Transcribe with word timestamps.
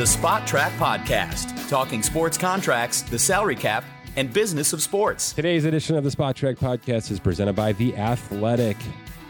the 0.00 0.06
Spotrac 0.06 0.70
Podcast, 0.78 1.68
talking 1.68 2.02
sports 2.02 2.38
contracts, 2.38 3.02
the 3.02 3.18
salary 3.18 3.54
cap, 3.54 3.84
and 4.16 4.32
business 4.32 4.72
of 4.72 4.80
sports. 4.80 5.34
Today's 5.34 5.66
edition 5.66 5.94
of 5.94 6.04
the 6.04 6.08
Spotrac 6.08 6.56
Podcast 6.56 7.10
is 7.10 7.20
presented 7.20 7.52
by 7.52 7.72
The 7.72 7.94
Athletic. 7.94 8.78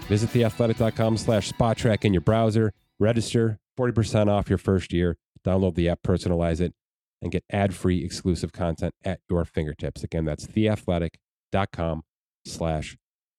Visit 0.06 0.30
theathletic.com 0.30 1.16
slash 1.16 1.50
spotrac 1.50 2.04
in 2.04 2.14
your 2.14 2.20
browser, 2.20 2.72
register, 3.00 3.58
40% 3.76 4.28
off 4.28 4.48
your 4.48 4.58
first 4.58 4.92
year, 4.92 5.16
download 5.44 5.74
the 5.74 5.88
app, 5.88 6.04
personalize 6.06 6.60
it, 6.60 6.72
and 7.20 7.32
get 7.32 7.42
ad-free 7.50 8.04
exclusive 8.04 8.52
content 8.52 8.94
at 9.04 9.18
your 9.28 9.44
fingertips. 9.44 10.04
Again, 10.04 10.24
that's 10.24 10.46
theathletic.com 10.46 12.02
slash 12.44 12.96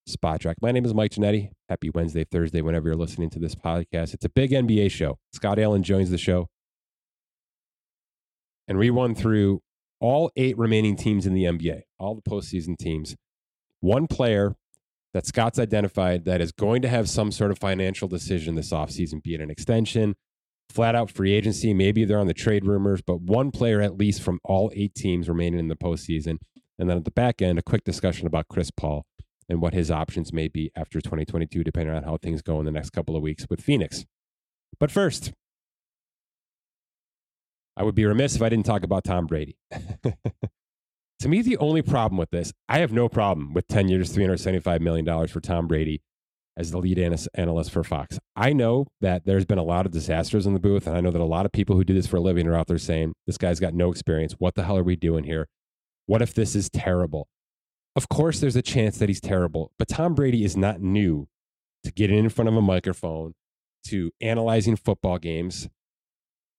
spotrac. 0.09 0.55
My 0.61 0.73
name 0.73 0.83
is 0.83 0.93
Mike 0.93 1.11
Ginnitti. 1.11 1.51
Happy 1.69 1.89
Wednesday, 1.91 2.25
Thursday, 2.25 2.59
whenever 2.61 2.89
you're 2.89 2.97
listening 2.97 3.29
to 3.29 3.39
this 3.39 3.55
podcast. 3.55 4.13
It's 4.13 4.25
a 4.25 4.29
big 4.29 4.51
NBA 4.51 4.91
show. 4.91 5.17
Scott 5.31 5.59
Allen 5.59 5.81
joins 5.81 6.09
the 6.09 6.17
show. 6.17 6.49
And 8.71 8.79
we 8.79 8.89
run 8.89 9.15
through 9.15 9.61
all 9.99 10.31
eight 10.37 10.57
remaining 10.57 10.95
teams 10.95 11.25
in 11.25 11.33
the 11.33 11.43
NBA, 11.43 11.81
all 11.99 12.15
the 12.15 12.21
postseason 12.21 12.77
teams. 12.77 13.17
One 13.81 14.07
player 14.07 14.55
that 15.13 15.27
Scott's 15.27 15.59
identified 15.59 16.23
that 16.23 16.39
is 16.39 16.53
going 16.53 16.81
to 16.83 16.87
have 16.87 17.09
some 17.09 17.33
sort 17.33 17.51
of 17.51 17.59
financial 17.59 18.07
decision 18.07 18.55
this 18.55 18.71
offseason, 18.71 19.21
be 19.21 19.35
it 19.35 19.41
an 19.41 19.51
extension, 19.51 20.15
flat 20.69 20.95
out 20.95 21.11
free 21.11 21.33
agency. 21.33 21.73
Maybe 21.73 22.05
they're 22.05 22.17
on 22.17 22.27
the 22.27 22.33
trade 22.33 22.63
rumors, 22.63 23.01
but 23.05 23.19
one 23.19 23.51
player 23.51 23.81
at 23.81 23.97
least 23.97 24.21
from 24.21 24.39
all 24.45 24.71
eight 24.73 24.95
teams 24.95 25.27
remaining 25.27 25.59
in 25.59 25.67
the 25.67 25.75
postseason. 25.75 26.37
And 26.79 26.89
then 26.89 26.95
at 26.95 27.03
the 27.03 27.11
back 27.11 27.41
end, 27.41 27.59
a 27.59 27.63
quick 27.63 27.83
discussion 27.83 28.25
about 28.25 28.47
Chris 28.47 28.71
Paul 28.71 29.05
and 29.49 29.61
what 29.61 29.73
his 29.73 29.91
options 29.91 30.31
may 30.31 30.47
be 30.47 30.71
after 30.77 31.01
2022, 31.01 31.61
depending 31.65 31.93
on 31.93 32.03
how 32.03 32.15
things 32.15 32.41
go 32.41 32.57
in 32.61 32.65
the 32.65 32.71
next 32.71 32.91
couple 32.91 33.17
of 33.17 33.21
weeks 33.21 33.47
with 33.49 33.59
Phoenix. 33.59 34.05
But 34.79 34.91
first, 34.91 35.33
I 37.77 37.83
would 37.83 37.95
be 37.95 38.05
remiss 38.05 38.35
if 38.35 38.41
I 38.41 38.49
didn't 38.49 38.65
talk 38.65 38.83
about 38.83 39.03
Tom 39.03 39.25
Brady. 39.25 39.57
to 41.19 41.27
me, 41.27 41.41
the 41.41 41.57
only 41.57 41.81
problem 41.81 42.17
with 42.17 42.29
this, 42.31 42.51
I 42.67 42.79
have 42.79 42.91
no 42.91 43.07
problem 43.07 43.53
with 43.53 43.67
10 43.67 43.87
years, 43.87 44.15
$375 44.15 44.81
million 44.81 45.27
for 45.27 45.39
Tom 45.39 45.67
Brady 45.67 46.01
as 46.57 46.71
the 46.71 46.77
lead 46.77 46.99
analyst 47.33 47.71
for 47.71 47.83
Fox. 47.83 48.19
I 48.35 48.53
know 48.53 48.87
that 48.99 49.25
there's 49.25 49.45
been 49.45 49.57
a 49.57 49.63
lot 49.63 49.85
of 49.85 49.91
disasters 49.91 50.45
in 50.45 50.53
the 50.53 50.59
booth, 50.59 50.85
and 50.85 50.97
I 50.97 51.01
know 51.01 51.11
that 51.11 51.21
a 51.21 51.25
lot 51.25 51.45
of 51.45 51.51
people 51.51 51.75
who 51.75 51.83
do 51.83 51.93
this 51.93 52.07
for 52.07 52.17
a 52.17 52.21
living 52.21 52.47
are 52.47 52.55
out 52.55 52.67
there 52.67 52.77
saying, 52.77 53.13
this 53.25 53.37
guy's 53.37 53.59
got 53.59 53.73
no 53.73 53.89
experience. 53.89 54.33
What 54.37 54.55
the 54.55 54.63
hell 54.63 54.77
are 54.77 54.83
we 54.83 54.95
doing 54.95 55.23
here? 55.23 55.47
What 56.07 56.21
if 56.21 56.33
this 56.33 56.55
is 56.55 56.69
terrible? 56.69 57.27
Of 57.95 58.09
course, 58.09 58.39
there's 58.39 58.55
a 58.55 58.61
chance 58.61 58.97
that 58.97 59.09
he's 59.09 59.21
terrible, 59.21 59.71
but 59.79 59.87
Tom 59.87 60.13
Brady 60.13 60.43
is 60.43 60.57
not 60.57 60.81
new 60.81 61.27
to 61.83 61.91
getting 61.91 62.17
in 62.17 62.29
front 62.29 62.49
of 62.49 62.55
a 62.55 62.61
microphone, 62.61 63.33
to 63.87 64.11
analyzing 64.21 64.75
football 64.75 65.17
games. 65.17 65.67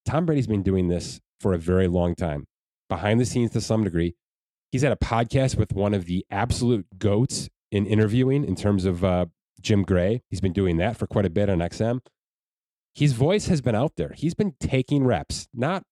Tom 0.05 0.27
Brady's 0.27 0.47
been 0.47 0.63
doing 0.63 0.89
this 0.89 1.21
for 1.41 1.55
a 1.55 1.59
very 1.59 1.89
long 1.89 2.15
time, 2.15 2.47
behind 2.89 3.21
the 3.21 3.25
scenes 3.25 3.51
to 3.53 3.61
some 3.61 3.85
degree. 3.85 4.15
He's 4.71 4.83
had 4.83 4.93
a 4.93 4.97
podcast 4.97 5.57
with 5.57 5.73
one 5.73 5.95
of 5.95 6.07
the 6.07 6.25
absolute 6.31 6.87
goats 6.99 7.49
in 7.71 7.87
interviewing 7.87 8.45
in 8.45 8.57
terms 8.57 8.85
of 8.85 9.05
uh, 9.05 9.27
Jim 9.61 9.83
Gray. 9.83 10.23
He's 10.29 10.41
been 10.41 10.53
doing 10.53 10.77
that 10.79 10.97
for 10.97 11.07
quite 11.07 11.27
a 11.27 11.31
bit 11.31 11.51
on 11.51 11.59
XM. 11.59 12.01
His 12.95 13.13
voice 13.13 13.47
has 13.47 13.61
been 13.61 13.75
out 13.75 13.97
there. 13.97 14.13
He's 14.15 14.35
been 14.35 14.55
taking 14.61 15.05
reps, 15.05 15.49
not 15.55 15.85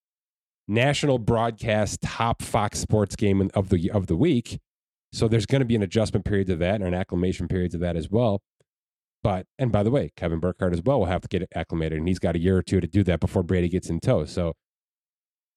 national 0.69 1.19
broadcast 1.19 2.01
top 2.01 2.43
Fox 2.43 2.79
Sports 2.79 3.17
game 3.17 3.51
of 3.55 3.69
the 3.71 3.91
of 3.91 4.07
the 4.07 4.17
week. 4.17 4.61
So 5.13 5.27
there's 5.27 5.47
going 5.47 5.61
to 5.61 5.67
be 5.67 5.75
an 5.75 5.83
adjustment 5.83 6.25
period 6.25 6.47
to 6.49 6.57
that 6.57 6.77
and 6.77 6.85
an 6.85 6.95
acclimation 6.95 7.49
period 7.49 7.73
to 7.73 7.79
that 7.79 7.97
as 7.97 8.11
well. 8.11 8.43
But 9.23 9.47
and 9.59 9.71
by 9.71 9.83
the 9.83 9.91
way, 9.91 10.13
Kevin 10.17 10.41
Burkhardt 10.41 10.73
as 10.73 10.83
well 10.83 11.01
will 11.01 11.07
have 11.07 11.23
to 11.23 11.29
get 11.29 11.47
acclimated, 11.55 11.99
and 11.99 12.09
he's 12.09 12.19
got 12.19 12.37
a 12.37 12.39
year 12.39 12.57
or 12.57 12.63
two 12.63 12.81
to 12.81 12.87
do 12.87 13.03
that 13.05 13.21
before 13.21 13.43
Brady 13.43 13.69
gets 13.69 13.91
in 13.91 14.01
tow. 14.01 14.25
So 14.25 14.55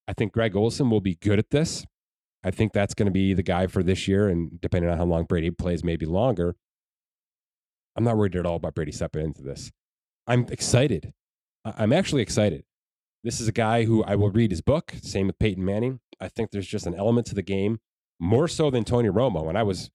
I 0.06 0.12
think 0.12 0.32
Greg 0.32 0.54
Olsen 0.54 0.90
will 0.90 1.00
be 1.00 1.16
good 1.16 1.38
at 1.38 1.50
this. 1.50 1.86
I 2.44 2.50
think 2.50 2.72
that's 2.72 2.92
going 2.92 3.06
to 3.06 3.12
be 3.12 3.32
the 3.32 3.42
guy 3.42 3.66
for 3.66 3.82
this 3.82 4.06
year, 4.06 4.28
and 4.28 4.60
depending 4.60 4.90
on 4.90 4.98
how 4.98 5.04
long 5.04 5.24
Brady 5.24 5.50
plays, 5.50 5.82
maybe 5.82 6.04
longer. 6.04 6.56
I'm 7.96 8.04
not 8.04 8.16
worried 8.16 8.36
at 8.36 8.44
all 8.44 8.56
about 8.56 8.74
Brady 8.74 8.92
stepping 8.92 9.24
into 9.24 9.42
this. 9.42 9.70
I'm 10.26 10.46
excited. 10.50 11.12
I'm 11.64 11.92
actually 11.92 12.22
excited. 12.22 12.64
This 13.22 13.40
is 13.40 13.48
a 13.48 13.52
guy 13.52 13.84
who 13.84 14.04
I 14.04 14.16
will 14.16 14.30
read 14.30 14.50
his 14.50 14.60
book. 14.60 14.92
Same 15.02 15.28
with 15.28 15.38
Peyton 15.38 15.64
Manning. 15.64 16.00
I 16.20 16.28
think 16.28 16.50
there's 16.50 16.66
just 16.66 16.86
an 16.86 16.94
element 16.94 17.26
to 17.28 17.34
the 17.34 17.42
game 17.42 17.78
more 18.20 18.48
so 18.48 18.70
than 18.70 18.84
Tony 18.84 19.08
Romo. 19.08 19.48
And 19.48 19.56
I 19.56 19.62
was 19.62 19.90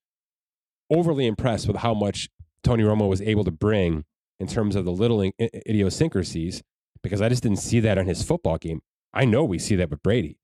overly 0.90 1.26
impressed 1.26 1.68
with 1.68 1.76
how 1.76 1.94
much 1.94 2.28
Tony 2.62 2.82
Romo 2.82 3.08
was 3.08 3.22
able 3.22 3.44
to 3.44 3.50
bring 3.50 4.04
in 4.38 4.46
terms 4.46 4.76
of 4.76 4.84
the 4.84 4.92
little 4.92 5.22
idiosyncrasies 5.40 6.62
because 7.02 7.20
I 7.20 7.28
just 7.28 7.42
didn't 7.42 7.58
see 7.58 7.80
that 7.80 7.98
in 7.98 8.06
his 8.06 8.22
football 8.22 8.58
game. 8.58 8.80
I 9.12 9.24
know 9.24 9.44
we 9.44 9.58
see 9.58 9.76
that 9.76 9.90
with 9.90 10.02
Brady. 10.02 10.38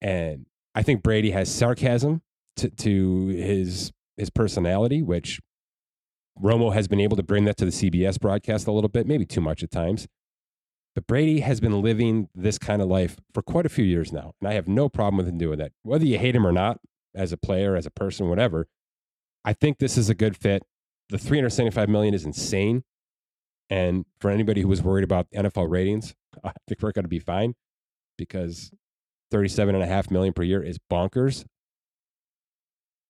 And 0.00 0.46
I 0.74 0.82
think 0.82 1.02
Brady 1.02 1.30
has 1.30 1.52
sarcasm 1.52 2.22
to, 2.56 2.68
to 2.68 3.26
his 3.28 3.92
his 4.16 4.30
personality, 4.30 5.02
which 5.02 5.40
Romo 6.40 6.72
has 6.72 6.88
been 6.88 7.00
able 7.00 7.16
to 7.16 7.22
bring 7.22 7.44
that 7.44 7.56
to 7.58 7.64
the 7.64 7.70
CBS 7.70 8.20
broadcast 8.20 8.66
a 8.66 8.72
little 8.72 8.88
bit, 8.88 9.06
maybe 9.06 9.26
too 9.26 9.40
much 9.40 9.62
at 9.62 9.70
times. 9.70 10.06
But 10.94 11.06
Brady 11.06 11.40
has 11.40 11.60
been 11.60 11.82
living 11.82 12.28
this 12.34 12.58
kind 12.58 12.80
of 12.80 12.88
life 12.88 13.16
for 13.32 13.42
quite 13.42 13.66
a 13.66 13.70
few 13.70 13.84
years 13.84 14.12
now. 14.12 14.34
And 14.40 14.48
I 14.48 14.54
have 14.54 14.68
no 14.68 14.88
problem 14.88 15.16
with 15.16 15.28
him 15.28 15.38
doing 15.38 15.58
that. 15.58 15.72
Whether 15.82 16.06
you 16.06 16.18
hate 16.18 16.36
him 16.36 16.46
or 16.46 16.52
not, 16.52 16.78
as 17.14 17.32
a 17.32 17.36
player, 17.36 17.76
as 17.76 17.86
a 17.86 17.90
person, 17.90 18.28
whatever, 18.28 18.66
I 19.44 19.52
think 19.52 19.78
this 19.78 19.96
is 19.96 20.08
a 20.08 20.14
good 20.14 20.36
fit. 20.36 20.62
The 21.10 21.18
375 21.18 21.88
million 21.88 22.14
is 22.14 22.24
insane. 22.24 22.84
And 23.70 24.04
for 24.20 24.30
anybody 24.30 24.60
who 24.60 24.68
was 24.68 24.82
worried 24.82 25.04
about 25.04 25.30
NFL 25.34 25.70
ratings, 25.70 26.14
I 26.44 26.52
think 26.68 26.82
we're 26.82 26.92
going 26.92 27.04
to 27.04 27.08
be 27.08 27.18
fine 27.18 27.54
because 28.16 28.70
37 29.30 29.74
and 29.74 29.82
a 29.82 29.86
half 29.86 30.10
million 30.10 30.32
per 30.32 30.42
year 30.42 30.62
is 30.62 30.78
bonkers. 30.90 31.44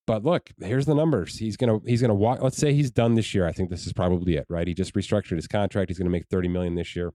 But 0.06 0.22
look, 0.22 0.50
here's 0.60 0.86
the 0.86 0.94
numbers. 0.94 1.38
He's 1.38 1.56
gonna 1.56 1.78
he's 1.86 2.02
gonna 2.02 2.14
walk. 2.14 2.42
Let's 2.42 2.58
say 2.58 2.74
he's 2.74 2.90
done 2.90 3.14
this 3.14 3.34
year. 3.34 3.46
I 3.46 3.52
think 3.52 3.70
this 3.70 3.86
is 3.86 3.94
probably 3.94 4.36
it, 4.36 4.44
right? 4.50 4.68
He 4.68 4.74
just 4.74 4.92
restructured 4.94 5.36
his 5.36 5.48
contract. 5.48 5.88
He's 5.88 5.98
gonna 5.98 6.10
make 6.10 6.26
30 6.26 6.48
million 6.48 6.74
this 6.74 6.94
year. 6.94 7.12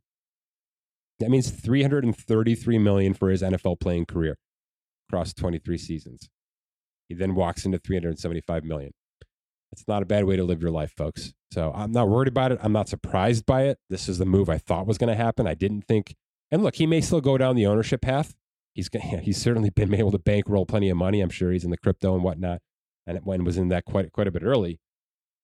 That 1.19 1.29
means 1.29 1.51
333 1.51 2.79
million 2.79 3.13
for 3.13 3.29
his 3.29 3.44
NFL 3.44 3.79
playing 3.79 4.06
career 4.06 4.38
across 5.07 5.34
23 5.34 5.78
seasons. 5.78 6.29
He 7.09 7.16
then 7.16 7.35
walks 7.35 7.66
into 7.66 7.78
375 7.78 8.63
million. 8.63 8.91
It's 9.79 9.88
not 9.88 10.03
a 10.03 10.06
bad 10.06 10.25
way 10.25 10.35
to 10.35 10.44
live 10.44 10.62
your 10.62 10.72
life, 10.72 10.94
folks. 10.95 11.34
So 11.51 11.72
I'm 11.73 11.91
not 11.91 12.09
worried 12.09 12.28
about 12.28 12.51
it. 12.51 12.59
I'm 12.62 12.73
not 12.73 12.90
surprised 12.90 13.45
by 13.45 13.63
it. 13.63 13.79
This 13.90 14.09
is 14.09 14.17
the 14.17 14.25
move 14.25 14.50
I 14.50 14.57
thought 14.57 14.88
was 14.88 14.97
going 14.97 15.09
to 15.09 15.16
happen. 15.16 15.47
I 15.47 15.56
didn't 15.56 15.84
think. 15.88 16.16
And 16.51 16.63
look, 16.63 16.75
he 16.75 16.85
may 16.85 17.01
still 17.01 17.22
go 17.22 17.38
down 17.38 17.56
the 17.56 17.66
ownership 17.66 18.01
path. 18.01 18.35
He's 18.73 18.89
he's 19.22 19.38
certainly 19.38 19.69
been 19.69 19.94
able 19.94 20.12
to 20.12 20.19
bankroll 20.19 20.66
plenty 20.66 20.89
of 20.89 20.97
money. 20.97 21.22
I'm 21.22 21.29
sure 21.29 21.51
he's 21.51 21.63
in 21.63 21.72
the 21.72 21.78
crypto 21.78 22.13
and 22.13 22.23
whatnot 22.23 22.62
and 23.09 23.19
when 23.25 23.44
was 23.44 23.57
in 23.57 23.69
that 23.69 23.85
quite 23.85 24.12
quite 24.12 24.28
a 24.28 24.31
bit 24.31 24.44
early. 24.44 24.79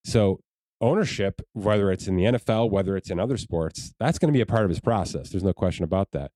So 0.04 0.40
ownership, 0.82 1.42
whether 1.54 1.92
it's 1.92 2.08
in 2.08 2.16
the 2.16 2.26
NFL, 2.26 2.70
whether 2.70 2.96
it's 2.96 3.10
in 3.10 3.20
other 3.20 3.38
sports, 3.38 3.94
that's 4.00 4.20
going 4.20 4.32
to 4.32 4.38
be 4.38 4.42
a 4.42 4.46
part 4.46 4.64
of 4.64 4.70
his 4.70 4.80
process. 4.80 5.30
There's 5.30 5.44
no 5.44 5.54
question 5.54 5.84
about 5.84 6.12
that. 6.12 6.32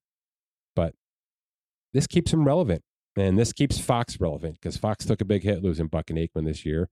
But 0.76 0.96
this 1.94 2.08
keeps 2.08 2.34
him 2.34 2.46
relevant, 2.46 2.82
and 3.16 3.38
this 3.38 3.54
keeps 3.54 3.80
Fox 3.80 4.20
relevant 4.20 4.56
because 4.56 4.78
Fox 4.78 5.06
took 5.06 5.22
a 5.22 5.26
big 5.26 5.44
hit 5.44 5.64
losing 5.64 5.88
Buck 5.88 6.10
and 6.10 6.18
Aikman 6.18 6.46
this 6.46 6.66
year, 6.66 6.90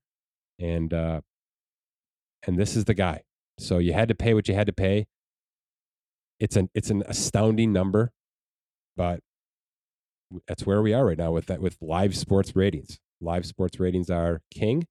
and 0.60 0.94
uh, 0.94 1.22
and 2.46 2.58
this 2.58 2.76
is 2.76 2.86
the 2.86 2.94
guy. 2.94 3.24
So 3.60 3.80
you 3.80 3.94
had 3.94 4.08
to 4.10 4.16
pay 4.16 4.34
what 4.34 4.48
you 4.48 4.54
had 4.54 4.68
to 4.68 4.74
pay. 4.74 5.08
It's 6.40 6.56
an 6.56 6.70
it's 6.74 6.90
an 6.90 7.04
astounding 7.08 7.74
number, 7.74 8.12
but 8.96 9.22
that's 10.48 10.66
where 10.66 10.82
we 10.82 10.94
are 10.94 11.06
right 11.06 11.18
now 11.18 11.32
with 11.32 11.48
that 11.48 11.62
with 11.62 11.78
live 11.82 12.16
sports 12.16 12.56
ratings 12.56 13.00
live 13.22 13.46
sports 13.46 13.80
ratings 13.80 14.10
are 14.10 14.42
king. 14.52 14.88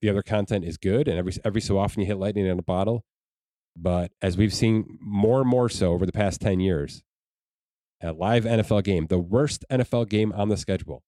The 0.00 0.08
other 0.08 0.22
content 0.22 0.64
is 0.64 0.78
good, 0.78 1.08
and 1.08 1.18
every 1.18 1.32
every 1.44 1.60
so 1.60 1.78
often 1.78 2.00
you 2.00 2.06
hit 2.06 2.16
lightning 2.16 2.46
in 2.46 2.58
a 2.58 2.62
bottle. 2.62 3.04
But 3.76 4.12
as 4.22 4.38
we've 4.38 4.54
seen 4.54 4.98
more 5.00 5.40
and 5.40 5.50
more 5.50 5.68
so 5.68 5.92
over 5.92 6.06
the 6.06 6.12
past 6.12 6.40
ten 6.40 6.58
years, 6.58 7.02
a 8.02 8.12
live 8.12 8.44
NFL 8.44 8.84
game, 8.84 9.08
the 9.08 9.18
worst 9.18 9.64
NFL 9.70 10.08
game 10.08 10.32
on 10.32 10.48
the 10.48 10.56
schedule, 10.56 11.02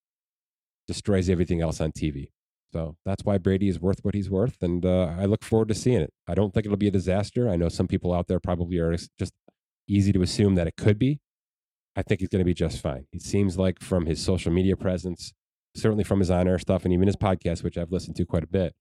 destroys 0.86 1.30
everything 1.30 1.62
else 1.62 1.80
on 1.80 1.92
TV. 1.92 2.28
So 2.72 2.96
that's 3.04 3.24
why 3.24 3.38
Brady 3.38 3.68
is 3.68 3.80
worth 3.80 4.00
what 4.02 4.14
he's 4.14 4.28
worth, 4.28 4.62
and 4.62 4.84
uh, 4.84 5.14
I 5.18 5.24
look 5.24 5.44
forward 5.44 5.68
to 5.68 5.74
seeing 5.74 6.00
it. 6.00 6.12
I 6.26 6.34
don't 6.34 6.52
think 6.52 6.66
it'll 6.66 6.76
be 6.76 6.88
a 6.88 6.92
disaster. 6.92 7.48
I 7.48 7.56
know 7.56 7.68
some 7.68 7.86
people 7.86 8.12
out 8.12 8.26
there 8.26 8.40
probably 8.40 8.78
are 8.78 8.94
just 9.18 9.32
easy 9.88 10.12
to 10.12 10.22
assume 10.22 10.56
that 10.56 10.66
it 10.66 10.76
could 10.76 10.98
be. 10.98 11.20
I 11.96 12.02
think 12.02 12.20
he's 12.20 12.28
going 12.28 12.40
to 12.40 12.44
be 12.44 12.54
just 12.54 12.82
fine. 12.82 13.06
It 13.12 13.22
seems 13.22 13.56
like 13.56 13.80
from 13.80 14.04
his 14.04 14.22
social 14.22 14.52
media 14.52 14.76
presence, 14.76 15.32
certainly 15.74 16.04
from 16.04 16.18
his 16.18 16.30
on 16.30 16.46
air 16.46 16.58
stuff 16.58 16.84
and 16.84 16.92
even 16.92 17.06
his 17.06 17.16
podcast, 17.16 17.62
which 17.62 17.78
I've 17.78 17.90
listened 17.92 18.16
to 18.16 18.26
quite 18.26 18.44
a 18.44 18.48
bit, 18.48 18.74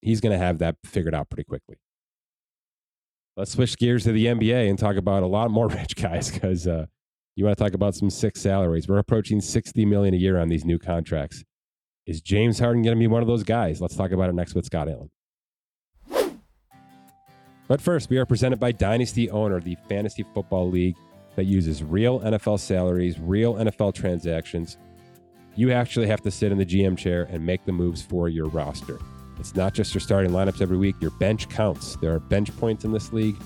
he's 0.00 0.20
going 0.20 0.32
to 0.32 0.44
have 0.44 0.58
that 0.58 0.76
figured 0.84 1.14
out 1.14 1.28
pretty 1.28 1.44
quickly. 1.44 1.76
Let's 3.36 3.52
switch 3.52 3.76
gears 3.78 4.04
to 4.04 4.12
the 4.12 4.26
NBA 4.26 4.68
and 4.68 4.78
talk 4.78 4.96
about 4.96 5.22
a 5.22 5.26
lot 5.26 5.50
more 5.50 5.68
rich 5.68 5.96
guys 5.96 6.30
because 6.30 6.66
uh, 6.66 6.86
you 7.36 7.44
want 7.44 7.56
to 7.56 7.64
talk 7.64 7.74
about 7.74 7.94
some 7.94 8.10
sick 8.10 8.36
salaries. 8.36 8.88
We're 8.88 8.98
approaching 8.98 9.40
60 9.40 9.84
million 9.84 10.14
a 10.14 10.18
year 10.18 10.38
on 10.38 10.48
these 10.48 10.64
new 10.64 10.78
contracts. 10.78 11.44
Is 12.04 12.20
James 12.20 12.58
Harden 12.58 12.82
going 12.82 12.96
to 12.96 12.98
be 12.98 13.06
one 13.06 13.22
of 13.22 13.28
those 13.28 13.44
guys? 13.44 13.80
Let's 13.80 13.94
talk 13.94 14.10
about 14.10 14.28
it 14.28 14.34
next 14.34 14.54
with 14.54 14.66
Scott 14.66 14.88
Allen. 14.88 15.10
But 17.68 17.80
first, 17.80 18.10
we 18.10 18.18
are 18.18 18.26
presented 18.26 18.58
by 18.58 18.72
Dynasty 18.72 19.30
Owner, 19.30 19.60
the 19.60 19.76
fantasy 19.88 20.24
football 20.34 20.68
league 20.68 20.96
that 21.36 21.44
uses 21.44 21.82
real 21.82 22.20
NFL 22.20 22.58
salaries, 22.58 23.18
real 23.20 23.54
NFL 23.54 23.94
transactions. 23.94 24.76
You 25.54 25.70
actually 25.70 26.08
have 26.08 26.20
to 26.22 26.30
sit 26.30 26.50
in 26.50 26.58
the 26.58 26.66
GM 26.66 26.98
chair 26.98 27.28
and 27.30 27.46
make 27.46 27.64
the 27.64 27.72
moves 27.72 28.02
for 28.02 28.28
your 28.28 28.48
roster. 28.48 28.98
It's 29.38 29.54
not 29.54 29.72
just 29.72 29.94
your 29.94 30.00
starting 30.00 30.32
lineups 30.32 30.60
every 30.60 30.76
week, 30.76 30.96
your 31.00 31.12
bench 31.12 31.48
counts. 31.48 31.96
There 31.96 32.12
are 32.12 32.18
bench 32.18 32.54
points 32.58 32.84
in 32.84 32.92
this 32.92 33.12
league. 33.12 33.36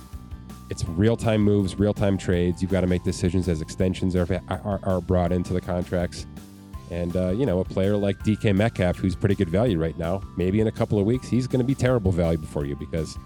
It's 0.71 0.85
real 0.89 1.17
time 1.17 1.43
moves, 1.43 1.79
real 1.79 1.95
time 1.95 2.17
trades. 2.19 2.63
You've 2.63 2.71
got 2.71 2.81
to 2.81 2.87
make 2.87 3.05
decisions 3.05 3.49
as 3.49 3.61
extensions 3.61 4.17
are, 4.17 4.41
are, 4.49 4.81
are 4.83 5.01
brought 5.01 5.31
into 5.31 5.53
the 5.53 5.61
contracts. 5.61 6.27
And, 6.91 7.17
uh, 7.17 7.31
you 7.31 7.47
know, 7.47 7.61
a 7.61 7.65
player 7.65 7.97
like 7.97 8.19
DK 8.21 8.55
Metcalf, 8.55 8.97
who's 8.97 9.17
pretty 9.17 9.35
good 9.35 9.49
value 9.49 9.79
right 9.79 9.99
now, 9.99 10.23
maybe 10.37 10.61
in 10.61 10.69
a 10.69 10.73
couple 10.73 10.99
of 10.99 11.05
weeks, 11.05 11.29
he's 11.29 11.47
going 11.47 11.59
to 11.61 11.65
be 11.65 11.75
terrible 11.75 12.13
value 12.13 12.39
before 12.39 12.65
you 12.65 12.77
because 12.77 13.19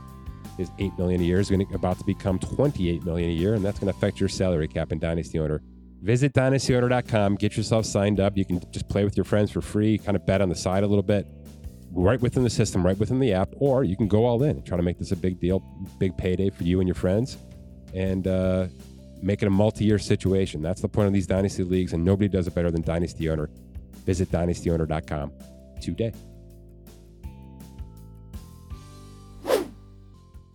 his 0.56 0.70
8 0.78 0.96
million 0.98 1.20
a 1.20 1.24
year 1.24 1.40
is 1.40 1.50
going 1.50 1.66
to, 1.66 1.74
about 1.74 1.98
to 1.98 2.04
become 2.04 2.38
28 2.38 3.04
million 3.04 3.30
a 3.30 3.32
year, 3.32 3.54
and 3.54 3.64
that's 3.64 3.78
going 3.78 3.92
to 3.92 3.96
affect 3.96 4.20
your 4.20 4.28
salary 4.28 4.68
cap 4.68 4.92
in 4.92 4.98
Dynasty 4.98 5.38
Owner. 5.38 5.62
Visit 6.02 6.32
dynastyowner.com, 6.32 7.36
get 7.36 7.56
yourself 7.56 7.84
signed 7.84 8.20
up. 8.20 8.36
You 8.36 8.46
can 8.46 8.60
just 8.70 8.88
play 8.88 9.04
with 9.04 9.16
your 9.16 9.24
friends 9.24 9.50
for 9.50 9.60
free, 9.60 9.98
kind 9.98 10.16
of 10.16 10.24
bet 10.24 10.40
on 10.40 10.48
the 10.48 10.54
side 10.54 10.82
a 10.82 10.86
little 10.86 11.02
bit, 11.02 11.26
right 11.92 12.20
within 12.20 12.42
the 12.42 12.50
system, 12.50 12.84
right 12.84 12.98
within 12.98 13.20
the 13.20 13.34
app, 13.34 13.50
or 13.58 13.84
you 13.84 13.96
can 13.96 14.08
go 14.08 14.24
all 14.24 14.42
in 14.42 14.56
and 14.56 14.66
try 14.66 14.78
to 14.78 14.82
make 14.82 14.98
this 14.98 15.12
a 15.12 15.16
big 15.16 15.38
deal, 15.38 15.60
big 15.98 16.16
payday 16.16 16.48
for 16.48 16.64
you 16.64 16.80
and 16.80 16.88
your 16.88 16.94
friends, 16.94 17.36
and 17.94 18.26
uh, 18.26 18.66
make 19.22 19.42
it 19.42 19.46
a 19.46 19.50
multi 19.50 19.84
year 19.84 19.98
situation. 19.98 20.62
That's 20.62 20.80
the 20.80 20.88
point 20.88 21.06
of 21.06 21.12
these 21.12 21.26
Dynasty 21.26 21.64
leagues, 21.64 21.92
and 21.92 22.04
nobody 22.04 22.28
does 22.28 22.46
it 22.46 22.54
better 22.54 22.70
than 22.70 22.82
Dynasty 22.82 23.28
Owner. 23.28 23.50
Visit 24.06 24.30
dynastyowner.com 24.30 25.32
today. 25.80 26.12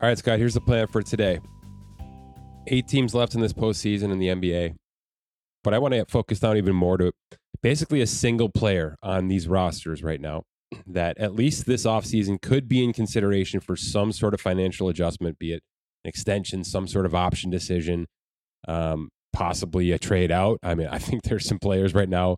All 0.01 0.09
right, 0.09 0.17
Scott, 0.17 0.39
here's 0.39 0.53
the 0.53 0.61
plan 0.61 0.87
for 0.87 1.01
today. 1.01 1.39
Eight 2.67 2.87
teams 2.87 3.15
left 3.15 3.35
in 3.35 3.41
this 3.41 3.53
postseason 3.53 4.11
in 4.11 4.19
the 4.19 4.27
NBA, 4.27 4.75
but 5.63 5.73
I 5.73 5.79
want 5.79 5.93
to 5.93 6.05
focus 6.05 6.39
down 6.39 6.57
even 6.57 6.75
more 6.75 6.97
to 6.97 7.11
basically 7.61 8.01
a 8.01 8.07
single 8.07 8.49
player 8.49 8.97
on 9.01 9.27
these 9.27 9.47
rosters 9.47 10.03
right 10.03 10.19
now 10.19 10.43
that 10.85 11.17
at 11.17 11.33
least 11.33 11.65
this 11.65 11.85
offseason 11.85 12.41
could 12.41 12.67
be 12.67 12.83
in 12.83 12.93
consideration 12.93 13.59
for 13.59 13.75
some 13.75 14.11
sort 14.11 14.33
of 14.33 14.41
financial 14.41 14.89
adjustment, 14.89 15.39
be 15.39 15.53
it 15.53 15.63
an 16.03 16.09
extension, 16.09 16.63
some 16.63 16.87
sort 16.87 17.05
of 17.05 17.15
option 17.15 17.49
decision, 17.49 18.07
um, 18.67 19.09
possibly 19.33 19.91
a 19.91 19.99
trade 19.99 20.31
out. 20.31 20.59
I 20.63 20.75
mean, 20.75 20.87
I 20.87 20.97
think 20.99 21.23
there's 21.23 21.45
some 21.45 21.59
players 21.59 21.93
right 21.93 22.09
now 22.09 22.37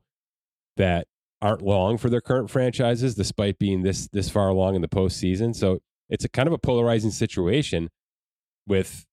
that 0.78 1.08
aren't 1.42 1.62
long 1.62 1.98
for 1.98 2.10
their 2.10 2.22
current 2.22 2.50
franchises, 2.50 3.16
despite 3.16 3.60
being 3.60 3.84
this 3.84 4.08
this 4.12 4.30
far 4.30 4.50
along 4.50 4.76
in 4.76 4.82
the 4.82 4.88
postseason. 4.88 5.56
So 5.56 5.80
it's 6.10 6.26
a 6.26 6.30
kind 6.30 6.48
of 6.48 6.54
a 6.54 6.58
polarizing 6.58 7.12
situation 7.12 7.90
with 8.66 9.06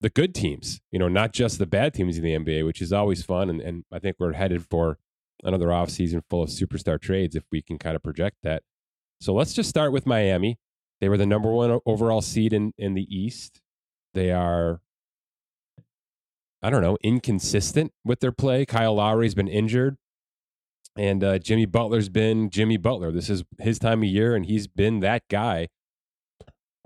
the 0.00 0.10
good 0.10 0.34
teams, 0.34 0.80
you 0.92 0.98
know, 0.98 1.08
not 1.08 1.32
just 1.32 1.58
the 1.58 1.66
bad 1.66 1.94
teams 1.94 2.16
in 2.16 2.24
the 2.24 2.36
NBA, 2.36 2.64
which 2.64 2.80
is 2.80 2.92
always 2.92 3.22
fun. 3.22 3.50
And, 3.50 3.60
and 3.60 3.84
I 3.92 3.98
think 3.98 4.16
we're 4.18 4.34
headed 4.34 4.64
for 4.64 4.98
another 5.42 5.68
offseason 5.68 6.22
full 6.28 6.42
of 6.42 6.50
superstar 6.50 7.00
trades 7.00 7.34
if 7.34 7.44
we 7.50 7.62
can 7.62 7.78
kind 7.78 7.96
of 7.96 8.02
project 8.02 8.36
that. 8.42 8.62
So 9.20 9.34
let's 9.34 9.54
just 9.54 9.68
start 9.68 9.92
with 9.92 10.06
Miami. 10.06 10.58
They 11.00 11.08
were 11.08 11.16
the 11.16 11.26
number 11.26 11.50
one 11.50 11.80
overall 11.86 12.22
seed 12.22 12.52
in, 12.52 12.72
in 12.78 12.94
the 12.94 13.06
East. 13.14 13.60
They 14.14 14.30
are, 14.30 14.80
I 16.62 16.70
don't 16.70 16.82
know, 16.82 16.98
inconsistent 17.02 17.92
with 18.04 18.20
their 18.20 18.32
play. 18.32 18.66
Kyle 18.66 18.94
Lowry's 18.94 19.34
been 19.34 19.48
injured. 19.48 19.96
And 20.96 21.22
uh, 21.22 21.38
Jimmy 21.38 21.66
Butler's 21.66 22.08
been 22.08 22.50
Jimmy 22.50 22.76
Butler. 22.76 23.12
This 23.12 23.30
is 23.30 23.44
his 23.60 23.78
time 23.78 24.02
of 24.02 24.08
year, 24.08 24.34
and 24.34 24.44
he's 24.46 24.66
been 24.66 24.98
that 25.00 25.22
guy 25.28 25.68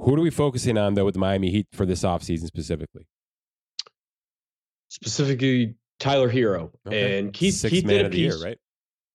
who 0.02 0.16
are 0.16 0.20
we 0.20 0.30
focusing 0.30 0.76
on 0.76 0.94
though 0.94 1.04
with 1.04 1.14
the 1.14 1.20
Miami 1.20 1.50
Heat 1.50 1.68
for 1.72 1.86
this 1.86 2.02
offseason 2.02 2.46
specifically? 2.46 3.06
Specifically, 4.88 5.76
Tyler 6.00 6.30
Herro 6.30 6.70
okay. 6.86 7.18
and 7.18 7.32
Keith. 7.32 7.54
Six 7.54 7.70
Keith 7.70 7.84
man 7.84 7.96
did 7.96 8.02
a 8.02 8.06
of 8.06 8.12
the 8.12 8.18
piece. 8.18 8.34
year, 8.34 8.44
right? 8.44 8.58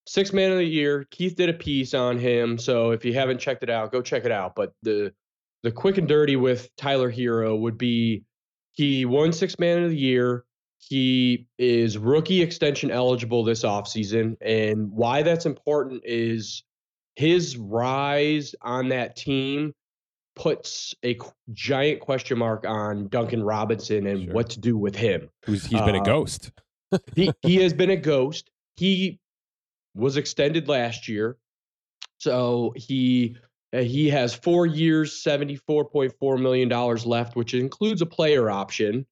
Six 0.08 0.34
man 0.34 0.52
of 0.52 0.58
the 0.58 0.66
year. 0.66 1.06
Keith 1.12 1.36
did 1.36 1.50
a 1.50 1.54
piece 1.54 1.94
on 1.94 2.18
him, 2.18 2.58
so 2.58 2.92
if 2.92 3.04
you 3.04 3.14
haven't 3.14 3.40
checked 3.40 3.64
it 3.64 3.70
out, 3.70 3.92
go 3.92 4.02
check 4.02 4.26
it 4.26 4.32
out. 4.32 4.54
But 4.56 4.74
the 4.82 5.14
the 5.64 5.72
quick 5.72 5.98
and 5.98 6.08
dirty 6.08 6.36
with 6.36 6.74
Tyler 6.78 7.12
Herro 7.12 7.60
would 7.60 7.78
be 7.78 8.24
he 8.72 9.06
won 9.06 9.34
six 9.34 9.60
man 9.60 9.84
of 9.84 9.90
the 9.90 9.98
year. 9.98 10.46
He 10.90 11.48
is 11.58 11.98
rookie 11.98 12.42
extension 12.42 12.92
eligible 12.92 13.44
this 13.44 13.64
offseason. 13.64 14.38
And 14.42 14.92
why 14.92 15.24
that's 15.24 15.46
important 15.46 16.04
is 16.06 16.64
his 17.16 17.58
rise 17.58 18.56
on 18.62 18.90
that 18.90 19.16
team 19.16 19.74
puts 20.36 20.94
a 21.04 21.18
giant 21.52 22.00
question 22.00 22.38
mark 22.38 22.66
on 22.66 23.10
Duncan 23.10 23.44
Robinson 23.44 24.08
and 24.08 24.26
sure. 24.26 24.34
what 24.34 24.52
to 24.52 24.60
do 24.60 24.78
with 24.78 24.96
him. 24.96 25.30
Who's, 25.46 25.66
he's 25.66 25.82
been 25.82 25.96
uh, 25.96 26.02
a 26.02 26.06
ghost. 26.06 26.52
he 27.16 27.32
he 27.42 27.58
has 27.58 27.74
been 27.74 27.90
a 27.90 27.98
ghost. 27.98 28.50
He 28.78 29.20
was 29.96 30.16
extended 30.16 30.68
last 30.68 31.08
year, 31.08 31.38
so 32.20 32.74
he 32.76 33.36
uh, 33.74 33.80
he 33.80 34.10
has 34.10 34.34
four 34.34 34.68
years, 34.68 35.22
seventy 35.22 35.56
four 35.56 35.86
point 35.86 36.14
four 36.20 36.38
million 36.38 36.70
dollars 36.70 37.06
left, 37.06 37.36
which 37.36 37.54
includes 37.54 38.02
a 38.02 38.06
player 38.06 38.50
option. 38.50 39.06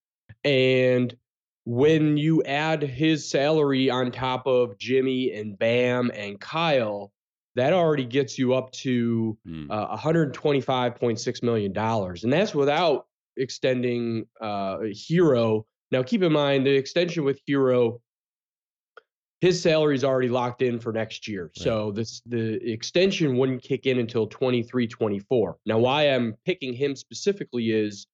And 0.44 1.16
when 1.65 2.15
you 2.15 2.44
add 2.44 2.83
his 2.83 3.29
salary 3.29 3.89
on 3.89 4.12
top 4.12 4.45
of 4.45 4.77
Jimmy 4.77 5.33
and 5.33 5.57
Bam 5.57 6.12
and 6.13 6.39
Kyle, 6.39 7.12
that 7.56 7.73
already 7.73 8.06
gets 8.06 8.38
you 8.38 8.53
up 8.53 8.71
to 8.71 9.38
mm. 9.47 9.67
uh, 9.69 9.97
125.6 9.97 11.44
million 11.44 11.73
dollars, 11.73 12.23
and 12.23 12.31
that's 12.31 12.53
without 12.53 13.07
extending 13.38 14.25
uh, 14.39 14.77
Herro. 14.94 15.65
Now, 15.91 16.03
keep 16.03 16.21
in 16.21 16.31
mind 16.31 16.65
the 16.65 16.75
extension 16.75 17.23
with 17.23 17.39
Herro, 17.50 18.00
his 19.41 19.62
salary 19.62 19.95
is 19.95 20.03
already 20.03 20.29
locked 20.29 20.62
in 20.62 20.79
for 20.79 20.91
next 20.91 21.27
year, 21.27 21.45
right. 21.45 21.57
so 21.57 21.91
this 21.91 22.21
the 22.25 22.56
extension 22.69 23.38
wouldn't 23.38 23.63
kick 23.63 23.85
in 23.85 24.00
until 24.00 24.27
23, 24.27 24.88
24. 24.88 25.57
Now, 25.65 25.79
why 25.79 26.03
I'm 26.03 26.35
picking 26.45 26.73
him 26.73 26.95
specifically 26.95 27.71
is 27.71 28.06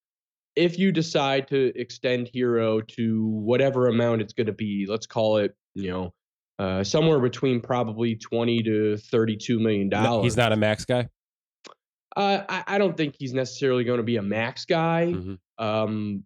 if 0.56 0.78
you 0.78 0.92
decide 0.92 1.48
to 1.48 1.72
extend 1.74 2.30
Herro 2.34 2.86
to 2.88 3.26
whatever 3.26 3.88
amount 3.88 4.20
it's 4.20 4.32
going 4.32 4.46
to 4.46 4.52
be, 4.52 4.86
let's 4.88 5.06
call 5.06 5.38
it, 5.38 5.54
you 5.74 5.90
know, 5.90 6.12
uh, 6.58 6.84
somewhere 6.84 7.18
between 7.18 7.60
probably 7.60 8.16
20 8.16 8.62
to 8.62 8.96
32 8.96 9.58
million 9.58 9.88
dollars. 9.88 10.24
He's 10.24 10.36
not 10.36 10.52
a 10.52 10.56
max 10.56 10.84
guy. 10.84 11.08
Uh, 12.14 12.42
I, 12.48 12.64
I, 12.66 12.78
don't 12.78 12.94
think 12.94 13.14
he's 13.18 13.32
necessarily 13.32 13.84
going 13.84 13.96
to 13.96 14.02
be 14.02 14.16
a 14.16 14.22
max 14.22 14.66
guy, 14.66 15.12
mm-hmm. 15.14 15.64
um, 15.64 16.24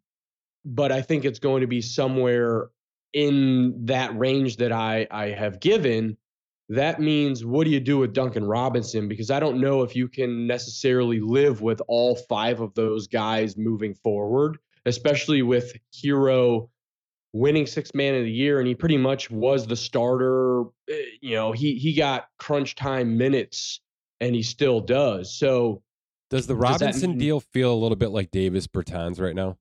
but 0.65 0.91
I 0.91 1.01
think 1.01 1.25
it's 1.25 1.39
going 1.39 1.61
to 1.61 1.69
be 1.69 1.81
somewhere 1.81 2.71
in 3.13 3.87
that 3.87 4.19
range 4.19 4.57
that 4.57 4.73
I 4.73 5.07
I 5.11 5.29
have 5.29 5.61
given. 5.61 6.17
That 6.69 7.01
means 7.01 7.45
what 7.45 7.65
do 7.65 7.71
you 7.71 7.81
do 7.81 7.99
with 7.99 8.13
Duncan 8.13 8.45
Robinson? 8.45 9.09
Because 9.09 9.31
I 9.31 9.39
don't 9.39 9.61
know 9.61 9.83
if 9.83 9.95
you 9.95 10.09
can 10.09 10.47
necessarily 10.47 11.21
live 11.21 11.63
with 11.63 11.81
all 11.87 12.17
five 12.17 12.61
of 12.61 12.75
those 12.75 13.07
guys 13.07 13.57
moving 13.57 13.95
forward, 13.95 14.59
especially 14.85 15.43
with 15.43 15.73
Herro 15.95 16.69
winning 17.33 17.67
six 17.67 17.95
man 17.95 18.15
of 18.15 18.25
the 18.25 18.31
year, 18.31 18.59
and 18.59 18.67
he 18.67 18.75
pretty 18.75 18.97
much 18.97 19.31
was 19.31 19.67
the 19.67 19.77
starter. 19.77 20.65
Eh, 20.91 21.03
you 21.21 21.35
know, 21.35 21.53
he 21.53 21.75
he 21.77 21.95
got 21.95 22.27
crunch 22.39 22.75
time 22.75 23.17
minutes, 23.17 23.81
and 24.21 24.35
he 24.35 24.43
still 24.43 24.81
does. 24.81 25.39
So, 25.39 25.83
does 26.31 26.47
the 26.47 26.57
Robinson 26.57 26.91
does 26.91 27.01
that, 27.03 27.19
deal 27.19 27.41
feel 27.41 27.73
a 27.73 27.77
little 27.77 27.97
bit 27.97 28.11
like 28.11 28.31
Davis 28.31 28.67
Bertans 28.67 29.21
right 29.21 29.35
now? 29.35 29.57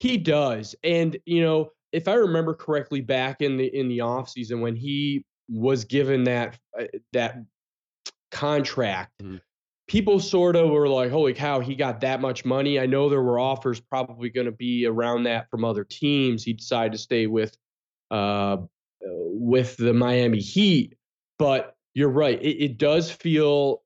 He 0.00 0.18
does, 0.18 0.74
and 0.84 1.16
you 1.24 1.42
know, 1.42 1.70
if 1.92 2.08
I 2.08 2.14
remember 2.14 2.52
correctly, 2.52 3.00
back 3.00 3.40
in 3.40 3.56
the 3.56 3.66
in 3.66 3.88
the 3.88 4.02
off 4.02 4.28
season 4.28 4.60
when 4.60 4.76
he 4.76 5.24
was 5.48 5.84
given 5.84 6.24
that 6.24 6.58
uh, 6.78 6.84
that 7.12 7.36
contract. 8.30 9.12
Mm-hmm 9.22 9.36
people 9.88 10.18
sort 10.18 10.56
of 10.56 10.70
were 10.70 10.88
like, 10.88 11.10
holy 11.10 11.34
cow, 11.34 11.60
he 11.60 11.74
got 11.74 12.00
that 12.00 12.20
much 12.20 12.44
money. 12.44 12.78
I 12.78 12.86
know 12.86 13.08
there 13.08 13.22
were 13.22 13.38
offers 13.38 13.80
probably 13.80 14.30
going 14.30 14.46
to 14.46 14.52
be 14.52 14.86
around 14.86 15.24
that 15.24 15.48
from 15.50 15.64
other 15.64 15.84
teams. 15.84 16.42
He 16.42 16.52
decided 16.52 16.92
to 16.92 16.98
stay 16.98 17.26
with 17.26 17.56
uh, 18.10 18.58
with 19.00 19.76
the 19.76 19.94
Miami 19.94 20.38
Heat. 20.38 20.94
But 21.38 21.76
you're 21.94 22.10
right. 22.10 22.40
It, 22.42 22.62
it 22.62 22.78
does 22.78 23.10
feel 23.10 23.82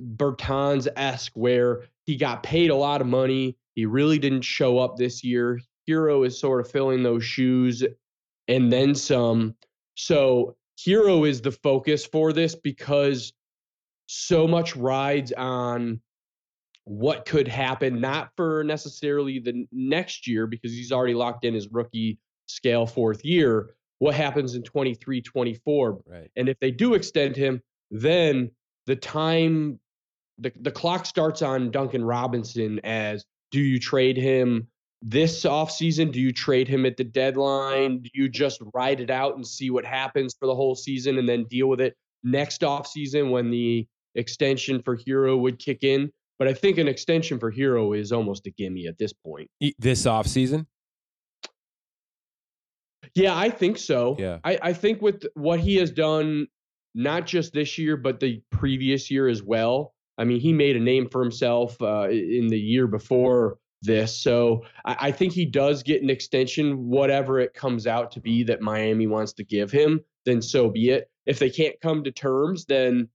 Bertans 0.00 0.88
esque 0.96 1.32
where 1.34 1.84
he 2.04 2.16
got 2.16 2.42
paid 2.42 2.70
a 2.70 2.76
lot 2.76 3.00
of 3.00 3.06
money. 3.06 3.56
He 3.74 3.86
really 3.86 4.18
didn't 4.18 4.42
show 4.42 4.78
up 4.78 4.96
this 4.96 5.22
year. 5.22 5.60
Herro 5.88 6.26
is 6.26 6.38
sort 6.38 6.64
of 6.64 6.70
filling 6.70 7.02
those 7.02 7.24
shoes 7.24 7.84
and 8.48 8.72
then 8.72 8.94
some. 8.94 9.54
So 9.96 10.56
Herro 10.78 11.28
is 11.28 11.40
the 11.40 11.50
focus 11.50 12.06
for 12.06 12.32
this 12.32 12.54
because 12.54 13.32
so 14.06 14.46
much 14.46 14.76
rides 14.76 15.32
on 15.32 16.00
what 16.84 17.24
could 17.24 17.48
happen, 17.48 18.00
not 18.00 18.30
for 18.36 18.62
necessarily 18.62 19.40
the 19.40 19.66
next 19.72 20.28
year 20.28 20.46
because 20.46 20.70
he's 20.70 20.92
already 20.92 21.14
locked 21.14 21.44
in 21.44 21.52
his 21.52 21.68
rookie 21.68 22.18
scale 22.46 22.86
fourth 22.86 23.24
year. 23.24 23.74
What 23.98 24.14
happens 24.14 24.54
in 24.54 24.62
23, 24.62 25.22
24? 25.22 25.98
Right. 26.06 26.30
And 26.36 26.48
if 26.48 26.60
they 26.60 26.70
do 26.70 26.94
extend 26.94 27.34
him, 27.34 27.60
then 27.90 28.50
the 28.86 28.94
time, 28.94 29.80
the, 30.38 30.52
the 30.60 30.70
clock 30.70 31.06
starts 31.06 31.42
on 31.42 31.70
Duncan 31.70 32.04
Robinson 32.04 32.80
as 32.84 33.24
do 33.50 33.60
you 33.60 33.80
trade 33.80 34.16
him 34.16 34.68
this 35.02 35.44
offseason? 35.44 36.12
Do 36.12 36.20
you 36.20 36.32
trade 36.32 36.68
him 36.68 36.86
at 36.86 36.96
the 36.96 37.04
deadline? 37.04 38.00
Do 38.02 38.10
you 38.14 38.28
just 38.28 38.60
ride 38.74 39.00
it 39.00 39.10
out 39.10 39.36
and 39.36 39.46
see 39.46 39.70
what 39.70 39.84
happens 39.84 40.34
for 40.38 40.46
the 40.46 40.54
whole 40.54 40.74
season 40.74 41.18
and 41.18 41.28
then 41.28 41.44
deal 41.44 41.68
with 41.68 41.80
it 41.80 41.96
next 42.24 42.62
offseason 42.62 43.30
when 43.30 43.50
the 43.50 43.86
extension 44.14 44.82
for 44.82 44.96
Herro 44.96 45.36
would 45.40 45.58
kick 45.58 45.82
in? 45.82 46.10
But 46.38 46.48
I 46.48 46.54
think 46.54 46.78
an 46.78 46.88
extension 46.88 47.38
for 47.38 47.50
Herro 47.50 47.98
is 47.98 48.12
almost 48.12 48.46
a 48.46 48.50
gimme 48.50 48.86
at 48.86 48.98
this 48.98 49.12
point. 49.12 49.50
This 49.78 50.04
offseason? 50.04 50.66
Yeah, 53.14 53.36
I 53.36 53.48
think 53.48 53.78
so. 53.78 54.16
Yeah. 54.18 54.38
I, 54.44 54.58
I 54.60 54.72
think 54.74 55.00
with 55.00 55.24
what 55.34 55.60
he 55.60 55.76
has 55.76 55.90
done, 55.90 56.46
not 56.94 57.26
just 57.26 57.54
this 57.54 57.78
year, 57.78 57.96
but 57.96 58.20
the 58.20 58.42
previous 58.50 59.10
year 59.10 59.28
as 59.28 59.42
well. 59.42 59.94
I 60.18 60.24
mean, 60.24 60.40
he 60.40 60.52
made 60.52 60.76
a 60.76 60.80
name 60.80 61.08
for 61.08 61.22
himself 61.22 61.80
uh, 61.80 62.08
in 62.10 62.48
the 62.48 62.58
year 62.58 62.86
before 62.86 63.58
this. 63.82 64.18
So 64.18 64.64
I, 64.84 64.96
I, 65.00 65.12
think 65.12 65.32
he 65.32 65.44
does 65.44 65.82
get 65.82 66.02
an 66.02 66.10
extension, 66.10 66.88
whatever 66.88 67.40
it 67.40 67.54
comes 67.54 67.86
out 67.86 68.10
to 68.12 68.20
be 68.20 68.42
that 68.44 68.60
Miami 68.60 69.06
wants 69.06 69.32
to 69.34 69.44
give 69.44 69.70
him, 69.70 70.00
then 70.24 70.42
so 70.42 70.68
be 70.68 70.90
it. 70.90 71.10
If 71.26 71.38
they 71.38 71.50
can't 71.50 71.80
come 71.80 72.04
to 72.04 72.10
terms, 72.10 72.64
then 72.64 73.08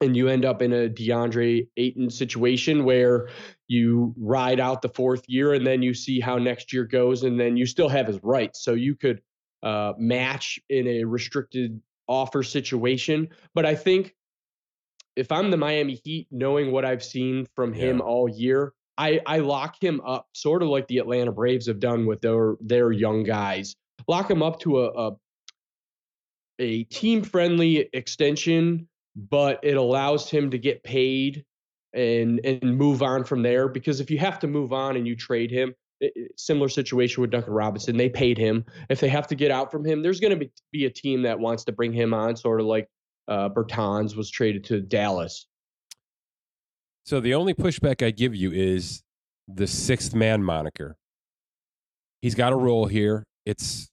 and 0.00 0.16
you 0.16 0.28
end 0.28 0.44
up 0.44 0.60
in 0.60 0.72
a 0.72 0.88
DeAndre 0.88 1.68
Ayton 1.76 2.10
situation 2.10 2.84
where 2.84 3.28
you 3.68 4.14
ride 4.18 4.60
out 4.60 4.82
the 4.82 4.88
fourth 4.88 5.22
year 5.28 5.54
and 5.54 5.66
then 5.66 5.82
you 5.82 5.94
see 5.94 6.20
how 6.20 6.36
next 6.36 6.72
year 6.72 6.84
goes, 6.84 7.22
and 7.22 7.38
then 7.38 7.56
you 7.56 7.64
still 7.64 7.88
have 7.88 8.06
his 8.06 8.18
rights. 8.22 8.62
So 8.62 8.74
you 8.74 8.94
could 8.96 9.22
uh, 9.62 9.94
match 9.96 10.58
in 10.68 10.86
a 10.86 11.04
restricted 11.04 11.80
offer 12.06 12.42
situation. 12.42 13.28
But 13.54 13.64
I 13.64 13.74
think 13.74 14.14
if 15.16 15.30
I'm 15.32 15.50
the 15.50 15.56
Miami 15.56 16.00
Heat, 16.04 16.28
knowing 16.30 16.72
what 16.72 16.84
I've 16.84 17.04
seen 17.04 17.46
from 17.54 17.72
him 17.72 18.00
all 18.00 18.28
year, 18.28 18.72
I, 18.96 19.20
I 19.26 19.38
lock 19.38 19.82
him 19.82 20.00
up 20.06 20.28
sort 20.32 20.62
of 20.62 20.68
like 20.68 20.86
the 20.88 20.98
Atlanta 20.98 21.32
Braves 21.32 21.66
have 21.66 21.80
done 21.80 22.06
with 22.06 22.20
their 22.20 22.54
their 22.60 22.92
young 22.92 23.24
guys. 23.24 23.74
Lock 24.06 24.30
him 24.30 24.42
up 24.42 24.60
to 24.60 24.84
a 24.84 25.08
a, 25.08 25.16
a 26.58 26.84
team 26.84 27.22
friendly 27.22 27.88
extension, 27.92 28.88
but 29.16 29.60
it 29.62 29.76
allows 29.76 30.30
him 30.30 30.50
to 30.50 30.58
get 30.58 30.84
paid 30.84 31.44
and 31.92 32.40
and 32.44 32.76
move 32.76 33.02
on 33.02 33.24
from 33.24 33.42
there. 33.42 33.68
Because 33.68 34.00
if 34.00 34.10
you 34.10 34.18
have 34.18 34.38
to 34.40 34.46
move 34.46 34.72
on 34.72 34.96
and 34.96 35.06
you 35.06 35.16
trade 35.16 35.50
him, 35.50 35.74
similar 36.36 36.68
situation 36.68 37.20
with 37.20 37.30
Duncan 37.30 37.52
Robinson. 37.52 37.96
They 37.96 38.08
paid 38.08 38.38
him. 38.38 38.64
If 38.88 39.00
they 39.00 39.08
have 39.08 39.26
to 39.28 39.34
get 39.34 39.50
out 39.50 39.70
from 39.70 39.84
him, 39.84 40.02
there's 40.02 40.20
going 40.20 40.32
to 40.32 40.36
be, 40.36 40.52
be 40.72 40.84
a 40.86 40.90
team 40.90 41.22
that 41.22 41.38
wants 41.38 41.64
to 41.64 41.72
bring 41.72 41.92
him 41.92 42.14
on, 42.14 42.36
sort 42.36 42.60
of 42.60 42.66
like 42.66 42.88
uh, 43.28 43.48
Bertans 43.48 44.16
was 44.16 44.30
traded 44.30 44.64
to 44.64 44.80
Dallas. 44.80 45.46
So 47.04 47.20
the 47.20 47.34
only 47.34 47.54
pushback 47.54 48.04
I 48.04 48.10
give 48.10 48.34
you 48.34 48.50
is 48.52 49.02
the 49.46 49.66
sixth 49.66 50.14
man 50.14 50.42
moniker. 50.42 50.96
He's 52.22 52.34
got 52.34 52.52
a 52.52 52.56
role 52.56 52.86
here. 52.86 53.24
It's 53.44 53.90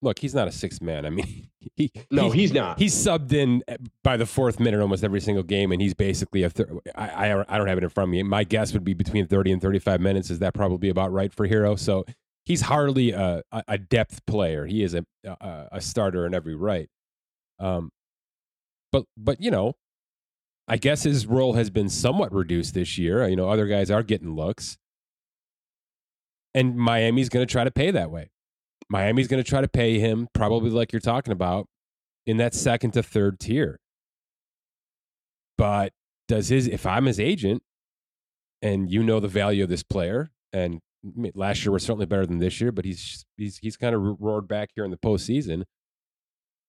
look, 0.00 0.18
he's 0.18 0.34
not 0.34 0.48
a 0.48 0.52
sixth 0.52 0.80
man. 0.80 1.04
I 1.04 1.10
mean, 1.10 1.50
he 1.76 1.92
no, 2.10 2.30
he's 2.30 2.52
not. 2.52 2.78
He's 2.78 2.94
subbed 2.94 3.32
in 3.32 3.62
by 4.02 4.16
the 4.16 4.24
fourth 4.26 4.58
minute 4.58 4.80
almost 4.80 5.04
every 5.04 5.20
single 5.20 5.42
game, 5.42 5.72
and 5.72 5.82
he's 5.82 5.94
basically 5.94 6.42
a. 6.42 6.50
Thir- 6.50 6.80
I, 6.94 7.30
I 7.32 7.44
I 7.48 7.58
don't 7.58 7.66
have 7.66 7.78
it 7.78 7.84
in 7.84 7.90
front 7.90 8.08
of 8.08 8.12
me. 8.12 8.22
My 8.22 8.44
guess 8.44 8.72
would 8.72 8.84
be 8.84 8.94
between 8.94 9.26
thirty 9.26 9.52
and 9.52 9.60
thirty 9.60 9.78
five 9.78 10.00
minutes. 10.00 10.30
Is 10.30 10.38
that 10.38 10.54
probably 10.54 10.88
about 10.88 11.12
right 11.12 11.32
for 11.32 11.46
Herro? 11.46 11.78
So 11.78 12.06
he's 12.46 12.62
hardly 12.62 13.10
a, 13.10 13.42
a 13.52 13.76
depth 13.76 14.24
player. 14.26 14.64
He 14.64 14.82
is 14.82 14.94
a, 14.94 15.04
a, 15.24 15.68
a 15.72 15.80
starter 15.82 16.24
in 16.24 16.32
every 16.32 16.54
right. 16.54 16.88
Um, 17.58 17.90
but 18.90 19.04
but 19.18 19.42
you 19.42 19.50
know, 19.50 19.74
I 20.68 20.76
guess 20.76 21.02
his 21.02 21.26
role 21.26 21.54
has 21.54 21.70
been 21.70 21.88
somewhat 21.88 22.32
reduced 22.32 22.74
this 22.74 22.98
year. 22.98 23.26
You 23.26 23.36
know, 23.36 23.48
other 23.48 23.66
guys 23.66 23.90
are 23.90 24.02
getting 24.02 24.36
looks, 24.36 24.76
and 26.54 26.76
Miami's 26.76 27.30
going 27.30 27.46
to 27.46 27.50
try 27.50 27.64
to 27.64 27.70
pay 27.70 27.90
that 27.90 28.10
way. 28.10 28.30
Miami's 28.90 29.28
going 29.28 29.42
to 29.42 29.48
try 29.48 29.60
to 29.60 29.68
pay 29.68 29.98
him 29.98 30.28
probably 30.34 30.70
like 30.70 30.92
you're 30.92 31.00
talking 31.00 31.32
about 31.32 31.66
in 32.26 32.36
that 32.36 32.54
second 32.54 32.92
to 32.92 33.02
third 33.02 33.40
tier. 33.40 33.78
But 35.56 35.92
does 36.28 36.48
his 36.48 36.68
if 36.68 36.86
I'm 36.86 37.06
his 37.06 37.18
agent 37.18 37.62
and 38.60 38.90
you 38.90 39.02
know 39.02 39.18
the 39.20 39.28
value 39.28 39.64
of 39.64 39.70
this 39.70 39.82
player 39.82 40.30
and 40.52 40.80
last 41.34 41.64
year 41.64 41.72
was 41.72 41.82
certainly 41.82 42.06
better 42.06 42.26
than 42.26 42.38
this 42.38 42.60
year, 42.60 42.72
but 42.72 42.84
he's 42.84 43.24
he's 43.36 43.58
he's 43.58 43.76
kind 43.76 43.94
of 43.94 44.20
roared 44.20 44.46
back 44.46 44.70
here 44.74 44.84
in 44.84 44.90
the 44.90 44.98
postseason. 44.98 45.64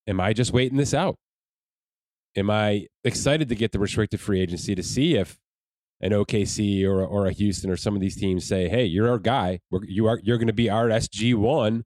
Am 0.08 0.20
I 0.20 0.34
just 0.34 0.54
waiting 0.54 0.78
this 0.78 0.94
out? 0.94 1.18
Am 2.36 2.50
I 2.50 2.88
excited 3.04 3.50
to 3.50 3.56
get 3.56 3.72
the 3.72 3.80
restricted 3.80 4.20
free 4.20 4.42
agency 4.42 4.76
to 4.76 4.84
see 4.84 5.16
if 5.16 5.40
an 6.02 6.12
OKC 6.12 6.86
or 6.86 7.04
or 7.04 7.26
a 7.28 7.32
Houston 7.32 7.70
or 7.70 7.78
some 7.78 7.96
of 7.96 8.02
these 8.02 8.16
teams 8.16 8.48
say, 8.48 8.70
"Hey, 8.70 8.86
you're 8.86 9.10
our 9.10 9.20
guy. 9.20 9.60
We're, 9.70 9.84
you 9.86 10.08
are 10.08 10.20
you're 10.24 10.38
going 10.38 10.48
to 10.48 10.54
be 10.54 10.70
our 10.70 10.88
SG 10.88 11.36
one, 11.36 11.84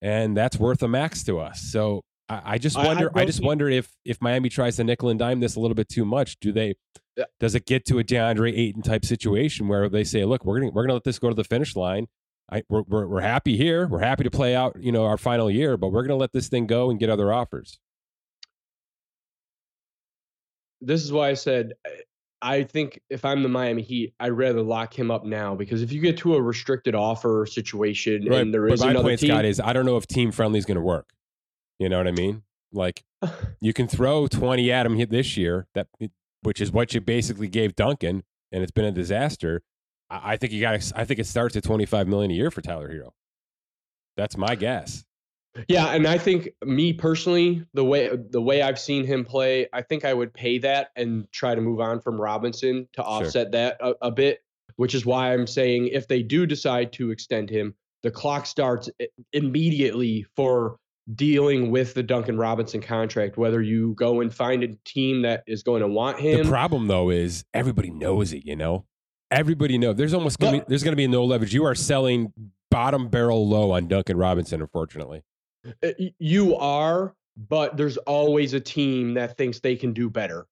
and 0.00 0.36
that's 0.36 0.58
worth 0.58 0.82
a 0.82 0.88
max 0.88 1.24
to 1.24 1.40
us." 1.40 1.60
So 1.60 2.02
I, 2.28 2.42
I 2.44 2.58
just 2.58 2.76
wonder. 2.76 3.10
I, 3.14 3.20
I, 3.20 3.22
I 3.22 3.26
just 3.26 3.42
wonder 3.42 3.68
if 3.68 3.90
if 4.04 4.20
Miami 4.20 4.48
tries 4.48 4.76
to 4.76 4.84
nickel 4.84 5.08
and 5.08 5.18
dime 5.18 5.40
this 5.40 5.56
a 5.56 5.60
little 5.60 5.74
bit 5.74 5.88
too 5.88 6.04
much, 6.04 6.38
do 6.40 6.52
they? 6.52 6.74
Yeah. 7.16 7.24
Does 7.40 7.54
it 7.54 7.66
get 7.66 7.84
to 7.86 7.98
a 7.98 8.04
DeAndre 8.04 8.56
Ayton 8.56 8.82
type 8.82 9.04
situation 9.04 9.68
where 9.68 9.88
they 9.88 10.04
say, 10.04 10.24
"Look, 10.24 10.44
we're 10.44 10.60
gonna 10.60 10.72
we're 10.72 10.84
gonna 10.84 10.94
let 10.94 11.04
this 11.04 11.18
go 11.18 11.28
to 11.28 11.34
the 11.34 11.44
finish 11.44 11.74
line. 11.74 12.06
I, 12.52 12.62
we're, 12.68 12.82
we're 12.82 13.06
we're 13.06 13.20
happy 13.20 13.56
here. 13.56 13.86
We're 13.86 14.00
happy 14.00 14.24
to 14.24 14.30
play 14.30 14.54
out, 14.54 14.76
you 14.78 14.92
know, 14.92 15.04
our 15.06 15.16
final 15.16 15.50
year, 15.50 15.76
but 15.76 15.88
we're 15.88 16.02
gonna 16.02 16.16
let 16.16 16.32
this 16.32 16.48
thing 16.48 16.66
go 16.66 16.90
and 16.90 17.00
get 17.00 17.10
other 17.10 17.32
offers." 17.32 17.78
This 20.80 21.02
is 21.02 21.12
why 21.12 21.30
I 21.30 21.34
said 21.34 21.74
I 22.44 22.62
think 22.62 23.00
if 23.08 23.24
I'm 23.24 23.42
the 23.42 23.48
Miami 23.48 23.80
Heat, 23.80 24.12
I'd 24.20 24.32
rather 24.32 24.60
lock 24.60 24.96
him 24.96 25.10
up 25.10 25.24
now 25.24 25.54
because 25.54 25.80
if 25.80 25.90
you 25.92 26.00
get 26.02 26.18
to 26.18 26.34
a 26.34 26.42
restricted 26.42 26.94
offer 26.94 27.46
situation 27.46 28.26
right. 28.26 28.42
and 28.42 28.52
there 28.52 28.68
is 28.68 28.80
but 28.80 28.84
my 28.84 28.90
another 28.90 29.08
point, 29.08 29.20
team, 29.20 29.30
Scott, 29.30 29.46
is 29.46 29.60
I 29.60 29.72
don't 29.72 29.86
know 29.86 29.96
if 29.96 30.06
team 30.06 30.30
friendly 30.30 30.58
is 30.58 30.66
going 30.66 30.76
to 30.76 30.82
work. 30.82 31.08
You 31.78 31.88
know 31.88 31.96
what 31.96 32.06
I 32.06 32.12
mean? 32.12 32.42
Like 32.70 33.02
you 33.62 33.72
can 33.72 33.88
throw 33.88 34.26
20 34.26 34.70
at 34.70 34.84
him 34.84 34.98
this 35.08 35.38
year, 35.38 35.66
that 35.74 35.86
which 36.42 36.60
is 36.60 36.70
what 36.70 36.92
you 36.92 37.00
basically 37.00 37.48
gave 37.48 37.74
Duncan, 37.76 38.22
and 38.52 38.62
it's 38.62 38.72
been 38.72 38.84
a 38.84 38.92
disaster. 38.92 39.62
I, 40.10 40.32
I 40.32 40.36
think 40.36 40.52
you 40.52 40.60
got. 40.60 40.92
I 40.94 41.06
think 41.06 41.20
it 41.20 41.26
starts 41.26 41.56
at 41.56 41.64
25 41.64 42.06
million 42.08 42.30
a 42.30 42.34
year 42.34 42.50
for 42.50 42.60
Tyler 42.60 42.92
Herro. 42.92 43.12
That's 44.18 44.36
my 44.36 44.54
guess. 44.54 45.06
Yeah, 45.68 45.86
and 45.88 46.06
I 46.06 46.18
think 46.18 46.50
me 46.64 46.92
personally, 46.92 47.64
the 47.74 47.84
way 47.84 48.10
the 48.30 48.42
way 48.42 48.62
I've 48.62 48.78
seen 48.78 49.04
him 49.04 49.24
play, 49.24 49.68
I 49.72 49.82
think 49.82 50.04
I 50.04 50.12
would 50.12 50.32
pay 50.32 50.58
that 50.58 50.90
and 50.96 51.30
try 51.32 51.54
to 51.54 51.60
move 51.60 51.80
on 51.80 52.00
from 52.00 52.20
Robinson 52.20 52.88
to 52.94 53.02
offset 53.02 53.46
sure. 53.46 53.50
that 53.50 53.76
a, 53.80 53.94
a, 54.02 54.10
bit, 54.10 54.42
which 54.76 54.94
is 54.94 55.06
why 55.06 55.32
I'm 55.32 55.46
saying 55.46 55.88
if 55.88 56.08
they 56.08 56.22
do 56.22 56.46
decide 56.46 56.92
to 56.94 57.10
extend 57.10 57.50
him, 57.50 57.74
the 58.02 58.10
clock 58.10 58.46
starts 58.46 58.90
immediately 59.32 60.26
for 60.34 60.76
dealing 61.14 61.70
with 61.70 61.94
the 61.94 62.02
Duncan 62.02 62.36
Robinson 62.36 62.80
contract, 62.80 63.36
whether 63.36 63.60
you 63.60 63.94
go 63.94 64.20
and 64.20 64.34
find 64.34 64.64
a 64.64 64.68
team 64.84 65.22
that 65.22 65.44
is 65.46 65.62
going 65.62 65.82
to 65.82 65.88
want 65.88 66.18
him. 66.18 66.44
The 66.44 66.48
problem 66.48 66.88
though 66.88 67.10
is 67.10 67.44
everybody 67.54 67.90
knows 67.90 68.32
it, 68.32 68.44
you 68.44 68.56
know? 68.56 68.86
Everybody 69.30 69.78
knows. 69.78 69.96
There's 69.96 70.14
almost 70.14 70.38
gonna 70.38 70.58
but, 70.58 70.66
be, 70.66 70.70
there's 70.70 70.82
going 70.82 70.92
to 70.92 70.96
be 70.96 71.06
no 71.06 71.24
leverage. 71.24 71.54
You 71.54 71.64
are 71.64 71.74
selling 71.74 72.32
bottom 72.70 73.08
barrel 73.08 73.48
low 73.48 73.70
on 73.72 73.88
Duncan 73.88 74.16
Robinson, 74.16 74.60
unfortunately. 74.60 75.22
Uh, 75.82 75.90
you 76.18 76.56
are, 76.56 77.14
but 77.36 77.76
there's 77.76 77.96
always 77.98 78.54
a 78.54 78.60
team 78.60 79.14
that 79.14 79.36
thinks 79.36 79.60
they 79.60 79.76
can 79.76 79.92
do 79.92 80.10
better. 80.10 80.46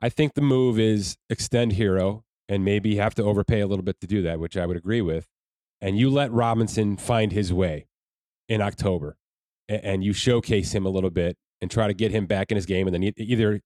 I 0.00 0.08
think 0.08 0.34
the 0.34 0.42
move 0.42 0.78
is 0.78 1.16
extend 1.28 1.72
Herro 1.72 2.22
and 2.48 2.64
maybe 2.64 2.96
have 2.96 3.14
to 3.16 3.22
overpay 3.24 3.60
a 3.60 3.66
little 3.66 3.84
bit 3.84 4.00
to 4.00 4.06
do 4.06 4.22
that, 4.22 4.40
which 4.40 4.56
I 4.56 4.66
would 4.66 4.76
agree 4.76 5.02
with. 5.02 5.26
And 5.80 5.98
you 5.98 6.10
let 6.10 6.32
Robinson 6.32 6.96
find 6.96 7.32
his 7.32 7.52
way 7.52 7.86
in 8.48 8.60
October 8.60 9.16
and 9.68 10.02
you 10.02 10.12
showcase 10.12 10.74
him 10.74 10.86
a 10.86 10.88
little 10.88 11.10
bit 11.10 11.36
and 11.60 11.70
try 11.70 11.86
to 11.86 11.94
get 11.94 12.10
him 12.10 12.26
back 12.26 12.50
in 12.50 12.56
his 12.56 12.66
game. 12.66 12.86
And 12.86 12.94
then 12.94 13.12
either 13.16 13.60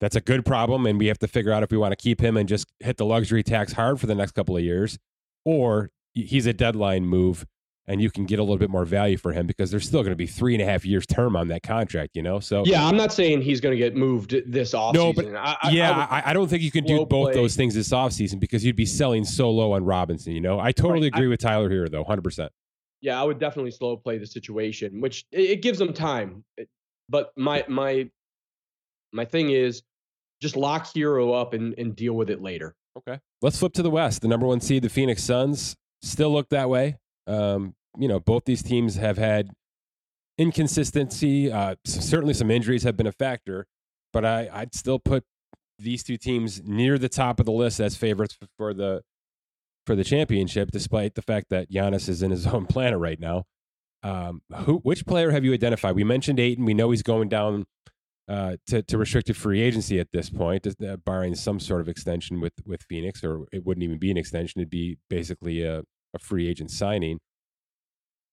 that's 0.00 0.16
a 0.16 0.20
good 0.20 0.44
problem 0.44 0.86
and 0.86 0.98
we 0.98 1.06
have 1.06 1.18
to 1.18 1.28
figure 1.28 1.52
out 1.52 1.62
if 1.62 1.70
we 1.70 1.78
want 1.78 1.92
to 1.92 1.96
keep 1.96 2.20
him 2.20 2.36
and 2.36 2.48
just 2.48 2.66
hit 2.80 2.96
the 2.96 3.04
luxury 3.04 3.42
tax 3.42 3.72
hard 3.72 3.98
for 3.98 4.06
the 4.06 4.14
next 4.14 4.32
couple 4.32 4.56
of 4.56 4.62
years, 4.62 4.98
or 5.44 5.90
he's 6.14 6.46
a 6.46 6.52
deadline 6.52 7.06
move 7.06 7.44
and 7.88 8.02
you 8.02 8.10
can 8.10 8.26
get 8.26 8.38
a 8.38 8.42
little 8.42 8.58
bit 8.58 8.68
more 8.68 8.84
value 8.84 9.16
for 9.16 9.32
him 9.32 9.46
because 9.46 9.70
there's 9.70 9.86
still 9.86 10.02
going 10.02 10.12
to 10.12 10.16
be 10.16 10.26
three 10.26 10.54
and 10.54 10.62
a 10.62 10.66
half 10.66 10.84
years 10.84 11.06
term 11.06 11.34
on 11.34 11.48
that 11.48 11.62
contract, 11.62 12.14
you 12.14 12.22
know? 12.22 12.38
So 12.38 12.62
yeah, 12.66 12.86
I'm 12.86 12.96
not 12.96 13.12
saying 13.12 13.40
he's 13.40 13.60
going 13.60 13.72
to 13.72 13.78
get 13.78 13.96
moved 13.96 14.36
this 14.46 14.74
offseason. 14.74 14.94
No, 14.94 15.12
but 15.14 15.34
I, 15.34 15.70
yeah, 15.70 16.06
I, 16.10 16.30
I, 16.30 16.32
don't 16.34 16.48
think 16.48 16.62
you 16.62 16.70
can 16.70 16.84
do 16.84 17.06
both 17.06 17.32
play. 17.32 17.34
those 17.34 17.56
things 17.56 17.74
this 17.74 17.88
offseason 17.88 18.38
because 18.38 18.64
you'd 18.64 18.76
be 18.76 18.86
selling 18.86 19.24
so 19.24 19.50
low 19.50 19.72
on 19.72 19.84
Robinson, 19.84 20.34
you 20.34 20.40
know? 20.40 20.60
I 20.60 20.70
totally 20.70 21.00
right. 21.00 21.14
agree 21.14 21.26
I, 21.26 21.30
with 21.30 21.40
Tyler 21.40 21.70
Herro 21.70 21.90
though, 21.90 22.04
100%. 22.04 22.50
Yeah, 23.00 23.20
I 23.20 23.24
would 23.24 23.38
definitely 23.38 23.70
slow 23.70 23.96
play 23.96 24.18
the 24.18 24.26
situation, 24.26 25.00
which 25.00 25.24
it, 25.32 25.50
it 25.50 25.62
gives 25.62 25.78
them 25.78 25.92
time. 25.92 26.44
But 27.08 27.32
my 27.36 27.64
my 27.68 28.10
my 29.12 29.24
thing 29.24 29.50
is 29.50 29.82
just 30.42 30.56
lock 30.56 30.86
Herro 30.92 31.40
up 31.40 31.54
and, 31.54 31.74
and 31.78 31.96
deal 31.96 32.14
with 32.14 32.28
it 32.28 32.42
later. 32.42 32.74
Okay. 32.98 33.20
Let's 33.40 33.58
flip 33.58 33.72
to 33.74 33.82
the 33.82 33.90
West. 33.90 34.20
The 34.20 34.28
number 34.28 34.46
one 34.46 34.60
seed, 34.60 34.82
the 34.82 34.88
Phoenix 34.88 35.22
Suns, 35.22 35.76
still 36.02 36.32
look 36.32 36.48
that 36.50 36.68
way. 36.68 36.98
Um, 37.28 37.74
you 37.98 38.08
know, 38.08 38.20
both 38.20 38.44
these 38.44 38.62
teams 38.62 38.96
have 38.96 39.18
had 39.18 39.50
inconsistency. 40.38 41.50
Uh, 41.50 41.74
certainly, 41.84 42.34
some 42.34 42.50
injuries 42.50 42.84
have 42.84 42.96
been 42.96 43.06
a 43.06 43.12
factor, 43.12 43.66
but 44.12 44.24
I, 44.24 44.48
I'd 44.52 44.74
still 44.74 44.98
put 44.98 45.24
these 45.78 46.02
two 46.02 46.16
teams 46.16 46.62
near 46.64 46.98
the 46.98 47.08
top 47.08 47.40
of 47.40 47.46
the 47.46 47.52
list 47.52 47.80
as 47.80 47.96
favorites 47.96 48.36
for 48.56 48.74
the 48.74 49.02
for 49.86 49.96
the 49.96 50.04
championship, 50.04 50.70
despite 50.70 51.14
the 51.14 51.22
fact 51.22 51.46
that 51.48 51.70
Giannis 51.70 52.08
is 52.08 52.22
in 52.22 52.30
his 52.30 52.46
own 52.54 52.66
planet 52.66 52.98
right 52.98 53.18
now. 53.18 53.44
Um, 54.02 54.42
who, 54.54 54.76
which 54.78 55.06
player 55.06 55.30
have 55.30 55.44
you 55.44 55.52
identified? 55.52 55.96
We 55.96 56.04
mentioned 56.04 56.38
Ayton. 56.38 56.64
We 56.64 56.74
know 56.74 56.90
he's 56.90 57.02
going 57.02 57.28
down 57.28 57.64
uh, 58.28 58.56
to, 58.66 58.82
to 58.82 58.98
restricted 58.98 59.36
free 59.36 59.62
agency 59.62 59.98
at 59.98 60.12
this 60.12 60.30
point, 60.30 60.66
uh, 60.66 60.96
barring 60.98 61.34
some 61.34 61.58
sort 61.58 61.80
of 61.80 61.88
extension 61.88 62.40
with, 62.40 62.52
with 62.64 62.82
Phoenix, 62.82 63.24
or 63.24 63.46
it 63.50 63.64
wouldn't 63.64 63.82
even 63.82 63.98
be 63.98 64.10
an 64.10 64.18
extension. 64.18 64.60
It'd 64.60 64.70
be 64.70 64.98
basically 65.08 65.62
a, 65.62 65.82
a 66.14 66.18
free 66.18 66.48
agent 66.48 66.70
signing. 66.70 67.18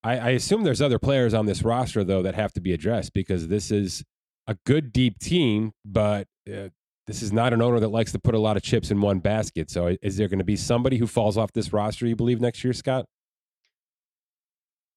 I, 0.06 0.18
I 0.18 0.30
assume 0.30 0.64
there's 0.64 0.84
other 0.84 1.00
players 1.00 1.34
on 1.34 1.48
this 1.48 1.64
roster, 1.64 2.04
though, 2.04 2.22
that 2.22 2.36
have 2.36 2.54
to 2.54 2.62
be 2.62 2.74
addressed 2.74 3.14
because 3.14 3.48
this 3.48 3.72
is 3.72 4.04
a 4.46 4.56
good, 4.66 4.94
deep 4.94 5.18
team, 5.18 5.72
but 5.84 6.28
uh, 6.48 6.70
this 7.08 7.24
is 7.24 7.34
not 7.34 7.54
an 7.54 7.62
owner 7.62 7.80
that 7.80 7.90
likes 7.90 8.12
to 8.12 8.20
put 8.20 8.36
a 8.36 8.40
lot 8.40 8.56
of 8.56 8.62
chips 8.62 8.92
in 8.92 9.02
one 9.02 9.18
basket. 9.18 9.72
So, 9.72 9.98
is 10.04 10.18
there 10.18 10.28
going 10.28 10.40
to 10.40 10.46
be 10.46 10.56
somebody 10.56 10.98
who 10.98 11.08
falls 11.08 11.38
off 11.38 11.54
this 11.54 11.74
roster, 11.74 12.06
you 12.06 12.16
believe, 12.16 12.40
next 12.40 12.64
year, 12.64 12.74
Scott? 12.74 13.08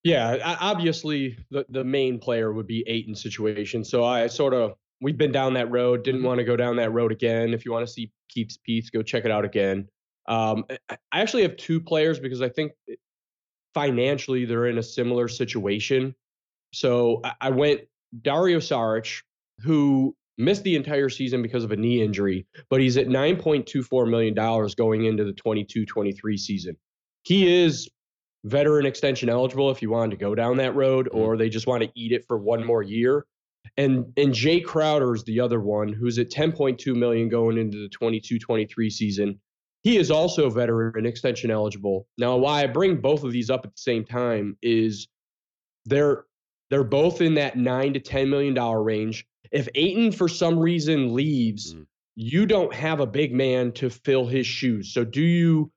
Yeah, 0.05 0.57
obviously 0.61 1.37
the 1.51 1.67
the 1.69 1.85
main 1.85 2.19
player 2.19 2.53
would 2.53 2.67
be 2.67 2.85
Ayton's 2.87 3.21
situation. 3.21 3.85
So 3.85 4.05
I 4.05 4.27
sort 4.29 4.55
of 4.55 4.75
we've 5.01 5.19
been 5.19 5.33
down 5.33 5.55
that 5.55 5.71
road. 5.71 6.05
Didn't 6.05 6.21
mm-hmm. 6.21 6.29
want 6.29 6.39
to 6.39 6.45
go 6.45 6.57
down 6.57 6.77
that 6.77 6.93
road 6.93 7.13
again. 7.13 7.53
If 7.53 7.65
you 7.65 7.73
want 7.73 7.87
to 7.87 7.93
see 7.93 8.13
Keith's 8.29 8.57
piece, 8.59 8.91
go 8.91 9.03
check 9.03 9.25
it 9.25 9.31
out 9.31 9.45
again. 9.45 9.89
Um, 10.29 10.65
I 10.89 11.21
actually 11.21 11.43
have 11.43 11.57
two 11.57 11.81
players 11.81 12.21
because 12.21 12.43
I 12.43 12.49
think 12.49 12.73
financially 13.75 14.45
they're 14.45 14.67
in 14.67 14.79
a 14.79 14.83
similar 14.83 15.29
situation. 15.29 16.15
So 16.73 17.23
I 17.41 17.51
went 17.51 17.83
Dario 18.23 18.59
Saric, 18.59 19.23
who 19.61 20.15
missed 20.37 20.63
the 20.63 20.77
entire 20.77 21.09
season 21.09 21.43
because 21.43 21.65
of 21.65 21.73
a 21.73 21.77
knee 21.77 22.03
injury, 22.03 22.47
but 22.71 22.81
he's 22.81 22.97
at 22.97 23.09
$9.24 23.09 24.09
million 24.09 24.35
going 24.77 25.05
into 25.05 25.25
the 25.25 25.33
22 25.33 25.85
23 25.85 26.37
season. 26.37 26.77
He 27.23 27.63
is 27.63 27.89
veteran 28.45 28.87
extension 28.87 29.29
eligible 29.29 29.71
if 29.71 29.83
you 29.83 29.91
wanted 29.91 30.13
to 30.13 30.17
go 30.17 30.35
down 30.35 30.59
that 30.59 30.75
road, 30.75 31.07
mm-hmm. 31.07 31.19
or 31.19 31.37
they 31.37 31.49
just 31.49 31.67
want 31.67 31.83
to 31.83 31.91
eat 31.95 32.13
it 32.13 32.25
for 32.27 32.39
one 32.39 32.65
more 32.65 32.83
year. 32.83 33.27
And 33.77 34.13
and 34.17 34.33
Jae 34.33 34.65
Crowder 34.65 35.15
is 35.15 35.25
the 35.25 35.41
other 35.41 35.61
one 35.61 35.93
who's 35.93 36.19
at 36.19 36.31
10.2 36.31 36.95
million 36.95 37.29
going 37.29 37.59
into 37.59 37.79
the 37.79 37.91
22-23 37.91 38.91
season. 38.91 39.41
He 39.89 39.97
is 39.97 40.11
also 40.11 40.51
veteran 40.51 40.93
and 40.97 41.07
extension 41.07 41.51
eligible. 41.51 42.07
Now, 42.19 42.37
why 42.37 42.63
I 42.63 42.67
bring 42.67 43.01
both 43.01 43.25
of 43.25 43.33
these 43.33 43.49
up 43.49 43.65
at 43.65 43.75
the 43.75 43.81
same 43.81 44.05
time 44.05 44.55
is 44.61 45.09
they're 45.87 46.27
they're 46.69 46.85
both 46.85 47.23
in 47.23 47.33
that 47.37 47.57
nine 47.57 47.95
to 47.95 48.01
ten 48.01 48.29
million 48.29 48.53
dollar 48.53 48.83
range. 48.83 49.27
If 49.51 49.67
Ayton 49.75 50.13
for 50.13 50.29
some 50.29 50.59
reason 50.59 51.15
leaves, 51.15 51.73
mm. 51.73 51.87
you 52.17 52.45
don't 52.45 52.75
have 52.75 53.01
a 53.01 53.07
big 53.07 53.33
man 53.33 53.73
to 53.81 53.89
fill 53.89 54.27
his 54.27 54.47
shoes. 54.47 54.93
So 54.93 55.05
do 55.05 55.23
you 55.23 55.73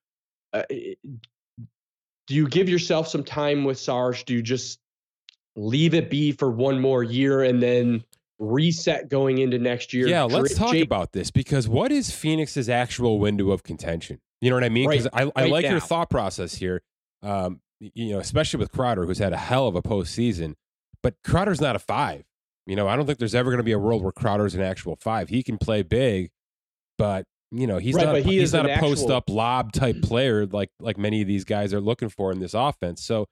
uh, 0.51 0.63
do 0.67 2.35
you 2.35 2.49
give 2.49 2.67
yourself 2.67 3.07
some 3.07 3.23
time 3.23 3.63
with 3.63 3.79
Sarge? 3.79 4.25
Do 4.25 4.33
you 4.33 4.41
just 4.41 4.81
leave 5.55 5.93
it 5.93 6.09
be 6.09 6.33
for 6.33 6.51
one 6.51 6.81
more 6.81 7.01
year 7.01 7.43
and 7.43 7.63
then 7.63 8.03
reset 8.41 9.07
going 9.07 9.37
into 9.37 9.59
next 9.59 9.93
year? 9.93 10.07
Yeah, 10.07 10.23
let's 10.23 10.55
talk 10.55 10.71
Jake, 10.71 10.83
about 10.83 11.13
this 11.13 11.31
because 11.31 11.69
what 11.69 11.91
is 11.91 12.11
Phoenix's 12.11 12.67
actual 12.67 13.19
window 13.19 13.51
of 13.51 13.63
contention? 13.63 14.19
You 14.41 14.49
know 14.49 14.55
what 14.55 14.63
I 14.63 14.69
mean? 14.69 14.89
Because 14.89 15.07
right, 15.13 15.31
I, 15.35 15.41
I 15.41 15.43
right 15.43 15.51
like 15.51 15.63
now. 15.65 15.71
your 15.71 15.79
thought 15.79 16.09
process 16.09 16.55
here. 16.55 16.81
Um, 17.21 17.61
you 17.79 18.13
know, 18.13 18.19
especially 18.19 18.59
with 18.59 18.71
Crowder, 18.71 19.05
who's 19.05 19.19
had 19.19 19.33
a 19.33 19.37
hell 19.37 19.67
of 19.67 19.75
a 19.75 19.81
postseason, 19.81 20.55
but 21.01 21.15
Crowder's 21.23 21.61
not 21.61 21.75
a 21.75 21.79
five. 21.79 22.25
You 22.67 22.75
know, 22.75 22.87
I 22.87 22.95
don't 22.95 23.05
think 23.05 23.19
there's 23.19 23.35
ever 23.35 23.49
going 23.49 23.59
to 23.59 23.63
be 23.63 23.71
a 23.71 23.79
world 23.79 24.03
where 24.03 24.11
Crowder's 24.11 24.55
an 24.55 24.61
actual 24.61 24.95
five. 24.95 25.29
He 25.29 25.43
can 25.43 25.57
play 25.57 25.81
big, 25.83 26.31
but 26.97 27.25
you 27.51 27.67
know 27.67 27.79
he's 27.79 27.95
right, 27.95 28.05
not 28.05 28.15
he 28.17 28.39
he's 28.39 28.53
not 28.53 28.69
a 28.69 28.77
post 28.77 29.09
up 29.09 29.29
lob 29.29 29.73
type 29.73 30.01
player 30.03 30.45
like 30.45 30.69
like 30.79 30.97
many 30.97 31.21
of 31.21 31.27
these 31.27 31.43
guys 31.43 31.73
are 31.73 31.81
looking 31.81 32.09
for 32.09 32.31
in 32.31 32.39
this 32.39 32.53
offense. 32.53 33.03
So, 33.03 33.27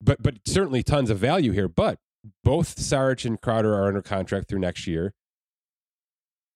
but 0.00 0.22
but 0.22 0.36
certainly 0.46 0.82
tons 0.82 1.10
of 1.10 1.18
value 1.18 1.52
here. 1.52 1.68
But 1.68 1.98
both 2.42 2.76
Saric 2.76 3.24
and 3.24 3.40
Crowder 3.40 3.74
are 3.74 3.88
under 3.88 4.02
contract 4.02 4.48
through 4.48 4.60
next 4.60 4.86
year. 4.86 5.12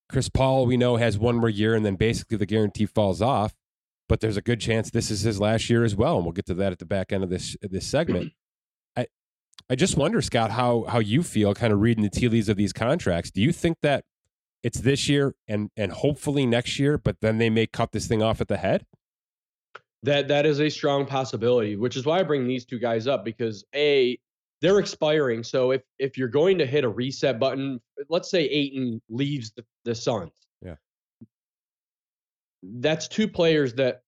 Chris 0.09 0.29
Paul, 0.29 0.67
we 0.67 0.77
know, 0.77 0.97
has 0.97 1.19
one 1.19 1.37
more 1.37 1.51
year, 1.51 1.75
and 1.75 1.85
then 1.85 1.97
basically 1.97 2.39
the 2.39 2.47
guarantee 2.47 2.87
falls 2.87 3.21
off. 3.21 3.55
But 4.09 4.21
there's 4.21 4.39
a 4.39 4.43
good 4.43 4.61
chance 4.61 4.91
this 4.91 5.11
is 5.11 5.21
his 5.21 5.39
last 5.39 5.69
year 5.69 5.85
as 5.85 5.95
well, 5.95 6.17
and 6.17 6.25
we'll 6.25 6.33
get 6.33 6.47
to 6.47 6.55
that 6.55 6.73
at 6.73 6.79
the 6.79 6.87
back 6.87 7.13
end 7.13 7.23
of 7.23 7.31
this 7.31 7.57
this 7.61 7.87
segment. 7.87 8.33
I 8.97 9.07
I 9.69 9.75
just 9.75 9.99
wonder, 9.99 10.23
Scott, 10.23 10.51
how 10.51 10.85
how 10.89 10.99
you 10.99 11.23
feel, 11.23 11.55
kind 11.55 11.75
of 11.75 11.81
reading 11.81 12.03
the 12.03 12.11
tea 12.11 12.29
leaves 12.29 12.49
of 12.49 12.57
these 12.57 12.73
contracts. 12.73 13.31
Do 13.31 13.43
you 13.43 13.53
think 13.53 13.77
that 13.83 14.05
it's 14.63 14.81
this 14.81 15.11
year 15.11 15.35
and 15.47 15.71
and 15.77 15.93
hopefully 15.93 16.47
next 16.47 16.79
year, 16.79 16.97
but 16.97 17.17
then 17.21 17.37
they 17.37 17.51
may 17.51 17.67
cut 17.67 17.93
this 17.93 18.07
thing 18.07 18.23
off 18.23 18.41
at 18.41 18.49
the 18.49 18.57
head? 18.57 18.87
That 20.05 20.29
that 20.29 20.47
is 20.47 20.61
a 20.63 20.71
strong 20.71 21.05
possibility, 21.05 21.77
which 21.77 21.97
is 21.97 22.07
why 22.07 22.21
I 22.21 22.23
bring 22.23 22.47
these 22.47 22.65
two 22.65 22.79
guys 22.79 23.07
up 23.07 23.27
because 23.27 23.63
a 23.75 24.19
they're 24.61 24.79
expiring. 24.79 25.43
So 25.43 25.71
if 25.73 25.83
if 25.99 26.17
you're 26.17 26.29
going 26.29 26.59
to 26.59 26.67
hit 26.67 26.85
a 26.85 26.89
reset 26.89 27.39
button, 27.39 27.81
let's 28.09 28.31
say 28.31 28.45
Ayton 28.45 29.01
leaves 29.09 29.53
the, 29.53 29.65
the 29.85 29.95
Suns. 29.95 30.33
Yeah. 30.63 30.75
That's 32.63 33.09
two 33.09 33.29
players 33.29 33.75
that 33.75 34.03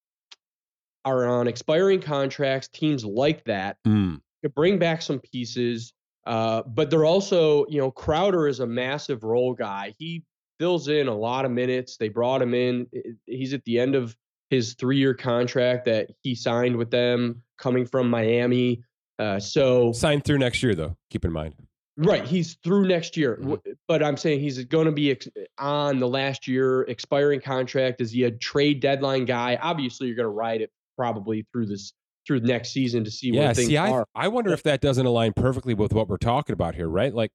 are 1.04 1.26
on 1.26 1.48
expiring 1.48 2.00
contracts. 2.00 2.68
Teams 2.68 3.04
like 3.04 3.44
that 3.44 3.76
mm. 3.86 4.20
to 4.42 4.48
bring 4.48 4.78
back 4.78 5.02
some 5.02 5.20
pieces. 5.20 5.92
Uh, 6.26 6.62
but 6.66 6.90
they're 6.90 7.06
also, 7.06 7.64
you 7.68 7.80
know, 7.80 7.90
Crowder 7.90 8.46
is 8.46 8.60
a 8.60 8.66
massive 8.66 9.24
role 9.24 9.54
guy. 9.54 9.94
He 9.98 10.22
fills 10.58 10.88
in 10.88 11.08
a 11.08 11.16
lot 11.16 11.44
of 11.44 11.50
minutes. 11.50 11.96
They 11.96 12.08
brought 12.08 12.42
him 12.42 12.52
in. 12.54 12.86
He's 13.26 13.54
at 13.54 13.64
the 13.64 13.78
end 13.78 13.94
of 13.94 14.14
his 14.50 14.74
three 14.74 14.98
year 14.98 15.14
contract 15.14 15.86
that 15.86 16.10
he 16.22 16.34
signed 16.34 16.76
with 16.76 16.90
them 16.90 17.42
coming 17.56 17.86
from 17.86 18.10
Miami. 18.10 18.82
Uh, 19.20 19.38
so 19.38 19.92
signed 19.92 20.24
through 20.24 20.38
next 20.38 20.62
year, 20.62 20.74
though. 20.74 20.96
Keep 21.10 21.26
in 21.26 21.32
mind. 21.32 21.54
Right, 21.96 22.24
he's 22.24 22.54
through 22.64 22.88
next 22.88 23.14
year, 23.14 23.36
mm-hmm. 23.36 23.72
but 23.86 24.02
I'm 24.02 24.16
saying 24.16 24.40
he's 24.40 24.64
going 24.64 24.86
to 24.86 24.92
be 24.92 25.10
ex- 25.10 25.28
on 25.58 25.98
the 25.98 26.08
last 26.08 26.48
year 26.48 26.82
expiring 26.82 27.42
contract. 27.42 28.00
Is 28.00 28.10
he 28.10 28.24
a 28.24 28.30
trade 28.30 28.80
deadline 28.80 29.26
guy? 29.26 29.58
Obviously, 29.60 30.06
you're 30.06 30.16
going 30.16 30.24
to 30.24 30.30
ride 30.30 30.62
it 30.62 30.70
probably 30.96 31.46
through 31.52 31.66
this 31.66 31.92
through 32.26 32.40
next 32.40 32.70
season 32.70 33.04
to 33.04 33.10
see 33.10 33.30
yeah, 33.30 33.46
where 33.46 33.54
things 33.54 33.68
see, 33.68 33.76
I, 33.76 33.90
are. 33.90 34.06
I 34.14 34.28
wonder 34.28 34.52
if 34.52 34.62
that 34.62 34.80
doesn't 34.80 35.04
align 35.04 35.34
perfectly 35.34 35.74
with 35.74 35.92
what 35.92 36.08
we're 36.08 36.16
talking 36.16 36.54
about 36.54 36.74
here, 36.74 36.88
right? 36.88 37.12
Like 37.14 37.32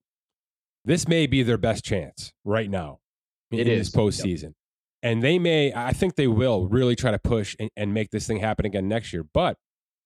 this 0.84 1.08
may 1.08 1.28
be 1.28 1.44
their 1.44 1.58
best 1.58 1.84
chance 1.84 2.32
right 2.44 2.70
now 2.70 3.00
in, 3.52 3.60
it 3.60 3.68
in 3.68 3.74
is. 3.74 3.92
this 3.92 3.96
postseason. 3.96 4.44
Yep. 4.44 4.54
And 5.04 5.24
they 5.24 5.38
may, 5.38 5.74
I 5.74 5.92
think 5.92 6.16
they 6.16 6.28
will 6.28 6.68
really 6.68 6.96
try 6.96 7.12
to 7.12 7.20
push 7.20 7.56
and, 7.60 7.70
and 7.76 7.94
make 7.94 8.10
this 8.10 8.26
thing 8.26 8.38
happen 8.38 8.66
again 8.66 8.88
next 8.88 9.14
year. 9.14 9.24
But 9.24 9.58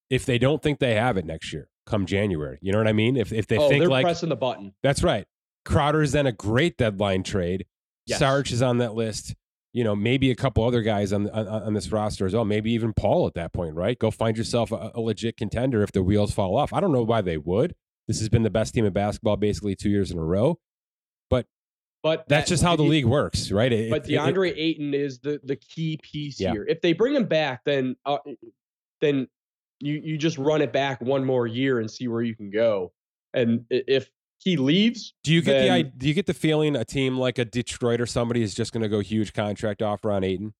if 0.10 0.26
they 0.26 0.38
don't 0.38 0.62
think 0.62 0.80
they 0.80 0.96
have 0.96 1.18
it 1.18 1.26
next 1.26 1.54
year, 1.54 1.70
come 1.86 2.06
January, 2.06 2.60
you 2.62 2.72
know 2.72 2.78
what 2.78 2.88
I 2.88 2.94
mean? 2.94 3.18
If 3.18 3.32
if 3.32 3.48
they 3.48 3.58
oh, 3.58 3.70
think 3.70 3.82
they're 3.82 3.90
like 3.90 4.06
pressing 4.06 4.30
the 4.30 4.36
button, 4.36 4.74
that's 4.84 5.04
right. 5.04 5.26
Crowder 5.66 6.02
is 6.02 6.12
then 6.12 6.28
a 6.28 6.32
great 6.32 6.78
deadline 6.78 7.24
trade. 7.24 7.66
Yes. 8.06 8.20
Sarge 8.20 8.52
is 8.52 8.62
on 8.62 8.80
that 8.80 8.96
list. 8.96 9.36
You 9.72 9.84
know, 9.84 9.96
maybe 9.96 10.32
a 10.32 10.36
couple 10.36 10.64
other 10.64 10.82
guys 10.82 11.14
on, 11.14 11.30
on, 11.30 11.48
on 11.48 11.74
this 11.76 11.92
roster 11.92 12.26
as 12.26 12.34
well. 12.34 12.44
Maybe 12.44 12.72
even 12.72 12.92
Paul 12.92 13.28
at 13.28 13.36
that 13.36 13.54
point, 13.54 13.76
right? 13.76 14.00
Go 14.00 14.10
find 14.10 14.36
yourself 14.36 14.72
a, 14.72 14.92
a 14.96 15.00
legit 15.00 15.38
contender 15.38 15.84
if 15.84 15.92
the 15.92 16.02
wheels 16.02 16.34
fall 16.34 16.58
off. 16.58 16.74
I 16.74 16.80
don't 16.80 16.92
know 16.92 17.04
why 17.04 17.22
they 17.22 17.38
would. 17.38 17.76
This 18.08 18.18
has 18.18 18.30
been 18.30 18.42
the 18.42 18.50
best 18.50 18.74
team 18.74 18.86
in 18.86 18.94
basketball 18.94 19.38
basically 19.38 19.76
two 19.76 19.92
years 19.92 20.10
in 20.10 20.18
a 20.18 20.24
row. 20.24 20.58
But 21.30 21.46
but 22.02 22.28
that's 22.28 22.50
that, 22.50 22.54
just 22.54 22.64
how 22.64 22.76
the 22.76 22.82
league 22.84 23.06
works, 23.06 23.52
right? 23.52 23.72
It, 23.72 23.92
but 23.92 24.06
DeAndre 24.06 24.50
it, 24.50 24.58
Ayton 24.58 24.96
is 24.96 25.20
the 25.20 25.40
the 25.44 25.56
key 25.56 26.00
piece 26.02 26.40
yeah. 26.40 26.54
here. 26.54 26.66
If 26.68 26.82
they 26.82 26.94
bring 26.94 27.14
him 27.14 27.26
back, 27.26 27.62
then 27.64 27.96
uh, 28.06 28.18
then 29.02 29.28
you 29.80 30.02
you 30.04 30.18
just 30.18 30.38
run 30.38 30.62
it 30.62 30.74
back 30.74 31.02
one 31.02 31.26
more 31.26 31.48
year 31.48 31.80
and 31.80 31.90
see 31.90 32.08
where 32.08 32.22
you 32.22 32.36
can 32.36 32.50
go. 32.50 32.92
And 33.34 33.66
if 33.70 34.10
he 34.40 34.58
leaves, 34.58 35.14
do 35.24 35.34
you 35.34 35.42
get 35.42 35.54
then, 35.54 35.84
the 35.84 35.84
do 35.84 36.08
you 36.08 36.14
get 36.14 36.26
the 36.26 36.34
feeling 36.34 36.76
a 36.76 36.86
team 36.86 37.18
like 37.18 37.38
a 37.38 37.46
Detroit 37.46 38.02
or 38.02 38.06
somebody 38.06 38.42
is 38.42 38.54
just 38.54 38.74
going 38.74 38.84
to 38.84 38.90
go 38.90 39.00
huge 39.00 39.34
contract 39.34 39.82
offer 39.82 40.12
on 40.12 40.24
Ayton? 40.24 40.54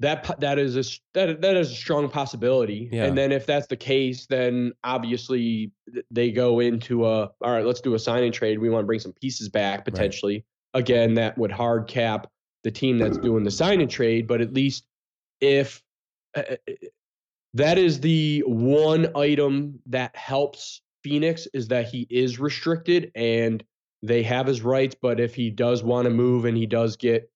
that 0.00 0.38
that 0.40 0.58
is 0.58 0.76
a 0.76 0.84
that 1.14 1.40
that 1.40 1.56
is 1.56 1.70
a 1.70 1.74
strong 1.74 2.08
possibility. 2.08 2.88
Yeah. 2.92 3.04
And 3.04 3.18
then 3.18 3.32
if 3.32 3.46
that's 3.46 3.66
the 3.66 3.76
case, 3.76 4.26
then 4.26 4.72
obviously 4.84 5.72
they 6.10 6.30
go 6.30 6.60
into 6.60 7.06
a 7.06 7.30
all 7.40 7.52
right, 7.52 7.64
let's 7.64 7.80
do 7.80 7.94
a 7.94 7.98
signing 7.98 8.32
trade. 8.32 8.58
We 8.58 8.70
want 8.70 8.84
to 8.84 8.86
bring 8.86 9.00
some 9.00 9.12
pieces 9.12 9.48
back 9.48 9.84
potentially. 9.84 10.44
Right. 10.74 10.80
Again, 10.80 11.14
that 11.14 11.36
would 11.38 11.50
hard 11.50 11.88
cap 11.88 12.28
the 12.64 12.70
team 12.70 12.98
that's 12.98 13.18
doing 13.18 13.44
the 13.44 13.50
sign 13.50 13.80
and 13.80 13.90
trade, 13.90 14.26
but 14.26 14.40
at 14.40 14.52
least 14.52 14.84
if 15.40 15.82
uh, 16.34 16.42
that 17.54 17.78
is 17.78 18.00
the 18.00 18.42
one 18.46 19.16
item 19.16 19.80
that 19.86 20.14
helps 20.16 20.82
Phoenix 21.02 21.46
is 21.54 21.68
that 21.68 21.88
he 21.88 22.06
is 22.10 22.38
restricted 22.38 23.10
and 23.14 23.64
they 24.02 24.22
have 24.22 24.46
his 24.46 24.62
rights, 24.62 24.96
but 25.00 25.20
if 25.20 25.34
he 25.34 25.50
does 25.50 25.82
want 25.82 26.04
to 26.04 26.10
move 26.10 26.44
and 26.44 26.56
he 26.56 26.66
does 26.66 26.96
get 26.96 27.30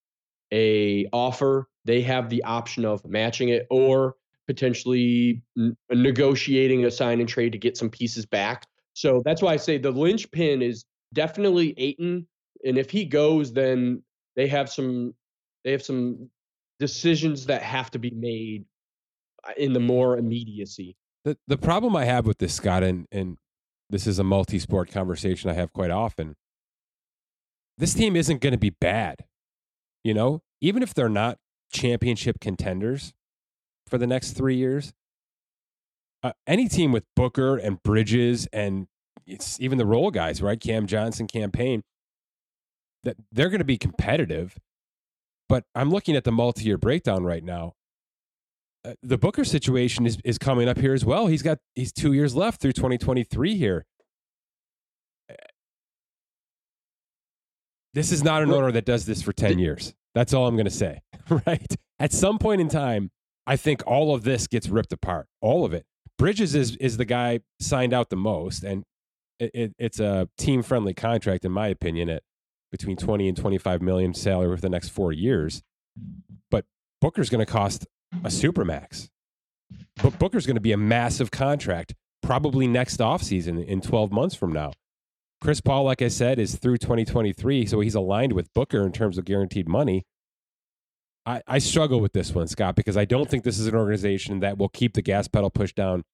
a 0.53 1.07
offer 1.13 1.67
they 1.85 2.01
have 2.03 2.29
the 2.29 2.45
option 2.45 2.85
of 2.85 3.05
matching 3.07 3.49
it 3.49 3.67
or 3.71 4.17
potentially 4.47 5.43
n- 5.57 5.77
negotiating 5.91 6.85
a 6.85 6.91
sign 6.91 7.21
and 7.21 7.29
trade 7.29 7.53
to 7.53 7.59
get 7.59 7.77
some 7.77 7.91
pieces 7.91 8.27
back. 8.27 8.67
So 8.95 9.23
that's 9.25 9.43
why 9.43 9.55
I 9.55 9.57
say 9.57 9.79
the 9.79 9.91
linchpin 9.91 10.63
is 10.63 10.85
definitely 11.13 11.75
Ayton. 11.77 12.27
And 12.65 12.79
if 12.79 12.91
he 12.91 13.05
goes, 13.05 13.53
then 13.53 14.03
they 14.37 14.47
have 14.49 14.71
some 14.71 15.15
they 15.65 15.73
have 15.73 15.83
some 15.83 16.31
decisions 16.79 17.47
that 17.47 17.63
have 17.63 17.91
to 17.93 17.99
be 17.99 18.11
made 18.11 18.65
uh, 19.47 19.53
in 19.57 19.73
the 19.73 19.81
more 19.81 20.19
immediacy. 20.19 20.97
The 21.25 21.37
the 21.47 21.59
problem 21.59 21.97
I 21.97 22.05
have 22.05 22.27
with 22.27 22.39
this, 22.39 22.55
Scott, 22.55 22.83
and 22.83 23.07
and 23.13 23.39
this 23.91 24.07
is 24.07 24.19
a 24.19 24.25
multi-sport 24.25 24.91
conversation 24.91 25.51
I 25.51 25.55
have 25.55 25.73
quite 25.73 25.91
often. 25.91 26.35
This 27.79 27.95
team 27.95 28.17
isn't 28.17 28.41
going 28.41 28.53
to 28.53 28.59
be 28.59 28.71
bad. 28.71 29.25
You 30.05 30.15
know, 30.15 30.43
even 30.61 30.83
if 30.83 30.95
they're 30.95 31.09
not 31.09 31.39
championship 31.73 32.41
contenders 32.41 33.13
for 33.87 33.99
the 33.99 34.07
next 34.07 34.33
three 34.33 34.57
years, 34.57 34.93
uh, 36.23 36.33
any 36.47 36.69
team 36.69 36.93
with 36.93 37.05
Booker 37.15 37.57
and 37.57 37.83
Bridges 37.83 38.47
and 38.53 38.89
it's 39.27 39.61
even 39.61 39.79
the 39.79 39.87
role 39.87 40.11
guys, 40.11 40.43
right? 40.43 40.59
Cam 40.59 40.87
Johnson 40.87 41.27
Cam 41.27 41.51
Payne, 41.51 41.83
that 43.05 43.17
they're 43.31 43.49
going 43.51 43.61
to 43.61 43.65
be 43.65 43.79
competitive. 43.79 44.57
But 45.49 45.65
I'm 45.75 45.91
looking 45.91 46.17
at 46.17 46.25
the 46.25 46.33
multi-year 46.33 46.79
breakdown 46.79 47.25
right 47.25 47.45
now. 47.45 47.75
Uh, 48.85 48.95
the 49.03 49.19
Booker 49.19 49.45
situation 49.45 50.07
is 50.07 50.19
is 50.25 50.39
coming 50.39 50.69
up 50.69 50.79
here 50.79 50.93
as 50.93 51.05
well. 51.05 51.29
He's 51.29 51.43
got 51.43 51.59
he's 51.75 51.93
two 51.93 52.13
years 52.13 52.35
left 52.35 52.61
through 52.61 52.73
2023 52.73 53.57
here. 53.57 53.87
This 57.95 58.11
is 58.11 58.25
not 58.25 58.43
an 58.43 58.51
owner 58.51 58.73
that 58.73 58.87
does 58.87 59.05
this 59.05 59.21
for 59.21 59.33
10 59.33 59.59
years. 59.59 59.93
That's 60.15 60.33
all 60.33 60.47
I'm 60.47 60.57
going 60.57 60.65
to 60.65 60.71
say, 60.71 61.03
right? 61.47 61.77
At 61.99 62.13
some 62.13 62.39
point 62.39 62.61
in 62.61 62.69
time, 62.69 63.11
I 63.47 63.57
think 63.57 63.83
all 63.87 64.15
of 64.15 64.25
this 64.25 64.47
gets 64.47 64.69
ripped 64.69 64.93
apart. 64.93 65.27
All 65.41 65.65
of 65.65 65.73
it. 65.73 65.85
Bridges 66.19 66.55
is 66.55 66.77
is 66.77 66.97
the 66.97 67.05
guy 67.05 67.41
signed 67.61 67.93
out 67.93 68.11
the 68.11 68.17
most, 68.17 68.63
and 68.63 68.85
it, 69.39 69.51
it, 69.55 69.75
it's 69.79 70.01
a 70.01 70.29
team 70.39 70.63
friendly 70.63 70.95
contract, 70.95 71.45
in 71.45 71.53
my 71.53 71.69
opinion, 71.69 72.09
at 72.09 72.23
between 72.73 72.97
20 72.97 73.29
and 73.29 73.37
25 73.37 73.81
million 73.81 74.15
salary 74.15 74.47
over 74.47 74.57
the 74.57 74.69
next 74.69 74.89
four 74.89 75.13
years. 75.13 75.63
But 76.51 76.65
Booker's 77.01 77.31
going 77.31 77.45
to 77.45 77.51
cost 77.51 77.87
a 78.25 78.29
supermax. 78.29 79.11
But 80.03 80.19
Booker's 80.19 80.47
going 80.47 80.57
to 80.57 80.61
be 80.61 80.73
a 80.73 80.77
massive 80.77 81.31
contract, 81.31 81.95
probably 82.23 82.67
next 82.67 82.99
offseason 82.99 83.65
in 83.65 83.81
12 83.81 84.11
months 84.11 84.35
from 84.35 84.53
now. 84.53 84.73
Chris 85.41 85.61
Paul, 85.61 85.85
like 85.85 86.03
I 86.03 86.09
said, 86.09 86.39
is 86.39 86.57
through 86.57 86.79
2023, 86.79 87.67
so 87.67 87.81
he's 87.81 87.95
aligned 87.95 88.33
with 88.33 88.53
Booker 88.55 88.83
in 88.83 88.93
terms 88.93 89.19
of 89.19 89.25
guaranteed 89.25 89.69
money. 89.69 90.05
I, 91.27 91.43
I 91.47 91.59
struggle 91.59 92.01
with 92.01 92.13
this 92.13 92.35
one, 92.35 92.49
Scott, 92.49 92.75
because 92.75 92.97
I 92.97 93.05
don't 93.05 93.29
think 93.29 93.45
this 93.45 93.59
is 93.59 93.67
an 93.67 93.75
organization 93.75 94.41
that 94.41 94.57
will 94.57 94.69
keep 94.69 94.95
the 94.95 95.03
gas 95.03 95.29
pedal 95.29 95.51
pushed 95.51 95.77
down 95.77 96.05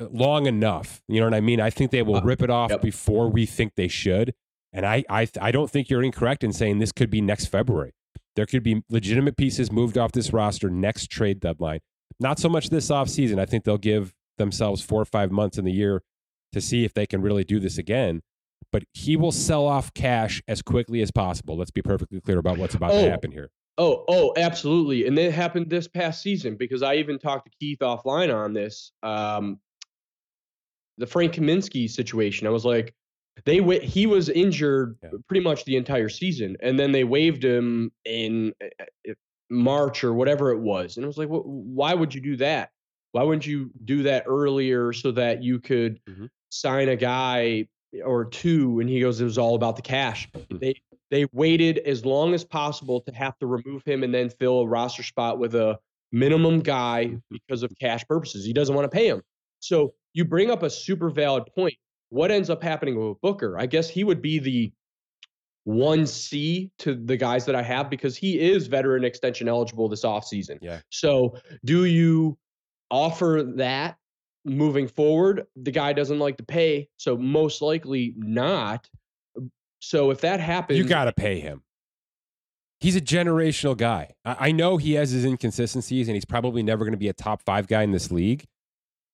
long 0.00 0.46
enough. 0.46 1.02
You 1.08 1.20
know 1.20 1.26
what 1.26 1.34
I 1.34 1.40
mean? 1.40 1.60
I 1.60 1.70
think 1.70 1.90
they 1.90 2.02
will 2.02 2.16
uh, 2.16 2.22
rip 2.22 2.42
it 2.42 2.50
off 2.50 2.70
yep. 2.70 2.82
before 2.82 3.28
we 3.28 3.46
think 3.46 3.74
they 3.74 3.88
should. 3.88 4.34
And 4.76 4.84
I, 4.84 5.04
I, 5.08 5.26
I 5.40 5.50
don't 5.52 5.70
think 5.70 5.88
you're 5.88 6.02
incorrect 6.02 6.44
in 6.44 6.52
saying 6.52 6.78
this 6.78 6.92
could 6.92 7.08
be 7.08 7.22
next 7.22 7.46
February. 7.46 7.94
There 8.36 8.44
could 8.44 8.62
be 8.62 8.82
legitimate 8.90 9.38
pieces 9.38 9.72
moved 9.72 9.96
off 9.96 10.12
this 10.12 10.34
roster 10.34 10.68
next 10.68 11.10
trade 11.10 11.40
deadline. 11.40 11.80
Not 12.20 12.38
so 12.38 12.50
much 12.50 12.68
this 12.68 12.90
offseason. 12.90 13.40
I 13.40 13.46
think 13.46 13.64
they'll 13.64 13.78
give 13.78 14.12
themselves 14.36 14.82
four 14.82 15.00
or 15.00 15.06
five 15.06 15.32
months 15.32 15.56
in 15.56 15.64
the 15.64 15.72
year 15.72 16.02
to 16.52 16.60
see 16.60 16.84
if 16.84 16.92
they 16.92 17.06
can 17.06 17.22
really 17.22 17.42
do 17.42 17.58
this 17.58 17.78
again. 17.78 18.20
But 18.70 18.84
he 18.92 19.16
will 19.16 19.32
sell 19.32 19.66
off 19.66 19.94
cash 19.94 20.42
as 20.46 20.60
quickly 20.60 21.00
as 21.00 21.10
possible. 21.10 21.56
Let's 21.56 21.70
be 21.70 21.80
perfectly 21.80 22.20
clear 22.20 22.38
about 22.38 22.58
what's 22.58 22.74
about 22.74 22.90
oh, 22.90 23.02
to 23.02 23.10
happen 23.10 23.32
here. 23.32 23.48
Oh, 23.78 24.04
oh, 24.08 24.34
absolutely. 24.36 25.06
And 25.06 25.18
it 25.18 25.32
happened 25.32 25.70
this 25.70 25.88
past 25.88 26.20
season 26.20 26.56
because 26.56 26.82
I 26.82 26.96
even 26.96 27.18
talked 27.18 27.46
to 27.46 27.52
Keith 27.58 27.78
offline 27.78 28.34
on 28.34 28.52
this. 28.52 28.92
Um, 29.02 29.58
the 30.98 31.06
Frank 31.06 31.32
Kaminsky 31.32 31.88
situation. 31.88 32.46
I 32.46 32.50
was 32.50 32.66
like, 32.66 32.94
they 33.44 33.60
he 33.80 34.06
was 34.06 34.28
injured 34.28 34.96
yeah. 35.02 35.10
pretty 35.28 35.42
much 35.42 35.64
the 35.64 35.76
entire 35.76 36.08
season, 36.08 36.56
and 36.60 36.78
then 36.78 36.92
they 36.92 37.04
waived 37.04 37.44
him 37.44 37.92
in 38.04 38.54
uh, 38.62 38.84
uh, 39.10 39.14
March 39.50 40.02
or 40.02 40.12
whatever 40.12 40.50
it 40.50 40.58
was, 40.58 40.96
and 40.96 41.04
I 41.04 41.06
was 41.06 41.18
like, 41.18 41.28
well, 41.28 41.42
why 41.44 41.94
would 41.94 42.14
you 42.14 42.20
do 42.20 42.36
that? 42.36 42.70
Why 43.12 43.22
wouldn't 43.22 43.46
you 43.46 43.70
do 43.84 44.02
that 44.04 44.24
earlier 44.26 44.92
so 44.92 45.10
that 45.12 45.42
you 45.42 45.58
could 45.58 46.00
mm-hmm. 46.08 46.26
sign 46.50 46.88
a 46.88 46.96
guy 46.96 47.66
or 48.04 48.24
two? 48.26 48.80
And 48.80 48.90
he 48.90 49.00
goes, 49.00 49.20
it 49.20 49.24
was 49.24 49.38
all 49.38 49.54
about 49.54 49.76
the 49.76 49.82
cash. 49.82 50.28
Mm-hmm. 50.32 50.58
They 50.58 50.74
they 51.10 51.26
waited 51.32 51.78
as 51.78 52.04
long 52.04 52.34
as 52.34 52.44
possible 52.44 53.00
to 53.02 53.12
have 53.12 53.38
to 53.38 53.46
remove 53.46 53.82
him 53.84 54.02
and 54.02 54.12
then 54.12 54.28
fill 54.28 54.60
a 54.60 54.66
roster 54.66 55.02
spot 55.02 55.38
with 55.38 55.54
a 55.54 55.78
minimum 56.12 56.60
guy 56.60 57.06
mm-hmm. 57.06 57.18
because 57.30 57.62
of 57.62 57.72
cash 57.80 58.04
purposes. 58.06 58.44
He 58.44 58.52
doesn't 58.52 58.74
want 58.74 58.90
to 58.90 58.94
pay 58.94 59.08
him. 59.08 59.22
So 59.60 59.94
you 60.12 60.24
bring 60.24 60.50
up 60.50 60.62
a 60.62 60.70
super 60.70 61.10
valid 61.10 61.44
point. 61.54 61.76
What 62.10 62.30
ends 62.30 62.50
up 62.50 62.62
happening 62.62 62.98
with 62.98 63.20
Booker? 63.20 63.58
I 63.58 63.66
guess 63.66 63.88
he 63.88 64.04
would 64.04 64.22
be 64.22 64.38
the 64.38 64.72
one 65.64 66.06
C 66.06 66.70
to 66.78 66.94
the 66.94 67.16
guys 67.16 67.44
that 67.46 67.56
I 67.56 67.62
have 67.62 67.90
because 67.90 68.16
he 68.16 68.38
is 68.38 68.68
veteran 68.68 69.04
extension 69.04 69.48
eligible 69.48 69.88
this 69.88 70.04
offseason. 70.04 70.58
Yeah. 70.62 70.80
So 70.90 71.36
do 71.64 71.84
you 71.86 72.38
offer 72.88 73.42
that 73.56 73.96
moving 74.44 74.86
forward? 74.86 75.46
The 75.56 75.72
guy 75.72 75.92
doesn't 75.92 76.20
like 76.20 76.36
to 76.36 76.44
pay, 76.44 76.88
so 76.98 77.16
most 77.16 77.62
likely 77.62 78.14
not. 78.16 78.88
So 79.80 80.10
if 80.10 80.20
that 80.20 80.38
happens, 80.38 80.78
you 80.78 80.84
got 80.84 81.06
to 81.06 81.12
pay 81.12 81.40
him. 81.40 81.62
He's 82.78 82.94
a 82.94 83.00
generational 83.00 83.76
guy. 83.76 84.14
I, 84.24 84.36
I 84.48 84.52
know 84.52 84.76
he 84.76 84.92
has 84.92 85.10
his 85.10 85.24
inconsistencies, 85.24 86.08
and 86.08 86.14
he's 86.14 86.24
probably 86.24 86.62
never 86.62 86.84
going 86.84 86.92
to 86.92 86.98
be 86.98 87.08
a 87.08 87.12
top 87.12 87.42
five 87.42 87.66
guy 87.66 87.82
in 87.82 87.90
this 87.90 88.12
league. 88.12 88.46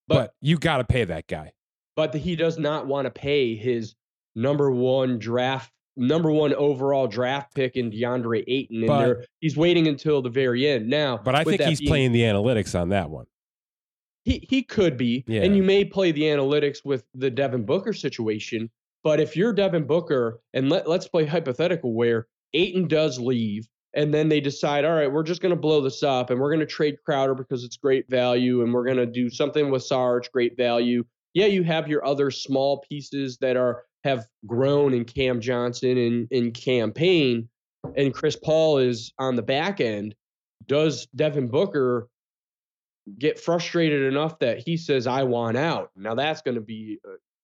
But, 0.08 0.14
but 0.14 0.34
you 0.42 0.58
got 0.58 0.78
to 0.78 0.84
pay 0.84 1.04
that 1.04 1.28
guy. 1.28 1.52
But 1.96 2.14
he 2.14 2.36
does 2.36 2.58
not 2.58 2.86
want 2.86 3.06
to 3.06 3.10
pay 3.10 3.54
his 3.54 3.94
number 4.34 4.70
one 4.70 5.18
draft, 5.18 5.70
number 5.96 6.30
one 6.30 6.54
overall 6.54 7.06
draft 7.06 7.54
pick 7.54 7.76
in 7.76 7.90
DeAndre 7.90 8.44
Ayton. 8.48 8.88
And 9.16 9.26
he's 9.40 9.56
waiting 9.56 9.88
until 9.88 10.22
the 10.22 10.30
very 10.30 10.66
end 10.66 10.88
now. 10.88 11.18
But 11.18 11.34
I 11.34 11.44
think 11.44 11.60
he's 11.62 11.80
being, 11.80 11.90
playing 11.90 12.12
the 12.12 12.22
analytics 12.22 12.78
on 12.78 12.90
that 12.90 13.10
one. 13.10 13.26
He 14.24 14.46
he 14.48 14.62
could 14.62 14.96
be, 14.96 15.24
yeah. 15.26 15.42
and 15.42 15.56
you 15.56 15.62
may 15.62 15.84
play 15.84 16.12
the 16.12 16.22
analytics 16.22 16.84
with 16.84 17.04
the 17.14 17.30
Devin 17.30 17.64
Booker 17.66 17.92
situation. 17.92 18.70
But 19.02 19.18
if 19.18 19.36
you're 19.36 19.52
Devin 19.52 19.84
Booker, 19.86 20.40
and 20.54 20.70
let, 20.70 20.88
let's 20.88 21.08
play 21.08 21.26
hypothetical 21.26 21.92
where 21.92 22.28
Ayton 22.54 22.86
does 22.86 23.18
leave, 23.18 23.66
and 23.94 24.12
then 24.12 24.28
they 24.28 24.40
decide, 24.40 24.84
all 24.84 24.94
right, 24.94 25.10
we're 25.10 25.22
just 25.22 25.42
going 25.42 25.54
to 25.54 25.60
blow 25.60 25.80
this 25.80 26.02
up 26.02 26.30
and 26.30 26.40
we're 26.40 26.50
going 26.50 26.60
to 26.60 26.66
trade 26.66 26.96
Crowder 27.04 27.34
because 27.34 27.64
it's 27.64 27.76
great 27.76 28.08
value 28.08 28.62
and 28.62 28.72
we're 28.72 28.84
going 28.84 28.96
to 28.96 29.06
do 29.06 29.28
something 29.28 29.70
with 29.70 29.82
Sarge, 29.82 30.30
great 30.32 30.56
value. 30.56 31.04
Yeah, 31.34 31.46
you 31.46 31.62
have 31.62 31.88
your 31.88 32.04
other 32.04 32.30
small 32.30 32.84
pieces 32.88 33.38
that 33.38 33.56
are 33.56 33.84
have 34.04 34.26
grown 34.46 34.94
in 34.94 35.04
Cam 35.04 35.40
Johnson 35.40 35.96
and 35.96 36.28
in 36.30 36.50
Cam 36.52 36.92
Payne, 36.92 37.48
and 37.96 38.12
Chris 38.12 38.36
Paul 38.36 38.78
is 38.78 39.12
on 39.18 39.36
the 39.36 39.42
back 39.42 39.80
end. 39.80 40.14
Does 40.66 41.06
Devin 41.14 41.48
Booker 41.48 42.08
get 43.18 43.38
frustrated 43.38 44.12
enough 44.12 44.38
that 44.40 44.58
he 44.58 44.76
says, 44.76 45.06
I 45.06 45.22
want 45.24 45.56
out? 45.56 45.90
Now 45.96 46.14
that's 46.14 46.42
going 46.42 46.54
to 46.56 46.60
be 46.60 46.98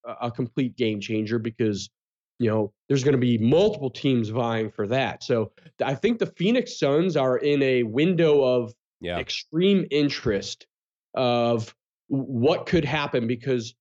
a, 0.05 0.27
a 0.27 0.31
complete 0.31 0.75
game 0.77 0.99
changer 0.99 1.39
because 1.39 1.89
you 2.39 2.49
know, 2.49 2.73
there's 2.87 3.03
going 3.03 3.13
to 3.13 3.19
be 3.19 3.37
multiple 3.37 3.89
teams 3.89 4.29
vying 4.29 4.71
for 4.71 4.87
that. 4.87 5.23
So 5.23 5.51
I 5.83 5.93
think 5.93 6.19
the 6.19 6.25
Phoenix 6.25 6.79
Suns 6.79 7.17
are 7.17 7.37
in 7.37 7.61
a 7.61 7.83
window 7.83 8.41
of 8.41 8.73
yeah. 9.01 9.19
extreme 9.19 9.85
interest 9.91 10.65
of 11.13 11.75
what 12.07 12.65
could 12.65 12.85
happen 12.85 13.27
because 13.27 13.75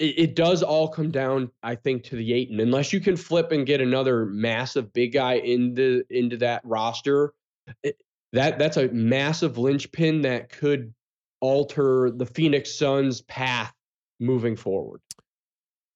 it, 0.00 0.18
it, 0.18 0.34
does 0.34 0.62
all 0.62 0.88
come 0.88 1.10
down, 1.10 1.50
I 1.62 1.74
think, 1.74 2.04
to 2.04 2.16
the 2.16 2.32
Ayton. 2.32 2.58
Unless 2.58 2.92
you 2.92 3.00
can 3.00 3.16
flip 3.16 3.52
and 3.52 3.66
get 3.66 3.80
another 3.80 4.26
massive 4.26 4.92
big 4.92 5.12
guy 5.12 5.34
into 5.34 6.02
into 6.10 6.38
that 6.38 6.62
roster, 6.64 7.34
it, 7.82 7.96
that 8.32 8.58
that's 8.58 8.76
a 8.76 8.88
massive 8.88 9.58
linchpin 9.58 10.22
that 10.22 10.50
could 10.50 10.94
alter 11.40 12.10
the 12.10 12.26
Phoenix 12.26 12.74
Suns' 12.74 13.20
path 13.22 13.72
moving 14.18 14.56
forward. 14.56 15.00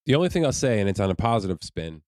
The 0.06 0.14
only 0.14 0.28
thing 0.28 0.44
I'll 0.44 0.52
say, 0.52 0.80
and 0.80 0.88
it's 0.88 1.00
on 1.00 1.10
a 1.10 1.14
positive 1.14 1.58
spin, 1.62 2.02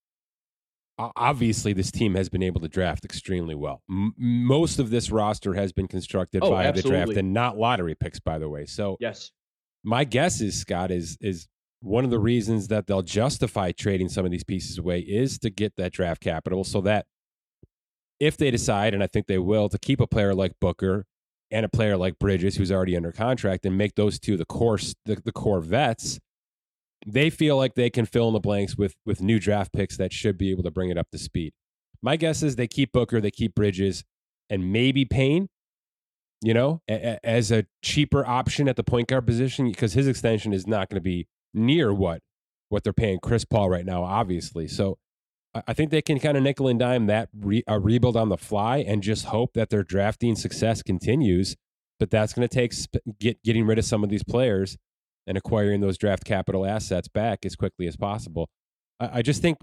obviously 0.97 1.73
this 1.73 1.91
team 1.91 2.15
has 2.15 2.29
been 2.29 2.43
able 2.43 2.61
to 2.61 2.67
draft 2.67 3.05
extremely 3.05 3.55
well. 3.55 3.81
M- 3.89 4.13
most 4.17 4.79
of 4.79 4.89
this 4.89 5.11
roster 5.11 5.53
has 5.53 5.71
been 5.71 5.87
constructed 5.87 6.43
oh, 6.43 6.51
via 6.51 6.67
absolutely. 6.67 6.99
the 6.99 7.05
draft 7.05 7.17
and 7.17 7.33
not 7.33 7.57
lottery 7.57 7.95
picks, 7.95 8.19
by 8.19 8.37
the 8.37 8.49
way. 8.49 8.65
So 8.65 8.97
yes, 8.99 9.31
my 9.83 10.03
guess 10.03 10.41
is 10.41 10.59
Scott 10.59 10.91
is 10.91 11.17
is 11.21 11.47
one 11.81 12.03
of 12.03 12.11
the 12.11 12.19
reasons 12.19 12.67
that 12.69 12.87
they'll 12.87 13.01
justify 13.01 13.71
trading 13.71 14.09
some 14.09 14.25
of 14.25 14.31
these 14.31 14.43
pieces 14.43 14.77
away 14.77 14.99
is 14.99 15.37
to 15.39 15.49
get 15.49 15.75
that 15.77 15.93
draft 15.93 16.21
capital, 16.21 16.63
so 16.63 16.81
that 16.81 17.05
if 18.19 18.35
they 18.37 18.49
decide, 18.49 18.93
and 18.93 19.03
I 19.03 19.07
think 19.07 19.27
they 19.27 19.37
will, 19.37 19.69
to 19.69 19.77
keep 19.77 20.01
a 20.01 20.07
player 20.07 20.33
like 20.33 20.53
Booker 20.59 21.05
and 21.51 21.65
a 21.65 21.69
player 21.69 21.95
like 21.95 22.19
Bridges, 22.19 22.55
who's 22.55 22.71
already 22.71 22.97
under 22.97 23.11
contract, 23.11 23.65
and 23.65 23.77
make 23.77 23.95
those 23.95 24.19
two 24.19 24.37
the 24.37 24.45
core 24.45 24.79
the, 25.05 25.21
the 25.23 25.31
core 25.31 25.61
vets 25.61 26.19
they 27.05 27.29
feel 27.29 27.57
like 27.57 27.75
they 27.75 27.89
can 27.89 28.05
fill 28.05 28.27
in 28.27 28.33
the 28.33 28.39
blanks 28.39 28.77
with 28.77 28.95
with 29.05 29.21
new 29.21 29.39
draft 29.39 29.71
picks 29.71 29.97
that 29.97 30.11
should 30.13 30.37
be 30.37 30.51
able 30.51 30.63
to 30.63 30.71
bring 30.71 30.89
it 30.89 30.97
up 30.97 31.09
to 31.11 31.17
speed. 31.17 31.53
My 32.01 32.15
guess 32.15 32.43
is 32.43 32.55
they 32.55 32.67
keep 32.67 32.91
Booker, 32.91 33.21
they 33.21 33.31
keep 33.31 33.55
Bridges, 33.55 34.03
and 34.49 34.71
maybe 34.71 35.05
Payne, 35.05 35.49
you 36.41 36.53
know, 36.53 36.81
a, 36.87 36.93
a, 36.93 37.25
as 37.25 37.51
a 37.51 37.65
cheaper 37.81 38.25
option 38.25 38.67
at 38.67 38.75
the 38.75 38.83
point 38.83 39.07
guard 39.07 39.25
position 39.25 39.69
because 39.69 39.93
his 39.93 40.07
extension 40.07 40.53
is 40.53 40.67
not 40.67 40.89
going 40.89 40.97
to 40.97 41.01
be 41.01 41.27
near 41.57 41.93
what 41.93 42.21
what 42.69 42.83
they're 42.83 42.93
paying 42.93 43.19
Chris 43.21 43.45
Paul 43.45 43.69
right 43.69 43.85
now, 43.85 44.03
obviously. 44.03 44.67
So 44.67 44.97
I 45.65 45.73
think 45.73 45.89
they 45.89 46.01
can 46.01 46.19
kind 46.19 46.37
of 46.37 46.43
nickel 46.43 46.67
and 46.67 46.77
dime 46.77 47.07
that 47.07 47.29
re, 47.37 47.63
a 47.67 47.79
rebuild 47.79 48.17
on 48.17 48.29
the 48.29 48.37
fly 48.37 48.77
and 48.77 49.01
just 49.01 49.25
hope 49.25 49.53
that 49.53 49.69
their 49.69 49.83
drafting 49.83 50.35
success 50.35 50.83
continues. 50.83 51.55
But 51.99 52.11
that's 52.11 52.33
going 52.33 52.47
to 52.47 52.53
take 52.53 52.73
sp- 52.75 53.01
get, 53.19 53.41
getting 53.43 53.65
rid 53.65 53.79
of 53.79 53.85
some 53.85 54.03
of 54.03 54.09
these 54.09 54.23
players 54.23 54.77
and 55.25 55.37
acquiring 55.37 55.81
those 55.81 55.97
draft 55.97 56.25
capital 56.25 56.65
assets 56.65 57.07
back 57.07 57.45
as 57.45 57.55
quickly 57.55 57.87
as 57.87 57.95
possible. 57.95 58.49
I, 58.99 59.19
I 59.19 59.21
just 59.21 59.41
think 59.41 59.57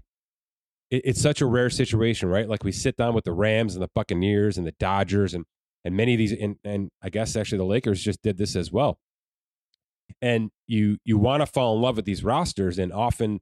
it, 0.90 1.02
it's 1.04 1.20
such 1.20 1.40
a 1.40 1.46
rare 1.46 1.70
situation, 1.70 2.28
right? 2.28 2.48
Like 2.48 2.64
we 2.64 2.72
sit 2.72 2.96
down 2.96 3.14
with 3.14 3.24
the 3.24 3.33
Rams 3.33 3.74
and 3.74 3.83
the 3.83 3.90
Buccaneers 3.94 4.59
and 4.59 4.66
the 4.66 4.74
Dodgers 4.80 5.35
and 5.35 5.44
and 5.85 5.94
many 5.94 6.14
of 6.14 6.18
these, 6.18 6.33
and, 6.33 6.57
and 6.64 6.88
I 7.02 7.11
guess 7.11 7.37
actually 7.37 7.59
the 7.59 7.64
Lakers 7.64 8.02
just 8.02 8.22
did 8.22 8.38
this 8.38 8.57
as 8.57 8.72
well. 8.72 8.98
And 10.22 10.50
you 10.66 10.98
you 11.04 11.18
want 11.18 11.42
to 11.42 11.46
fall 11.46 11.76
in 11.76 11.82
love 11.82 11.96
with 11.96 12.04
these 12.04 12.24
rosters, 12.24 12.78
and 12.78 12.92
often 12.92 13.40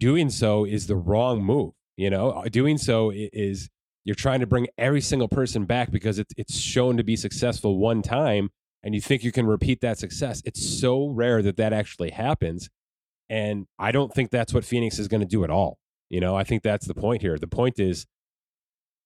doing 0.00 0.30
so 0.30 0.64
is 0.64 0.86
the 0.86 0.96
wrong 0.96 1.42
move. 1.42 1.72
You 1.96 2.10
know, 2.10 2.30
uh, 2.30 2.48
doing 2.48 2.78
so 2.78 3.12
is 3.14 3.68
you're 4.04 4.14
trying 4.14 4.40
to 4.40 4.46
bring 4.46 4.68
every 4.78 5.00
single 5.00 5.28
person 5.28 5.64
back 5.64 5.90
because 5.90 6.18
it's 6.18 6.32
it's 6.36 6.56
shown 6.56 6.96
to 6.96 7.04
be 7.04 7.16
successful 7.16 7.78
one 7.78 8.02
time, 8.02 8.50
and 8.82 8.94
you 8.94 9.00
think 9.00 9.22
you 9.22 9.32
can 9.32 9.46
repeat 9.46 9.80
that 9.80 9.98
success. 9.98 10.40
It's 10.44 10.64
so 10.80 11.08
rare 11.08 11.42
that 11.42 11.56
that 11.56 11.72
actually 11.72 12.10
happens, 12.10 12.68
and 13.28 13.66
I 13.78 13.92
don't 13.92 14.14
think 14.14 14.30
that's 14.30 14.54
what 14.54 14.64
Phoenix 14.64 14.98
is 14.98 15.08
going 15.08 15.20
to 15.20 15.26
do 15.26 15.44
at 15.44 15.50
all. 15.50 15.78
You 16.08 16.20
know, 16.20 16.36
I 16.36 16.44
think 16.44 16.62
that's 16.62 16.86
the 16.86 16.94
point 16.94 17.20
here. 17.20 17.36
The 17.38 17.48
point 17.48 17.78
is, 17.78 18.06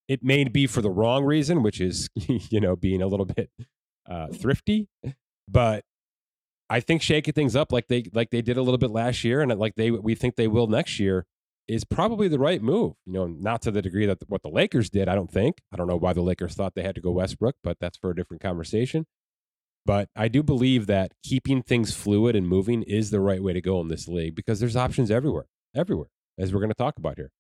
it 0.07 0.23
may 0.23 0.45
be 0.45 0.67
for 0.67 0.83
the 0.83 0.91
wrong 0.91 1.25
reason, 1.25 1.63
which 1.63 1.81
is 1.81 2.09
you 2.15 2.61
know 2.61 2.77
being 2.77 3.03
a 3.03 3.07
little 3.07 3.27
bit 3.27 3.51
uh, 4.09 4.29
thrifty, 4.29 4.89
but 5.49 5.85
I 6.73 6.81
think 6.81 7.03
shaking 7.03 7.35
things 7.35 7.55
up 7.55 7.71
like 7.71 7.89
they 7.89 8.05
like 8.15 8.31
they 8.31 8.41
did 8.41 8.57
a 8.57 8.63
little 8.63 8.79
bit 8.79 8.91
last 8.91 9.25
year, 9.25 9.43
and 9.43 9.59
like 9.59 9.75
they 9.75 9.91
we 9.91 10.15
think 10.15 10.37
they 10.37 10.49
will 10.49 10.69
next 10.69 10.99
year, 10.99 11.27
is 11.69 11.85
probably 11.85 12.29
the 12.29 12.39
right 12.39 12.63
move. 12.63 12.95
You 13.05 13.13
know, 13.13 13.27
not 13.27 13.61
to 13.63 13.71
the 13.71 13.83
degree 13.83 14.07
that 14.07 14.19
what 14.27 14.43
the 14.43 14.49
Lakers 14.49 14.89
did. 14.89 15.07
I 15.07 15.15
don't 15.15 15.31
think. 15.31 15.59
I 15.71 15.77
don't 15.77 15.87
know 15.87 15.99
why 15.99 16.15
the 16.15 16.23
Lakers 16.23 16.55
thought 16.55 16.75
they 16.75 16.83
had 16.83 16.95
to 16.95 17.03
go 17.03 17.11
Westbrook, 17.11 17.57
but 17.63 17.77
that's 17.79 17.99
for 17.99 18.11
a 18.11 18.17
different 18.17 18.43
conversation. 18.43 19.05
But 19.85 20.09
I 20.17 20.29
do 20.29 20.43
believe 20.43 20.87
that 20.87 21.13
keeping 21.23 21.63
things 21.63 21.95
fluid 21.95 22.35
and 22.35 22.49
moving 22.49 22.83
is 22.85 23.11
the 23.11 23.21
right 23.21 23.43
way 23.43 23.53
to 23.53 23.61
go 23.61 23.79
in 23.83 23.89
this 23.89 24.09
league 24.09 24.35
because 24.35 24.59
there's 24.59 24.77
options 24.77 25.11
everywhere, 25.11 25.49
everywhere, 25.77 26.09
as 26.39 26.55
we're 26.55 26.61
going 26.61 26.71
to 26.71 26.75
talk 26.75 26.97
about 26.97 27.19
here. 27.19 27.33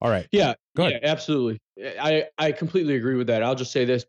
All 0.00 0.10
right. 0.10 0.28
Yeah. 0.30 0.54
Go 0.76 0.84
ahead. 0.84 1.00
Yeah, 1.02 1.10
absolutely. 1.10 1.58
I, 1.98 2.26
I 2.38 2.52
completely 2.52 2.94
agree 2.94 3.16
with 3.16 3.26
that. 3.28 3.42
I'll 3.42 3.54
just 3.56 3.72
say 3.72 3.84
this 3.84 4.04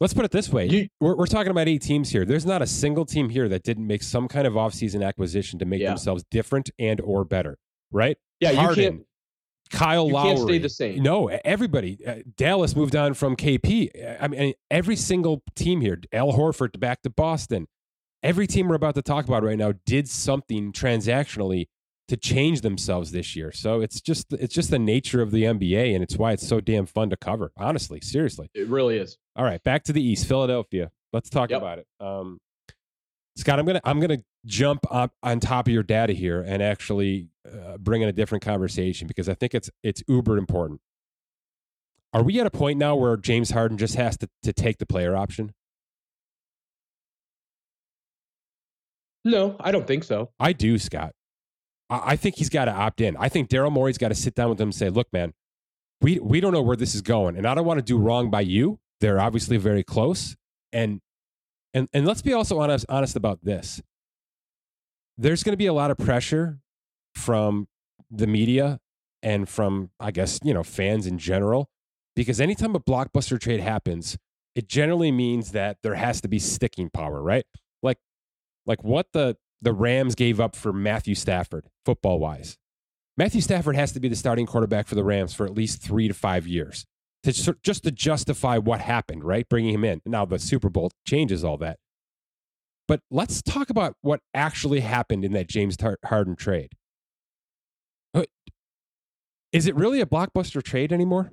Let's 0.00 0.14
put 0.14 0.24
it 0.24 0.30
this 0.30 0.48
way. 0.50 0.66
You, 0.66 0.88
we're, 1.00 1.16
we're, 1.16 1.26
talking 1.26 1.50
about 1.50 1.66
eight 1.66 1.82
teams 1.82 2.10
here. 2.10 2.24
There's 2.24 2.46
not 2.46 2.62
a 2.62 2.66
single 2.66 3.04
team 3.04 3.28
here 3.28 3.48
that 3.48 3.64
didn't 3.64 3.86
make 3.86 4.04
some 4.04 4.28
kind 4.28 4.46
of 4.46 4.52
offseason 4.52 5.04
acquisition 5.04 5.58
to 5.58 5.64
make 5.64 5.80
yeah. 5.80 5.88
themselves 5.88 6.24
different 6.30 6.70
and 6.78 7.00
or 7.00 7.24
better, 7.24 7.58
right? 7.90 8.16
Yeah, 8.38 8.52
Harden, 8.52 8.84
you 8.84 8.90
can't. 8.90 9.02
Kyle 9.70 10.06
you 10.06 10.14
Lowry. 10.14 10.34
can't 10.36 10.48
stay 10.48 10.58
the 10.58 10.68
same. 10.68 11.02
No, 11.02 11.28
everybody. 11.28 11.98
Uh, 12.06 12.16
Dallas 12.36 12.76
moved 12.76 12.94
on 12.94 13.14
from 13.14 13.34
KP. 13.34 13.90
I 14.20 14.28
mean, 14.28 14.54
every 14.70 14.96
single 14.96 15.42
team 15.56 15.80
here, 15.80 16.00
Al 16.12 16.32
Horford 16.32 16.78
back 16.78 17.02
to 17.02 17.10
Boston. 17.10 17.66
Every 18.22 18.46
team 18.46 18.68
we're 18.68 18.76
about 18.76 18.94
to 18.94 19.02
talk 19.02 19.26
about 19.26 19.42
right 19.42 19.58
now 19.58 19.74
did 19.84 20.08
something 20.08 20.72
transactionally 20.72 21.66
to 22.08 22.16
change 22.16 22.62
themselves 22.62 23.12
this 23.12 23.36
year. 23.36 23.52
So 23.52 23.80
it's 23.80 24.00
just 24.00 24.32
it's 24.32 24.54
just 24.54 24.70
the 24.70 24.78
nature 24.78 25.22
of 25.22 25.30
the 25.30 25.44
NBA, 25.44 25.94
and 25.94 26.02
it's 26.02 26.16
why 26.16 26.32
it's 26.32 26.46
so 26.46 26.60
damn 26.60 26.86
fun 26.86 27.10
to 27.10 27.16
cover. 27.16 27.52
Honestly, 27.56 28.00
seriously, 28.00 28.50
it 28.54 28.66
really 28.68 28.98
is. 28.98 29.18
All 29.36 29.44
right, 29.44 29.62
back 29.62 29.84
to 29.84 29.92
the 29.92 30.02
East, 30.02 30.26
Philadelphia. 30.26 30.90
Let's 31.12 31.30
talk 31.30 31.50
yep. 31.50 31.60
about 31.60 31.78
it. 31.78 31.86
Um, 32.00 32.38
Scott, 33.36 33.58
I'm 33.58 33.66
gonna 33.66 33.80
I'm 33.84 34.00
gonna 34.00 34.22
jump 34.46 34.80
up 34.90 35.12
on 35.22 35.38
top 35.40 35.68
of 35.68 35.72
your 35.72 35.82
data 35.82 36.12
here 36.12 36.40
and 36.40 36.62
actually 36.62 37.28
uh, 37.46 37.78
bring 37.78 38.02
in 38.02 38.08
a 38.08 38.12
different 38.12 38.42
conversation 38.42 39.06
because 39.06 39.28
I 39.28 39.34
think 39.34 39.54
it's 39.54 39.70
it's 39.82 40.02
uber 40.08 40.38
important. 40.38 40.80
Are 42.14 42.22
we 42.22 42.40
at 42.40 42.46
a 42.46 42.50
point 42.50 42.78
now 42.78 42.96
where 42.96 43.16
James 43.18 43.50
Harden 43.50 43.76
just 43.76 43.94
has 43.96 44.16
to, 44.18 44.28
to 44.42 44.52
take 44.52 44.78
the 44.78 44.86
player 44.86 45.14
option? 45.14 45.52
No, 49.26 49.56
I 49.60 49.72
don't 49.72 49.86
think 49.86 50.04
so. 50.04 50.30
I 50.40 50.54
do, 50.54 50.78
Scott. 50.78 51.12
I 51.90 52.16
think 52.16 52.36
he's 52.36 52.50
got 52.50 52.66
to 52.66 52.72
opt 52.72 53.00
in. 53.00 53.16
I 53.16 53.28
think 53.28 53.48
Daryl 53.48 53.72
Morey's 53.72 53.98
got 53.98 54.08
to 54.08 54.14
sit 54.14 54.34
down 54.34 54.50
with 54.50 54.60
him 54.60 54.68
and 54.68 54.74
say, 54.74 54.90
look, 54.90 55.10
man, 55.12 55.32
we, 56.00 56.18
we 56.18 56.40
don't 56.40 56.52
know 56.52 56.62
where 56.62 56.76
this 56.76 56.94
is 56.94 57.00
going. 57.00 57.36
And 57.36 57.46
I 57.46 57.54
don't 57.54 57.64
want 57.64 57.78
to 57.78 57.84
do 57.84 57.98
wrong 57.98 58.30
by 58.30 58.42
you. 58.42 58.78
They're 59.00 59.20
obviously 59.20 59.56
very 59.56 59.82
close. 59.82 60.36
And 60.72 61.00
and 61.74 61.88
and 61.92 62.06
let's 62.06 62.22
be 62.22 62.32
also 62.32 62.58
honest 62.60 62.86
honest 62.88 63.16
about 63.16 63.44
this. 63.44 63.80
There's 65.16 65.42
going 65.42 65.52
to 65.52 65.58
be 65.58 65.66
a 65.66 65.72
lot 65.72 65.90
of 65.90 65.98
pressure 65.98 66.58
from 67.14 67.68
the 68.10 68.26
media 68.26 68.80
and 69.22 69.48
from 69.48 69.90
I 70.00 70.10
guess, 70.10 70.40
you 70.42 70.54
know, 70.54 70.62
fans 70.62 71.06
in 71.06 71.18
general 71.18 71.68
because 72.16 72.40
anytime 72.40 72.74
a 72.74 72.80
blockbuster 72.80 73.40
trade 73.40 73.60
happens, 73.60 74.18
it 74.54 74.68
generally 74.68 75.12
means 75.12 75.52
that 75.52 75.78
there 75.82 75.94
has 75.94 76.20
to 76.22 76.28
be 76.28 76.38
sticking 76.38 76.90
power, 76.90 77.22
right? 77.22 77.44
Like 77.82 77.98
like 78.66 78.82
what 78.82 79.08
the 79.12 79.36
the 79.60 79.72
Rams 79.72 80.14
gave 80.14 80.40
up 80.40 80.54
for 80.54 80.72
Matthew 80.72 81.14
Stafford, 81.14 81.66
football 81.84 82.18
wise. 82.18 82.56
Matthew 83.16 83.40
Stafford 83.40 83.74
has 83.74 83.92
to 83.92 84.00
be 84.00 84.08
the 84.08 84.16
starting 84.16 84.46
quarterback 84.46 84.86
for 84.86 84.94
the 84.94 85.02
Rams 85.02 85.34
for 85.34 85.44
at 85.44 85.54
least 85.54 85.82
three 85.82 86.06
to 86.06 86.14
five 86.14 86.46
years 86.46 86.86
to 87.24 87.56
just 87.62 87.82
to 87.84 87.90
justify 87.90 88.58
what 88.58 88.80
happened, 88.80 89.24
right? 89.24 89.48
Bringing 89.48 89.74
him 89.74 89.84
in. 89.84 90.00
Now 90.06 90.24
the 90.24 90.38
Super 90.38 90.68
Bowl 90.68 90.90
changes 91.04 91.44
all 91.44 91.56
that. 91.58 91.78
But 92.86 93.00
let's 93.10 93.42
talk 93.42 93.70
about 93.70 93.96
what 94.00 94.20
actually 94.32 94.80
happened 94.80 95.24
in 95.24 95.32
that 95.32 95.48
James 95.48 95.76
Harden 96.06 96.36
trade. 96.36 96.72
Uh, 98.14 98.24
is 99.52 99.66
it 99.66 99.74
really 99.74 100.00
a 100.00 100.06
blockbuster 100.06 100.62
trade 100.62 100.92
anymore? 100.92 101.32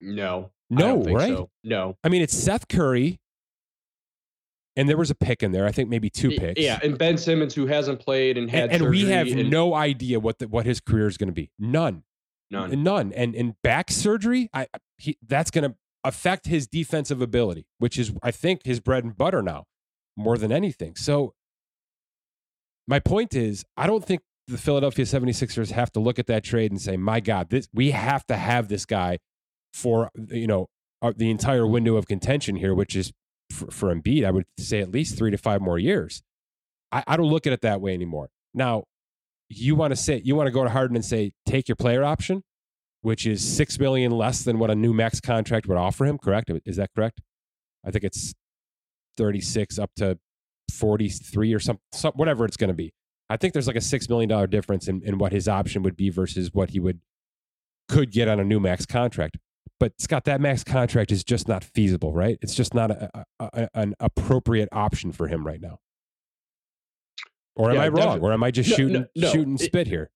No. 0.00 0.52
No, 0.70 1.02
right? 1.02 1.28
So. 1.28 1.50
No. 1.64 1.96
I 2.02 2.08
mean, 2.08 2.22
it's 2.22 2.36
Seth 2.36 2.68
Curry 2.68 3.20
and 4.76 4.88
there 4.88 4.96
was 4.96 5.10
a 5.10 5.14
pick 5.14 5.42
in 5.42 5.52
there. 5.52 5.66
I 5.66 5.72
think 5.72 5.88
maybe 5.88 6.10
two 6.10 6.30
picks. 6.30 6.60
Yeah, 6.60 6.78
and 6.82 6.98
Ben 6.98 7.16
Simmons, 7.16 7.54
who 7.54 7.66
hasn't 7.66 7.98
played 7.98 8.36
and 8.36 8.50
had, 8.50 8.70
and, 8.70 8.82
and 8.82 8.90
we 8.90 9.06
have 9.06 9.26
and, 9.26 9.50
no 9.50 9.74
idea 9.74 10.20
what 10.20 10.38
the, 10.38 10.48
what 10.48 10.66
his 10.66 10.80
career 10.80 11.06
is 11.06 11.16
going 11.16 11.28
to 11.28 11.32
be. 11.32 11.50
None, 11.58 12.04
none, 12.50 12.82
none. 12.82 13.12
And 13.12 13.34
and 13.34 13.54
back 13.62 13.90
surgery, 13.90 14.50
I 14.52 14.66
he, 14.98 15.16
that's 15.26 15.50
going 15.50 15.70
to 15.70 15.76
affect 16.04 16.46
his 16.46 16.66
defensive 16.66 17.22
ability, 17.22 17.66
which 17.78 17.98
is 17.98 18.12
I 18.22 18.30
think 18.30 18.64
his 18.64 18.78
bread 18.78 19.02
and 19.02 19.16
butter 19.16 19.42
now, 19.42 19.64
more 20.16 20.36
than 20.36 20.52
anything. 20.52 20.94
So 20.94 21.34
my 22.86 23.00
point 23.00 23.34
is, 23.34 23.64
I 23.76 23.86
don't 23.86 24.04
think 24.04 24.22
the 24.46 24.58
Philadelphia 24.58 25.04
76ers 25.06 25.72
have 25.72 25.90
to 25.92 26.00
look 26.00 26.18
at 26.18 26.26
that 26.26 26.44
trade 26.44 26.70
and 26.70 26.80
say, 26.80 26.98
"My 26.98 27.20
God, 27.20 27.48
this 27.48 27.66
we 27.72 27.92
have 27.92 28.26
to 28.26 28.36
have 28.36 28.68
this 28.68 28.84
guy 28.84 29.18
for 29.72 30.10
you 30.28 30.46
know." 30.46 30.68
Uh, 31.02 31.12
the 31.14 31.30
entire 31.30 31.66
window 31.66 31.96
of 31.96 32.06
contention 32.06 32.56
here, 32.56 32.74
which 32.74 32.96
is 32.96 33.12
for, 33.56 33.70
for 33.70 33.94
Embiid, 33.94 34.24
I 34.24 34.30
would 34.30 34.44
say 34.58 34.80
at 34.80 34.90
least 34.90 35.16
three 35.18 35.30
to 35.30 35.38
five 35.38 35.60
more 35.60 35.78
years. 35.78 36.22
I, 36.92 37.02
I 37.06 37.16
don't 37.16 37.28
look 37.28 37.46
at 37.46 37.52
it 37.52 37.62
that 37.62 37.80
way 37.80 37.94
anymore. 37.94 38.28
Now, 38.54 38.84
you 39.48 39.74
want 39.74 39.92
to 39.92 39.96
say 39.96 40.20
you 40.24 40.34
want 40.36 40.48
to 40.48 40.52
go 40.52 40.64
to 40.64 40.70
Harden 40.70 40.96
and 40.96 41.04
say 41.04 41.32
take 41.46 41.68
your 41.68 41.76
player 41.76 42.04
option, 42.04 42.42
which 43.02 43.26
is 43.26 43.46
six 43.46 43.78
million 43.78 44.12
less 44.12 44.42
than 44.42 44.58
what 44.58 44.70
a 44.70 44.74
new 44.74 44.92
max 44.92 45.20
contract 45.20 45.66
would 45.66 45.78
offer 45.78 46.04
him. 46.04 46.18
Correct? 46.18 46.50
Is 46.64 46.76
that 46.76 46.90
correct? 46.94 47.20
I 47.84 47.90
think 47.90 48.04
it's 48.04 48.34
thirty 49.16 49.40
six 49.40 49.78
up 49.78 49.90
to 49.96 50.18
forty 50.72 51.08
three 51.08 51.54
or 51.54 51.60
some, 51.60 51.78
some 51.92 52.12
whatever 52.16 52.44
it's 52.44 52.56
going 52.56 52.68
to 52.68 52.74
be. 52.74 52.92
I 53.28 53.36
think 53.36 53.52
there's 53.52 53.66
like 53.66 53.76
a 53.76 53.80
six 53.80 54.08
million 54.08 54.28
dollar 54.28 54.46
difference 54.46 54.88
in, 54.88 55.02
in 55.02 55.18
what 55.18 55.32
his 55.32 55.48
option 55.48 55.82
would 55.82 55.96
be 55.96 56.10
versus 56.10 56.50
what 56.52 56.70
he 56.70 56.80
would 56.80 57.00
could 57.88 58.10
get 58.10 58.28
on 58.28 58.40
a 58.40 58.44
new 58.44 58.58
max 58.58 58.84
contract. 58.86 59.38
But 59.78 59.92
Scott, 60.00 60.24
that 60.24 60.40
max 60.40 60.64
contract 60.64 61.12
is 61.12 61.22
just 61.22 61.48
not 61.48 61.62
feasible, 61.62 62.12
right? 62.12 62.38
It's 62.40 62.54
just 62.54 62.72
not 62.72 62.90
a, 62.90 63.10
a, 63.14 63.24
a, 63.40 63.68
an 63.74 63.94
appropriate 64.00 64.70
option 64.72 65.12
for 65.12 65.28
him 65.28 65.46
right 65.46 65.60
now. 65.60 65.78
Or 67.56 67.70
am 67.70 67.76
yeah, 67.76 67.82
I 67.82 67.88
wrong? 67.88 67.96
Definitely. 67.96 68.28
Or 68.28 68.32
am 68.32 68.42
I 68.42 68.50
just 68.50 68.70
no, 68.70 68.76
shooting 68.76 69.00
no, 69.02 69.06
no. 69.16 69.30
shooting 69.30 69.58
spit 69.58 69.86
here? 69.86 70.10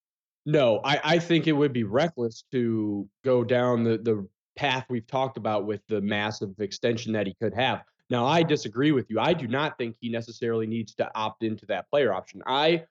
No, 0.47 0.81
I, 0.85 1.01
I 1.05 1.19
think 1.19 1.47
it 1.47 1.53
would 1.53 1.73
be 1.73 1.85
reckless 1.85 2.45
to 2.53 3.09
go 3.25 3.45
down 3.45 3.85
the, 3.85 3.99
the 3.99 4.27
path 4.57 4.87
we've 4.89 5.07
talked 5.07 5.37
about 5.37 5.67
with 5.67 5.81
the 5.89 6.01
massive 6.01 6.59
extension 6.59 7.13
that 7.13 7.27
he 7.27 7.35
could 7.35 7.55
have. 7.55 7.83
Now, 8.09 8.27
I 8.27 8.43
disagree 8.43 8.93
with 8.93 9.09
you. 9.11 9.21
I 9.21 9.35
do 9.35 9.47
not 9.47 9.79
think 9.79 9.97
he 10.01 10.09
necessarily 10.09 10.67
needs 10.67 10.95
to 10.97 11.11
opt 11.15 11.45
into 11.45 11.67
that 11.67 11.89
player 11.91 12.13
option. 12.13 12.43
I 12.47 12.85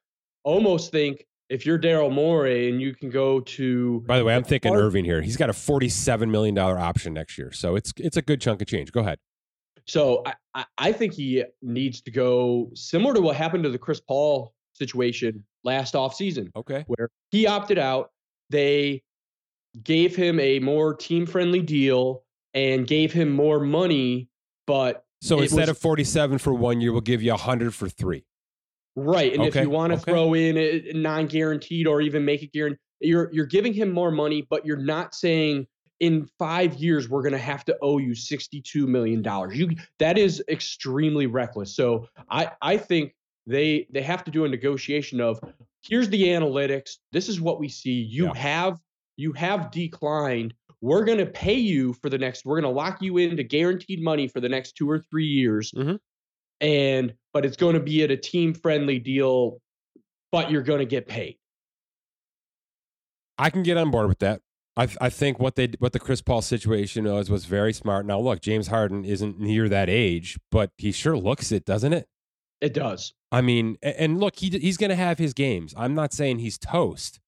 almost 0.44 0.92
think 0.92 1.26
if 1.50 1.66
you're 1.66 1.80
Daryl 1.80 2.12
Morey 2.12 2.70
and 2.70 2.82
you 2.82 2.94
can 2.94 3.10
go 3.10 3.40
to 3.42 4.02
By 4.02 4.20
the 4.20 4.26
way, 4.26 4.36
I'm 4.36 4.44
thinking 4.44 4.76
Irving 4.76 5.04
here. 5.04 5.22
He's 5.22 5.38
got 5.38 5.50
a 5.50 5.54
$47 5.54 6.30
million 6.30 6.58
option 6.58 7.14
next 7.14 7.38
year. 7.38 7.52
So 7.52 7.76
it's 7.76 7.92
it's 7.98 8.18
a 8.18 8.22
good 8.22 8.40
chunk 8.40 8.62
of 8.62 8.68
change. 8.68 8.92
Go 8.92 9.02
ahead. 9.02 9.18
So 9.86 10.24
I, 10.54 10.66
I 10.78 10.92
think 10.92 11.14
he 11.14 11.44
needs 11.62 12.02
to 12.02 12.12
go 12.12 12.70
similar 12.76 13.16
to 13.16 13.22
what 13.22 13.36
happened 13.36 13.64
to 13.64 13.70
the 13.70 13.80
Chris 13.80 14.00
Paul 14.00 14.54
situation 14.74 15.44
last 15.64 15.96
offseason. 15.96 16.50
Okay. 16.56 16.84
Where 16.88 17.10
he 17.32 17.48
opted 17.48 17.80
out. 17.80 18.12
They 18.52 19.04
gave 19.84 20.16
him 20.16 20.40
a 20.40 20.60
more 20.60 20.96
team 20.96 21.26
friendly 21.26 21.62
deal 21.62 22.24
and 22.54 22.88
gave 22.88 23.14
him 23.14 23.30
more 23.30 23.60
money, 23.60 24.30
but 24.66 25.06
so 25.22 25.40
instead 25.40 25.62
was, 25.62 25.70
of 25.70 25.78
47 25.78 26.38
for 26.38 26.54
one 26.54 26.82
year, 26.82 26.92
we'll 26.92 27.02
give 27.02 27.22
you 27.22 27.32
100 27.32 27.76
for 27.76 27.90
three. 27.90 28.26
Right, 29.00 29.34
and 29.34 29.42
Okay, 29.42 29.60
if 29.60 29.64
you 29.64 29.70
want 29.70 29.94
to 29.94 30.00
okay. 30.00 30.12
throw 30.12 30.34
in 30.34 30.58
a 30.58 30.92
non-guaranteed 30.94 31.88
or 31.88 32.02
even 32.02 32.26
make 32.26 32.44
it 32.44 32.52
guaranteed, 32.52 32.80
you're 33.02 33.30
you're 33.34 33.46
giving 33.46 33.74
him 33.74 33.92
more 33.92 34.12
money, 34.12 34.46
but 34.50 34.66
you're 34.66 34.78
not 34.78 35.16
saying 35.16 35.68
in 36.00 36.26
five 36.38 36.76
years 36.76 37.10
we're 37.10 37.22
going 37.22 37.34
to 37.34 37.38
have 37.38 37.66
to 37.66 37.78
owe 37.82 37.98
you 37.98 38.14
sixty-two 38.16 38.88
million 38.88 39.22
dollars. 39.22 39.58
You 39.58 39.70
that 40.00 40.18
is 40.18 40.44
extremely 40.50 41.28
reckless. 41.28 41.76
So 41.76 42.08
I 42.30 42.52
I 42.62 42.78
think 42.78 43.16
they 43.48 43.88
they 43.92 44.02
have 44.02 44.24
to 44.26 44.32
do 44.32 44.46
a 44.46 44.50
negotiation 44.50 45.22
of 45.22 45.40
here's 45.82 46.10
the 46.10 46.24
analytics. 46.26 46.98
This 47.12 47.30
is 47.30 47.40
what 47.42 47.60
we 47.60 47.70
see. 47.70 48.02
You 48.02 48.26
Yeah. 48.26 48.36
have 48.36 48.80
you 49.18 49.34
have 49.34 49.72
declined. 49.72 50.54
We're 50.82 51.04
going 51.04 51.18
to 51.18 51.26
pay 51.26 51.56
you 51.56 51.92
for 51.94 52.10
the 52.10 52.18
next. 52.18 52.46
We're 52.46 52.62
going 52.62 52.72
to 52.74 52.78
lock 52.78 53.02
you 53.02 53.18
into 53.18 53.44
guaranteed 53.44 54.02
money 54.02 54.28
for 54.30 54.40
the 54.40 54.48
next 54.48 54.74
two 54.78 54.90
or 54.90 55.00
three 55.00 55.26
years 55.26 55.72
Mhm. 55.74 56.00
and 56.62 57.14
but 57.34 57.46
it's 57.46 57.58
going 57.58 57.74
to 57.74 57.80
be 57.80 58.04
at 58.04 58.12
a 58.12 58.18
team 58.18 58.54
friendly 58.54 59.00
deal 59.00 59.60
but 60.32 60.52
you're 60.52 60.64
going 60.64 60.80
to 60.80 60.86
get 60.86 61.08
paid 61.08 61.38
I 63.40 63.50
can 63.50 63.64
get 63.64 63.78
on 63.78 63.90
board 63.90 64.10
with 64.10 64.20
that. 64.20 64.42
I, 64.76 64.88
I 65.00 65.10
think 65.10 65.40
what 65.40 65.56
they 65.56 65.70
what 65.80 65.94
the 65.94 66.00
Chris 66.00 66.22
Paul 66.22 66.42
situation 66.42 67.06
was 67.06 67.30
was 67.30 67.46
very 67.46 67.74
smart. 67.74 68.06
Now 68.06 68.20
look, 68.20 68.42
James 68.42 68.68
Harden 68.68 69.06
isn't 69.06 69.40
near 69.40 69.70
that 69.70 69.90
age, 69.90 70.38
but 70.52 70.72
he 70.78 70.92
sure 70.92 71.18
looks 71.18 71.52
it, 71.52 71.66
doesn't 71.66 71.94
it? 71.94 72.08
it 72.62 72.74
does 72.74 73.14
I 73.32 73.42
mean, 73.42 73.78
and 73.82 74.20
look, 74.20 74.38
he 74.38 74.50
he's 74.50 74.78
going 74.78 74.90
to 74.90 74.96
have 74.96 75.20
his 75.20 75.34
games. 75.34 75.74
I'm 75.78 75.96
not 75.96 76.14
saying 76.14 76.40
he's 76.40 76.58
toast, 76.58 77.20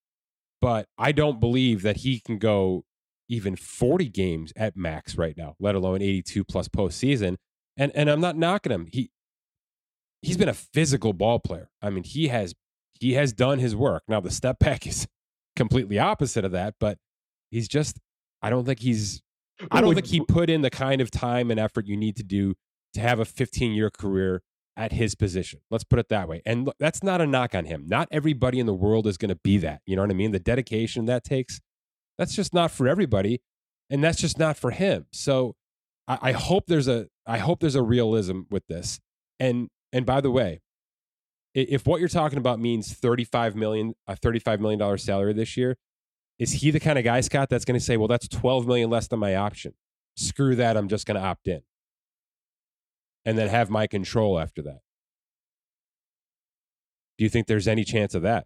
but 0.60 0.88
I 0.98 1.12
don't 1.12 1.40
believe 1.40 1.84
that 1.84 1.98
he 1.98 2.20
can 2.20 2.38
go 2.38 2.86
even 3.30 3.56
40 3.56 4.10
games 4.10 4.52
at 4.56 4.76
max 4.76 5.16
right 5.16 5.38
now, 5.38 5.56
let 5.60 5.76
alone 5.76 6.02
82 6.02 6.44
plus 6.44 6.68
postseason. 6.68 7.38
And 7.78 7.92
and 7.96 8.10
I'm 8.10 8.20
not 8.20 8.36
knocking 8.36 8.72
him. 8.72 8.88
He 8.92 9.12
he's 10.22 10.38
been 10.38 10.50
a 10.50 10.54
physical 10.54 11.14
ball 11.14 11.40
player. 11.40 11.70
I 11.82 11.90
mean, 11.90 12.04
he 12.04 12.28
has 12.30 12.54
he 13.00 13.14
has 13.14 13.34
done 13.34 13.60
his 13.60 13.76
work. 13.76 14.04
Now 14.08 14.20
the 14.20 14.32
step 14.32 14.60
back 14.60 14.86
is 14.88 15.08
completely 15.56 16.00
opposite 16.00 16.46
of 16.46 16.52
that, 16.52 16.76
but 16.80 16.98
he's 17.50 17.68
just 17.68 18.00
I 18.42 18.50
don't 18.50 18.66
think 18.66 18.80
he's 18.80 19.22
I 19.70 19.82
don't 19.82 19.94
think 19.94 20.08
he 20.08 20.22
put 20.22 20.50
in 20.50 20.62
the 20.62 20.70
kind 20.70 21.02
of 21.02 21.12
time 21.12 21.52
and 21.52 21.60
effort 21.60 21.86
you 21.86 21.96
need 21.96 22.16
to 22.18 22.24
do 22.24 22.56
to 22.94 23.00
have 23.00 23.20
a 23.20 23.26
15 23.26 23.74
year 23.74 23.90
career 23.90 24.42
at 24.78 24.92
his 24.92 25.16
position. 25.16 25.60
Let's 25.70 25.84
put 25.84 26.00
it 26.00 26.10
that 26.10 26.28
way. 26.28 26.42
And 26.46 26.66
look, 26.66 26.76
that's 26.80 27.04
not 27.04 27.22
a 27.22 27.28
knock 27.28 27.54
on 27.54 27.66
him. 27.66 27.86
Not 27.88 28.08
everybody 28.12 28.60
in 28.60 28.66
the 28.66 28.74
world 28.74 29.06
is 29.06 29.18
going 29.18 29.30
to 29.30 29.40
be 29.44 29.58
that. 29.60 29.82
You 29.86 29.96
know 29.96 30.02
what 30.02 30.12
I 30.12 30.16
mean? 30.16 30.32
The 30.32 30.40
dedication 30.40 31.06
that 31.06 31.24
takes, 31.24 31.60
that's 32.18 32.34
just 32.34 32.54
not 32.54 32.72
for 32.72 32.88
everybody. 32.88 33.42
And 33.90 34.04
that's 34.04 34.20
just 34.20 34.40
not 34.40 34.58
for 34.58 34.72
him. 34.72 35.06
So 35.12 35.56
I, 36.08 36.18
I 36.22 36.32
hope 36.32 36.68
there's 36.68 36.88
a 36.88 37.08
I 37.28 37.38
hope 37.38 37.60
there's 37.60 37.76
a 37.76 37.84
realism 37.84 38.42
with 38.50 38.66
this. 38.68 39.00
And 39.40 39.70
and 39.92 40.06
by 40.06 40.22
the 40.22 40.32
way, 40.32 40.62
if 41.54 41.86
what 41.86 42.00
you're 42.00 42.10
talking 42.10 42.38
about 42.38 42.60
means 42.60 42.94
35 42.94 43.56
million, 43.56 43.94
a 44.08 44.16
35 44.16 44.62
million 44.62 44.80
dollar 44.80 44.98
salary 44.98 45.34
this 45.34 45.58
year, 45.58 45.78
is 46.40 46.54
he 46.54 46.72
the 46.72 46.80
kind 46.80 46.98
of 46.98 47.04
guy, 47.04 47.22
Scott, 47.22 47.50
that's 47.50 47.66
going 47.66 47.80
to 47.80 47.84
say, 47.84 47.98
well, 47.98 48.08
that's 48.08 48.28
12 48.28 48.66
million 48.66 48.90
less 48.90 49.08
than 49.08 49.20
my 49.20 49.36
option. 49.36 49.74
Screw 50.16 50.56
that. 50.56 50.78
I'm 50.78 50.88
just 50.88 51.06
going 51.06 51.20
to 51.20 51.26
opt 51.26 51.48
in 51.48 51.62
and 53.26 53.38
then 53.38 53.50
have 53.50 53.70
my 53.70 53.88
control 53.88 54.40
after 54.40 54.62
that. 54.64 54.80
Do 57.18 57.26
you 57.26 57.30
think 57.30 57.48
there's 57.48 57.68
any 57.68 57.84
chance 57.84 58.16
of 58.16 58.24
that? 58.24 58.46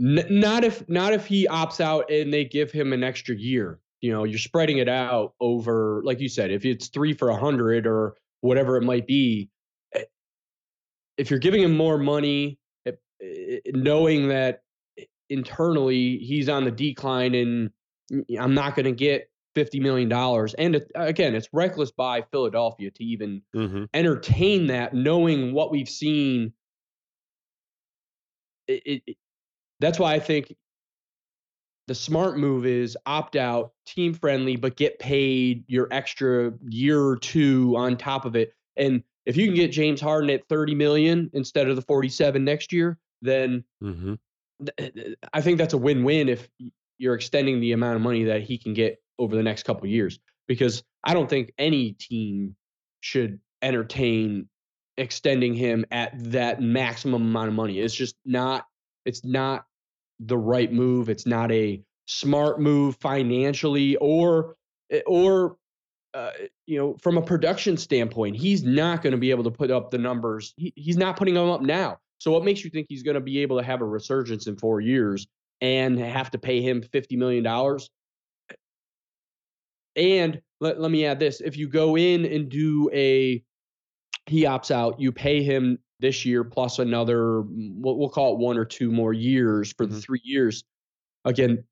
N- 0.00 0.26
not 0.28 0.64
if 0.64 0.88
not 0.88 1.12
if 1.12 1.26
he 1.26 1.46
opts 1.46 1.80
out 1.80 2.10
and 2.10 2.32
they 2.32 2.44
give 2.44 2.72
him 2.72 2.92
an 2.92 3.04
extra 3.04 3.36
year 3.36 3.78
you 4.00 4.12
know 4.12 4.24
you're 4.24 4.38
spreading 4.38 4.78
it 4.78 4.88
out 4.88 5.34
over 5.40 6.02
like 6.04 6.18
you 6.18 6.28
said 6.28 6.50
if 6.50 6.64
it's 6.64 6.88
three 6.88 7.14
for 7.14 7.28
a 7.28 7.36
hundred 7.36 7.86
or 7.86 8.16
whatever 8.40 8.76
it 8.76 8.82
might 8.82 9.06
be 9.06 9.48
if 11.16 11.30
you're 11.30 11.38
giving 11.40 11.62
him 11.62 11.76
more 11.76 11.98
money 11.98 12.58
eh, 12.86 12.92
eh, 13.22 13.58
knowing 13.72 14.28
that 14.28 14.62
internally 15.28 16.18
he's 16.18 16.48
on 16.48 16.64
the 16.64 16.70
decline 16.70 17.34
and 17.34 17.70
i'm 18.38 18.54
not 18.54 18.74
going 18.76 18.84
to 18.84 18.92
get 18.92 19.30
50 19.54 19.80
million 19.80 20.08
dollars 20.08 20.52
and 20.54 20.74
it, 20.76 20.90
again 20.94 21.34
it's 21.34 21.48
reckless 21.52 21.90
by 21.92 22.22
philadelphia 22.30 22.90
to 22.90 23.04
even 23.04 23.42
Mm-hmm. 23.54 23.84
entertain 23.94 24.66
that, 24.66 24.92
knowing 24.94 25.52
what 25.54 25.70
we've 25.70 25.88
seen. 25.88 26.52
It, 28.66 28.82
it, 28.84 29.02
it- 29.06 29.16
that's 29.80 29.98
why 29.98 30.14
I 30.14 30.20
think 30.20 30.54
the 31.88 31.94
smart 31.94 32.38
move 32.38 32.64
is 32.64 32.96
opt 33.06 33.36
out, 33.36 33.72
team 33.86 34.14
friendly, 34.14 34.56
but 34.56 34.76
get 34.76 34.98
paid 34.98 35.64
your 35.68 35.88
extra 35.90 36.52
year 36.68 37.00
or 37.00 37.16
two 37.16 37.74
on 37.76 37.96
top 37.96 38.24
of 38.24 38.36
it. 38.36 38.54
And 38.76 39.02
if 39.26 39.36
you 39.36 39.46
can 39.46 39.54
get 39.54 39.68
James 39.72 40.00
Harden 40.00 40.30
at 40.30 40.48
30 40.48 40.74
million 40.74 41.30
instead 41.32 41.68
of 41.68 41.76
the 41.76 41.82
47 41.82 42.44
next 42.44 42.72
year, 42.72 42.98
then 43.22 43.64
Mm-hmm. 43.82 44.14
th- 44.78 44.94
th- 44.94 45.16
I 45.32 45.40
think 45.40 45.58
that's 45.58 45.74
a 45.74 45.78
win-win 45.78 46.28
if 46.28 46.48
you're 46.98 47.14
extending 47.14 47.60
the 47.60 47.72
amount 47.72 47.96
of 47.96 48.02
money 48.02 48.24
that 48.24 48.42
he 48.42 48.58
can 48.58 48.74
get 48.74 49.02
over 49.18 49.34
the 49.36 49.42
next 49.42 49.64
couple 49.64 49.84
of 49.84 49.90
years. 49.90 50.18
Because 50.46 50.82
I 51.02 51.14
don't 51.14 51.28
think 51.28 51.52
any 51.58 51.92
team 51.92 52.54
should 53.00 53.40
entertain 53.62 54.48
extending 54.96 55.54
him 55.54 55.84
at 55.90 56.12
that 56.30 56.60
maximum 56.60 57.22
amount 57.22 57.48
of 57.48 57.54
money. 57.54 57.80
It's 57.80 57.94
just 57.94 58.16
not. 58.24 58.66
It's 59.04 59.24
not 59.24 59.64
the 60.20 60.38
right 60.38 60.72
move. 60.72 61.08
It's 61.08 61.26
not 61.26 61.50
a 61.50 61.82
smart 62.06 62.60
move 62.60 62.96
financially 63.00 63.96
or 63.96 64.56
eh, 64.90 65.00
or 65.06 65.56
uh, 66.14 66.30
you 66.66 66.78
know 66.78 66.96
from 67.02 67.18
a 67.18 67.22
production 67.22 67.76
standpoint. 67.76 68.36
He's 68.36 68.62
not 68.62 69.02
going 69.02 69.12
to 69.12 69.18
be 69.18 69.30
able 69.30 69.44
to 69.44 69.50
put 69.50 69.70
up 69.70 69.90
the 69.90 69.98
numbers. 69.98 70.54
He, 70.56 70.72
he's 70.76 70.96
not 70.96 71.16
putting 71.16 71.34
them 71.34 71.50
up 71.50 71.60
now. 71.60 71.98
So 72.18 72.30
what 72.30 72.44
makes 72.44 72.64
you 72.64 72.70
think 72.70 72.86
he's 72.88 73.02
going 73.02 73.16
to 73.16 73.20
be 73.20 73.40
able 73.40 73.58
to 73.58 73.64
have 73.64 73.80
a 73.80 73.84
resurgence 73.84 74.46
in 74.46 74.56
four 74.56 74.80
years 74.80 75.26
and 75.60 75.98
have 75.98 76.30
to 76.30 76.38
pay 76.38 76.62
him 76.62 76.82
fifty 76.82 77.16
million 77.16 77.42
dollars? 77.44 77.90
And 79.96 80.40
let, 80.60 80.80
let 80.80 80.90
me 80.90 81.04
add 81.06 81.20
this: 81.20 81.40
if 81.40 81.56
you 81.56 81.68
go 81.68 81.96
in 81.96 82.24
and 82.24 82.48
do 82.48 82.90
a 82.92 83.42
he 84.26 84.44
opts 84.44 84.70
out, 84.70 84.98
you 85.00 85.12
pay 85.12 85.42
him 85.42 85.78
this 86.00 86.24
year 86.24 86.44
plus 86.44 86.78
another 86.78 87.42
we'll, 87.42 87.96
we'll 87.98 88.08
call 88.10 88.34
it 88.34 88.38
one 88.38 88.58
or 88.58 88.64
two 88.64 88.90
more 88.90 89.12
years 89.12 89.72
for 89.72 89.86
the 89.86 89.94
Mhm. 89.96 90.02
three 90.02 90.20
years. 90.24 90.64
Again, 91.24 91.64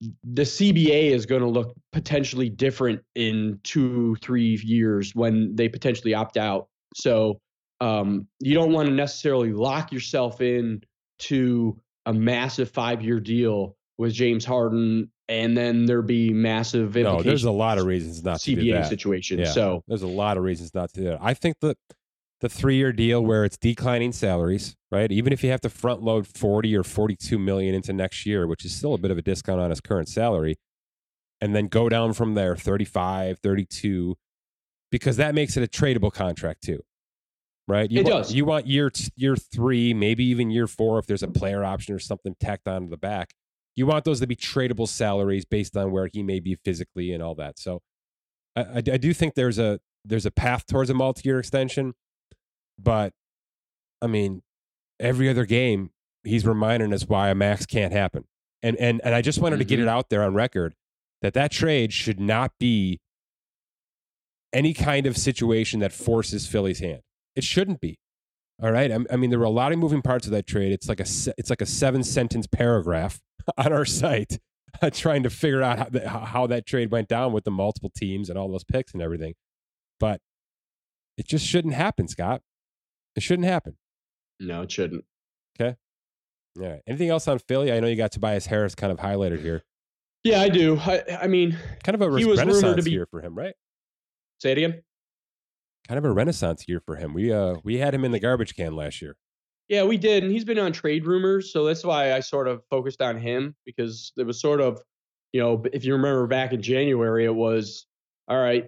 the 0.00 0.42
CBA 0.42 1.10
is 1.10 1.26
going 1.26 1.42
to 1.42 1.48
look 1.48 1.74
potentially 1.92 2.48
different 2.48 3.02
in 3.14 3.60
two, 3.64 4.16
three 4.16 4.60
years 4.62 5.12
when 5.14 5.56
they 5.56 5.68
potentially 5.68 6.14
opt 6.14 6.36
out. 6.36 6.68
So 6.94 7.38
um, 7.80 8.26
you 8.40 8.54
don't 8.54 8.72
want 8.72 8.88
to 8.88 8.94
necessarily 8.94 9.52
lock 9.52 9.92
yourself 9.92 10.40
in 10.40 10.82
to 11.20 11.80
a 12.04 12.12
massive 12.12 12.70
five-year 12.70 13.20
deal 13.20 13.76
with 13.98 14.12
James 14.12 14.44
Harden, 14.44 15.10
and 15.28 15.56
then 15.56 15.86
there 15.86 16.02
be 16.02 16.30
massive 16.32 16.94
No, 16.94 17.22
there's 17.22 17.44
a 17.44 17.50
lot 17.50 17.78
of 17.78 17.86
reasons 17.86 18.22
not 18.22 18.40
to 18.40 18.54
do 18.54 18.62
CBA 18.62 18.82
that. 18.82 18.88
situation. 18.88 19.38
Yeah. 19.38 19.46
So 19.46 19.82
There's 19.88 20.02
a 20.02 20.06
lot 20.06 20.36
of 20.36 20.44
reasons 20.44 20.74
not 20.74 20.92
to 20.92 21.00
do 21.00 21.04
that. 21.08 21.18
I 21.20 21.34
think 21.34 21.56
the 21.60 21.74
the 22.40 22.48
three 22.48 22.76
year 22.76 22.92
deal 22.92 23.24
where 23.24 23.44
it's 23.44 23.56
declining 23.56 24.12
salaries, 24.12 24.76
right? 24.90 25.10
Even 25.10 25.32
if 25.32 25.42
you 25.42 25.50
have 25.50 25.60
to 25.62 25.70
front 25.70 26.02
load 26.02 26.26
40 26.26 26.76
or 26.76 26.82
42 26.82 27.38
million 27.38 27.74
into 27.74 27.92
next 27.92 28.26
year, 28.26 28.46
which 28.46 28.64
is 28.64 28.74
still 28.74 28.94
a 28.94 28.98
bit 28.98 29.10
of 29.10 29.18
a 29.18 29.22
discount 29.22 29.60
on 29.60 29.70
his 29.70 29.80
current 29.80 30.08
salary, 30.08 30.56
and 31.40 31.54
then 31.54 31.68
go 31.68 31.88
down 31.88 32.12
from 32.12 32.34
there 32.34 32.56
35, 32.56 33.38
32, 33.38 34.16
because 34.90 35.16
that 35.16 35.34
makes 35.34 35.56
it 35.56 35.62
a 35.62 35.66
tradable 35.66 36.12
contract 36.12 36.62
too. 36.62 36.80
Right? 37.68 37.90
You 37.90 38.00
It 38.00 38.04
want, 38.04 38.16
does. 38.16 38.32
You 38.32 38.44
want 38.44 38.66
year 38.66 38.92
year 39.16 39.34
three, 39.34 39.92
maybe 39.92 40.24
even 40.24 40.50
year 40.50 40.66
four, 40.68 40.98
if 40.98 41.06
there's 41.06 41.24
a 41.24 41.28
player 41.28 41.64
option 41.64 41.94
or 41.94 41.98
something 41.98 42.36
tacked 42.38 42.68
onto 42.68 42.88
the 42.88 42.96
back. 42.96 43.32
You 43.74 43.86
want 43.86 44.04
those 44.04 44.20
to 44.20 44.26
be 44.26 44.36
tradable 44.36 44.88
salaries 44.88 45.44
based 45.44 45.76
on 45.76 45.90
where 45.90 46.08
he 46.10 46.22
may 46.22 46.40
be 46.40 46.54
physically 46.64 47.12
and 47.12 47.22
all 47.22 47.34
that. 47.34 47.58
So 47.58 47.82
I, 48.54 48.62
I, 48.62 48.76
I 48.76 48.80
do 48.80 49.12
think 49.12 49.34
there's 49.34 49.58
a 49.58 49.80
there's 50.04 50.26
a 50.26 50.30
path 50.30 50.64
towards 50.66 50.88
a 50.90 50.94
multi-year 50.94 51.40
extension, 51.40 51.94
but 52.78 53.12
I 54.02 54.06
mean, 54.06 54.42
every 55.00 55.28
other 55.28 55.44
game 55.46 55.90
he's 56.24 56.46
reminding 56.46 56.92
us 56.92 57.04
why 57.04 57.30
a 57.30 57.34
max 57.34 57.66
can't 57.66 57.92
happen, 57.92 58.24
and 58.62 58.76
and 58.76 59.00
and 59.04 59.14
I 59.14 59.22
just 59.22 59.40
wanted 59.40 59.58
to 59.58 59.64
get 59.64 59.78
it 59.78 59.82
mm-hmm. 59.82 59.90
out 59.90 60.10
there 60.10 60.22
on 60.22 60.34
record 60.34 60.74
that 61.22 61.34
that 61.34 61.50
trade 61.50 61.92
should 61.92 62.20
not 62.20 62.52
be 62.58 63.00
any 64.52 64.74
kind 64.74 65.06
of 65.06 65.16
situation 65.16 65.80
that 65.80 65.92
forces 65.92 66.46
Philly's 66.46 66.80
hand. 66.80 67.02
It 67.34 67.44
shouldn't 67.44 67.80
be. 67.80 67.98
All 68.62 68.72
right. 68.72 68.90
I, 68.90 68.98
I 69.10 69.16
mean, 69.16 69.30
there 69.30 69.38
were 69.38 69.44
a 69.44 69.50
lot 69.50 69.72
of 69.72 69.78
moving 69.78 70.02
parts 70.02 70.26
of 70.26 70.32
that 70.32 70.46
trade. 70.46 70.72
It's 70.72 70.88
like 70.88 71.00
a 71.00 71.06
it's 71.36 71.50
like 71.50 71.60
a 71.60 71.66
seven 71.66 72.02
sentence 72.02 72.46
paragraph 72.46 73.20
on 73.58 73.72
our 73.72 73.84
site 73.84 74.38
trying 74.92 75.22
to 75.22 75.30
figure 75.30 75.62
out 75.62 75.78
how, 75.78 75.84
the, 75.90 76.08
how 76.08 76.46
that 76.46 76.66
trade 76.66 76.90
went 76.90 77.08
down 77.08 77.32
with 77.32 77.44
the 77.44 77.50
multiple 77.50 77.90
teams 77.94 78.30
and 78.30 78.38
all 78.38 78.50
those 78.50 78.64
picks 78.64 78.92
and 78.92 79.02
everything. 79.02 79.34
But 80.00 80.20
it 81.16 81.26
just 81.26 81.46
shouldn't 81.46 81.74
happen, 81.74 82.08
Scott. 82.08 82.42
It 83.16 83.22
shouldn't 83.22 83.48
happen. 83.48 83.76
no, 84.40 84.62
it 84.62 84.70
shouldn't. 84.70 85.04
Okay. 85.58 85.76
All 86.60 86.68
right. 86.68 86.80
Anything 86.86 87.08
else 87.08 87.26
on 87.28 87.38
Philly? 87.38 87.72
I 87.72 87.80
know 87.80 87.86
you 87.86 87.96
got 87.96 88.12
Tobias 88.12 88.46
Harris 88.46 88.74
kind 88.74 88.92
of 88.92 88.98
highlighted 88.98 89.40
here. 89.40 89.62
Yeah, 90.24 90.40
I 90.40 90.48
do. 90.48 90.76
I, 90.78 91.02
I 91.22 91.26
mean, 91.28 91.56
Kind 91.84 91.94
of 91.94 92.02
a 92.02 92.18
He 92.18 92.24
was 92.24 92.38
rumored 92.40 92.54
to 92.54 92.60
renaissance 92.66 92.84
be- 92.84 92.90
year 92.92 93.06
for 93.10 93.20
him, 93.22 93.34
right? 93.34 93.54
say 94.38 94.52
it 94.52 94.58
again. 94.58 94.82
Kind 95.88 95.98
of 95.98 96.04
a 96.04 96.12
renaissance 96.12 96.66
year 96.68 96.80
for 96.84 96.96
him. 96.96 97.14
We 97.14 97.32
uh 97.32 97.56
we 97.64 97.78
had 97.78 97.94
him 97.94 98.04
in 98.04 98.10
the 98.12 98.18
garbage 98.20 98.54
can 98.56 98.74
last 98.74 99.00
year. 99.00 99.16
Yeah, 99.68 99.84
we 99.84 99.96
did, 99.96 100.22
and 100.24 100.30
he's 100.32 100.44
been 100.44 100.58
on 100.58 100.72
trade 100.72 101.06
rumors, 101.06 101.52
so 101.52 101.64
that's 101.64 101.84
why 101.84 102.12
I 102.12 102.20
sort 102.20 102.48
of 102.48 102.62
focused 102.70 103.00
on 103.00 103.18
him 103.18 103.54
because 103.64 104.12
it 104.16 104.24
was 104.26 104.40
sort 104.40 104.60
of, 104.60 104.80
you 105.32 105.40
know, 105.40 105.64
if 105.72 105.84
you 105.84 105.92
remember 105.94 106.26
back 106.26 106.52
in 106.52 106.60
January, 106.62 107.24
it 107.24 107.34
was 107.34 107.86
all 108.28 108.38
right. 108.40 108.64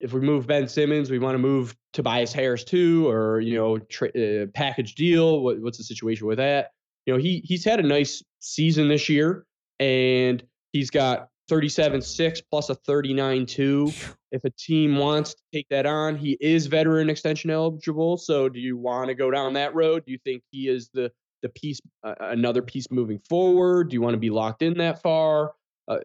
If 0.00 0.12
we 0.12 0.20
move 0.20 0.46
Ben 0.46 0.68
Simmons, 0.68 1.10
we 1.10 1.18
want 1.18 1.34
to 1.34 1.38
move 1.38 1.74
Tobias 1.92 2.32
Harris 2.32 2.64
too, 2.64 3.08
or 3.08 3.40
you 3.40 3.54
know, 3.54 3.78
tra- 3.78 4.10
uh, 4.10 4.46
package 4.54 4.94
deal. 4.94 5.40
What, 5.40 5.60
what's 5.60 5.78
the 5.78 5.84
situation 5.84 6.26
with 6.26 6.38
that? 6.38 6.72
You 7.06 7.14
know, 7.14 7.18
he 7.18 7.42
he's 7.44 7.64
had 7.64 7.80
a 7.80 7.82
nice 7.82 8.22
season 8.40 8.88
this 8.88 9.08
year, 9.08 9.46
and 9.80 10.42
he's 10.72 10.90
got 10.90 11.28
37 11.48 12.02
6 12.02 12.40
plus 12.50 12.70
a 12.70 12.74
39 12.74 13.46
2. 13.46 13.92
If 14.32 14.44
a 14.44 14.50
team 14.50 14.96
wants 14.96 15.34
to 15.34 15.42
take 15.52 15.68
that 15.70 15.86
on, 15.86 16.16
he 16.16 16.36
is 16.40 16.66
veteran 16.66 17.08
extension 17.08 17.50
eligible. 17.50 18.16
So, 18.16 18.48
do 18.48 18.58
you 18.58 18.76
want 18.76 19.08
to 19.08 19.14
go 19.14 19.30
down 19.30 19.54
that 19.54 19.74
road? 19.74 20.04
Do 20.04 20.12
you 20.12 20.18
think 20.24 20.42
he 20.50 20.68
is 20.68 20.90
the 20.92 21.10
the 21.42 21.48
piece, 21.50 21.80
uh, 22.02 22.14
another 22.20 22.62
piece 22.62 22.90
moving 22.90 23.20
forward? 23.28 23.90
Do 23.90 23.94
you 23.94 24.00
want 24.00 24.14
to 24.14 24.18
be 24.18 24.30
locked 24.30 24.62
in 24.62 24.78
that 24.78 25.02
far? 25.02 25.54
Uh, 25.86 25.98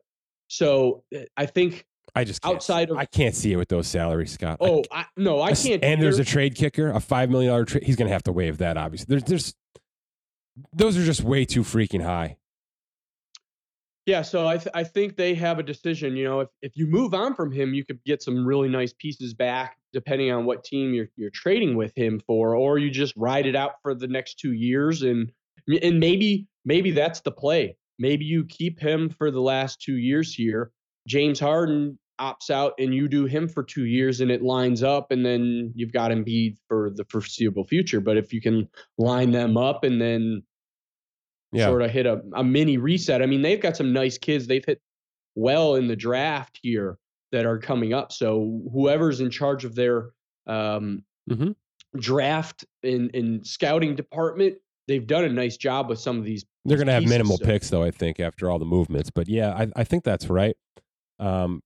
so, 0.47 1.03
uh, 1.15 1.21
I 1.35 1.45
think 1.45 1.85
I 2.13 2.23
just 2.23 2.41
can't 2.41 2.55
outside 2.55 2.89
of 2.89 2.97
I 2.97 3.05
can't 3.05 3.33
see 3.35 3.53
it 3.53 3.55
with 3.55 3.69
those 3.69 3.87
salaries, 3.87 4.31
Scott. 4.31 4.57
Oh 4.59 4.83
I, 4.91 5.05
no, 5.15 5.41
I 5.41 5.53
can't. 5.53 5.83
And 5.83 5.93
either. 5.93 6.01
there's 6.01 6.19
a 6.19 6.25
trade 6.25 6.55
kicker, 6.55 6.89
a 6.89 6.99
five 6.99 7.29
million 7.29 7.51
dollar 7.51 7.65
trade. 7.65 7.83
He's 7.83 7.95
going 7.95 8.07
to 8.07 8.13
have 8.13 8.23
to 8.23 8.31
waive 8.31 8.57
that. 8.57 8.77
Obviously, 8.77 9.05
there's 9.09 9.23
there's 9.23 9.55
those 10.73 10.97
are 10.97 11.03
just 11.03 11.21
way 11.21 11.45
too 11.45 11.61
freaking 11.61 12.03
high. 12.03 12.37
Yeah, 14.05 14.23
so 14.23 14.47
I 14.47 14.57
th- 14.57 14.73
I 14.73 14.83
think 14.83 15.15
they 15.15 15.35
have 15.35 15.59
a 15.59 15.63
decision. 15.63 16.17
You 16.17 16.25
know, 16.25 16.39
if 16.41 16.49
if 16.61 16.71
you 16.75 16.87
move 16.87 17.13
on 17.13 17.35
from 17.35 17.51
him, 17.51 17.73
you 17.73 17.85
could 17.85 18.03
get 18.03 18.21
some 18.21 18.45
really 18.45 18.67
nice 18.67 18.93
pieces 18.93 19.33
back, 19.33 19.77
depending 19.93 20.31
on 20.31 20.45
what 20.45 20.63
team 20.63 20.93
you're 20.93 21.07
you're 21.15 21.29
trading 21.29 21.75
with 21.77 21.95
him 21.95 22.19
for, 22.19 22.55
or 22.55 22.77
you 22.77 22.89
just 22.89 23.15
ride 23.15 23.45
it 23.45 23.55
out 23.55 23.73
for 23.83 23.93
the 23.93 24.07
next 24.07 24.39
two 24.39 24.53
years, 24.53 25.03
and 25.03 25.31
and 25.81 25.99
maybe 25.99 26.47
maybe 26.65 26.91
that's 26.91 27.21
the 27.21 27.31
play. 27.31 27.77
Maybe 27.99 28.25
you 28.25 28.43
keep 28.45 28.79
him 28.79 29.09
for 29.09 29.29
the 29.29 29.41
last 29.41 29.79
two 29.79 29.97
years 29.97 30.33
here. 30.33 30.71
James 31.07 31.39
Harden 31.39 31.97
opts 32.19 32.49
out, 32.49 32.73
and 32.77 32.93
you 32.93 33.07
do 33.07 33.25
him 33.25 33.47
for 33.47 33.63
two 33.63 33.85
years, 33.85 34.21
and 34.21 34.29
it 34.29 34.41
lines 34.41 34.83
up, 34.83 35.11
and 35.11 35.25
then 35.25 35.71
you've 35.75 35.91
got 35.91 36.11
Embiid 36.11 36.57
for 36.67 36.91
the 36.95 37.05
foreseeable 37.05 37.65
future. 37.65 37.99
But 37.99 38.17
if 38.17 38.31
you 38.31 38.41
can 38.41 38.67
line 38.97 39.31
them 39.31 39.57
up, 39.57 39.83
and 39.83 39.99
then 39.99 40.43
yeah. 41.51 41.65
sort 41.65 41.81
of 41.81 41.91
hit 41.91 42.05
a, 42.05 42.21
a 42.33 42.43
mini 42.43 42.77
reset. 42.77 43.21
I 43.21 43.25
mean, 43.25 43.41
they've 43.41 43.59
got 43.59 43.77
some 43.77 43.93
nice 43.93 44.17
kids. 44.17 44.47
They've 44.47 44.63
hit 44.63 44.81
well 45.35 45.75
in 45.75 45.87
the 45.87 45.95
draft 45.95 46.59
here 46.61 46.97
that 47.31 47.45
are 47.45 47.57
coming 47.57 47.93
up. 47.93 48.11
So 48.11 48.61
whoever's 48.73 49.21
in 49.21 49.29
charge 49.29 49.65
of 49.65 49.75
their 49.75 50.11
um, 50.47 51.03
mm-hmm. 51.29 51.51
draft 51.97 52.65
in 52.83 53.09
in 53.09 53.43
scouting 53.43 53.95
department, 53.95 54.55
they've 54.87 55.05
done 55.05 55.23
a 55.23 55.29
nice 55.29 55.57
job 55.57 55.89
with 55.89 55.99
some 55.99 56.17
of 56.17 56.25
these. 56.25 56.45
They're 56.65 56.77
going 56.77 56.87
to 56.87 56.93
have 56.93 57.05
minimal 57.05 57.37
so. 57.37 57.45
picks, 57.45 57.69
though. 57.69 57.83
I 57.83 57.91
think 57.91 58.19
after 58.19 58.49
all 58.49 58.59
the 58.59 58.65
movements, 58.65 59.09
but 59.09 59.27
yeah, 59.27 59.53
I, 59.53 59.67
I 59.75 59.83
think 59.83 60.03
that's 60.03 60.29
right. 60.29 60.55
Um, 61.21 61.61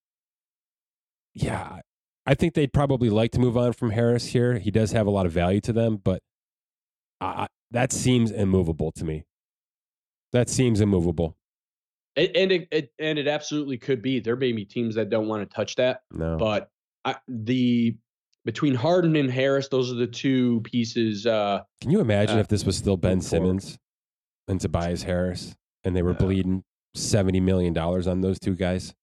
yeah, 1.34 1.80
I 2.26 2.36
think 2.36 2.54
they'd 2.54 2.74
probably 2.74 3.10
like 3.10 3.32
to 3.32 3.40
move 3.40 3.58
on 3.58 3.74
from 3.74 3.92
Harris 3.92 4.28
here. 4.28 4.60
He 4.60 4.70
does 4.70 4.92
have 4.92 5.08
a 5.08 5.10
lot 5.10 5.26
of 5.26 5.32
value 5.32 5.62
to 5.62 5.74
them, 5.74 5.98
but 6.04 6.22
uh, 7.22 7.48
that 7.72 7.92
seems 7.92 8.32
immovable 8.32 8.92
to 8.94 9.06
me. 9.06 9.26
That 10.34 10.50
seems 10.50 10.82
immovable. 10.82 11.38
It, 12.16 12.36
and 12.36 12.52
it, 12.52 12.68
it, 12.72 12.90
and 13.00 13.18
it 13.18 13.28
absolutely 13.28 13.78
could 13.78 14.02
be. 14.02 14.20
There 14.20 14.36
may 14.36 14.52
be 14.52 14.66
teams 14.66 14.96
that 14.96 15.10
don't 15.10 15.28
want 15.28 15.50
to 15.50 15.54
touch 15.54 15.76
that. 15.76 16.02
No. 16.12 16.38
But 16.38 16.70
I, 17.04 17.16
the 17.28 17.96
between 18.46 18.76
Harden 18.76 19.16
and 19.16 19.30
Harris, 19.30 19.68
those 19.70 19.92
are 19.92 19.96
the 19.96 20.08
two 20.08 20.62
pieces. 20.62 21.26
Uh, 21.26 21.62
Can 21.82 21.92
you 21.92 22.00
imagine 22.00 22.38
uh, 22.38 22.42
if 22.42 22.48
this 22.48 22.66
was 22.66 22.78
still 22.78 22.98
Ben 22.98 23.22
Simmons 23.22 23.78
and 24.48 24.60
Tobias 24.60 25.04
Harris, 25.04 25.56
and 25.84 25.96
they 25.96 26.02
were 26.02 26.14
bleeding 26.14 26.64
seventy 26.96 27.40
million 27.40 27.74
dollars 27.74 28.08
on 28.08 28.22
those 28.22 28.40
two 28.40 28.56
guys? 28.56 28.94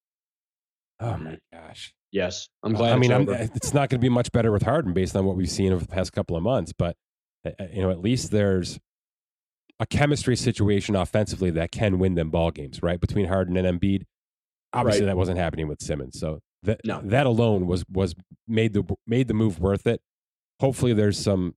Oh 1.02 1.16
my 1.16 1.38
gosh. 1.52 1.92
Yes, 2.12 2.48
I'm 2.62 2.74
glad. 2.74 2.92
I 2.92 2.96
mean, 2.96 3.10
it's 3.10 3.72
not 3.72 3.88
going 3.88 3.98
to 4.00 4.04
be 4.04 4.10
much 4.10 4.30
better 4.32 4.52
with 4.52 4.62
Harden 4.62 4.92
based 4.92 5.16
on 5.16 5.24
what 5.24 5.34
we've 5.34 5.50
seen 5.50 5.72
over 5.72 5.82
the 5.82 5.88
past 5.88 6.12
couple 6.12 6.36
of 6.36 6.42
months, 6.42 6.72
but 6.76 6.94
uh, 7.44 7.50
uh, 7.58 7.64
you 7.72 7.82
know, 7.82 7.90
at 7.90 8.00
least 8.00 8.30
there's 8.30 8.78
a 9.80 9.86
chemistry 9.86 10.36
situation 10.36 10.94
offensively 10.94 11.50
that 11.50 11.72
can 11.72 11.98
win 11.98 12.14
them 12.14 12.30
ball 12.30 12.50
games, 12.50 12.82
right? 12.82 13.00
Between 13.00 13.26
Harden 13.26 13.56
and 13.56 13.80
Embiid. 13.80 14.04
Obviously, 14.74 15.02
right. 15.02 15.06
that 15.06 15.16
wasn't 15.16 15.38
happening 15.38 15.68
with 15.68 15.82
Simmons. 15.82 16.18
So 16.18 16.40
that 16.62 16.80
no. 16.84 17.00
that 17.04 17.26
alone 17.26 17.66
was 17.66 17.84
was 17.90 18.14
made 18.46 18.74
the 18.74 18.84
made 19.06 19.28
the 19.28 19.34
move 19.34 19.58
worth 19.58 19.86
it. 19.86 20.00
Hopefully, 20.60 20.92
there's 20.92 21.18
some 21.18 21.54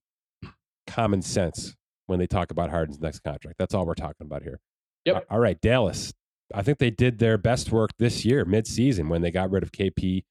common 0.87 1.21
sense 1.21 1.75
when 2.07 2.19
they 2.19 2.27
talk 2.27 2.51
about 2.51 2.69
Harden's 2.69 2.99
next 2.99 3.19
contract. 3.19 3.57
That's 3.59 3.73
all 3.73 3.85
we're 3.85 3.93
talking 3.93 4.25
about 4.25 4.43
here. 4.43 4.59
Yep. 5.05 5.25
All 5.29 5.39
right, 5.39 5.59
Dallas. 5.61 6.13
I 6.53 6.61
think 6.61 6.77
they 6.77 6.91
did 6.91 7.19
their 7.19 7.37
best 7.37 7.71
work 7.71 7.91
this 7.97 8.23
year, 8.23 8.45
mid-season, 8.45 9.09
when 9.09 9.21
they 9.21 9.31
got 9.31 9.49
rid 9.49 9.63
of 9.63 9.71
KP, 9.71 10.23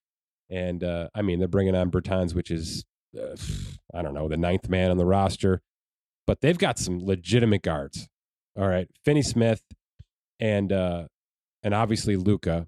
and 0.49 0.85
uh, 0.85 1.09
I 1.15 1.23
mean 1.23 1.39
they're 1.39 1.49
bringing 1.49 1.75
on 1.75 1.91
Bertans, 1.91 2.35
which 2.35 2.51
is 2.51 2.85
uh, 3.19 3.37
I 3.93 4.03
don't 4.03 4.15
know 4.15 4.29
the 4.29 4.37
ninth 4.37 4.69
man 4.69 4.91
on 4.91 4.97
the 4.97 5.07
roster 5.07 5.61
but 6.27 6.41
they've 6.41 6.59
got 6.59 6.79
some 6.79 7.05
legitimate 7.05 7.63
guards. 7.63 8.09
All 8.59 8.69
right, 8.69 8.89
Finney 9.05 9.23
Smith 9.23 9.63
and 10.41 10.73
uh, 10.73 11.05
and 11.63 11.75
obviously 11.75 12.17
Luka. 12.17 12.67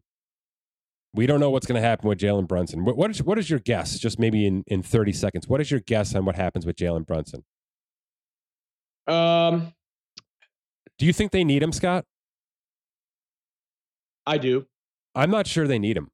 We 1.15 1.27
don't 1.27 1.41
know 1.41 1.49
what's 1.49 1.67
going 1.67 1.81
to 1.81 1.87
happen 1.87 2.11
with 2.11 2.19
Jalen 2.19 2.47
Brunson. 2.47 2.85
What, 2.85 2.99
what 2.99 3.11
is 3.11 3.23
what 3.23 3.39
is 3.39 3.49
your 3.49 3.61
guess? 3.61 3.99
Just 3.99 4.19
maybe 4.19 4.47
in 4.47 4.65
in 4.67 4.83
thirty 4.83 5.13
seconds. 5.13 5.49
What 5.49 5.61
is 5.61 5.71
your 5.71 5.81
guess 5.81 6.15
on 6.15 6.25
what 6.25 6.37
happens 6.37 6.67
with 6.67 6.77
Jalen 6.77 7.07
Brunson? 7.07 7.45
Um, 9.07 9.73
do 10.99 11.07
you 11.07 11.13
think 11.13 11.31
they 11.31 11.45
need 11.45 11.63
him, 11.63 11.73
Scott? 11.73 12.05
I 14.27 14.39
do. 14.39 14.67
I'm 15.15 15.31
not 15.31 15.47
sure 15.47 15.67
they 15.67 15.79
need 15.79 15.97
him. 15.97 16.09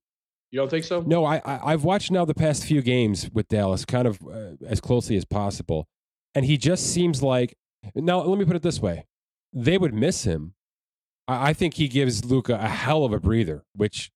You 0.50 0.58
don't 0.58 0.70
think 0.70 0.84
so? 0.84 1.00
No, 1.00 1.24
I, 1.24 1.40
I 1.44 1.70
have 1.70 1.82
watched 1.82 2.10
now 2.10 2.24
the 2.24 2.34
past 2.34 2.64
few 2.64 2.82
games 2.82 3.30
with 3.32 3.48
Dallas, 3.48 3.84
kind 3.86 4.06
of 4.06 4.20
uh, 4.22 4.52
as 4.66 4.80
closely 4.80 5.16
as 5.16 5.24
possible, 5.24 5.86
and 6.34 6.44
he 6.44 6.56
just 6.56 6.92
seems 6.92 7.22
like 7.22 7.56
now 7.94 8.20
let 8.22 8.38
me 8.38 8.44
put 8.44 8.56
it 8.56 8.62
this 8.62 8.80
way 8.80 9.06
they 9.52 9.76
would 9.78 9.94
miss 9.94 10.24
him 10.24 10.54
i 11.28 11.52
think 11.52 11.74
he 11.74 11.88
gives 11.88 12.24
Luka 12.24 12.54
a 12.54 12.68
hell 12.68 13.04
of 13.04 13.12
a 13.12 13.20
breather 13.20 13.64
which 13.74 14.10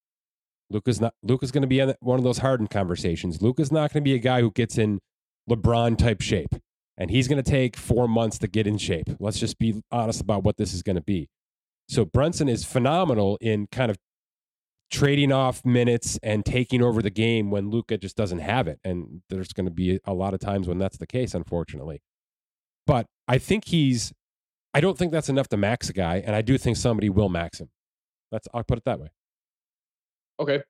luka's 0.71 1.01
not 1.01 1.15
luka's 1.23 1.51
going 1.51 1.63
to 1.63 1.69
be 1.69 1.81
in 1.81 1.95
one 2.01 2.19
of 2.19 2.25
those 2.25 2.39
hardened 2.39 2.71
conversations 2.71 3.43
luka's 3.43 3.71
not 3.71 3.93
going 3.93 4.03
to 4.03 4.09
be 4.09 4.15
a 4.15 4.19
guy 4.19 4.41
who 4.41 4.51
gets 4.51 4.79
in 4.79 5.01
lebron 5.49 5.97
type 5.97 6.21
shape 6.21 6.55
and 6.99 7.11
he's 7.11 7.29
going 7.29 7.43
to 7.43 7.49
take 7.49 7.77
four 7.77 8.09
months 8.09 8.39
to 8.39 8.49
get 8.49 8.67
in 8.67 8.79
shape 8.79 9.09
let's 9.21 9.39
just 9.39 9.59
be 9.59 9.83
honest 9.91 10.21
about 10.21 10.43
what 10.43 10.57
this 10.57 10.73
is 10.73 10.83
going 10.83 10.97
to 10.97 11.03
be 11.03 11.29
so 11.89 12.05
brunson 12.05 12.49
is 12.49 12.65
phenomenal 12.65 13.39
in 13.41 13.67
kind 13.69 13.91
of 13.91 13.97
trading 14.91 15.33
off 15.33 15.65
minutes 15.65 16.19
and 16.23 16.45
taking 16.45 16.83
over 16.83 17.03
the 17.03 17.11
game 17.11 17.51
when 17.51 17.71
Luka 17.71 17.99
just 17.99 18.17
doesn't 18.17 18.39
have 18.39 18.69
it. 18.69 18.79
And 18.85 19.23
there's 19.29 19.53
going 19.53 19.67
to 19.67 19.73
be 19.73 19.99
a 20.05 20.15
lot 20.15 20.35
of 20.35 20.41
times 20.41 20.69
when 20.69 20.79
that's 20.79 20.99
the 20.99 21.07
case, 21.07 21.35
unfortunately. 21.35 22.03
But 22.87 23.07
I 23.27 23.39
think 23.39 23.65
he's, 23.67 24.13
I 24.75 24.81
don't 24.81 24.97
think 24.97 25.11
that's 25.11 25.29
enough 25.29 25.49
to 25.49 25.57
max 25.57 25.89
a 25.89 25.93
guy. 25.93 26.23
And 26.25 26.37
I 26.37 26.43
do 26.43 26.57
think 26.57 26.77
somebody 26.77 27.11
will 27.11 27.29
max 27.29 27.61
him. 27.61 27.69
That's, 28.31 28.47
I'll 28.55 28.63
put 28.63 28.79
it 28.79 28.85
that 28.85 29.01
way. 29.01 29.09
Okay. 30.39 30.63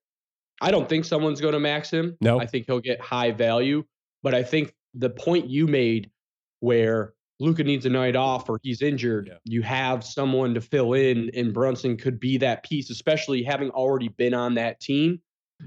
I 0.63 0.71
don't 0.71 0.89
think 0.89 1.05
someone's 1.05 1.41
going 1.41 1.53
to 1.53 1.61
max 1.61 1.91
him. 1.91 2.17
No. 2.21 2.41
I 2.41 2.47
think 2.47 2.65
he'll 2.67 2.81
get 2.81 3.01
high 3.01 3.33
value. 3.33 3.85
But 4.23 4.35
I 4.35 4.43
think 4.43 4.73
the 4.95 5.11
point 5.11 5.51
you 5.51 5.67
made 5.67 6.11
where 6.61 7.13
Luka 7.39 7.65
needs 7.65 7.85
a 7.85 7.91
night 7.91 8.17
off 8.17 8.49
or 8.49 8.59
he's 8.63 8.81
injured, 8.81 9.29
yeah. 9.31 9.39
you 9.45 9.63
have 9.63 10.03
someone 10.05 10.55
to 10.55 10.61
fill 10.61 10.95
in, 10.95 11.31
and 11.35 11.53
Brunson 11.53 11.97
could 11.97 12.19
be 12.19 12.39
that 12.39 12.65
piece, 12.65 12.91
especially 12.91 13.43
having 13.43 13.71
already 13.71 14.09
been 14.09 14.33
on 14.35 14.55
that 14.55 14.81
team. 14.81 15.21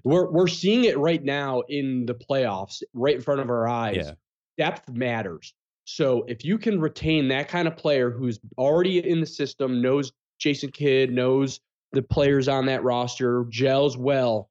We're 0.04 0.30
we're 0.30 0.48
seeing 0.48 0.86
it 0.86 0.98
right 0.98 1.24
now 1.24 1.62
in 1.62 2.06
the 2.06 2.14
playoffs, 2.14 2.82
right 2.94 3.16
in 3.16 3.22
front 3.22 3.42
of 3.42 3.50
our 3.50 3.68
eyes. 3.68 3.98
Yeah. 3.98 4.12
Depth 4.58 4.90
matters. 4.90 5.54
So 5.86 6.24
if 6.28 6.46
you 6.46 6.60
can 6.60 6.80
retain 6.80 7.28
that 7.30 7.48
kind 7.48 7.68
of 7.68 7.76
player 7.76 8.12
who's 8.12 8.40
already 8.58 9.00
in 9.00 9.20
the 9.20 9.26
system, 9.26 9.82
knows 9.82 10.12
Jason 10.38 10.72
Kidd, 10.72 11.12
knows 11.12 11.60
the 11.94 12.04
players 12.04 12.48
on 12.48 12.68
that 12.68 12.84
roster, 12.84 13.46
gels 13.50 13.98
well, 13.98 14.50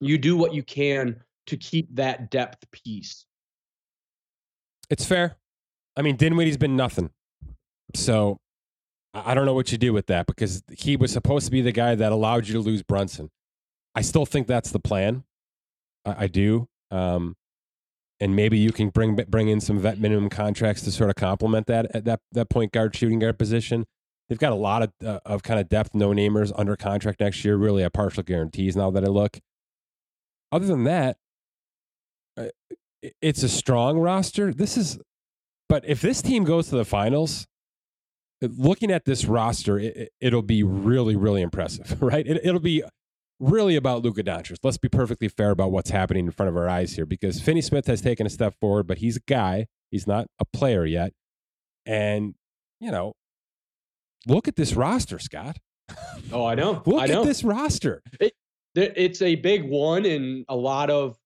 you 0.00 0.16
do 0.16 0.36
what 0.36 0.54
you 0.54 0.62
can 0.62 1.22
to 1.46 1.56
keep 1.56 1.94
that 1.96 2.30
depth 2.30 2.64
piece. 2.70 3.26
It's 4.88 5.04
fair. 5.04 5.36
I 5.96 6.02
mean, 6.02 6.16
Dinwiddie's 6.16 6.56
been 6.56 6.76
nothing. 6.76 7.10
So 7.94 8.38
I 9.14 9.34
don't 9.34 9.44
know 9.44 9.54
what 9.54 9.72
you 9.72 9.78
do 9.78 9.92
with 9.92 10.06
that 10.06 10.26
because 10.26 10.62
he 10.72 10.96
was 10.96 11.12
supposed 11.12 11.46
to 11.46 11.50
be 11.50 11.60
the 11.60 11.72
guy 11.72 11.94
that 11.94 12.12
allowed 12.12 12.46
you 12.48 12.54
to 12.54 12.60
lose 12.60 12.82
Brunson. 12.82 13.30
I 13.94 14.00
still 14.00 14.24
think 14.24 14.46
that's 14.46 14.70
the 14.70 14.80
plan. 14.80 15.24
I, 16.04 16.24
I 16.24 16.26
do. 16.26 16.68
Um, 16.90 17.36
and 18.20 18.36
maybe 18.36 18.56
you 18.56 18.72
can 18.72 18.88
bring 18.90 19.16
bring 19.16 19.48
in 19.48 19.60
some 19.60 19.80
vet 19.80 19.98
minimum 19.98 20.30
contracts 20.30 20.82
to 20.82 20.92
sort 20.92 21.10
of 21.10 21.16
complement 21.16 21.66
that 21.66 21.94
at 21.94 22.04
that 22.04 22.20
that 22.30 22.48
point 22.48 22.72
guard 22.72 22.94
shooting 22.94 23.18
guard 23.18 23.38
position. 23.38 23.84
They've 24.28 24.38
got 24.38 24.52
a 24.52 24.56
lot 24.56 24.82
of 24.82 24.92
uh, 25.04 25.18
of 25.26 25.42
kind 25.42 25.58
of 25.58 25.68
depth 25.68 25.94
no 25.94 26.10
namers 26.10 26.52
under 26.56 26.76
contract 26.76 27.20
next 27.20 27.44
year. 27.44 27.56
Really, 27.56 27.82
a 27.82 27.90
partial 27.90 28.22
guarantees 28.22 28.76
now 28.76 28.90
that 28.92 29.04
I 29.04 29.08
look. 29.08 29.40
Other 30.52 30.66
than 30.66 30.84
that, 30.84 31.16
uh, 32.36 32.48
it's 33.20 33.42
a 33.42 33.48
strong 33.48 33.98
roster. 33.98 34.54
This 34.54 34.76
is 34.76 34.98
But 35.72 35.88
if 35.88 36.02
this 36.02 36.20
team 36.20 36.44
goes 36.44 36.68
to 36.68 36.76
the 36.76 36.84
finals, 36.84 37.46
uh, 38.44 38.48
looking 38.58 38.90
at 38.90 39.06
this 39.06 39.24
roster, 39.24 39.78
it, 39.78 40.10
will 40.20 40.42
be 40.42 40.62
really, 40.62 41.16
really 41.16 41.40
impressive, 41.40 42.02
right? 42.02 42.26
It, 42.26 42.44
will 42.44 42.60
be 42.60 42.84
really 43.40 43.74
about 43.76 44.02
Luka 44.02 44.22
Doncic. 44.22 44.58
Let's 44.62 44.76
be 44.76 44.90
perfectly 44.90 45.28
fair 45.28 45.50
about 45.50 45.72
what's 45.72 45.88
happening 45.88 46.26
in 46.26 46.30
front 46.30 46.50
of 46.50 46.58
our 46.58 46.68
eyes 46.68 46.92
here, 46.92 47.06
because 47.06 47.40
Finney 47.40 47.62
Smith 47.62 47.86
has 47.86 48.02
taken 48.02 48.26
a 48.26 48.28
step 48.28 48.54
forward, 48.60 48.86
but 48.86 48.98
he's 48.98 49.16
a 49.16 49.22
guy. 49.26 49.66
He's 49.90 50.06
not 50.06 50.26
a 50.38 50.44
player 50.44 50.84
yet, 50.84 51.14
and 51.86 52.34
you 52.78 52.90
know, 52.90 53.14
look 54.26 54.48
at 54.48 54.56
this 54.56 54.74
roster, 54.74 55.18
Scott. 55.18 55.56
Oh, 56.30 56.44
I 56.44 56.54
know. 56.54 56.82
look 56.86 57.00
I 57.00 57.06
know. 57.06 57.22
at 57.22 57.26
this 57.26 57.42
roster. 57.42 58.02
It, 58.20 58.34
it's 58.74 59.22
a 59.22 59.36
big 59.36 59.64
one 59.64 60.04
and 60.04 60.44
a 60.50 60.54
lot 60.54 60.90
of 60.90 61.16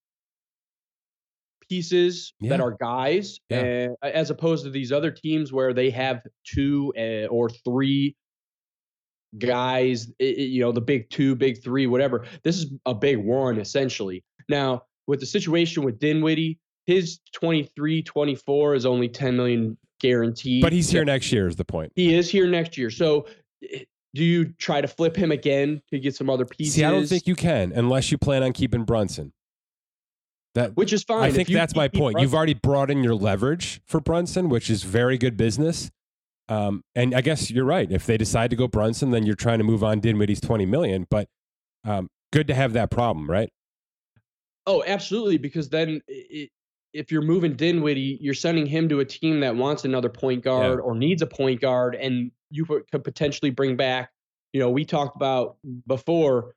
pieces 1.69 2.33
yeah. 2.39 2.49
that 2.49 2.61
are 2.61 2.71
guys, 2.71 3.39
yeah. 3.49 3.89
uh, 4.01 4.05
as 4.07 4.29
opposed 4.29 4.63
to 4.65 4.69
these 4.69 4.91
other 4.91 5.11
teams 5.11 5.51
where 5.51 5.73
they 5.73 5.89
have 5.89 6.21
two 6.45 6.93
uh, 6.97 7.27
or 7.27 7.49
three 7.49 8.15
guys. 9.37 10.11
You 10.19 10.61
know, 10.61 10.71
the 10.71 10.81
big 10.81 11.09
two, 11.09 11.35
big 11.35 11.63
three, 11.63 11.87
whatever. 11.87 12.25
This 12.43 12.57
is 12.57 12.73
a 12.85 12.93
big 12.93 13.17
one 13.17 13.59
essentially. 13.59 14.23
Now, 14.49 14.83
with 15.07 15.19
the 15.19 15.25
situation 15.25 15.83
with 15.83 15.99
Dinwiddie, 15.99 16.59
his 16.85 17.19
23, 17.33 18.03
24 18.03 18.75
is 18.75 18.85
only 18.85 19.09
10 19.09 19.35
million 19.35 19.77
guaranteed. 19.99 20.61
But 20.61 20.73
he's 20.73 20.89
here 20.89 21.05
next 21.05 21.31
year. 21.31 21.47
Is 21.47 21.55
the 21.55 21.65
point? 21.65 21.91
He 21.95 22.15
is 22.15 22.29
here 22.29 22.47
next 22.47 22.77
year. 22.77 22.89
So. 22.89 23.27
Eh, 23.63 23.83
do 24.15 24.23
you 24.23 24.45
try 24.57 24.81
to 24.81 24.87
flip 24.87 25.15
him 25.15 25.31
again 25.31 25.79
to 25.91 25.99
get 25.99 26.15
some 26.15 26.27
other 26.27 26.45
pieces? 26.45 26.73
See, 26.73 26.83
I 26.83 26.89
don't 26.89 27.05
think 27.05 27.27
you 27.27 27.35
can 27.35 27.71
unless 27.75 28.09
you 28.09 28.17
plan 28.17 28.41
on 28.41 28.51
keeping 28.51 28.83
Brunson. 28.83 29.31
That 30.57 30.75
which 30.75 30.91
is 30.91 31.03
fine. 31.03 31.21
I 31.21 31.31
think 31.31 31.49
that's 31.49 31.75
my 31.75 31.87
point. 31.87 32.13
Brunson, 32.13 32.21
You've 32.21 32.33
already 32.33 32.55
brought 32.55 32.89
in 32.89 33.03
your 33.03 33.13
leverage 33.13 33.79
for 33.85 33.99
Brunson, 33.99 34.49
which 34.49 34.71
is 34.71 34.81
very 34.81 35.15
good 35.19 35.37
business. 35.37 35.91
Um, 36.49 36.83
and 36.95 37.13
I 37.13 37.21
guess 37.21 37.51
you're 37.51 37.63
right. 37.63 37.91
If 37.91 38.07
they 38.07 38.17
decide 38.17 38.49
to 38.49 38.55
go 38.55 38.67
Brunson, 38.67 39.11
then 39.11 39.23
you're 39.23 39.35
trying 39.35 39.59
to 39.59 39.63
move 39.63 39.83
on 39.83 39.99
Dinwiddie's 39.99 40.41
20 40.41 40.65
million. 40.65 41.05
But 41.11 41.27
um, 41.83 42.09
good 42.33 42.47
to 42.47 42.55
have 42.55 42.73
that 42.73 42.89
problem, 42.89 43.29
right? 43.29 43.51
Oh, 44.65 44.83
absolutely. 44.87 45.37
Because 45.37 45.69
then 45.69 46.01
it, 46.07 46.49
if 46.91 47.11
you're 47.11 47.21
moving 47.21 47.53
Dinwiddie, 47.55 48.17
you're 48.19 48.33
sending 48.33 48.65
him 48.65 48.89
to 48.89 49.01
a 49.01 49.05
team 49.05 49.41
that 49.41 49.55
wants 49.55 49.85
another 49.85 50.09
point 50.09 50.43
guard 50.43 50.79
yeah. 50.79 50.83
or 50.83 50.95
needs 50.95 51.21
a 51.21 51.27
point 51.27 51.61
guard, 51.61 51.93
and 51.93 52.31
you 52.49 52.65
could 52.65 53.03
potentially 53.03 53.51
bring 53.51 53.75
back. 53.75 54.09
You 54.53 54.61
know, 54.61 54.71
we 54.71 54.85
talked 54.85 55.15
about 55.15 55.57
before 55.85 56.55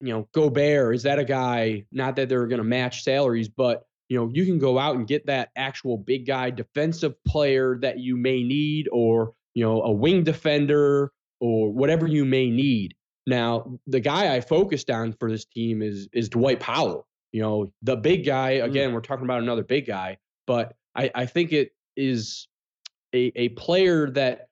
you 0.00 0.12
know, 0.12 0.28
Gobert, 0.32 0.94
is 0.94 1.02
that 1.04 1.18
a 1.18 1.24
guy, 1.24 1.84
not 1.92 2.16
that 2.16 2.28
they're 2.28 2.46
going 2.46 2.58
to 2.58 2.64
match 2.64 3.02
salaries, 3.02 3.48
but, 3.48 3.84
you 4.08 4.18
know, 4.18 4.30
you 4.32 4.44
can 4.44 4.58
go 4.58 4.78
out 4.78 4.96
and 4.96 5.06
get 5.06 5.26
that 5.26 5.50
actual 5.56 5.96
big 5.96 6.26
guy 6.26 6.50
defensive 6.50 7.14
player 7.24 7.78
that 7.80 7.98
you 7.98 8.16
may 8.16 8.42
need 8.42 8.88
or, 8.92 9.32
you 9.54 9.64
know, 9.64 9.82
a 9.82 9.90
wing 9.90 10.24
defender 10.24 11.12
or 11.40 11.72
whatever 11.72 12.06
you 12.06 12.24
may 12.24 12.50
need. 12.50 12.94
Now, 13.26 13.78
the 13.86 14.00
guy 14.00 14.34
I 14.34 14.40
focused 14.40 14.90
on 14.90 15.12
for 15.12 15.30
this 15.30 15.44
team 15.44 15.82
is 15.82 16.08
is 16.12 16.28
Dwight 16.28 16.60
Powell. 16.60 17.06
You 17.32 17.42
know, 17.42 17.72
the 17.82 17.96
big 17.96 18.26
guy, 18.26 18.54
mm. 18.54 18.64
again, 18.64 18.92
we're 18.92 19.00
talking 19.00 19.24
about 19.24 19.42
another 19.42 19.62
big 19.62 19.86
guy, 19.86 20.18
but 20.46 20.74
I, 20.96 21.10
I 21.14 21.26
think 21.26 21.52
it 21.52 21.70
is 21.96 22.48
a, 23.14 23.32
a 23.36 23.50
player 23.50 24.10
that 24.10 24.48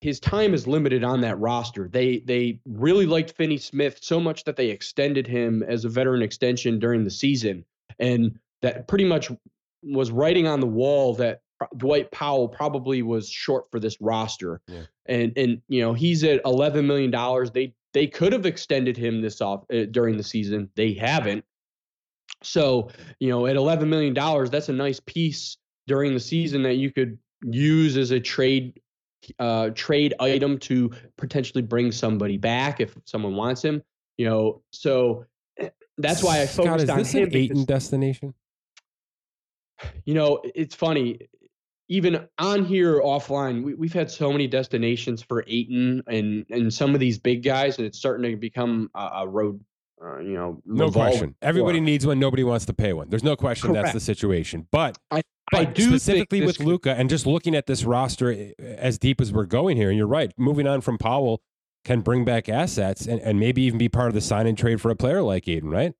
his 0.00 0.20
time 0.20 0.54
is 0.54 0.66
limited 0.66 1.02
on 1.02 1.20
that 1.22 1.38
roster. 1.38 1.88
They 1.88 2.18
they 2.20 2.60
really 2.66 3.06
liked 3.06 3.32
Finney 3.32 3.58
Smith 3.58 3.98
so 4.00 4.20
much 4.20 4.44
that 4.44 4.56
they 4.56 4.68
extended 4.70 5.26
him 5.26 5.62
as 5.62 5.84
a 5.84 5.88
veteran 5.88 6.22
extension 6.22 6.78
during 6.78 7.04
the 7.04 7.10
season, 7.10 7.64
and 7.98 8.38
that 8.62 8.86
pretty 8.86 9.04
much 9.04 9.30
was 9.82 10.10
writing 10.10 10.46
on 10.46 10.60
the 10.60 10.66
wall 10.66 11.14
that 11.14 11.42
Dwight 11.76 12.10
Powell 12.10 12.48
probably 12.48 13.02
was 13.02 13.28
short 13.28 13.70
for 13.70 13.80
this 13.80 14.00
roster. 14.00 14.60
Yeah. 14.68 14.82
And 15.06 15.32
and 15.36 15.62
you 15.68 15.80
know 15.80 15.94
he's 15.94 16.22
at 16.22 16.40
11 16.44 16.86
million 16.86 17.10
dollars. 17.10 17.50
They 17.50 17.74
they 17.92 18.06
could 18.06 18.32
have 18.32 18.46
extended 18.46 18.96
him 18.96 19.20
this 19.20 19.40
off 19.40 19.64
uh, 19.72 19.84
during 19.90 20.16
the 20.16 20.22
season. 20.22 20.70
They 20.76 20.92
haven't. 20.92 21.44
So 22.44 22.90
you 23.18 23.30
know 23.30 23.46
at 23.46 23.56
11 23.56 23.90
million 23.90 24.14
dollars, 24.14 24.50
that's 24.50 24.68
a 24.68 24.72
nice 24.74 25.00
piece 25.00 25.56
during 25.88 26.14
the 26.14 26.20
season 26.20 26.62
that 26.62 26.74
you 26.74 26.92
could 26.92 27.18
use 27.42 27.96
as 27.96 28.12
a 28.12 28.20
trade 28.20 28.80
uh, 29.38 29.70
trade 29.74 30.14
item 30.20 30.58
to 30.58 30.90
potentially 31.16 31.62
bring 31.62 31.92
somebody 31.92 32.36
back 32.36 32.80
if 32.80 32.96
someone 33.04 33.34
wants 33.34 33.62
him. 33.62 33.82
You 34.16 34.26
know, 34.26 34.62
so 34.72 35.26
that's 35.98 36.22
why 36.22 36.40
I 36.40 36.46
focused 36.46 36.86
Scott, 36.86 37.00
is 37.00 37.12
this 37.12 37.14
on 37.14 37.22
an 37.22 37.36
Ayton 37.36 37.64
destination? 37.64 38.34
You 40.04 40.14
know, 40.14 40.40
it's 40.54 40.74
funny. 40.74 41.28
Even 41.88 42.28
on 42.38 42.64
here 42.64 43.00
offline, 43.00 43.76
we, 43.76 43.86
have 43.88 43.94
had 43.94 44.10
so 44.10 44.30
many 44.30 44.46
destinations 44.46 45.22
for 45.22 45.44
Ayton 45.46 46.02
and 46.06 46.44
and 46.50 46.72
some 46.72 46.94
of 46.94 47.00
these 47.00 47.18
big 47.18 47.42
guys, 47.42 47.78
and 47.78 47.86
it's 47.86 47.98
starting 47.98 48.30
to 48.30 48.36
become 48.36 48.90
a, 48.94 49.10
a 49.16 49.28
road. 49.28 49.64
Uh, 50.00 50.18
you 50.18 50.34
know, 50.34 50.62
no 50.64 50.90
question. 50.90 51.34
Everybody 51.42 51.80
needs 51.80 52.06
one. 52.06 52.18
Nobody 52.20 52.44
wants 52.44 52.66
to 52.66 52.74
pay 52.74 52.92
one. 52.92 53.08
There's 53.08 53.24
no 53.24 53.36
question 53.36 53.70
Correct. 53.70 53.86
that's 53.86 53.94
the 53.94 54.00
situation. 54.00 54.68
But 54.70 54.98
I, 55.10 55.22
I 55.52 55.64
do 55.64 55.82
specifically 55.82 56.44
with 56.44 56.60
Luka 56.60 56.94
and 56.94 57.08
just 57.08 57.26
looking 57.26 57.54
at 57.54 57.66
this 57.66 57.84
roster 57.84 58.32
eh, 58.32 58.52
as 58.58 58.98
deep 58.98 59.20
as 59.20 59.32
we're 59.32 59.46
going 59.46 59.76
here, 59.76 59.88
and 59.88 59.96
you're 59.96 60.06
right, 60.06 60.32
moving 60.36 60.66
on 60.66 60.80
from 60.80 60.98
Powell 60.98 61.42
can 61.84 62.00
bring 62.00 62.24
back 62.24 62.48
assets 62.48 63.06
and, 63.06 63.20
and 63.20 63.40
maybe 63.40 63.62
even 63.62 63.78
be 63.78 63.88
part 63.88 64.08
of 64.08 64.14
the 64.14 64.20
sign 64.20 64.46
and 64.46 64.58
trade 64.58 64.80
for 64.80 64.90
a 64.90 64.96
player 64.96 65.22
like 65.22 65.48
Ayton, 65.48 65.70
right? 65.70 65.94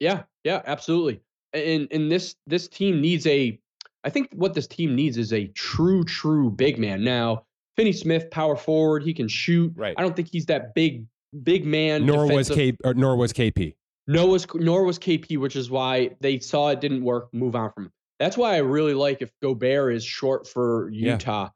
Yeah, 0.00 0.24
yeah, 0.44 0.62
absolutely. 0.66 1.20
And 1.52 1.88
and 1.90 2.12
this 2.12 2.36
this 2.46 2.68
team 2.68 3.00
needs 3.00 3.26
a 3.26 3.58
I 4.04 4.10
think 4.10 4.28
what 4.32 4.54
this 4.54 4.66
team 4.66 4.94
needs 4.94 5.16
is 5.16 5.32
a 5.32 5.46
true, 5.48 6.04
true 6.04 6.50
big 6.50 6.78
man. 6.78 7.02
Now, 7.02 7.44
Finney 7.76 7.92
Smith, 7.92 8.30
power 8.30 8.56
forward, 8.56 9.02
he 9.02 9.12
can 9.12 9.28
shoot. 9.28 9.72
Right. 9.76 9.94
I 9.96 10.02
don't 10.02 10.14
think 10.14 10.28
he's 10.30 10.46
that 10.46 10.74
big, 10.74 11.04
big 11.42 11.64
man. 11.64 12.06
Nor 12.06 12.26
defensive. 12.26 12.56
was 12.56 12.56
K 12.56 12.76
or 12.84 12.94
nor 12.94 13.16
was 13.16 13.32
KP. 13.32 13.74
Nor 14.08 14.28
was 14.28 14.46
nor 14.54 14.84
was 14.84 14.98
KP, 14.98 15.38
which 15.38 15.54
is 15.54 15.70
why 15.70 16.16
they 16.20 16.38
saw 16.38 16.70
it 16.70 16.80
didn't 16.80 17.04
work. 17.04 17.28
Move 17.32 17.54
on 17.54 17.70
from. 17.72 17.84
Him. 17.84 17.92
That's 18.18 18.36
why 18.36 18.54
I 18.54 18.58
really 18.58 18.94
like 18.94 19.22
if 19.22 19.30
Gobert 19.42 19.94
is 19.94 20.04
short 20.04 20.48
for 20.48 20.90
Utah. 20.90 21.44
Yeah. 21.44 21.48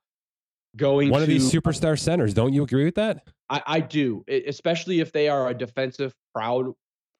Going 0.76 1.10
one 1.10 1.20
to, 1.20 1.24
of 1.24 1.28
these 1.28 1.50
superstar 1.50 1.98
centers. 1.98 2.34
Don't 2.34 2.52
you 2.52 2.62
agree 2.62 2.84
with 2.84 2.94
that? 2.94 3.26
I, 3.50 3.62
I 3.66 3.80
do, 3.80 4.24
especially 4.28 5.00
if 5.00 5.12
they 5.12 5.28
are 5.28 5.48
a 5.48 5.54
defensive 5.54 6.14
proud 6.34 6.72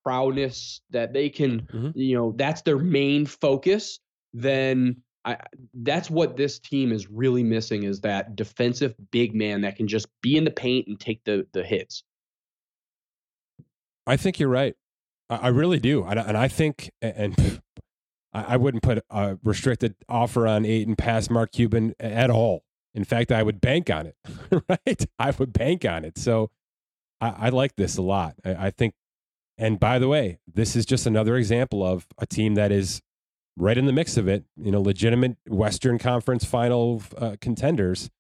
proudness 0.05 0.81
that 0.91 1.13
they 1.13 1.29
can, 1.29 1.63
mm-hmm. 1.63 1.91
you 1.95 2.17
know, 2.17 2.33
that's 2.37 2.63
their 2.63 2.79
main 2.79 3.27
focus. 3.27 4.01
Then 4.33 5.03
I, 5.25 5.37
that's 5.75 6.11
what 6.11 6.37
this 6.37 6.59
team 6.59 6.93
is 6.93 7.11
really 7.11 7.43
missing 7.43 7.85
is 7.85 8.01
that 8.01 8.37
defensive 8.37 8.95
big 9.11 9.35
man 9.35 9.61
that 9.63 9.77
can 9.77 9.87
just 9.87 10.07
be 10.23 10.37
in 10.37 10.45
the 10.45 10.51
paint 10.51 10.89
and 10.89 10.99
take 10.99 11.23
the 11.25 11.47
the 11.53 11.63
hits. 11.63 12.03
I 14.07 14.17
think 14.17 14.39
you're 14.39 14.49
right. 14.49 14.75
I 15.37 15.49
really 15.49 15.79
do, 15.79 16.05
and, 16.05 16.19
and 16.19 16.37
I 16.37 16.49
think, 16.49 16.91
and 17.01 17.61
I 18.33 18.57
wouldn't 18.57 18.83
put 18.83 19.05
a 19.11 19.39
restricted 19.45 19.95
offer 20.09 20.47
on 20.47 20.65
Ayton 20.65 20.97
past 20.97 21.31
Mark 21.31 21.53
Cuban 21.53 21.95
at 22.01 22.31
all. 22.31 22.65
In 22.95 23.05
fact, 23.05 23.31
I 23.33 23.43
would 23.43 23.61
bank 23.61 23.91
on 23.91 24.07
it. 24.07 24.17
right? 24.69 25.07
I 25.19 25.31
would 25.33 25.53
bank 25.53 25.85
on 25.85 26.05
it. 26.05 26.19
So 26.19 26.51
I, 27.21 27.35
I 27.39 27.49
like 27.51 27.77
this 27.77 27.97
a 27.97 28.03
lot. 28.03 28.35
I, 28.45 28.67
I, 28.67 28.71
think, 28.71 28.95
and 29.59 29.79
by 29.79 29.99
the 29.99 30.09
way, 30.09 30.39
this 30.53 30.77
is 30.77 30.87
just 30.87 31.07
another 31.07 31.37
example 31.37 31.85
of 31.85 32.07
a 32.19 32.27
team 32.27 32.55
that 32.55 32.73
is 32.73 33.03
right 33.57 33.77
in 33.77 33.87
the 33.87 33.93
mix 33.93 34.17
of 34.17 34.29
it. 34.29 34.45
You 34.57 34.71
know, 34.71 34.81
legitimate 34.81 35.37
Western 35.47 35.99
Conference 35.99 36.45
final 36.45 37.03
uh, 37.19 37.37
contenders 37.41 38.11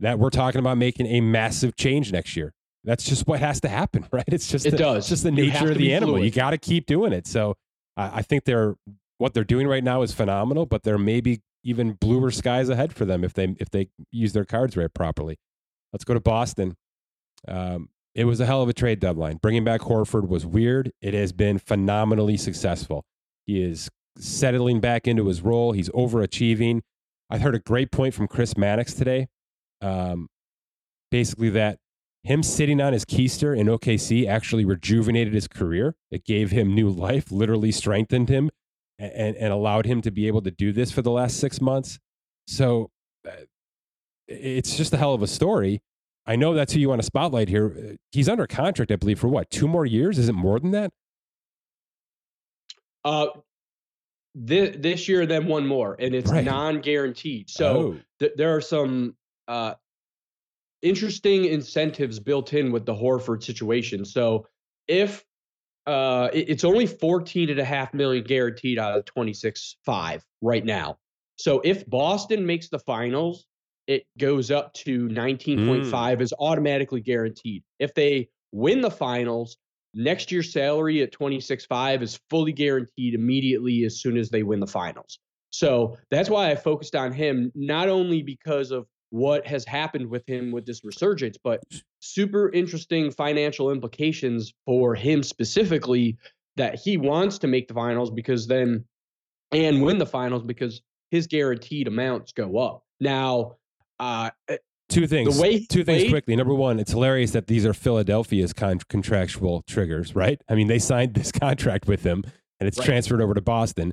that 0.00 0.18
we're 0.18 0.30
talking 0.30 0.58
about 0.58 0.78
making 0.78 1.06
a 1.06 1.20
massive 1.20 1.76
change 1.76 2.12
next 2.12 2.36
year. 2.36 2.53
That's 2.84 3.04
just 3.04 3.26
what 3.26 3.40
has 3.40 3.60
to 3.62 3.68
happen, 3.68 4.06
right? 4.12 4.24
It's 4.28 4.48
just 4.48 4.66
it 4.66 4.72
the, 4.72 4.76
does. 4.76 4.98
It's 4.98 5.08
just 5.08 5.22
the 5.24 5.30
nature 5.30 5.70
of 5.70 5.78
the 5.78 5.94
animal. 5.94 6.16
Fluid. 6.16 6.24
You 6.24 6.30
got 6.30 6.50
to 6.50 6.58
keep 6.58 6.86
doing 6.86 7.12
it. 7.12 7.26
So 7.26 7.56
I 7.96 8.22
think 8.22 8.44
they're 8.44 8.74
what 9.18 9.34
they're 9.34 9.44
doing 9.44 9.68
right 9.68 9.84
now 9.84 10.02
is 10.02 10.12
phenomenal, 10.12 10.66
but 10.66 10.82
there 10.82 10.98
may 10.98 11.20
be 11.20 11.40
even 11.62 11.92
bluer 11.92 12.30
skies 12.30 12.68
ahead 12.68 12.92
for 12.92 13.04
them 13.04 13.24
if 13.24 13.32
they 13.32 13.54
if 13.58 13.70
they 13.70 13.88
use 14.10 14.32
their 14.32 14.44
cards 14.44 14.76
right 14.76 14.92
properly. 14.92 15.38
Let's 15.92 16.04
go 16.04 16.14
to 16.14 16.20
Boston. 16.20 16.76
Um, 17.46 17.88
it 18.14 18.24
was 18.24 18.40
a 18.40 18.46
hell 18.46 18.62
of 18.62 18.68
a 18.68 18.72
trade 18.72 19.00
deadline. 19.00 19.36
Bringing 19.36 19.64
back 19.64 19.82
Horford 19.82 20.28
was 20.28 20.44
weird. 20.46 20.92
It 21.00 21.14
has 21.14 21.32
been 21.32 21.58
phenomenally 21.58 22.36
successful. 22.36 23.04
He 23.46 23.62
is 23.62 23.90
settling 24.16 24.80
back 24.80 25.06
into 25.06 25.26
his 25.26 25.42
role. 25.42 25.72
He's 25.72 25.88
overachieving. 25.90 26.80
I 27.30 27.38
heard 27.38 27.54
a 27.54 27.60
great 27.60 27.90
point 27.90 28.14
from 28.14 28.28
Chris 28.28 28.56
Mannix 28.56 28.94
today. 28.94 29.28
Um, 29.80 30.28
basically, 31.10 31.50
that 31.50 31.78
him 32.24 32.42
sitting 32.42 32.80
on 32.80 32.92
his 32.94 33.04
keister 33.04 33.56
in 33.56 33.66
OKC 33.66 34.26
actually 34.26 34.64
rejuvenated 34.64 35.34
his 35.34 35.46
career. 35.46 35.94
It 36.10 36.24
gave 36.24 36.50
him 36.50 36.74
new 36.74 36.88
life, 36.88 37.30
literally 37.30 37.70
strengthened 37.70 38.28
him, 38.30 38.50
and, 38.98 39.36
and 39.36 39.52
allowed 39.52 39.84
him 39.86 40.00
to 40.02 40.10
be 40.10 40.26
able 40.26 40.40
to 40.42 40.50
do 40.50 40.72
this 40.72 40.90
for 40.90 41.02
the 41.02 41.10
last 41.10 41.38
six 41.38 41.60
months. 41.60 41.98
So 42.46 42.90
uh, 43.28 43.32
it's 44.26 44.76
just 44.76 44.94
a 44.94 44.96
hell 44.96 45.12
of 45.14 45.22
a 45.22 45.26
story. 45.26 45.82
I 46.26 46.36
know 46.36 46.54
that's 46.54 46.72
who 46.72 46.80
you 46.80 46.88
want 46.88 47.02
to 47.02 47.06
spotlight 47.06 47.50
here. 47.50 47.96
He's 48.10 48.30
under 48.30 48.46
contract, 48.46 48.90
I 48.90 48.96
believe, 48.96 49.18
for 49.18 49.28
what, 49.28 49.50
two 49.50 49.68
more 49.68 49.84
years? 49.84 50.18
Is 50.18 50.30
it 50.30 50.34
more 50.34 50.58
than 50.58 50.70
that? 50.70 50.90
Uh, 53.04 53.26
this, 54.34 54.76
this 54.78 55.08
year, 55.08 55.26
then 55.26 55.46
one 55.46 55.66
more, 55.66 55.94
and 55.98 56.14
it's 56.14 56.30
Right. 56.30 56.44
non-guaranteed. 56.44 57.50
So 57.50 57.76
Oh, 57.76 58.00
th- 58.20 58.32
there 58.36 58.56
are 58.56 58.62
some 58.62 59.14
uh, 59.46 59.74
interesting 60.84 61.46
incentives 61.46 62.20
built 62.20 62.52
in 62.52 62.70
with 62.70 62.86
the 62.86 62.94
Horford 62.94 63.42
situation. 63.42 64.04
So 64.04 64.46
if 64.86 65.24
uh, 65.86 66.30
it- 66.32 66.48
it's 66.50 66.64
only 66.64 66.86
14 66.86 67.50
and 67.50 67.58
a 67.60 67.64
half 67.64 67.92
million 67.94 68.24
guaranteed 68.24 68.78
out 68.78 68.96
of 68.96 69.04
26 69.06 69.76
five 69.84 70.24
right 70.42 70.64
now. 70.64 70.98
So 71.36 71.60
if 71.64 71.86
Boston 71.88 72.46
makes 72.46 72.68
the 72.70 72.78
finals, 72.78 73.46
it 73.86 74.04
goes 74.18 74.50
up 74.50 74.72
to 74.74 75.08
19.5 75.08 76.20
is 76.22 76.32
automatically 76.38 77.00
guaranteed. 77.02 77.64
If 77.80 77.94
they 77.94 78.30
win 78.52 78.80
the 78.80 78.90
finals, 78.90 79.58
next 79.94 80.32
year's 80.32 80.52
salary 80.52 81.02
at 81.02 81.12
26.5 81.12 82.02
is 82.02 82.18
fully 82.30 82.52
guaranteed 82.52 83.14
immediately 83.14 83.84
as 83.84 84.00
soon 84.00 84.16
as 84.16 84.30
they 84.30 84.42
win 84.42 84.60
the 84.60 84.66
finals. 84.66 85.18
So 85.50 85.96
that's 86.10 86.30
why 86.30 86.50
I 86.50 86.56
focused 86.56 86.96
on 86.96 87.12
him, 87.12 87.52
not 87.54 87.88
only 87.88 88.22
because 88.22 88.70
of 88.70 88.86
what 89.10 89.46
has 89.46 89.64
happened 89.64 90.08
with 90.08 90.26
him 90.28 90.50
with 90.52 90.66
this 90.66 90.84
resurgence, 90.84 91.36
but 91.42 91.60
super 92.00 92.50
interesting 92.52 93.10
financial 93.10 93.70
implications 93.70 94.52
for 94.66 94.94
him 94.94 95.22
specifically 95.22 96.16
that 96.56 96.76
he 96.78 96.96
wants 96.96 97.38
to 97.38 97.46
make 97.46 97.68
the 97.68 97.74
finals 97.74 98.10
because 98.10 98.46
then 98.46 98.84
and 99.52 99.82
win 99.82 99.98
the 99.98 100.06
finals 100.06 100.42
because 100.42 100.80
his 101.10 101.26
guaranteed 101.26 101.86
amounts 101.86 102.32
go 102.32 102.58
up. 102.58 102.82
Now, 103.00 103.56
uh, 104.00 104.30
two 104.88 105.06
things. 105.06 105.36
the 105.36 105.42
way 105.42 105.64
two 105.64 105.84
things 105.84 106.02
played- 106.02 106.10
quickly. 106.10 106.34
Number 106.36 106.54
one, 106.54 106.80
it's 106.80 106.90
hilarious 106.90 107.30
that 107.32 107.46
these 107.46 107.64
are 107.64 107.72
Philadelphia's 107.74 108.52
con- 108.52 108.80
contractual 108.88 109.62
triggers, 109.68 110.16
right? 110.16 110.40
I 110.48 110.54
mean, 110.56 110.66
they 110.66 110.78
signed 110.80 111.14
this 111.14 111.30
contract 111.40 111.86
with 111.86 112.02
him, 112.02 112.24
and 112.58 112.66
it's 112.66 112.78
Right. 112.78 112.84
transferred 112.86 113.20
over 113.22 113.34
to 113.34 113.40
Boston. 113.42 113.92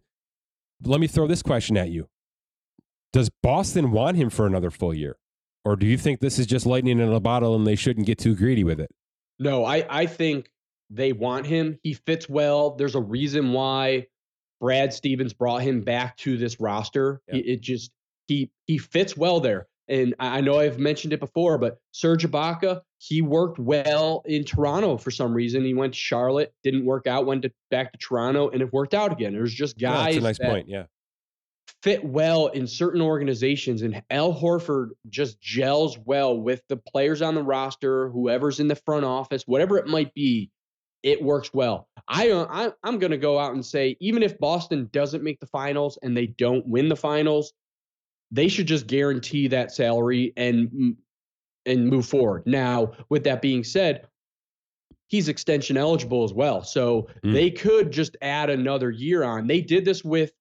Let 0.83 0.99
me 0.99 1.05
throw 1.07 1.27
this 1.27 1.43
question 1.43 1.77
at 1.77 1.89
you: 1.91 2.07
Does 3.13 3.29
Boston 3.43 3.91
want 3.91 4.17
him 4.17 4.29
for 4.29 4.45
another 4.45 4.71
full 4.71 4.93
year, 4.93 5.17
or 5.65 5.75
do 5.75 5.85
you 5.85 5.97
think 5.97 6.19
this 6.19 6.39
is 6.39 6.45
just 6.45 6.65
lightning 6.65 6.99
in 6.99 7.11
a 7.11 7.19
bottle 7.19 7.55
and 7.55 7.67
they 7.67 7.75
shouldn't 7.75 8.05
get 8.05 8.17
too 8.17 8.35
greedy 8.35 8.63
with 8.63 8.79
it? 8.79 8.89
No, 9.39 9.65
I, 9.65 9.85
I 9.89 10.05
think 10.05 10.49
they 10.89 11.13
want 11.13 11.47
him. 11.47 11.79
He 11.83 11.93
fits 11.93 12.29
well. 12.29 12.75
There's 12.75 12.95
a 12.95 13.01
reason 13.01 13.53
why 13.53 14.07
Brad 14.59 14.93
Stevens 14.93 15.33
brought 15.33 15.63
him 15.63 15.81
back 15.81 16.15
to 16.17 16.37
this 16.37 16.59
roster. 16.59 17.21
Yeah. 17.27 17.37
It, 17.37 17.45
it 17.47 17.61
just 17.61 17.91
he 18.27 18.51
he 18.67 18.77
fits 18.77 19.17
well 19.17 19.39
there. 19.39 19.67
And 19.87 20.15
I 20.19 20.39
know 20.39 20.59
I've 20.59 20.79
mentioned 20.79 21.11
it 21.11 21.19
before, 21.19 21.57
but 21.57 21.77
Serge 21.91 22.25
Ibaka, 22.25 22.79
he 22.99 23.21
worked 23.21 23.59
well 23.59 24.21
in 24.25 24.45
Toronto 24.45 24.95
for 24.95 25.11
some 25.11 25.33
reason. 25.33 25.65
He 25.65 25.73
went 25.73 25.93
to 25.93 25.99
Charlotte, 25.99 26.53
didn't 26.63 26.85
work 26.85 27.07
out, 27.07 27.25
went 27.25 27.41
to, 27.41 27.51
back 27.71 27.91
to 27.91 27.97
Toronto, 27.97 28.47
and 28.49 28.61
it 28.61 28.71
worked 28.71 28.93
out 28.93 29.11
again. 29.11 29.33
There's 29.33 29.53
just 29.53 29.81
Yeah, 29.81 29.89
guys 29.91 30.13
that's 30.13 30.17
a 30.17 30.21
nice 30.21 30.37
that 30.37 30.49
point. 30.49 30.69
Yeah, 30.69 30.83
fit 31.83 32.03
well 32.03 32.47
in 32.47 32.67
certain 32.67 33.01
organizations, 33.01 33.81
and 33.81 34.01
Al 34.11 34.33
Horford 34.33 34.89
just 35.09 35.41
gels 35.41 35.97
well 35.97 36.37
with 36.37 36.61
the 36.69 36.77
players 36.77 37.21
on 37.21 37.35
the 37.35 37.43
roster, 37.43 38.09
whoever's 38.09 38.59
in 38.59 38.67
the 38.67 38.75
front 38.75 39.05
office, 39.05 39.43
whatever 39.47 39.77
it 39.77 39.87
might 39.87 40.13
be. 40.13 40.51
It 41.03 41.19
works 41.23 41.51
well. 41.51 41.87
I, 42.07 42.29
uh, 42.29 42.45
I 42.47 42.71
I'm 42.83 42.99
going 42.99 43.09
to 43.11 43.17
go 43.17 43.39
out 43.39 43.53
and 43.53 43.65
say, 43.65 43.97
even 43.99 44.21
if 44.21 44.37
Boston 44.37 44.87
doesn't 44.93 45.23
make 45.23 45.39
the 45.39 45.47
finals 45.47 45.97
and 46.03 46.15
they 46.15 46.27
don't 46.27 46.67
win 46.67 46.89
the 46.89 46.95
finals, 46.95 47.53
they 48.29 48.47
should 48.47 48.67
just 48.67 48.85
guarantee 48.85 49.47
that 49.47 49.71
salary 49.71 50.31
and 50.37 50.95
and 51.65 51.87
move 51.87 52.05
forward. 52.05 52.43
Now, 52.45 52.91
with 53.09 53.23
that 53.23 53.41
being 53.41 53.63
said, 53.63 54.07
he's 55.07 55.27
extension 55.27 55.75
eligible 55.77 56.23
as 56.23 56.33
well, 56.33 56.63
so 56.63 57.07
Mm. 57.23 57.33
they 57.33 57.49
could 57.49 57.91
just 57.91 58.15
add 58.21 58.51
another 58.51 58.91
year 58.91 59.23
on. 59.23 59.47
They 59.47 59.61
did 59.61 59.85
this 59.85 60.03
with 60.03 60.31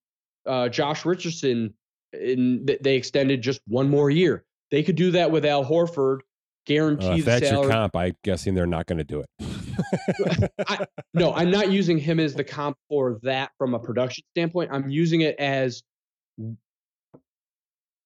uh, 0.47 0.69
Josh 0.69 1.05
Richardson, 1.05 1.75
and 2.13 2.67
they 2.81 2.97
extended 2.97 3.43
just 3.43 3.61
one 3.67 3.89
more 3.89 4.11
year. 4.11 4.45
They 4.71 4.83
could 4.83 4.97
do 4.97 5.11
that 5.13 5.31
with 5.31 5.45
Al 5.45 5.65
Horford, 5.65 6.21
guarantee 6.67 7.07
uh, 7.07 7.17
if 7.17 7.25
that's 7.25 7.51
your 7.51 7.69
comp, 7.69 7.97
I'm 7.97 8.17
guessing 8.23 8.55
they're 8.55 8.67
not 8.67 8.87
going 8.87 8.99
to 8.99 9.05
do 9.05 9.23
it. 9.23 10.51
I, 10.69 10.87
no, 11.15 11.35
I'm 11.35 11.51
not 11.51 11.71
using 11.71 11.99
him 11.99 12.21
as 12.21 12.35
the 12.35 12.45
comp 12.57 12.77
for 12.89 13.19
that 13.23 13.51
from 13.59 13.75
a 13.75 13.79
production 13.79 14.25
standpoint. 14.35 14.71
I'm 14.73 14.89
using 14.89 15.23
it 15.23 15.37
as 15.39 15.83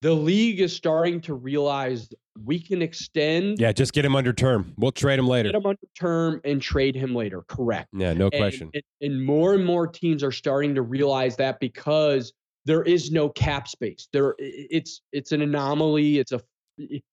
the 0.03 0.13
league 0.13 0.61
is 0.61 0.75
starting 0.75 1.21
to 1.23 1.35
realize 1.35 2.09
we 2.43 2.59
can 2.59 2.83
extend, 2.83 3.59
yeah, 3.61 3.73
just 3.73 3.93
get 3.93 4.05
him 4.05 4.17
under 4.17 4.33
term. 4.33 4.73
We'll 4.77 4.93
trade 4.93 5.19
him 5.19 5.29
later. 5.29 5.51
get 5.51 5.57
him 5.61 5.67
under 5.67 5.81
term, 5.99 6.41
and 6.45 6.61
trade 6.61 6.97
him 6.97 7.15
later. 7.15 7.43
Correct. 7.49 7.89
Yeah, 7.93 8.13
no 8.13 8.25
And- 8.27 8.35
question. 8.41 8.71
And, 8.75 8.83
and 9.01 9.25
more 9.25 9.55
and 9.55 9.65
more 9.65 9.87
teams 9.87 10.23
are 10.25 10.33
starting 10.33 10.75
to 10.75 10.83
realize 10.83 11.37
that 11.37 11.61
because 11.61 12.33
there 12.65 12.83
is 12.83 13.11
no 13.11 13.29
cap 13.29 13.69
space. 13.69 14.09
There, 14.13 14.35
it's 14.39 15.03
it's 15.13 15.33
an 15.33 15.43
anomaly. 15.43 16.19
It's 16.19 16.33
a 16.33 16.41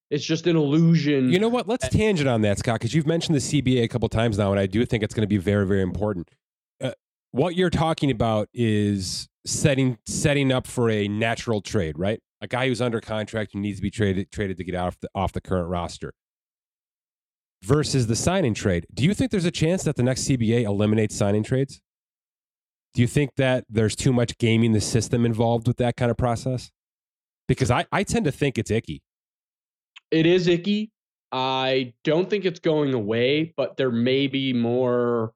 it's 0.09 0.25
just 0.25 0.47
an 0.47 0.55
illusion. 0.55 1.31
You 1.31 1.39
know 1.39 1.49
what? 1.49 1.67
Let's 1.67 1.87
tangent 1.89 2.27
on 2.27 2.41
that, 2.41 2.57
Scott, 2.57 2.79
because 2.79 2.93
you've 2.95 3.05
mentioned 3.07 3.35
the 3.35 3.39
CBA 3.61 3.83
a 3.83 3.87
couple 3.87 4.09
times 4.09 4.37
now, 4.37 4.51
and 4.51 4.59
I 4.59 4.65
do 4.65 4.85
think 4.85 5.03
it's 5.03 5.13
going 5.13 5.21
to 5.23 5.27
be 5.27 5.37
very, 5.37 5.67
very 5.67 5.81
important. 5.83 6.29
Uh, 6.81 6.91
what 7.31 7.55
you're 7.55 7.69
talking 7.69 8.09
about 8.09 8.49
is 8.53 9.27
setting 9.45 9.97
setting 10.07 10.51
up 10.51 10.65
for 10.67 10.89
a 10.89 11.07
natural 11.07 11.61
trade, 11.61 11.99
right? 11.99 12.19
A 12.41 12.47
guy 12.47 12.67
who's 12.67 12.81
under 12.81 12.99
contract 12.99 13.51
who 13.53 13.59
needs 13.59 13.77
to 13.77 13.81
be 13.83 13.91
traded 13.91 14.31
traded 14.31 14.57
to 14.57 14.63
get 14.63 14.75
off 14.75 14.99
the, 14.99 15.09
off 15.13 15.31
the 15.31 15.41
current 15.41 15.69
roster. 15.69 16.13
Versus 17.63 18.07
the 18.07 18.15
signing 18.15 18.55
trade. 18.55 18.87
Do 18.91 19.03
you 19.03 19.13
think 19.13 19.29
there's 19.29 19.45
a 19.45 19.51
chance 19.51 19.83
that 19.83 19.95
the 19.95 20.01
next 20.01 20.27
CBA 20.27 20.63
eliminates 20.63 21.15
signing 21.15 21.43
trades? 21.43 21.79
Do 22.93 23.01
you 23.01 23.07
think 23.07 23.35
that 23.37 23.65
there's 23.69 23.95
too 23.95 24.11
much 24.11 24.37
gaming 24.39 24.71
the 24.71 24.81
system 24.81 25.25
involved 25.25 25.67
with 25.67 25.77
that 25.77 25.95
kind 25.95 26.09
of 26.09 26.17
process? 26.17 26.71
Because 27.47 27.69
I, 27.69 27.85
I 27.91 28.03
tend 28.03 28.25
to 28.25 28.31
think 28.31 28.57
it's 28.57 28.71
icky. 28.71 29.01
it 30.09 30.25
is 30.25 30.47
icky. 30.47 30.91
I 31.31 31.93
don't 32.03 32.29
think 32.29 32.45
it's 32.45 32.59
going 32.59 32.93
away, 32.93 33.53
but 33.55 33.77
there 33.77 33.91
may 33.91 34.27
be 34.27 34.53
more. 34.53 35.33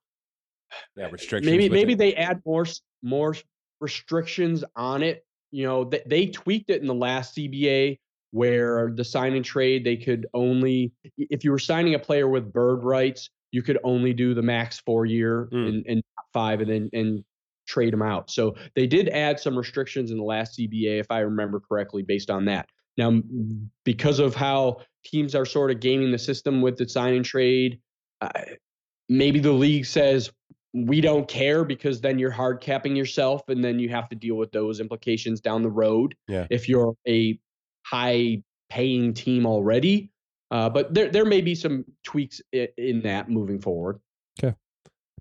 Yeah, 0.96 1.08
restrictions. 1.10 1.50
Maybe 1.50 1.70
maybe 1.70 1.94
it. 1.94 2.00
they 2.00 2.16
add 2.16 2.42
more 2.46 2.66
more 3.02 3.36
restrictions 3.80 4.64
on 4.76 5.04
it. 5.04 5.25
You 5.56 5.64
know, 5.66 5.86
they, 5.86 6.02
they 6.06 6.26
tweaked 6.28 6.70
it 6.70 6.82
in 6.82 6.88
the 6.88 6.94
last 6.94 7.36
CBA 7.38 7.98
where 8.32 8.92
the 8.94 9.06
sign 9.06 9.34
and 9.34 9.46
trade 9.46 9.86
they 9.86 9.96
could 9.96 10.28
only 10.34 10.92
if 11.18 11.46
you 11.46 11.52
were 11.52 11.60
signing 11.60 11.96
a 11.96 12.00
player 12.00 12.28
with 12.28 12.52
bird 12.52 12.84
rights, 12.84 13.30
you 13.52 13.62
could 13.62 13.80
only 13.86 14.12
do 14.12 14.34
the 14.34 14.42
max 14.42 14.80
four 14.80 15.06
year 15.06 15.48
Mm. 15.54 15.70
and, 15.70 15.86
and 15.88 16.04
five 16.34 16.60
and 16.60 16.70
then 16.70 16.90
and 16.92 17.24
trade 17.68 17.94
them 17.94 18.02
out. 18.02 18.30
So 18.30 18.56
they 18.76 18.86
did 18.86 19.08
add 19.08 19.40
some 19.40 19.58
restrictions 19.58 20.12
in 20.12 20.18
the 20.18 20.24
last 20.24 20.60
CBA, 20.60 21.00
if 21.00 21.10
I 21.10 21.20
remember 21.20 21.62
correctly, 21.62 22.04
based 22.04 22.30
on 22.30 22.44
that. 22.46 22.68
Now, 22.98 23.22
because 23.86 24.20
of 24.20 24.36
how 24.36 24.82
teams 25.06 25.36
are 25.36 25.46
sort 25.46 25.72
of 25.72 25.80
gaming 25.80 26.12
the 26.12 26.20
system 26.20 26.62
with 26.62 26.78
the 26.78 26.90
sign 26.90 27.14
and 27.14 27.24
trade, 27.24 27.80
uh, 28.20 28.30
maybe 29.08 29.40
the 29.40 29.54
league 29.54 29.86
says 29.86 30.32
we 30.76 31.00
don't 31.00 31.28
care 31.28 31.64
because 31.64 32.02
then 32.02 32.20
you're 32.20 32.32
hard 32.32 32.60
capping 32.60 32.96
yourself, 32.96 33.48
and 33.48 33.64
then 33.64 33.80
you 33.80 33.88
have 33.90 34.10
to 34.10 34.16
deal 34.16 34.36
with 34.36 34.52
those 34.52 34.82
implications 34.82 35.40
down 35.40 35.64
the 35.64 35.70
road. 35.70 36.16
Yeah. 36.28 36.48
If 36.50 36.68
you're 36.68 36.94
a 37.08 37.40
high 37.86 38.44
paying 38.70 39.14
team 39.14 39.46
already, 39.46 40.12
uh, 40.52 40.70
but 40.70 40.94
there 40.94 41.10
there 41.10 41.24
may 41.26 41.40
be 41.42 41.56
some 41.56 41.86
tweaks 42.04 42.42
in, 42.52 42.68
in 42.78 43.02
that 43.04 43.30
moving 43.30 43.60
forward. 43.62 44.00
Okay. 44.38 44.56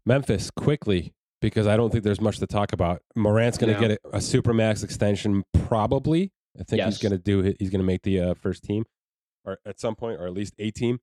Memphis 0.05 0.51
quickly 0.51 1.15
because 1.41 1.67
I 1.67 1.77
don't 1.77 1.91
think 1.91 2.03
there's 2.05 2.21
much 2.21 2.39
to 2.41 2.47
talk 2.47 2.73
about. 2.73 3.01
Morant's 3.15 3.57
going 3.59 3.73
to 3.75 3.81
No. 3.81 3.89
get 3.89 3.99
a, 4.05 4.17
a 4.17 4.19
supermax 4.19 4.83
extension 4.83 5.45
probably. 5.67 6.33
I 6.59 6.65
think 6.65 6.83
he's 6.83 6.99
going 6.99 7.13
to 7.13 7.19
do. 7.19 7.55
He's 7.59 7.71
going 7.71 7.81
to 7.81 7.87
make 7.87 8.03
the 8.03 8.21
uh, 8.21 8.35
first 8.35 8.65
team 8.65 8.85
or 9.45 9.59
at 9.67 9.79
some 9.79 9.95
point 9.95 10.21
or 10.21 10.27
at 10.27 10.33
least 10.33 10.55
a 10.59 10.71
team. 10.71 10.99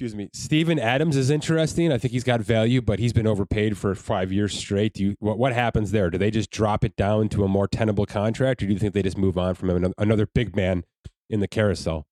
Excuse 0.00 0.16
me. 0.16 0.28
Steven 0.32 0.80
Adams 0.80 1.16
is 1.16 1.30
interesting. 1.30 1.92
I 1.92 1.98
think 1.98 2.10
he's 2.12 2.24
got 2.24 2.40
value, 2.40 2.82
but 2.82 2.98
he's 2.98 3.12
been 3.12 3.28
overpaid 3.28 3.78
for 3.78 3.94
five 3.94 4.32
years 4.32 4.52
straight. 4.58 4.92
Do 4.94 5.04
you, 5.04 5.16
what, 5.20 5.38
what 5.38 5.52
happens 5.52 5.92
there? 5.92 6.10
Do 6.10 6.18
they 6.18 6.32
just 6.32 6.50
drop 6.50 6.84
it 6.84 6.96
down 6.96 7.28
to 7.28 7.44
a 7.44 7.48
more 7.48 7.68
tenable 7.68 8.04
contract, 8.04 8.60
or 8.60 8.66
do 8.66 8.72
you 8.72 8.78
think 8.80 8.92
they 8.92 9.02
just 9.02 9.16
move 9.16 9.38
on 9.38 9.54
from 9.54 9.70
him? 9.70 9.94
Another 9.96 10.26
big 10.26 10.56
man 10.56 10.82
in 11.30 11.38
the 11.38 11.46
carousel, 11.46 12.06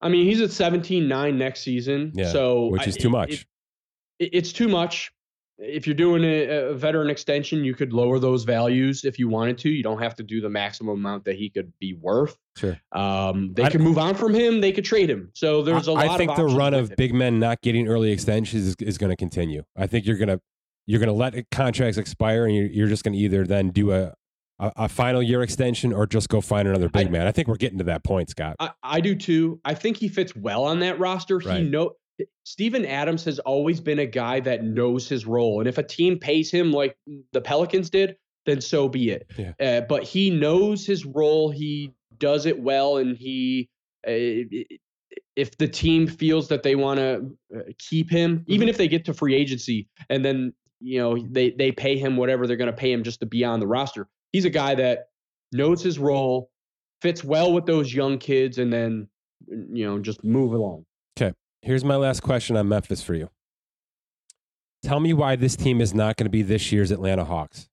I 0.00 0.08
mean, 0.08 0.24
he's 0.26 0.40
at 0.40 0.48
17-9 0.50 1.36
next 1.36 1.60
season, 1.60 2.10
Yeah, 2.14 2.32
so 2.32 2.66
which 2.68 2.82
I- 2.82 2.86
is 2.86 2.96
too 2.96 3.10
much. 3.10 3.30
it- 3.32 3.46
it- 4.18 4.30
it's 4.32 4.52
too 4.52 4.66
much. 4.68 5.12
If 5.64 5.86
you're 5.86 5.94
doing 5.94 6.24
a, 6.24 6.70
a 6.70 6.74
veteran 6.74 7.08
extension, 7.08 7.64
you 7.64 7.74
could 7.74 7.92
lower 7.92 8.18
those 8.18 8.42
values 8.44 9.04
if 9.04 9.18
you 9.18 9.28
wanted 9.28 9.58
to. 9.58 9.70
You 9.70 9.82
don't 9.82 10.00
have 10.02 10.14
to 10.16 10.22
do 10.24 10.40
the 10.40 10.48
maximum 10.50 10.96
amount 10.98 11.24
that 11.26 11.36
he 11.36 11.48
could 11.50 11.72
be 11.78 11.94
worth. 11.94 12.36
sure. 12.56 12.78
Um, 12.90 13.52
they 13.54 13.62
I- 13.64 13.70
could 13.70 13.80
move 13.80 13.96
on 13.98 14.14
from 14.16 14.34
him. 14.34 14.60
They 14.60 14.72
could 14.72 14.84
trade 14.84 15.08
him. 15.08 15.30
So 15.34 15.62
there's 15.62 15.86
a 15.88 15.92
I- 15.92 16.06
lot. 16.06 16.08
I 16.08 16.16
think 16.16 16.34
the 16.36 16.46
run 16.46 16.74
of 16.74 16.94
big 16.96 17.14
men 17.14 17.38
not 17.38 17.60
getting 17.62 17.86
early 17.88 18.10
extensions 18.10 18.66
is, 18.66 18.76
is 18.80 18.98
going 18.98 19.10
to 19.10 19.16
continue. 19.16 19.62
I 19.76 19.86
think 19.86 20.04
you're 20.06 20.16
going 20.18 20.28
to 20.28 20.40
you're 20.86 20.98
going 20.98 21.08
to 21.08 21.12
let 21.14 21.48
contracts 21.52 21.96
expire, 21.96 22.44
and 22.46 22.54
you're, 22.56 22.66
you're 22.66 22.88
just 22.88 23.04
going 23.04 23.12
to 23.14 23.18
either 23.20 23.46
then 23.46 23.68
do 23.70 23.92
a, 23.92 24.12
a 24.58 24.72
a 24.76 24.88
final 24.88 25.22
year 25.22 25.42
extension 25.42 25.92
or 25.92 26.06
just 26.08 26.28
go 26.28 26.40
find 26.40 26.66
another 26.66 26.88
big 26.88 27.06
I- 27.06 27.10
man. 27.10 27.26
I 27.28 27.30
think 27.32 27.46
we're 27.46 27.54
getting 27.56 27.78
to 27.78 27.84
that 27.84 28.02
point, 28.02 28.30
Scott. 28.30 28.56
I, 28.58 28.70
I 28.82 29.00
do 29.00 29.14
too. 29.14 29.60
I 29.64 29.74
think 29.74 29.96
he 29.96 30.08
fits 30.08 30.34
well 30.34 30.64
on 30.64 30.80
that 30.80 30.98
roster. 30.98 31.38
Right. 31.38 31.58
He 31.62 31.68
know 31.68 31.92
Steven 32.44 32.84
Adams 32.84 33.24
has 33.24 33.38
always 33.40 33.80
been 33.80 33.98
a 33.98 34.06
guy 34.06 34.40
that 34.40 34.64
knows 34.64 35.08
his 35.08 35.26
role, 35.26 35.60
and 35.60 35.68
if 35.68 35.78
a 35.78 35.82
team 35.82 36.18
pays 36.18 36.50
him 36.50 36.72
like 36.72 36.96
the 37.32 37.40
Pelicans 37.40 37.90
did, 37.90 38.16
then 38.46 38.60
so 38.60 38.88
be 38.88 39.10
it. 39.10 39.30
Yeah. 39.38 39.52
Uh, 39.60 39.80
but 39.82 40.02
he 40.02 40.30
knows 40.30 40.84
his 40.86 41.04
role. 41.06 41.50
He 41.50 41.92
does 42.18 42.46
it 42.46 42.60
well, 42.60 42.96
and 42.96 43.16
he. 43.16 43.68
Uh, 44.06 44.44
if 45.36 45.56
the 45.56 45.68
team 45.68 46.06
feels 46.06 46.48
that 46.48 46.62
they 46.62 46.74
want 46.74 46.98
to 46.98 47.36
uh, 47.56 47.60
keep 47.78 48.10
him, 48.10 48.44
even 48.48 48.66
Mhm. 48.66 48.70
if 48.70 48.76
they 48.76 48.88
get 48.88 49.04
to 49.06 49.14
free 49.14 49.34
agency 49.34 49.88
and 50.10 50.24
then 50.24 50.52
you 50.80 50.98
know 50.98 51.16
they 51.30 51.50
they 51.50 51.70
pay 51.72 51.96
him 51.96 52.16
whatever 52.16 52.46
they're 52.46 52.56
going 52.56 52.70
to 52.70 52.76
pay 52.76 52.92
him 52.92 53.02
just 53.02 53.20
to 53.20 53.26
be 53.26 53.44
on 53.44 53.60
the 53.60 53.66
roster, 53.66 54.08
he's 54.32 54.44
a 54.44 54.50
guy 54.50 54.74
that 54.74 55.08
knows 55.52 55.82
his 55.82 55.98
role, 55.98 56.50
fits 57.00 57.22
well 57.24 57.52
with 57.52 57.66
those 57.66 57.94
young 57.94 58.18
kids, 58.18 58.58
and 58.58 58.72
then 58.72 59.08
you 59.48 59.86
know 59.86 59.98
just 59.98 60.22
move 60.24 60.52
along. 60.52 60.84
Here's 61.62 61.84
my 61.84 61.94
last 61.96 62.20
question 62.22 62.56
on 62.56 62.68
Memphis 62.68 63.02
for 63.02 63.14
you. 63.14 63.30
Tell 64.82 64.98
me 64.98 65.12
why 65.12 65.36
this 65.36 65.54
team 65.54 65.80
is 65.80 65.94
not 65.94 66.16
going 66.16 66.24
to 66.26 66.30
be 66.30 66.42
this 66.42 66.72
year's 66.72 66.90
Atlanta 66.90 67.24
Hawks. 67.24 67.68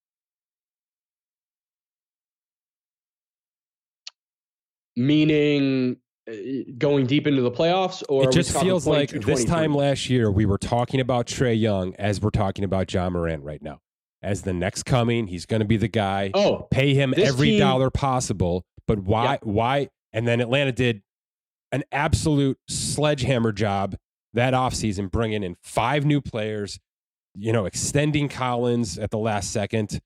Meaning 4.95 5.97
uh, 6.29 6.33
going 6.77 7.07
deep 7.07 7.25
into 7.25 7.41
the 7.41 7.51
playoffs, 7.51 8.03
or 8.09 8.25
it 8.25 8.31
just 8.31 8.55
feels 8.59 8.85
like 8.85 9.09
this 9.09 9.45
time 9.45 9.73
last 9.73 10.09
year 10.09 10.29
we 10.29 10.45
were 10.45 10.57
talking 10.57 10.99
about 10.99 11.25
Trae 11.25 11.59
Young 11.59 11.95
as 11.97 12.21
we're 12.21 12.29
talking 12.29 12.63
about 12.65 12.93
Ja 12.93 13.09
Morant 13.09 13.43
right 13.43 13.61
now. 13.61 13.79
As 14.21 14.41
the 14.41 14.53
next 14.53 14.83
coming, 14.83 15.27
he's 15.27 15.45
going 15.45 15.61
to 15.61 15.65
be 15.65 15.77
the 15.77 15.87
guy. 15.87 16.31
Oh, 16.33 16.67
Pay 16.69 16.93
him 16.93 17.13
every 17.17 17.51
team- 17.51 17.59
dollar 17.59 17.89
possible. 17.89 18.65
But 18.87 18.99
why? 18.99 19.23
Yeah. 19.33 19.37
Why? 19.43 19.89
And 20.11 20.27
then 20.27 20.41
Atlanta 20.41 20.73
did 20.73 21.01
an 21.72 21.84
absolute 21.91 22.57
sledgehammer 22.67 23.51
job 23.51 23.95
that 24.34 24.53
offseason, 24.53 25.09
bringing 25.11 25.43
in 25.43 25.55
five 25.63 26.05
new 26.05 26.22
players, 26.22 26.80
you 27.36 27.51
know, 27.51 27.65
extending 27.65 28.30
Collins 28.30 28.97
at 28.97 29.11
the 29.11 29.17
last 29.17 29.51
second. 29.51 29.99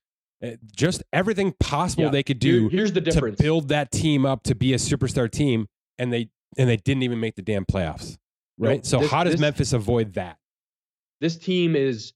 Uh, 0.44 0.52
Just 0.76 1.04
everything 1.14 1.54
possible 1.60 2.04
Yeah. 2.06 2.10
they 2.10 2.24
could 2.24 2.40
do 2.40 2.68
here's 2.70 2.92
the 2.92 3.02
to 3.02 3.32
build 3.38 3.70
that 3.70 3.92
team 3.92 4.26
up 4.26 4.44
to 4.44 4.56
be 4.56 4.74
a 4.74 4.78
superstar 4.78 5.30
team, 5.32 5.68
and 5.98 6.12
they 6.12 6.30
and 6.58 6.70
they 6.70 6.78
didn't 6.78 7.04
even 7.04 7.20
make 7.20 7.36
the 7.36 7.42
damn 7.42 7.66
playoffs. 7.66 8.18
No, 8.58 8.70
Right. 8.70 8.86
so 8.86 9.00
this- 9.00 9.12
how 9.12 9.24
does 9.24 9.34
this- 9.34 9.42
Memphis 9.42 9.74
avoid 9.74 10.14
that? 10.14 10.38
this 11.22 11.38
team 11.38 11.76
is 11.76 12.12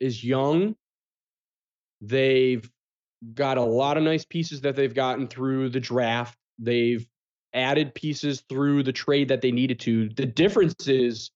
is 0.00 0.22
young. 0.22 0.76
They've 2.00 2.70
got 3.34 3.58
a 3.58 3.62
lot 3.64 3.96
of 3.96 4.04
nice 4.04 4.24
pieces 4.24 4.60
that 4.60 4.76
they've 4.76 4.94
gotten 4.94 5.26
through 5.26 5.70
the 5.70 5.80
draft. 5.80 6.38
They've 6.58 7.04
added 7.54 7.94
pieces 7.94 8.42
through 8.48 8.82
the 8.82 8.92
trade 8.92 9.28
that 9.28 9.40
they 9.40 9.52
needed 9.52 9.80
to. 9.80 10.08
The 10.10 10.26
difference 10.26 10.86
is 10.86 11.30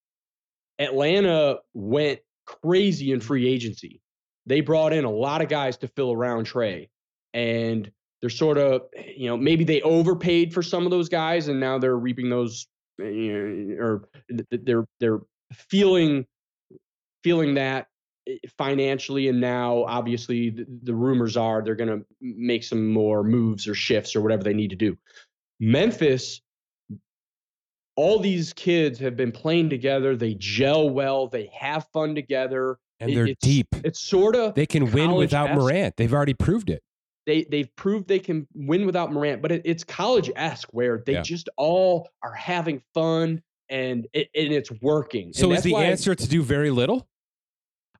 Atlanta 0.79 1.59
went 1.75 2.21
crazy 2.47 3.13
in 3.13 3.21
free 3.21 3.49
agency. 3.49 4.01
They 4.47 4.61
brought 4.61 4.93
in 4.93 5.05
a 5.05 5.11
lot 5.11 5.41
of 5.41 5.49
guys 5.49 5.77
to 5.79 5.89
fill 5.89 6.13
around 6.13 6.47
Trae. 6.47 6.89
And 7.33 7.91
they're 8.21 8.31
sort 8.31 8.59
of, 8.59 8.83
you 9.17 9.27
know, 9.27 9.37
maybe 9.37 9.65
they 9.65 9.81
overpaid 9.83 10.53
for 10.53 10.63
some 10.63 10.85
of 10.85 10.91
those 10.91 11.09
guys 11.09 11.49
and 11.49 11.61
now 11.61 11.79
they're 11.79 11.97
reaping 11.97 12.31
those 12.31 12.67
you 12.99 13.77
know, 13.77 13.83
or 13.83 14.09
th- 14.29 14.49
th- 14.51 14.63
they're 14.65 14.87
they're 15.01 15.21
feeling 15.53 16.27
feeling 17.25 17.55
that 17.55 17.89
eh, 18.29 18.37
financially 18.59 19.29
and 19.29 19.41
now 19.41 19.85
obviously 19.85 20.51
the, 20.51 20.67
the 20.83 20.95
rumors 20.95 21.37
are 21.37 21.63
they're 21.63 21.75
going 21.75 21.89
to 21.89 22.05
make 22.21 22.63
some 22.63 22.89
more 22.93 23.25
moves 23.25 23.67
or 23.67 23.75
shifts 23.75 24.15
or 24.15 24.21
whatever 24.21 24.43
they 24.43 24.55
need 24.55 24.71
to 24.71 24.77
do 24.77 24.97
memphis 25.63 26.41
all 27.95 28.19
these 28.19 28.53
kids 28.55 28.99
have 28.99 29.17
been 29.17 29.31
playing 29.31 29.71
together 29.71 30.17
they 30.17 30.35
gel 30.35 30.91
well 30.91 31.29
they 31.29 31.49
have 31.59 31.87
fun 31.93 32.15
together 32.15 32.79
And 33.01 33.11
It- 33.11 33.15
they're 33.15 33.25
it's- 33.27 33.39
deep. 33.49 33.67
it's 33.85 34.01
sort 34.01 34.35
of 34.37 34.55
They 34.55 34.67
can 34.67 34.91
win 34.93 35.13
without. 35.15 35.55
Morant. 35.55 35.97
They've 35.97 36.13
already 36.13 36.35
proved 36.35 36.69
it. 36.71 36.83
they 37.27 37.45
they've 37.45 37.75
proved 37.77 38.09
they 38.09 38.19
can 38.19 38.47
win 38.55 38.85
without 38.87 39.13
Morant, 39.13 39.41
but 39.43 39.53
it, 39.53 39.63
it's 39.65 39.85
college 39.85 40.29
esque 40.37 40.69
where 40.73 41.03
they 41.07 41.13
Yeah. 41.15 41.23
just 41.23 41.49
all 41.57 42.09
are 42.23 42.33
having 42.35 42.83
fun 42.95 43.41
and 43.69 44.07
it, 44.13 44.29
and 44.35 44.53
it's 44.53 44.71
working. 44.83 45.33
So 45.33 45.49
and 45.51 45.57
is 45.59 45.63
the 45.65 45.75
answer 45.77 46.15
to 46.17 46.29
do 46.29 46.43
very 46.43 46.71
little? 46.71 47.07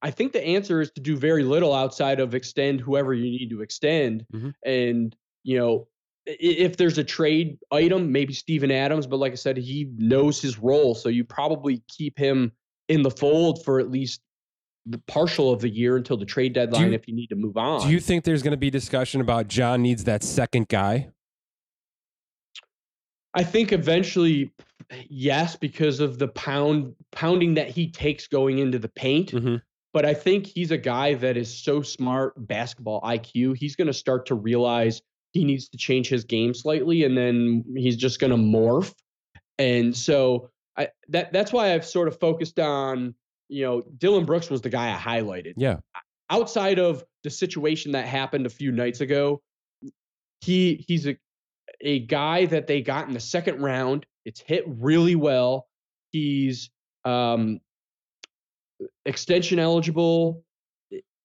I 0.03 0.11
think 0.11 0.33
the 0.33 0.45
answer 0.45 0.81
is 0.81 0.91
to 0.93 1.01
do 1.01 1.17
very 1.17 1.45
little 1.45 1.73
outside 1.73 2.19
of 2.19 2.35
extend 2.35 2.81
whoever 2.81 3.15
you 3.15 3.25
need 3.31 3.51
to 3.51 3.61
extend, 3.63 4.25
Mhm. 4.35 4.53
and 4.65 5.17
you 5.45 5.57
know 5.59 5.87
i- 5.89 5.92
if 6.27 6.77
there's 6.77 6.99
a 6.99 7.05
trade 7.05 7.59
item, 7.71 8.13
maybe 8.13 8.33
Steven 8.33 8.71
Adams, 8.71 9.07
but 9.07 9.17
like 9.19 9.33
I 9.33 9.37
said, 9.37 9.57
he 9.57 9.91
knows 9.97 10.41
his 10.41 10.59
role, 10.59 10.95
so 10.95 11.09
you 11.09 11.25
probably 11.25 11.83
keep 11.89 12.19
him 12.19 12.53
in 12.89 13.03
the 13.03 13.11
fold 13.11 13.65
for 13.65 13.81
at 13.81 13.91
least 13.91 14.21
the 14.87 14.99
partial 15.07 15.53
of 15.53 15.61
the 15.61 15.69
year 15.69 15.97
until 15.97 16.17
the 16.17 16.25
trade 16.27 16.53
deadline 16.53 16.89
you- 16.89 16.95
if 16.95 17.07
you 17.09 17.15
need 17.15 17.29
to 17.29 17.37
move 17.37 17.57
on. 17.57 17.87
Do 17.87 17.93
you 17.93 18.01
think 18.01 18.25
there's 18.25 18.43
going 18.43 18.53
to 18.53 18.57
be 18.57 18.71
discussion 18.71 19.21
about 19.21 19.55
Ja 19.57 19.77
needs 19.77 20.05
that 20.05 20.23
second 20.23 20.69
guy? 20.69 21.09
I 23.35 23.45
think 23.45 23.73
eventually, 23.73 24.53
yes, 25.09 25.57
because 25.57 26.01
of 26.01 26.19
the 26.19 26.29
pound 26.29 26.95
pounding 27.13 27.55
that 27.55 27.69
he 27.71 27.91
takes 27.91 28.27
going 28.29 28.59
into 28.59 28.79
the 28.79 28.89
paint. 28.91 29.31
Mhm. 29.33 29.63
But 29.95 30.05
I 30.05 30.15
think 30.15 30.47
he's 30.47 30.71
a 30.71 30.79
guy 30.79 31.15
that 31.15 31.37
is 31.37 31.53
so 31.57 31.83
smart, 31.83 32.35
basketball 32.47 33.01
IQ. 33.03 33.55
He's 33.57 33.77
going 33.77 33.87
to 33.87 33.93
start 33.95 34.27
to 34.27 34.35
realize 34.35 35.01
he 35.33 35.45
needs 35.45 35.69
to 35.71 35.77
change 35.79 36.09
his 36.09 36.25
game 36.25 36.55
slightly, 36.55 37.05
and 37.05 37.17
then 37.17 37.65
he's 37.77 37.97
just 37.97 38.21
going 38.21 38.31
to 38.31 38.37
morph. 38.37 38.93
And 39.59 39.97
so 39.97 40.51
I 40.77 40.89
that 41.09 41.33
that's 41.33 41.53
why 41.53 41.75
I've 41.75 41.85
sort 41.85 42.09
of 42.09 42.19
focused 42.21 42.59
on 42.59 43.15
you 43.49 43.65
know 43.65 43.83
Dillon 43.99 44.25
Brooks 44.25 44.51
was 44.51 44.61
the 44.63 44.71
guy 44.71 44.95
I 44.95 44.99
highlighted 44.99 45.55
Yeah. 45.57 45.77
outside 46.31 46.79
of 46.79 47.05
the 47.25 47.31
situation 47.31 47.93
that 47.93 48.07
happened 48.07 48.47
a 48.47 48.51
few 48.51 48.73
nights 48.73 49.01
ago, 49.01 49.43
he 50.41 50.85
he's 50.89 51.07
a 51.07 51.17
a 51.81 52.01
guy 52.01 52.47
that 52.47 52.67
they 52.67 52.81
got 52.83 53.09
in 53.09 53.15
the 53.15 53.21
second 53.21 53.61
round. 53.63 54.07
It's 54.25 54.41
hit 54.41 54.65
really 54.67 55.17
well. 55.17 55.67
He's 56.11 56.71
um 57.05 57.61
extension 59.07 59.59
eligible. 59.59 60.45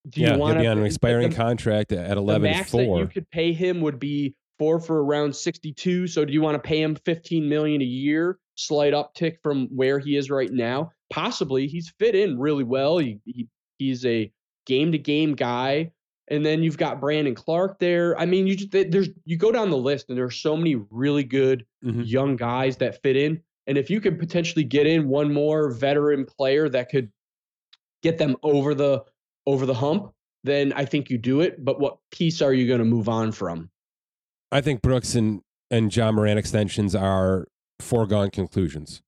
Do 0.08 0.20
yeah, 0.20 0.36
you 0.36 0.46
he'll 0.46 0.54
be 0.54 0.66
on 0.66 0.78
an 0.78 0.84
expiring 0.84 1.30
the, 1.30 1.36
contract 1.36 1.92
at 1.92 2.08
the 2.08 2.16
eleven 2.16 2.50
max 2.50 2.72
that 2.72 2.84
you 2.84 3.06
could 3.06 3.28
pay 3.30 3.52
him 3.52 3.80
would 3.80 3.98
be 3.98 4.34
four 4.58 4.80
for 4.80 5.04
around 5.04 5.34
62. 5.34 6.06
So 6.08 6.24
do 6.24 6.32
you 6.32 6.40
want 6.42 6.54
to 6.56 6.66
pay 6.66 6.82
him 6.82 6.96
15 6.96 7.48
million 7.48 7.80
a 7.80 7.84
year? 7.84 8.38
Slight 8.56 8.92
uptick 8.92 9.36
from 9.42 9.68
where 9.68 9.98
he 9.98 10.16
is 10.16 10.30
right 10.30 10.50
now. 10.50 10.90
Possibly. 11.10 11.68
He's 11.68 11.92
fit 11.98 12.14
in 12.14 12.38
really 12.38 12.64
well. 12.64 12.98
He, 12.98 13.20
he 13.24 13.48
he's 13.78 14.04
a 14.04 14.32
game 14.66 14.92
to 14.92 14.98
game 14.98 15.34
guy. 15.34 15.92
And 16.30 16.44
then 16.44 16.62
you've 16.62 16.76
got 16.76 17.00
Brandon 17.00 17.34
Clarke 17.34 17.78
there. 17.78 18.18
I 18.18 18.26
mean, 18.26 18.46
you 18.46 18.56
just, 18.56 18.70
there's 18.70 19.08
you 19.24 19.36
go 19.38 19.50
down 19.50 19.70
the 19.70 19.78
list 19.78 20.10
and 20.10 20.18
there's 20.18 20.36
so 20.36 20.56
many 20.56 20.74
really 20.90 21.24
good 21.24 21.64
Mhm. 21.84 22.06
young 22.06 22.36
guys 22.36 22.76
that 22.78 23.00
fit 23.02 23.16
in. 23.16 23.40
And 23.66 23.78
if 23.78 23.88
you 23.90 24.00
could 24.00 24.18
potentially 24.18 24.64
get 24.64 24.86
in 24.86 25.08
one 25.08 25.32
more 25.32 25.70
veteran 25.70 26.26
player 26.26 26.68
that 26.68 26.90
could 26.90 27.10
get 28.02 28.18
them 28.18 28.36
over 28.42 28.74
the 28.74 29.04
over 29.48 29.64
the 29.64 29.74
hump, 29.74 30.12
then 30.44 30.74
I 30.74 30.84
think 30.84 31.08
you 31.08 31.16
do 31.16 31.40
it. 31.40 31.64
But 31.64 31.80
what 31.80 31.96
piece 32.10 32.42
are 32.42 32.52
you 32.52 32.68
going 32.68 32.80
to 32.80 32.84
move 32.84 33.08
on 33.08 33.32
from? 33.32 33.70
I 34.52 34.60
think 34.60 34.82
Brooks 34.82 35.14
and 35.14 35.40
and 35.70 35.94
Ja 35.94 36.12
Morant 36.12 36.38
extensions 36.38 36.94
are 36.94 37.48
foregone 37.80 38.30
conclusions. 38.30 39.02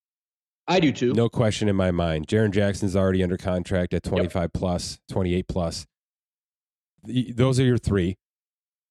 I 0.66 0.80
do 0.80 0.92
too. 0.92 1.12
No 1.12 1.28
question 1.28 1.68
in 1.68 1.76
my 1.76 1.90
mind. 1.90 2.26
Jaren 2.26 2.52
Jackson's 2.52 2.96
already 2.96 3.22
under 3.22 3.36
contract 3.36 3.92
at 3.92 4.02
25 4.02 4.52
plus, 4.52 4.98
28 5.10 5.48
plus. 5.48 5.86
Those 7.02 7.58
are 7.58 7.64
your 7.64 7.78
three. 7.78 8.16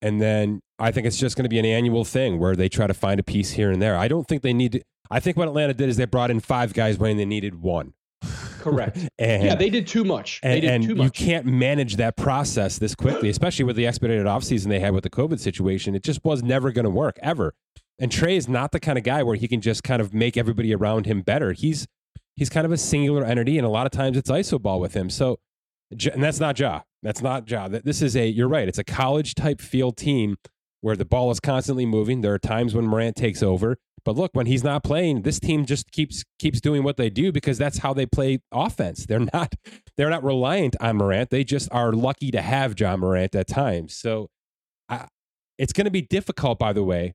And 0.01 0.21
then 0.21 0.61
I 0.77 0.91
think 0.91 1.07
it's 1.07 1.17
just 1.17 1.35
going 1.35 1.43
to 1.43 1.49
be 1.49 1.59
an 1.59 1.65
annual 1.65 2.05
thing 2.05 2.39
where 2.39 2.55
they 2.55 2.69
try 2.69 2.87
to 2.87 2.93
find 2.93 3.19
a 3.19 3.23
piece 3.23 3.51
here 3.51 3.71
and 3.71 3.81
there. 3.81 3.97
I 3.97 4.07
don't 4.07 4.27
think 4.27 4.41
they 4.41 4.53
need 4.53 4.73
to. 4.73 4.81
I 5.11 5.19
think 5.19 5.37
what 5.37 5.47
Atlanta 5.47 5.73
did 5.73 5.89
is 5.89 5.97
they 5.97 6.05
brought 6.05 6.31
in 6.31 6.39
five 6.39 6.73
guys 6.73 6.97
when 6.97 7.17
they 7.17 7.25
needed 7.25 7.55
one. 7.55 7.93
Correct. 8.59 8.97
and, 9.19 9.43
yeah, 9.43 9.55
they 9.55 9.69
did 9.69 9.87
too 9.87 10.03
much. 10.03 10.41
They 10.41 10.53
and, 10.53 10.61
did 10.61 10.71
and 10.71 10.83
too 10.83 11.03
you 11.03 11.09
can't 11.09 11.45
manage 11.45 11.95
that 11.95 12.17
process 12.17 12.77
this 12.77 12.95
quickly, 12.95 13.29
especially 13.29 13.65
with 13.65 13.75
the 13.75 13.87
expedited 13.87 14.25
offseason 14.25 14.67
they 14.67 14.79
had 14.79 14.93
with 14.93 15.03
the 15.03 15.09
COVID 15.09 15.39
situation. 15.39 15.95
It 15.95 16.03
just 16.03 16.23
was 16.23 16.43
never 16.43 16.71
going 16.71 16.85
to 16.85 16.89
work 16.89 17.17
ever. 17.21 17.53
And 17.99 18.11
Trae 18.11 18.37
is 18.37 18.47
not 18.47 18.71
the 18.71 18.79
kind 18.79 18.97
of 18.97 19.03
guy 19.03 19.23
where 19.23 19.35
he 19.35 19.47
can 19.47 19.61
just 19.61 19.83
kind 19.83 20.01
of 20.01 20.13
make 20.13 20.37
everybody 20.37 20.73
around 20.73 21.05
him 21.05 21.21
better. 21.21 21.51
He's 21.51 21.87
he's 22.35 22.49
kind 22.49 22.65
of 22.65 22.71
a 22.71 22.77
singular 22.77 23.23
entity, 23.23 23.57
and 23.57 23.67
a 23.67 23.69
lot 23.69 23.85
of 23.85 23.91
times 23.91 24.17
it's 24.17 24.31
iso 24.31 24.61
ball 24.61 24.79
with 24.79 24.93
him. 24.93 25.09
So, 25.09 25.39
and 25.91 26.23
that's 26.23 26.39
not 26.39 26.57
Ja. 26.57 26.81
That's 27.03 27.21
not 27.21 27.49
Ja. 27.49 27.67
This 27.67 28.01
is 28.01 28.15
a. 28.15 28.27
You're 28.27 28.47
right. 28.47 28.67
It's 28.67 28.77
a 28.77 28.83
college 28.83 29.35
type 29.35 29.59
field 29.59 29.97
team 29.97 30.37
where 30.81 30.95
the 30.95 31.05
ball 31.05 31.29
is 31.31 31.41
constantly 31.41 31.85
moving. 31.85 32.21
There 32.21 32.33
are 32.33 32.39
times 32.39 32.73
when 32.73 32.85
Morant 32.85 33.17
takes 33.17 33.43
over, 33.43 33.77
but 34.03 34.15
look, 34.15 34.31
when 34.33 34.45
he's 34.45 34.63
not 34.63 34.83
playing, 34.83 35.21
this 35.23 35.39
team 35.39 35.65
just 35.65 35.91
keeps 35.91 36.23
keeps 36.37 36.61
doing 36.61 36.83
what 36.83 36.97
they 36.97 37.09
do 37.09 37.31
because 37.31 37.57
that's 37.57 37.79
how 37.79 37.93
they 37.93 38.05
play 38.05 38.39
offense. 38.51 39.05
They're 39.05 39.19
not 39.33 39.55
they're 39.97 40.09
not 40.09 40.23
reliant 40.23 40.75
on 40.79 40.97
Morant. 40.97 41.29
They 41.29 41.43
just 41.43 41.69
are 41.71 41.91
lucky 41.91 42.31
to 42.31 42.41
have 42.41 42.79
Ja 42.79 42.97
Morant 42.97 43.35
at 43.35 43.47
times. 43.47 43.95
So, 43.95 44.29
I, 44.87 45.07
it's 45.57 45.73
going 45.73 45.85
to 45.85 45.91
be 45.91 46.01
difficult, 46.01 46.57
by 46.57 46.73
the 46.73 46.83
way, 46.83 47.13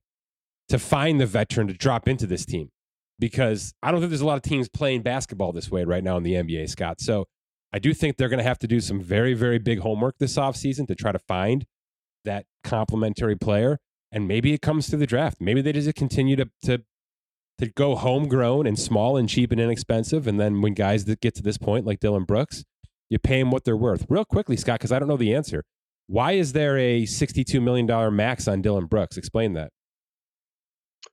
to 0.69 0.79
find 0.79 1.21
the 1.21 1.27
veteran 1.27 1.67
to 1.69 1.75
drop 1.75 2.09
into 2.09 2.27
this 2.27 2.45
team 2.45 2.71
because 3.19 3.75
I 3.83 3.91
don't 3.91 4.01
think 4.01 4.11
there's 4.11 4.21
a 4.21 4.27
lot 4.27 4.37
of 4.37 4.43
teams 4.43 4.69
playing 4.69 5.03
basketball 5.03 5.53
this 5.53 5.71
way 5.71 5.85
right 5.85 6.05
now 6.05 6.17
in 6.17 6.23
the 6.23 6.35
NBA, 6.35 6.69
Scott. 6.69 7.01
So 7.01 7.27
I 7.73 7.79
do 7.79 7.95
think 7.95 8.17
they're 8.17 8.29
going 8.29 8.39
to 8.39 8.45
have 8.45 8.59
to 8.61 8.69
do 8.69 8.81
some 8.81 9.01
very, 9.01 9.35
very 9.35 9.59
big 9.59 9.81
homework 9.81 10.17
this 10.19 10.37
offseason 10.37 10.87
to 10.89 10.95
try 10.95 11.13
to 11.13 11.19
find 11.19 11.65
that 12.25 12.47
complementary 12.63 13.37
player. 13.37 13.79
And 14.15 14.29
maybe 14.29 14.53
it 14.53 14.63
comes 14.63 14.89
through 14.89 15.01
the 15.01 15.09
draft. 15.09 15.39
Maybe 15.41 15.61
they 15.61 15.73
just 15.73 15.93
continue 15.97 16.37
to, 16.37 16.49
to, 16.63 16.83
to 17.59 17.67
go 17.67 17.97
homegrown 17.97 18.65
and 18.65 18.79
small 18.79 19.17
and 19.17 19.29
cheap 19.29 19.51
and 19.51 19.61
inexpensive. 19.61 20.29
And 20.29 20.39
then 20.39 20.61
when 20.63 20.73
guys 20.75 21.07
that 21.07 21.21
get 21.21 21.35
to 21.35 21.43
this 21.43 21.59
point, 21.59 21.85
like 21.85 21.99
Dillon 21.99 22.23
Brooks, 22.23 22.63
you 23.11 23.19
pay 23.19 23.41
them 23.41 23.51
what 23.51 23.65
they're 23.65 23.77
worth. 23.77 24.07
Real 24.09 24.25
quickly, 24.25 24.57
Scott, 24.57 24.79
because 24.79 24.93
I 24.93 25.01
don't 25.01 25.09
know 25.09 25.17
the 25.17 25.35
answer. 25.35 25.65
Why 26.07 26.33
is 26.33 26.53
there 26.53 26.79
a 26.79 27.03
$62 27.03 27.61
million 27.61 28.15
max 28.15 28.47
on 28.47 28.63
Dillon 28.63 28.87
Brooks? 28.87 29.17
Explain 29.17 29.55
that. 29.55 29.71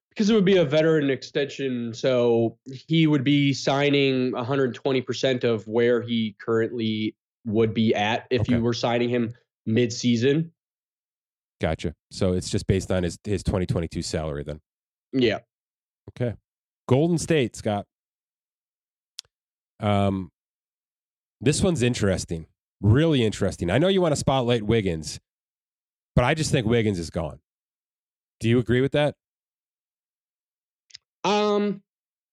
Because 0.10 0.30
it 0.30 0.36
would 0.36 0.46
be 0.46 0.58
a 0.58 0.66
veteran 0.66 1.10
extension. 1.10 1.96
So 1.96 2.60
he 2.88 3.08
would 3.08 3.24
be 3.24 3.52
signing 3.54 4.34
120% 4.34 5.44
of 5.44 5.66
where 5.68 6.02
he 6.02 6.36
currently 6.40 7.16
would 7.46 7.74
be 7.74 7.96
at 7.96 8.28
if 8.30 8.42
Okay. 8.42 8.54
you 8.54 8.62
were 8.62 8.74
signing 8.74 9.10
him 9.10 9.34
mid 9.66 9.92
season. 9.92 10.52
Gotcha. 11.62 11.94
So 12.10 12.34
it's 12.34 12.50
just 12.50 12.66
based 12.66 12.92
on 12.92 13.04
his, 13.04 13.20
his 13.24 13.44
2022 13.44 14.02
salary 14.02 14.44
then. 14.44 14.60
Yeah. 15.14 15.40
Okay. 16.10 16.36
Golden 16.90 17.20
State, 17.20 17.56
Scott. 17.56 17.86
Um, 19.80 20.32
this 21.40 21.62
one's 21.62 21.84
interesting. 21.84 22.48
Really 22.82 23.24
interesting. 23.24 23.70
I 23.70 23.78
know 23.78 23.88
you 23.90 24.02
want 24.02 24.12
to 24.14 24.18
spotlight 24.18 24.64
Wiggins, 24.64 25.20
but 26.16 26.26
I 26.26 26.34
just 26.34 26.52
think 26.52 26.66
Wiggins 26.66 26.98
is 26.98 27.12
gone. 27.12 27.40
Do 28.40 28.50
you 28.50 28.58
agree 28.58 28.82
with 28.82 28.94
that? 28.94 29.14
Um, 31.24 31.84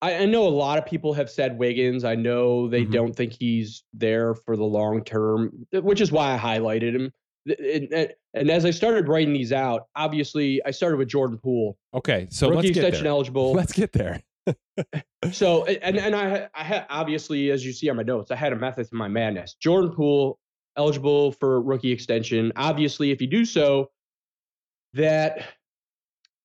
I, 0.00 0.14
I 0.20 0.24
know 0.24 0.46
a 0.46 0.48
lot 0.48 0.78
of 0.78 0.86
people 0.86 1.12
have 1.12 1.28
said 1.28 1.58
Wiggins. 1.58 2.02
I 2.04 2.14
know 2.14 2.68
they 2.68 2.84
Mhm. 2.86 2.92
don't 2.92 3.14
think 3.14 3.34
he's 3.38 3.84
there 3.92 4.34
for 4.34 4.56
the 4.56 4.64
long 4.64 5.04
term, 5.04 5.66
which 5.72 6.00
is 6.00 6.10
why 6.10 6.32
I 6.34 6.38
highlighted 6.38 6.94
him. 6.94 7.12
And, 7.50 7.92
and- 8.34 8.50
as 8.50 8.64
I 8.64 8.70
started 8.70 9.08
writing 9.08 9.32
these 9.32 9.52
out, 9.52 9.86
obviously 9.96 10.60
I 10.64 10.70
started 10.70 10.96
with 10.98 11.08
Jordan 11.08 11.38
Poole, 11.38 11.76
Okay, 11.94 12.28
so 12.30 12.48
rookie 12.48 12.56
let's 12.56 12.68
get 12.70 12.76
extension 12.76 13.04
there. 13.04 13.10
eligible. 13.10 13.52
Let's 13.52 13.72
get 13.72 13.92
there. 13.92 14.20
So 15.32 15.64
and 15.66 15.96
and 15.98 16.14
I 16.14 16.48
I 16.54 16.62
had 16.62 16.86
obviously 16.88 17.50
as 17.50 17.66
you 17.66 17.72
see 17.72 17.90
on 17.90 17.96
my 17.96 18.04
notes, 18.04 18.30
I 18.30 18.36
had 18.36 18.52
a 18.52 18.56
method 18.56 18.88
to 18.88 18.94
my 18.94 19.08
madness. 19.08 19.54
Jordan 19.60 19.90
Poole 19.90 20.38
eligible 20.76 21.32
for 21.32 21.60
rookie 21.60 21.90
extension. 21.90 22.52
Obviously, 22.54 23.10
if 23.10 23.20
you 23.20 23.26
do 23.26 23.44
so, 23.44 23.90
that 24.94 25.44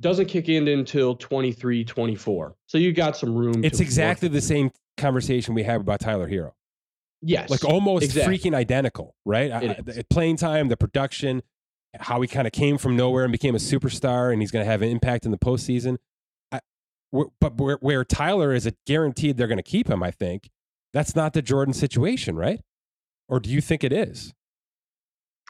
doesn't 0.02 0.26
kick 0.26 0.50
in 0.50 0.68
until 0.68 1.16
23, 1.16 1.86
24. 1.86 2.56
So 2.66 2.78
you 2.80 2.92
got 2.92 3.16
some 3.16 3.36
room. 3.36 3.64
It's 3.64 3.80
exactly 3.80 4.28
the 4.28 4.42
same 4.42 4.72
conversation 4.98 5.54
we 5.54 5.64
have 5.64 5.80
about 5.82 6.00
Tyler 6.00 6.28
Herro. 6.28 6.52
Yes, 7.26 7.50
Like 7.50 7.64
almost 7.64 8.04
exactly. 8.04 8.38
freaking 8.38 8.54
identical, 8.54 9.16
right? 9.26 9.52
I- 9.52 9.62
It 9.64 9.86
the 9.86 10.06
playing 10.10 10.38
time, 10.38 10.68
the 10.68 10.76
production, 10.78 11.42
how 12.00 12.20
he 12.22 12.28
kind 12.28 12.46
of 12.48 12.54
came 12.54 12.78
from 12.78 12.96
nowhere 12.98 13.24
and 13.24 13.32
became 13.32 13.56
a 13.56 13.60
superstar, 13.60 14.32
and 14.34 14.42
he's 14.42 14.52
going 14.52 14.66
to 14.66 14.70
have 14.70 14.82
an 14.82 14.90
impact 14.90 15.26
in 15.26 15.32
the 15.32 15.38
postseason. 15.38 15.98
I, 16.52 16.60
but 17.40 17.56
where, 17.58 17.78
where 17.82 18.04
Tyler 18.04 18.54
is 18.54 18.66
a 18.66 18.74
guaranteed 18.86 19.38
they're 19.38 19.48
going 19.48 19.58
to 19.58 19.64
keep 19.64 19.90
him, 19.90 20.04
I 20.04 20.12
think 20.12 20.50
that's 20.92 21.16
not 21.16 21.34
the 21.34 21.42
Jordan 21.42 21.74
situation, 21.74 22.36
right? 22.36 22.60
Or 23.30 23.40
do 23.40 23.50
you 23.50 23.62
think 23.62 23.84
it 23.84 23.94
is? 23.94 24.34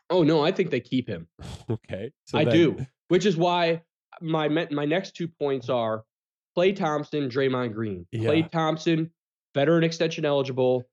Oh 0.10 0.22
no, 0.24 0.44
I 0.46 0.52
think 0.52 0.70
they 0.70 0.80
keep 0.82 1.08
him. 1.08 1.28
Okay, 1.70 2.12
so 2.26 2.38
I 2.38 2.44
then- 2.46 2.54
do, 2.54 2.86
which 3.08 3.26
is 3.26 3.36
why 3.38 3.82
my 4.22 4.48
my 4.50 4.86
next 4.86 5.16
two 5.16 5.28
points 5.28 5.70
are 5.70 6.04
Klay 6.58 6.76
Thompson, 6.76 7.30
Draymond 7.30 7.74
Green. 7.74 8.06
Klay 8.14 8.42
Yeah. 8.42 8.48
Thompson, 8.50 9.12
veteran 9.56 9.84
extension 9.84 10.24
eligible, 10.26 10.84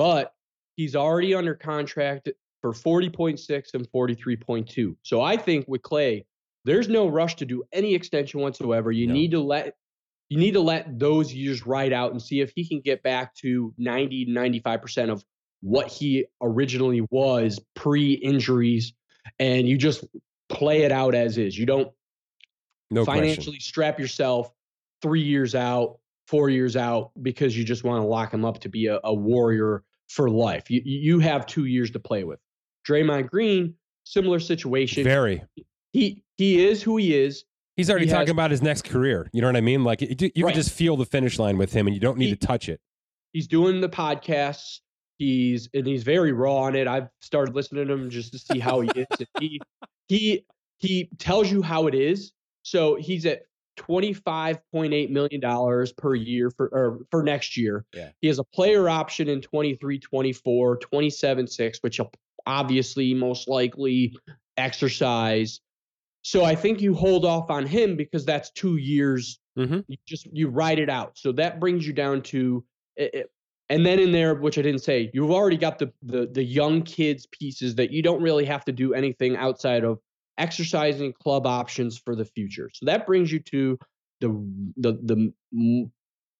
but 0.00 0.32
he's 0.76 0.96
already 0.96 1.34
under 1.34 1.54
contract 1.54 2.30
for 2.62 2.72
40.6 2.72 3.74
and 3.74 3.86
43.2. 3.92 4.96
So 5.02 5.20
I 5.20 5.36
think 5.36 5.66
with 5.68 5.82
Klay, 5.82 6.24
there's 6.64 6.88
no 6.88 7.06
rush 7.06 7.36
to 7.36 7.44
do 7.44 7.62
any 7.70 7.94
extension 7.94 8.40
whatsoever. 8.40 8.90
You 8.90 9.08
No. 9.08 9.12
need 9.12 9.32
to 9.32 9.40
let 9.40 9.74
you 10.30 10.38
need 10.38 10.52
to 10.52 10.60
let 10.60 10.98
those 10.98 11.34
years 11.34 11.66
ride 11.66 11.92
out 11.92 12.12
and 12.12 12.22
see 12.22 12.40
if 12.40 12.50
he 12.54 12.66
can 12.66 12.80
get 12.80 13.02
back 13.02 13.34
to 13.34 13.74
90 13.76 14.24
95% 14.26 15.10
of 15.10 15.22
what 15.60 15.88
he 15.88 16.24
originally 16.40 17.06
was 17.10 17.60
pre-injuries 17.74 18.94
and 19.38 19.68
you 19.68 19.76
just 19.76 20.04
play 20.48 20.82
it 20.84 20.92
out 20.92 21.14
as 21.14 21.36
is. 21.36 21.58
You 21.58 21.66
don't 21.66 21.92
No 22.90 23.04
question. 23.04 23.22
financially 23.22 23.58
strap 23.58 23.98
yourself 24.00 24.50
three 25.02 25.22
years 25.22 25.54
out, 25.54 25.98
four 26.28 26.48
years 26.48 26.76
out 26.76 27.10
because 27.20 27.58
you 27.58 27.64
just 27.64 27.82
want 27.82 28.00
to 28.00 28.06
lock 28.06 28.32
him 28.32 28.44
up 28.44 28.60
to 28.60 28.68
be 28.68 28.86
a, 28.86 29.00
a 29.02 29.12
warrior 29.12 29.82
for 30.10 30.28
life. 30.28 30.70
You 30.70 30.82
you 30.84 31.18
have 31.20 31.46
two 31.46 31.64
years 31.66 31.90
to 31.92 32.00
play 32.00 32.24
with. 32.24 32.38
Draymond 32.88 33.28
Green, 33.30 33.74
similar 34.04 34.40
situation. 34.40 35.04
Very. 35.04 35.42
he 35.92 36.22
he 36.36 36.66
is 36.66 36.82
who 36.82 36.96
he 36.96 37.14
is. 37.16 37.44
He's 37.76 37.88
already 37.88 38.06
He 38.06 38.10
talking 38.10 38.26
has- 38.26 38.32
about 38.32 38.50
his 38.50 38.62
next 38.62 38.82
career. 38.84 39.28
You 39.32 39.40
know 39.40 39.48
what 39.48 39.56
I 39.56 39.60
mean? 39.60 39.84
Like 39.84 40.02
it, 40.02 40.20
you 40.36 40.44
Right. 40.44 40.52
can 40.52 40.60
just 40.62 40.74
feel 40.74 40.96
the 40.96 41.04
finish 41.06 41.38
line 41.38 41.56
with 41.58 41.72
him, 41.72 41.86
and 41.86 41.94
you 41.94 42.00
don't 42.00 42.18
need 42.18 42.26
He- 42.30 42.36
to 42.36 42.46
touch 42.46 42.68
it. 42.68 42.80
He's 43.32 43.46
doing 43.46 43.80
the 43.80 43.88
podcasts. 43.88 44.80
He's 45.18 45.68
and 45.74 45.86
he's 45.86 46.02
very 46.02 46.32
raw 46.32 46.56
on 46.62 46.74
it. 46.74 46.86
I've 46.88 47.08
started 47.20 47.54
listening 47.54 47.86
to 47.86 47.92
him 47.92 48.10
just 48.10 48.32
to 48.32 48.38
see 48.38 48.58
how 48.58 48.80
he 48.80 48.88
is. 48.96 49.06
And 49.18 49.28
he 49.38 49.60
he 50.08 50.44
he 50.78 51.10
tells 51.18 51.50
you 51.52 51.62
how 51.62 51.86
it 51.86 51.94
is. 51.94 52.32
So 52.62 52.96
he's 52.96 53.26
at 53.26 53.42
twenty 53.80 54.12
five 54.12 54.58
point 54.72 54.92
eight 54.92 55.10
million 55.10 55.40
dollars 55.40 55.92
per 55.92 56.14
year 56.14 56.50
for 56.50 56.68
or 56.68 57.00
for 57.10 57.22
next 57.22 57.56
year. 57.56 57.84
Yeah. 57.94 58.10
He 58.20 58.28
has 58.28 58.38
a 58.38 58.44
player 58.44 58.88
option 58.88 59.28
in 59.28 59.40
23, 59.40 59.98
24, 59.98 60.76
27, 60.76 61.46
6, 61.46 61.78
which 61.80 61.96
he'll 61.96 62.12
obviously 62.46 63.14
most 63.14 63.48
likely 63.48 64.16
exercise. 64.56 65.60
So 66.22 66.44
I 66.44 66.54
think 66.54 66.80
you 66.80 66.94
hold 66.94 67.24
off 67.24 67.50
on 67.50 67.66
him 67.66 67.96
because 67.96 68.24
that's 68.26 68.50
two 68.50 68.76
years. 68.76 69.38
Mhm. 69.58 69.84
You 69.88 69.96
just 70.06 70.26
you 70.32 70.48
ride 70.48 70.78
it 70.78 70.90
out. 70.90 71.12
So 71.16 71.32
that 71.32 71.58
brings 71.58 71.86
you 71.86 71.92
down 71.92 72.22
to 72.24 72.64
it, 72.96 73.14
it- 73.14 73.30
and 73.70 73.86
then 73.86 74.00
in 74.00 74.10
there, 74.10 74.34
which 74.34 74.58
I 74.58 74.62
didn't 74.62 74.80
say, 74.82 75.10
you've 75.14 75.30
already 75.30 75.56
got 75.56 75.78
the, 75.78 75.92
the 76.02 76.26
the 76.26 76.42
young 76.42 76.82
kids 76.82 77.26
pieces 77.30 77.76
that 77.76 77.90
you 77.92 78.02
don't 78.02 78.20
really 78.20 78.44
have 78.44 78.64
to 78.64 78.72
do 78.72 78.94
anything 78.94 79.36
outside 79.36 79.84
of 79.84 80.00
exercising 80.40 81.12
club 81.12 81.46
options 81.46 81.98
for 81.98 82.16
the 82.16 82.24
future. 82.24 82.70
So 82.72 82.86
that 82.86 83.06
brings 83.06 83.30
you 83.30 83.38
to 83.40 83.78
the 84.20 84.28
the 84.76 84.92
the 85.52 85.90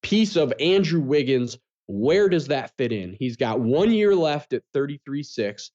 piece 0.03 0.37
of 0.37 0.53
Andrew 0.59 1.01
Wiggins. 1.01 1.59
Where 1.87 2.29
does 2.29 2.47
that 2.49 2.73
fit 2.79 2.93
in? 2.93 3.17
He's 3.19 3.37
got 3.37 3.61
one 3.61 3.91
year 3.91 4.15
left 4.15 4.53
at 4.53 4.63
33-6. 4.75 5.71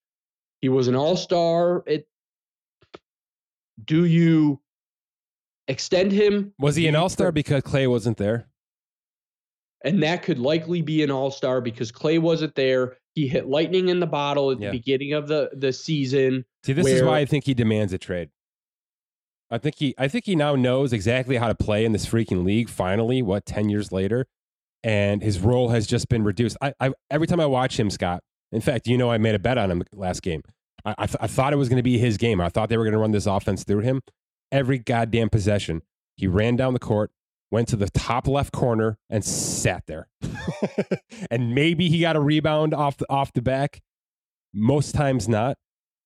He 0.62 0.70
was 0.70 0.88
an 0.88 0.96
all-star. 0.96 1.84
It 1.86 2.08
do 3.84 4.06
you 4.06 4.62
extend 5.68 6.12
him? 6.12 6.54
Was 6.60 6.76
he 6.76 6.88
an 6.88 6.96
all 6.96 7.10
star 7.10 7.32
because 7.32 7.62
Klay 7.64 7.88
wasn't 7.90 8.18
there? 8.18 8.48
and 9.84 10.02
that 10.02 10.24
could 10.24 10.40
likely 10.40 10.82
be 10.82 11.04
an 11.04 11.12
all-star 11.12 11.62
because 11.62 11.92
Klay 11.92 12.18
wasn't 12.18 12.56
there. 12.56 12.98
He 13.14 13.28
hit 13.28 13.46
lightning 13.48 13.90
in 13.90 14.00
the 14.00 14.08
bottle 14.08 14.50
at 14.50 14.60
Yeah. 14.60 14.72
the 14.72 14.78
beginning 14.80 15.14
of 15.14 15.28
the 15.28 15.52
the 15.54 15.72
season. 15.72 16.44
See, 16.66 16.74
this 16.74 16.88
is 16.88 17.04
why 17.04 17.20
I 17.20 17.26
think 17.26 17.46
he 17.46 17.54
demands 17.54 17.94
a 17.94 18.00
trade. 18.00 18.30
I 19.52 19.60
think 19.60 19.76
he 19.78 19.94
I 20.00 20.08
think 20.08 20.26
he 20.26 20.36
now 20.36 20.56
knows 20.56 20.94
exactly 20.94 21.38
how 21.38 21.48
to 21.48 21.54
play 21.54 21.86
in 21.86 21.92
this 21.92 22.08
freaking 22.08 22.44
league 22.44 22.70
finally, 22.70 23.22
what, 23.22 23.46
10 23.46 23.70
years 23.70 23.92
later. 23.92 24.26
And 24.84 25.22
his 25.22 25.40
role 25.40 25.70
has 25.70 25.86
just 25.86 26.10
been 26.10 26.24
reduced. 26.24 26.58
I, 26.62 26.74
I 26.80 26.92
every 27.12 27.28
time 27.28 27.40
I 27.40 27.46
watch 27.46 27.80
him, 27.80 27.92
Scott, 27.92 28.24
in 28.52 28.62
fact, 28.62 28.88
you 28.88 28.98
know 28.98 29.12
I 29.12 29.20
made 29.20 29.36
a 29.36 29.40
bet 29.40 29.60
on 29.60 29.70
him 29.70 29.84
last 29.94 30.24
game. 30.24 30.42
I, 30.84 30.96
I, 30.98 31.06
th- 31.06 31.18
I 31.22 31.28
thought 31.28 31.54
it 31.54 31.58
was 31.58 31.70
going 31.70 31.78
to 31.78 31.84
be 31.84 32.00
his 32.00 32.18
game. 32.18 32.42
I 32.42 32.50
thought 32.50 32.70
they 32.70 32.78
were 32.78 32.84
going 32.84 32.94
to 32.94 33.00
run 33.00 33.12
this 33.12 33.28
offense 33.28 33.64
through 33.64 33.82
him. 33.82 34.02
Every 34.52 34.80
goddamn 34.80 35.30
possession, 35.30 35.84
he 36.16 36.28
ran 36.28 36.56
down 36.56 36.74
the 36.74 36.80
court, 36.80 37.12
went 37.52 37.68
to 37.70 37.76
the 37.76 37.90
top 37.90 38.28
left 38.28 38.54
corner, 38.54 38.98
and 39.10 39.24
sat 39.24 39.84
there. 39.86 40.08
and 41.32 41.54
maybe 41.54 41.90
he 41.90 42.00
got 42.00 42.16
a 42.16 42.20
rebound 42.20 42.74
off 42.74 42.98
the, 42.98 43.06
off 43.10 43.34
the 43.34 43.42
back. 43.42 43.82
Most 44.54 44.96
times 44.96 45.28
not. 45.28 45.58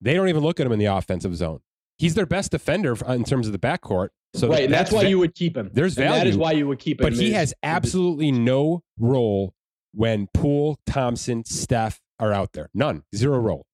They 0.01 0.13
don't 0.13 0.29
even 0.29 0.43
look 0.43 0.59
at 0.59 0.65
him 0.65 0.71
in 0.71 0.79
the 0.79 0.85
offensive 0.85 1.35
zone. 1.35 1.59
He's 1.97 2.15
their 2.15 2.25
best 2.25 2.51
defender 2.51 2.95
in 3.07 3.23
terms 3.25 3.45
of 3.47 3.51
the 3.53 3.59
backcourt. 3.59 4.09
So 4.35 4.47
right, 4.47 4.65
and 4.65 4.73
that's, 4.73 4.91
why 4.91 5.01
you 5.03 5.19
would 5.19 5.33
keep 5.35 5.57
him. 5.57 5.71
there's 5.73 5.97
And 5.97 6.07
that 6.13 6.27
is 6.27 6.37
why 6.37 6.51
you 6.53 6.67
would 6.67 6.79
keep 6.79 7.01
him. 7.01 7.05
But 7.05 7.13
he 7.13 7.31
has 7.33 7.53
absolutely 7.63 8.31
no 8.31 8.83
role 8.99 9.53
when 9.93 10.27
Poole, 10.33 10.79
Thompson, 10.85 11.43
Steph 11.45 11.99
are 12.19 12.31
out 12.31 12.53
there. 12.53 12.69
None. 12.73 13.03
Zero 13.15 13.39
role. 13.39 13.65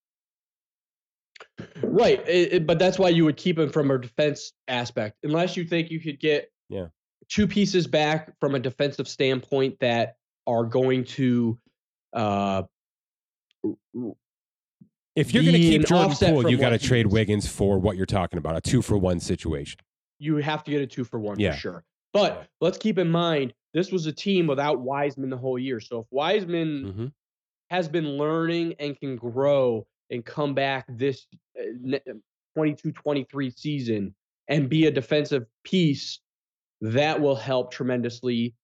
Right, 1.83 2.19
it- 2.27 2.53
it- 2.53 2.65
but 2.65 2.79
that's 2.79 2.97
why 2.97 3.09
you 3.09 3.25
would 3.25 3.37
keep 3.37 3.59
him 3.59 3.69
from 3.69 3.91
a 3.91 3.99
defense 3.99 4.53
aspect, 4.67 5.17
unless 5.23 5.55
you 5.57 5.65
think 5.65 5.91
you 5.91 5.99
could 5.99 6.19
get 6.19 6.49
Yeah. 6.69 6.87
two 7.29 7.47
pieces 7.47 7.85
back 7.85 8.33
from 8.39 8.55
a 8.55 8.59
defensive 8.59 9.07
standpoint 9.07 9.79
that 9.81 10.15
are 10.47 10.63
going 10.63 11.03
to 11.03 11.59
uh, 12.13 12.63
If 15.15 15.33
you're 15.33 15.43
going 15.43 15.53
to 15.55 15.59
keep 15.59 15.81
an 15.81 15.87
Jordan 15.87 16.15
Poole, 16.15 16.49
you 16.49 16.57
got 16.57 16.69
to 16.69 16.77
trade. 16.77 17.07
Wiggins 17.07 17.47
for 17.47 17.79
what 17.79 17.95
you're 17.95 18.05
talking 18.05 18.37
about, 18.37 18.57
a 18.57 18.61
two 18.61 18.81
for 18.81 18.97
one 18.97 19.19
situation. 19.19 19.79
you 20.17 20.37
have 20.37 20.63
to 20.63 20.71
get 20.71 20.81
a 20.81 20.87
two 20.87 21.03
for 21.03 21.19
one 21.19 21.37
Yeah. 21.39 21.51
for 21.51 21.57
sure. 21.57 21.83
But 22.13 22.47
let's 22.61 22.77
keep 22.77 22.97
in 22.97 23.11
mind 23.11 23.53
this 23.73 23.91
was 23.91 24.05
a 24.05 24.11
team 24.13 24.47
without 24.47 24.79
Wiseman 24.79 25.29
the 25.29 25.35
whole 25.37 25.59
year. 25.59 25.81
So 25.81 25.99
if 25.99 26.05
Wiseman 26.09 26.93
Mhm. 26.93 27.11
has 27.69 27.89
been 27.89 28.07
learning 28.17 28.75
and 28.79 28.97
can 28.97 29.17
grow 29.17 29.85
and 30.09 30.23
come 30.23 30.53
back 30.53 30.85
this 30.89 31.27
uh, 31.59 31.99
22 32.55 32.93
23 32.93 33.49
season 33.49 34.15
and 34.47 34.69
be 34.69 34.85
a 34.87 34.91
defensive 34.91 35.45
piece, 35.65 36.21
that 36.79 37.19
will 37.19 37.35
help 37.35 37.71
tremendously. 37.73 38.55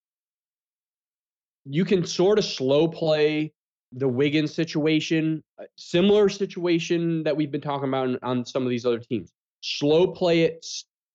You 1.65 1.83
can 1.83 2.05
sort 2.05 2.39
of 2.39 2.45
slow 2.45 2.87
play 2.87 3.51
the 3.91 4.07
Wiggins 4.07 4.53
situation, 4.53 5.43
similar 5.75 6.29
situation 6.29 7.23
that 7.23 7.35
we've 7.35 7.51
been 7.51 7.61
talking 7.61 7.89
about 7.89 8.07
on, 8.07 8.19
on 8.23 8.45
some 8.45 8.63
of 8.63 8.69
these 8.69 8.85
other 8.85 8.99
teams. 8.99 9.31
Slow 9.61 10.07
play 10.07 10.43
it, 10.43 10.65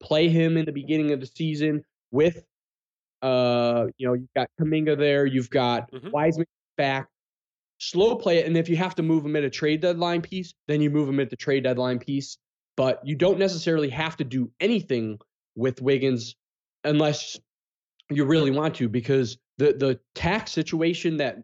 play 0.03 0.29
him 0.29 0.57
in 0.57 0.65
the 0.65 0.73
beginning 0.73 1.13
of 1.13 1.21
the 1.21 1.27
season 1.27 1.85
with, 2.11 2.45
uh, 3.23 3.87
you 3.97 4.07
know, 4.07 4.15
you've 4.15 4.33
got 4.35 4.49
Kuminga 4.61 4.99
there, 4.99 5.27
you've 5.27 5.51
got 5.51 5.91
mm-hmm. 5.91 6.11
Wiseman 6.11 6.47
back. 6.77 7.09
Slow 7.79 8.17
play 8.17 8.39
it, 8.39 8.47
and 8.47 8.57
if 8.57 8.69
you 8.69 8.77
have 8.77 8.95
to 8.95 9.03
move 9.03 9.25
him 9.25 9.37
at 9.37 9.45
a 9.45 9.51
trade 9.51 9.83
deadline 9.83 10.23
piece, 10.23 10.55
then 10.67 10.81
you 10.81 10.89
move 10.91 11.09
him 11.09 11.21
at 11.21 11.29
the 11.29 11.37
trade 11.37 11.65
deadline 11.65 11.99
piece. 11.99 12.39
But 12.77 13.01
you 13.05 13.17
don't 13.17 13.39
necessarily 13.39 13.91
have 13.91 14.17
to 14.19 14.25
do 14.25 14.51
anything 14.61 15.19
with 15.57 15.83
Wiggins 15.83 16.37
unless 16.85 17.39
you 18.11 18.25
really 18.25 18.51
want 18.51 18.77
to, 18.77 18.89
because 18.89 19.37
the 19.59 19.73
the 19.73 20.01
tax 20.15 20.53
situation 20.53 21.17
that 21.19 21.39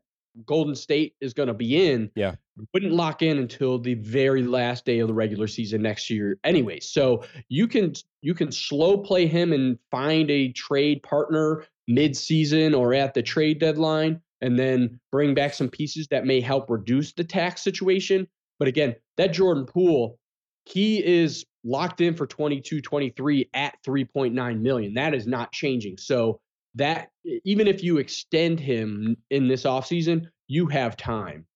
Golden 0.46 0.74
State 0.74 1.14
is 1.20 1.34
going 1.34 1.48
to 1.48 1.54
be 1.54 1.90
in, 1.90 2.10
yeah, 2.14 2.34
wouldn't 2.72 2.92
lock 2.92 3.22
in 3.22 3.38
until 3.38 3.78
the 3.78 3.94
very 3.94 4.42
last 4.42 4.84
day 4.84 4.98
of 4.98 5.08
the 5.08 5.14
regular 5.14 5.46
season 5.46 5.82
next 5.82 6.10
year, 6.10 6.38
anyway. 6.44 6.80
So 6.80 7.24
you 7.48 7.68
can 7.68 7.94
you 8.20 8.34
can 8.34 8.50
slow 8.50 8.98
play 8.98 9.26
him 9.26 9.52
and 9.52 9.78
find 9.90 10.30
a 10.30 10.52
trade 10.52 11.02
partner 11.02 11.64
mid-season 11.88 12.74
or 12.74 12.94
at 12.94 13.14
the 13.14 13.22
trade 13.22 13.58
deadline, 13.58 14.20
and 14.40 14.58
then 14.58 15.00
bring 15.10 15.34
back 15.34 15.54
some 15.54 15.68
pieces 15.68 16.08
that 16.08 16.26
may 16.26 16.40
help 16.40 16.70
reduce 16.70 17.12
the 17.12 17.24
tax 17.24 17.62
situation. 17.62 18.26
But 18.58 18.68
again, 18.68 18.94
that 19.16 19.32
Jordan 19.32 19.66
Poole, 19.66 20.18
he 20.64 21.04
is 21.04 21.44
locked 21.64 22.00
in 22.00 22.14
for 22.14 22.26
22 22.26 22.80
23 22.80 23.50
at 23.54 23.76
3.9 23.86 24.60
million. 24.60 24.94
That 24.94 25.14
is 25.14 25.26
not 25.26 25.52
changing. 25.52 25.98
So 25.98 26.40
that 26.74 27.10
even 27.44 27.66
if 27.66 27.82
you 27.82 27.98
extend 27.98 28.58
him 28.58 29.16
in 29.30 29.48
this 29.48 29.64
offseason, 29.64 30.26
you 30.48 30.66
have 30.66 30.96
time. 30.96 31.46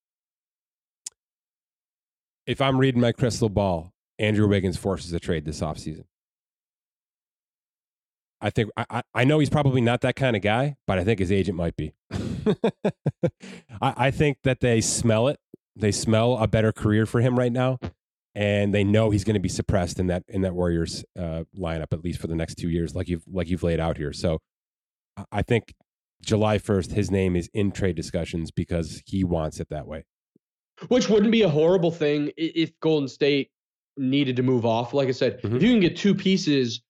If 2.45 2.61
I'm 2.61 2.77
reading 2.77 3.01
my 3.01 3.11
crystal 3.11 3.49
ball, 3.49 3.93
Andrew 4.19 4.47
Wiggins 4.47 4.77
forces 4.77 5.11
a 5.13 5.19
trade 5.19 5.45
this 5.45 5.61
offseason. 5.61 6.05
I 8.39 8.51
think 8.51 8.69
I, 8.77 9.01
I 9.13 9.23
know 9.23 9.39
he's 9.39 9.49
probably 9.49 9.81
not 9.81 10.01
that 10.01 10.15
kind 10.15 10.35
of 10.35 10.41
guy, 10.41 10.75
but 10.85 10.99
I 10.99 11.03
think 11.03 11.19
his 11.19 11.31
agent 11.31 11.57
might 11.57 11.75
be. 11.75 11.93
I, 13.81 13.93
I 13.97 14.11
think 14.11 14.37
that 14.43 14.59
they 14.59 14.79
smell 14.79 15.27
it. 15.27 15.39
They 15.75 15.91
smell 15.91 16.37
a 16.37 16.47
better 16.47 16.71
career 16.71 17.05
for 17.05 17.19
him 17.19 17.37
right 17.37 17.51
now, 17.51 17.79
and 18.35 18.73
they 18.73 18.83
know 18.83 19.09
he's 19.09 19.23
going 19.23 19.33
to 19.33 19.39
be 19.39 19.49
suppressed 19.49 19.99
in 19.99 20.07
that 20.07 20.23
in 20.27 20.41
that 20.41 20.53
Warriors 20.53 21.03
uh, 21.17 21.43
lineup 21.57 21.91
at 21.91 22.03
least 22.03 22.19
for 22.19 22.27
the 22.27 22.35
next 22.35 22.55
two 22.55 22.69
years, 22.69 22.95
like 22.95 23.07
you've 23.07 23.23
like 23.27 23.49
you've 23.49 23.63
laid 23.63 23.79
out 23.79 23.97
here. 23.97 24.13
So 24.13 24.39
I 25.31 25.41
think 25.41 25.73
July 26.21 26.57
1st, 26.57 26.91
his 26.91 27.11
name 27.11 27.35
is 27.35 27.49
in 27.53 27.71
trade 27.71 27.95
discussions 27.95 28.51
because 28.51 29.01
he 29.05 29.23
wants 29.23 29.59
it 29.59 29.69
that 29.69 29.87
way. 29.87 30.05
Which 30.89 31.09
wouldn't 31.09 31.31
be 31.31 31.41
a 31.41 31.49
horrible 31.49 31.91
thing 31.91 32.31
if 32.37 32.79
Golden 32.79 33.07
State 33.07 33.51
needed 33.97 34.35
to 34.35 34.43
move 34.43 34.65
off. 34.65 34.93
Like 34.93 35.07
I 35.07 35.11
said, 35.11 35.41
mm-hmm. 35.41 35.55
if 35.55 35.63
you 35.63 35.71
can 35.71 35.79
get 35.79 35.97
two 35.97 36.13
pieces 36.13 36.81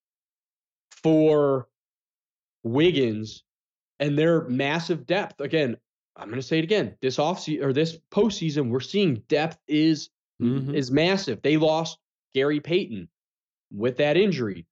for 0.92 1.68
Wiggins 2.64 3.44
and 4.00 4.18
their 4.18 4.44
massive 4.50 5.06
depth, 5.06 5.40
again, 5.40 5.78
I'm 6.18 6.28
going 6.28 6.42
to 6.42 6.46
say 6.46 6.60
it 6.60 6.64
again. 6.64 6.96
This 7.02 7.18
offseason 7.18 7.64
or 7.64 7.72
this 7.72 7.98
postseason, 8.12 8.70
we're 8.70 8.80
seeing 8.80 9.24
depth 9.30 9.60
is 9.68 10.10
mm-hmm. 10.42 10.74
is 10.74 10.92
massive. 10.92 11.42
They 11.42 11.58
lost 11.58 11.98
Gary 12.34 12.60
Payton 12.60 13.08
with 13.72 13.98
that 13.98 14.18
injury 14.18 14.66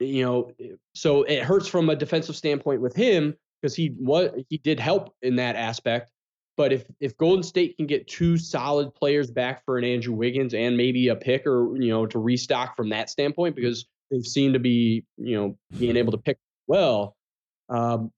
you 0.00 0.24
know, 0.24 0.52
so 0.94 1.22
it 1.24 1.42
hurts 1.42 1.68
from 1.68 1.90
a 1.90 1.96
defensive 1.96 2.36
standpoint 2.36 2.80
with 2.80 2.94
him 2.94 3.34
because 3.60 3.74
he 3.74 3.94
what 3.98 4.34
he 4.48 4.58
did 4.58 4.80
help 4.80 5.14
in 5.22 5.36
that 5.36 5.56
aspect. 5.56 6.10
But 6.56 6.72
if 6.72 6.84
if 7.00 7.16
Golden 7.16 7.42
State 7.42 7.76
can 7.76 7.86
get 7.86 8.06
two 8.06 8.36
solid 8.36 8.94
players 8.94 9.30
back 9.30 9.64
for 9.64 9.78
an 9.78 9.84
Andrew 9.84 10.14
Wiggins 10.14 10.54
and 10.54 10.76
maybe 10.76 11.08
a 11.08 11.16
pick 11.16 11.46
or 11.46 11.76
you 11.76 11.90
know 11.90 12.06
to 12.06 12.18
restock 12.18 12.76
from 12.76 12.88
that 12.90 13.10
standpoint 13.10 13.56
because 13.56 13.86
they've 14.10 14.26
seemed 14.26 14.54
to 14.54 14.60
be 14.60 15.04
you 15.16 15.36
know 15.36 15.56
being 15.78 15.96
able 15.96 16.12
to 16.12 16.18
pick 16.18 16.38
well, 16.66 17.16
um, 17.68 18.10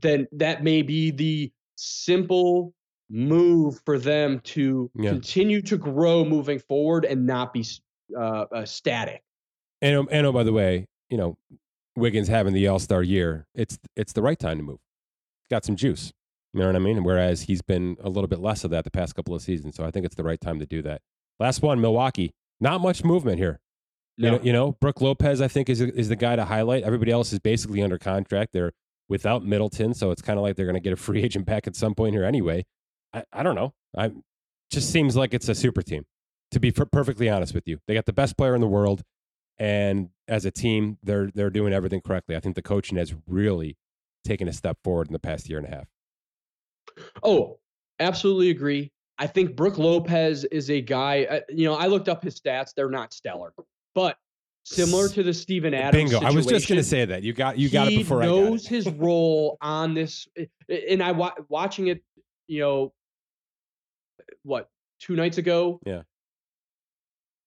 then 0.00 0.26
that 0.32 0.62
may 0.62 0.82
be 0.82 1.10
the 1.10 1.52
simple 1.76 2.74
move 3.10 3.80
for 3.84 3.98
them 3.98 4.40
to 4.40 4.90
yeah. 4.94 5.10
continue 5.10 5.60
to 5.62 5.76
grow 5.76 6.24
moving 6.24 6.58
forward 6.58 7.04
and 7.04 7.26
not 7.26 7.52
be 7.52 7.64
uh, 8.16 8.46
uh, 8.52 8.64
static. 8.64 9.22
And, 9.82 10.08
and 10.10 10.26
oh, 10.26 10.32
by 10.32 10.42
the 10.42 10.52
way, 10.52 10.86
you 11.14 11.18
know, 11.18 11.38
Wiggins 11.94 12.26
having 12.26 12.54
the 12.54 12.66
All 12.66 12.80
Star 12.80 13.00
year, 13.00 13.46
it's 13.54 13.78
it's 13.94 14.12
the 14.12 14.20
right 14.20 14.36
time 14.36 14.56
to 14.56 14.64
move. 14.64 14.80
Got 15.48 15.64
some 15.64 15.76
juice. 15.76 16.12
You 16.52 16.58
know 16.58 16.66
what 16.66 16.74
I 16.74 16.80
mean? 16.80 17.04
Whereas 17.04 17.42
he's 17.42 17.62
been 17.62 17.96
a 18.02 18.08
little 18.08 18.26
bit 18.26 18.40
less 18.40 18.64
of 18.64 18.72
that 18.72 18.82
the 18.82 18.90
past 18.90 19.14
couple 19.14 19.32
of 19.32 19.40
seasons. 19.40 19.76
So 19.76 19.84
I 19.84 19.92
think 19.92 20.04
it's 20.04 20.16
the 20.16 20.24
right 20.24 20.40
time 20.40 20.58
to 20.58 20.66
do 20.66 20.82
that. 20.82 21.02
Last 21.38 21.62
one, 21.62 21.80
Milwaukee. 21.80 22.32
Not 22.60 22.80
much 22.80 23.04
movement 23.04 23.38
here. 23.38 23.60
No. 24.18 24.26
You, 24.26 24.32
know, 24.32 24.42
you 24.42 24.52
know, 24.52 24.72
Brook 24.80 25.00
Lopez, 25.00 25.40
I 25.40 25.46
think, 25.46 25.68
is 25.68 25.80
is 25.80 26.08
the 26.08 26.16
guy 26.16 26.34
to 26.34 26.44
highlight. 26.44 26.82
Everybody 26.82 27.12
else 27.12 27.32
is 27.32 27.38
basically 27.38 27.80
under 27.80 27.96
contract. 27.96 28.52
They're 28.52 28.72
without 29.08 29.44
Middleton, 29.44 29.94
so 29.94 30.10
it's 30.10 30.22
kind 30.22 30.36
of 30.36 30.42
like 30.42 30.56
they're 30.56 30.66
going 30.66 30.74
to 30.74 30.80
get 30.80 30.92
a 30.92 30.96
free 30.96 31.22
agent 31.24 31.46
back 31.46 31.68
at 31.68 31.76
some 31.76 31.94
point 31.94 32.12
here 32.12 32.24
anyway. 32.24 32.66
I, 33.12 33.22
I 33.32 33.44
don't 33.44 33.54
know. 33.54 33.72
I 33.96 34.10
just 34.68 34.90
seems 34.90 35.14
like 35.14 35.32
it's 35.32 35.48
a 35.48 35.54
super 35.54 35.82
team. 35.82 36.06
To 36.50 36.58
be 36.58 36.72
per- 36.72 36.86
perfectly 36.86 37.28
honest 37.28 37.54
with 37.54 37.68
you, 37.68 37.78
they 37.86 37.94
got 37.94 38.06
the 38.06 38.12
best 38.12 38.36
player 38.36 38.56
in 38.56 38.60
the 38.60 38.66
world 38.66 39.02
and 39.58 40.10
as 40.28 40.44
a 40.44 40.50
team, 40.50 40.98
they're 41.02 41.30
they're 41.34 41.50
doing 41.50 41.72
everything 41.72 42.00
correctly. 42.00 42.36
I 42.36 42.40
think 42.40 42.54
the 42.54 42.62
coaching 42.62 42.98
has 42.98 43.14
really 43.26 43.76
taken 44.24 44.48
a 44.48 44.52
step 44.52 44.78
forward 44.82 45.08
in 45.08 45.12
the 45.12 45.18
past 45.18 45.48
year 45.48 45.58
and 45.58 45.66
a 45.66 45.70
half. 45.70 45.86
Oh, 47.22 47.58
absolutely 48.00 48.50
agree. 48.50 48.92
I 49.18 49.26
think 49.26 49.54
Brook 49.54 49.78
Lopez 49.78 50.44
is 50.44 50.70
a 50.70 50.80
guy. 50.80 51.24
Uh, 51.24 51.40
you 51.48 51.64
know, 51.64 51.74
I 51.74 51.86
looked 51.86 52.08
up 52.08 52.22
his 52.22 52.38
stats; 52.38 52.74
they're 52.74 52.90
not 52.90 53.12
stellar, 53.12 53.52
but 53.94 54.16
similar 54.64 55.08
to 55.10 55.22
the 55.22 55.32
Steven 55.32 55.74
Adams. 55.74 56.10
Bingo! 56.10 56.26
I 56.26 56.30
was 56.30 56.46
just 56.46 56.68
going 56.68 56.80
to 56.80 56.84
say 56.84 57.04
that 57.04 57.22
you 57.22 57.32
got 57.32 57.58
you 57.58 57.70
got 57.70 57.88
it 57.88 57.98
before 57.98 58.22
I 58.22 58.26
knows 58.26 58.66
his 58.66 58.88
role 58.88 59.56
on 59.60 59.94
this, 59.94 60.26
and 60.68 61.02
I 61.02 61.12
watching 61.48 61.88
it. 61.88 62.02
You 62.46 62.60
know, 62.60 62.92
what 64.42 64.68
two 65.00 65.16
nights 65.16 65.38
ago? 65.38 65.80
Yeah, 65.86 66.02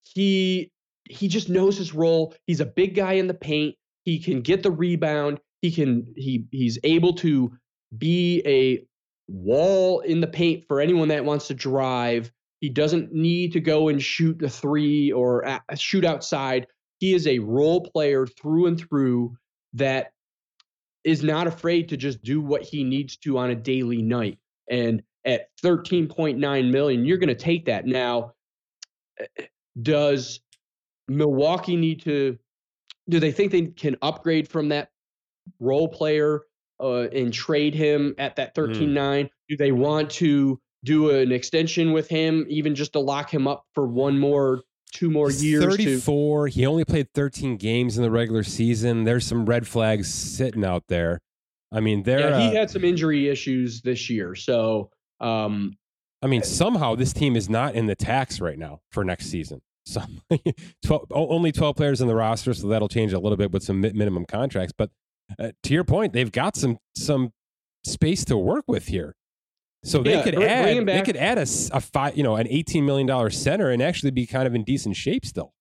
he 0.04 0.72
he 1.10 1.28
just 1.28 1.50
knows 1.50 1.78
his 1.78 1.94
role. 1.94 2.34
He's 2.46 2.60
a 2.60 2.66
big 2.66 2.96
guy 2.96 3.14
in 3.14 3.28
the 3.28 3.34
paint. 3.34 3.76
He 4.04 4.20
can 4.20 4.42
get 4.42 4.64
the 4.64 4.72
rebound. 4.72 5.40
He 5.62 5.72
can 5.72 6.14
he 6.16 6.46
he's 6.52 6.78
able 6.84 7.14
to 7.16 7.52
be 7.98 8.42
a 8.46 8.86
wall 9.28 10.00
in 10.02 10.22
the 10.22 10.28
paint 10.28 10.66
for 10.68 10.80
anyone 10.80 11.10
that 11.10 11.26
wants 11.26 11.48
to 11.48 11.54
drive. 11.54 12.32
He 12.62 12.70
doesn't 12.70 13.14
need 13.14 13.54
to 13.54 13.60
go 13.60 13.90
and 13.90 14.02
shoot 14.02 14.40
the 14.40 14.50
three 14.50 15.12
or 15.12 15.60
shoot 15.76 16.06
outside. 16.06 16.68
He 17.00 17.14
is 17.14 17.28
a 17.28 17.40
role 17.40 17.82
player 17.82 18.26
through 18.26 18.68
and 18.68 18.80
through 18.80 19.36
that 19.74 20.14
is 21.04 21.24
not 21.24 21.48
afraid 21.48 21.90
to 21.90 21.98
just 21.98 22.22
do 22.24 22.42
what 22.42 22.64
he 22.64 22.84
needs 22.84 23.18
to 23.18 23.38
on 23.38 23.52
a 23.52 23.56
daily 23.56 24.02
night. 24.02 24.40
And 24.70 25.04
at 25.26 25.50
13.9 25.64 26.72
million, 26.72 27.06
you're 27.06 27.18
going 27.18 27.28
to 27.30 27.36
take 27.36 27.66
that. 27.66 27.86
Now, 27.86 28.34
eh, 29.20 29.46
does 29.82 30.40
Milwaukee 31.08 31.76
need 31.76 32.02
to 32.04 32.38
do 33.10 33.20
they 33.20 33.32
think 33.32 33.52
they 33.52 33.68
can 33.68 33.96
upgrade 34.02 34.48
from 34.48 34.70
that 34.70 34.90
role 35.60 35.88
player 35.88 36.42
uh, 36.80 37.08
and 37.10 37.34
trade 37.34 37.74
him 37.74 38.16
at 38.18 38.36
that 38.36 38.54
13 38.56 38.90
mm. 38.90 38.94
9? 38.94 39.30
Do 39.50 39.58
they 39.58 39.72
want 39.72 40.10
to 40.12 40.60
do 40.84 41.12
an 41.12 41.32
extension 41.32 41.92
with 41.92 42.08
him, 42.08 42.46
even 42.50 42.76
just 42.76 42.94
to 42.94 43.00
lock 43.00 43.34
him 43.34 43.48
up 43.48 43.66
for 43.74 43.88
one 43.88 44.20
more, 44.20 44.62
two 44.94 45.10
more 45.10 45.28
He's 45.28 45.44
years? 45.44 45.64
34. 45.64 46.48
To... 46.48 46.54
He 46.54 46.66
only 46.66 46.86
played 46.86 47.08
13 47.14 47.58
games 47.58 47.98
in 47.98 48.04
the 48.04 48.12
regular 48.12 48.44
season. 48.44 49.04
There's 49.06 49.26
some 49.26 49.46
red 49.46 49.68
flags 49.68 50.14
sitting 50.14 50.66
out 50.66 50.84
there. 50.88 51.20
I 51.72 51.80
mean, 51.80 52.04
there. 52.04 52.20
Yeah, 52.20 52.40
he 52.40 52.48
uh, 52.48 52.60
had 52.60 52.70
some 52.70 52.86
injury 52.86 53.28
issues 53.28 53.82
this 53.82 54.10
year. 54.10 54.36
So, 54.36 54.90
um, 55.20 55.74
I 56.22 56.28
mean, 56.28 56.42
somehow 56.44 56.96
this 56.96 57.12
team 57.12 57.36
is 57.36 57.50
not 57.50 57.76
in 57.76 57.88
the 57.88 57.96
tax 57.96 58.40
right 58.40 58.58
now 58.58 58.80
for 58.92 59.04
next 59.04 59.28
season 59.28 59.62
some 59.88 60.22
12, 60.86 61.08
only 61.12 61.52
12 61.52 61.76
players 61.76 62.02
in 62.02 62.08
the 62.08 62.16
roster, 62.16 62.54
so 62.54 62.68
that'll 62.68 62.88
change 62.90 63.14
a 63.14 63.20
little 63.20 63.38
bit 63.38 63.52
with 63.52 63.64
some 63.64 63.82
minimum 63.82 64.26
contracts. 64.26 64.74
But 64.78 64.90
uh, 65.40 65.52
to 65.64 65.74
your 65.74 65.84
point, 65.84 66.14
they've 66.14 66.32
got 66.32 66.56
some 66.56 66.78
some 66.96 67.32
space 67.86 68.26
to 68.26 68.38
work 68.38 68.66
with 68.68 68.88
here. 68.88 69.16
So 69.84 70.04
they 70.04 70.16
yeah, 70.16 70.24
could 70.24 70.36
add 70.42 70.86
they 70.86 71.02
could 71.02 71.18
add 71.18 71.38
a, 71.38 71.46
a 71.72 71.82
five, 71.82 72.18
you 72.18 72.24
know, 72.24 72.36
an 72.36 72.48
eighteen 72.50 72.86
million 72.86 73.08
dollar 73.08 73.30
center 73.30 73.70
and 73.70 73.82
actually 73.82 74.12
be 74.12 74.26
kind 74.26 74.48
of 74.48 74.56
in 74.56 74.64
decent 74.64 74.96
shape 74.96 75.26
still. 75.26 75.54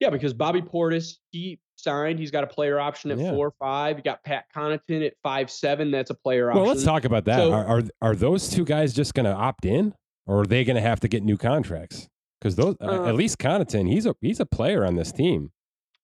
Yeah, 0.00 0.10
because 0.10 0.32
Bobby 0.34 0.62
Portis 0.62 1.14
he 1.30 1.58
signed. 1.76 2.18
He's 2.18 2.30
got 2.30 2.44
a 2.44 2.46
player 2.46 2.80
option 2.80 3.10
at 3.10 3.18
Yeah. 3.18 3.30
four 3.30 3.52
five. 3.58 3.96
You 3.98 4.02
got 4.02 4.24
Pat 4.24 4.46
Connaughton 4.54 5.06
at 5.06 5.14
five 5.22 5.50
seven. 5.50 5.90
That's 5.90 6.10
a 6.10 6.14
player 6.14 6.50
option. 6.50 6.62
Well, 6.62 6.72
let's 6.72 6.84
talk 6.84 7.04
about 7.04 7.24
that. 7.26 7.36
So- 7.38 7.52
are, 7.52 7.66
are 7.66 7.82
are 8.02 8.14
those 8.16 8.48
two 8.48 8.64
guys 8.64 8.92
just 8.92 9.14
going 9.14 9.26
to 9.26 9.32
opt 9.34 9.64
in, 9.64 9.94
or 10.26 10.40
are 10.42 10.46
they 10.46 10.64
going 10.64 10.76
to 10.76 10.82
have 10.82 11.00
to 11.00 11.08
get 11.08 11.22
new 11.22 11.36
contracts? 11.36 12.08
Because 12.40 12.54
those, 12.56 12.76
Uh, 12.80 13.04
at 13.06 13.14
least 13.16 13.38
Connaughton, 13.38 13.88
he's 13.90 14.06
a 14.06 14.14
he's 14.20 14.40
a 14.40 14.46
player 14.46 14.84
on 14.86 14.94
this 14.96 15.10
team. 15.12 15.50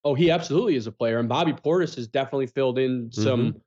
Oh, 0.03 0.13
he 0.13 0.29
absolutely 0.29 0.75
is 0.75 0.85
a 0.87 0.91
player, 0.91 1.19
and 1.19 1.27
Bobby 1.29 1.53
Portis 1.53 1.95
has 1.95 2.07
definitely 2.07 2.47
filled 2.47 2.77
in 2.77 3.11
some 3.11 3.39
Mm-hmm. 3.47 3.57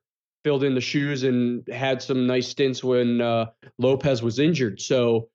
filled 0.43 0.63
in 0.63 0.73
the 0.75 0.81
shoes 0.81 1.23
and 1.23 1.67
had 1.67 2.01
some 2.01 2.25
nice 2.27 2.47
stints 2.47 2.83
when 2.83 3.19
uh, 3.21 3.47
Lopez 3.77 4.21
was 4.23 4.39
injured. 4.39 4.79
So 4.79 5.29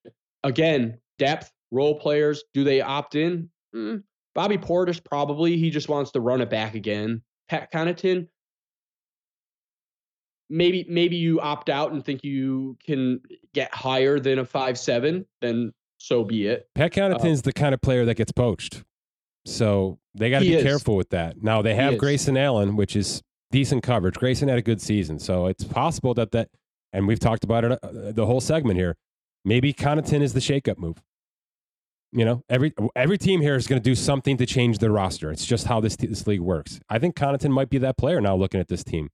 again, 0.45 0.99
depth 1.19 1.51
role 1.71 1.99
players. 1.99 2.45
Do 2.55 2.65
they 2.65 2.81
opt 2.81 3.15
in? 3.17 3.51
Mm, 3.75 4.03
Bobby 4.35 4.57
Portis 4.57 5.03
probably. 5.03 5.57
He 5.59 5.69
just 5.71 5.89
wants 5.89 6.13
to 6.13 6.21
run 6.21 6.41
it 6.41 6.49
back 6.51 6.75
again. 6.75 7.21
Pat 7.49 7.71
Connaughton. 7.73 8.29
Maybe 10.51 10.87
maybe 10.89 11.17
you 11.17 11.41
opt 11.41 11.69
out 11.69 11.93
and 11.93 12.05
think 12.05 12.23
you 12.23 12.77
can 12.85 13.21
get 13.55 13.75
higher 13.75 14.21
than 14.21 14.39
a 14.39 14.45
five 14.45 14.79
seven. 14.79 15.27
Then 15.41 15.73
so 16.05 16.23
be 16.23 16.47
it. 16.47 16.69
Pat 16.75 16.93
Connaughton's 16.93 17.43
the 17.43 17.53
kind 17.53 17.75
of 17.75 17.81
player 17.81 18.05
that 18.05 18.17
gets 18.17 18.31
poached, 18.31 18.85
so 19.47 19.99
they 20.15 20.29
got 20.29 20.41
to 20.41 20.45
be 20.45 20.55
is. 20.55 20.63
careful 20.63 20.97
with 20.97 21.09
that. 21.11 21.43
Now 21.43 21.63
they 21.63 21.75
have. 21.75 21.97
Grayson 21.97 22.37
Allen, 22.37 22.77
which 22.77 22.95
is 22.95 23.23
decent 23.51 23.83
coverage. 23.83 24.17
Grayson 24.17 24.49
had 24.49 24.59
a 24.59 24.63
good 24.63 24.83
season, 24.83 25.19
so 25.19 25.47
it's 25.47 25.65
possible 25.65 26.13
that 26.15 26.33
that, 26.33 26.51
and 26.93 27.09
we've 27.09 27.19
talked 27.19 27.43
about 27.43 27.65
it 27.65 27.73
uh, 27.83 28.13
the 28.13 28.27
whole 28.27 28.43
segment 28.43 28.79
here. 28.79 28.97
Maybe 29.47 29.73
Connaughton 29.73 30.21
is 30.21 30.35
the 30.35 30.41
shakeup 30.41 30.77
move. 30.77 31.03
You 32.13 32.27
know, 32.27 32.45
every 32.51 32.75
every 32.95 33.17
team 33.17 33.41
here 33.41 33.57
is 33.57 33.67
going 33.67 33.81
to 33.81 33.85
do 33.85 33.95
something 33.95 34.37
to 34.37 34.47
change 34.47 34.79
their 34.79 34.93
roster. 34.93 35.31
It's 35.31 35.47
just 35.47 35.67
how 35.67 35.81
this 35.81 35.97
this 35.97 36.27
league 36.27 36.41
works. 36.41 36.81
I 36.91 36.99
think 36.99 37.17
Connaughton 37.17 37.51
might 37.51 37.71
be 37.71 37.79
that 37.79 37.97
player 37.97 38.21
now. 38.21 38.37
Looking 38.37 38.61
at 38.61 38.69
this 38.69 38.85
team, 38.85 39.09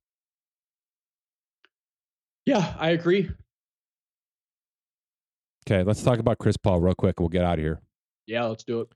Yeah, 2.45 2.75
I 2.77 2.89
agree. 2.89 3.31
Okay, 5.67 5.83
let's 5.83 6.03
talk 6.03 6.19
about 6.19 6.37
Chris 6.37 6.57
Paul 6.57 6.79
real 6.81 6.95
quick. 6.95 7.19
We'll 7.19 7.29
get 7.29 7.43
out 7.43 7.59
of 7.59 7.63
here. 7.63 7.79
Yeah, 8.27 8.45
let's 8.45 8.63
do 8.63 8.81
it. 8.81 8.87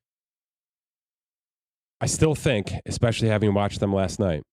I 2.01 2.07
still 2.07 2.35
think, 2.35 2.73
especially 2.85 3.29
having 3.29 3.53
watched 3.53 3.79
them 3.79 3.93
last 3.93 4.19
night, 4.19 4.43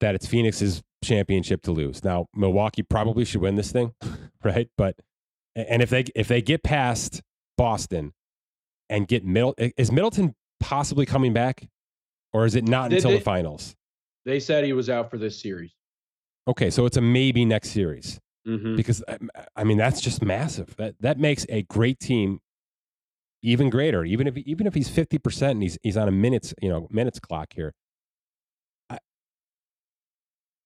that 0.00 0.14
it's 0.14 0.26
Phoenix's 0.26 0.82
championship 1.04 1.62
to 1.62 1.72
lose. 1.72 2.04
Now, 2.04 2.26
Milwaukee 2.34 2.82
probably 2.82 3.24
should 3.24 3.40
win 3.40 3.56
this 3.56 3.72
thing, 3.72 3.92
right? 4.44 4.68
But 4.78 4.96
and 5.54 5.82
if 5.82 5.90
they 5.90 6.04
if 6.14 6.28
they 6.28 6.40
get 6.42 6.62
past 6.62 7.22
Boston 7.58 8.12
and 8.88 9.08
get 9.08 9.24
Middle 9.24 9.54
is 9.58 9.90
Middleton 9.90 10.34
possibly 10.60 11.06
coming 11.06 11.32
back, 11.32 11.68
or 12.32 12.46
is 12.46 12.54
it 12.54 12.64
not 12.66 12.90
They- 12.90 12.96
until 12.96 13.10
they- 13.12 13.18
the 13.18 13.24
finals? 13.24 13.74
They 14.24 14.40
said 14.40 14.64
he 14.64 14.72
was 14.72 14.90
out 14.90 15.08
for 15.08 15.18
this 15.18 15.40
series. 15.40 15.72
Okay, 16.48 16.68
so 16.68 16.84
it's 16.84 16.96
a 16.96 17.00
maybe 17.00 17.44
next 17.44 17.70
series 17.70 18.18
Mm-hmm. 18.46 18.76
because 18.76 19.02
I- 19.56 19.64
mean 19.64 19.76
that's 19.78 20.00
just 20.00 20.22
massive. 20.22 20.76
That 20.76 20.94
that 21.00 21.18
makes 21.18 21.44
a 21.48 21.62
great 21.62 21.98
team 21.98 22.38
even 23.42 23.70
greater. 23.70 24.04
Even 24.04 24.26
if 24.26 24.36
even 24.38 24.66
if 24.66 24.74
he's 24.74 24.88
fifty 24.88 25.18
percent 25.18 25.52
and 25.54 25.62
he's 25.62 25.78
he's 25.82 25.96
on 25.96 26.08
a 26.08 26.12
minutes 26.12 26.54
you 26.62 26.68
know 26.68 26.86
minutes 26.90 27.18
clock 27.18 27.52
here. 27.54 27.72
I, 28.88 28.98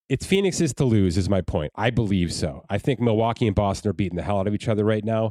it's 0.08 0.26
Phoenix's 0.26 0.74
to 0.74 0.84
lose 0.84 1.16
is 1.16 1.28
my 1.28 1.40
point. 1.40 1.72
I 1.76 1.90
believe 1.90 2.32
so. 2.32 2.64
I 2.68 2.78
think 2.78 3.00
Milwaukee 3.00 3.46
and 3.46 3.54
Boston 3.56 3.90
are 3.90 3.94
beating 3.94 4.16
the 4.16 4.22
hell 4.22 4.38
out 4.40 4.46
of 4.46 4.54
each 4.54 4.68
other 4.68 4.84
right 4.84 5.04
now, 5.04 5.30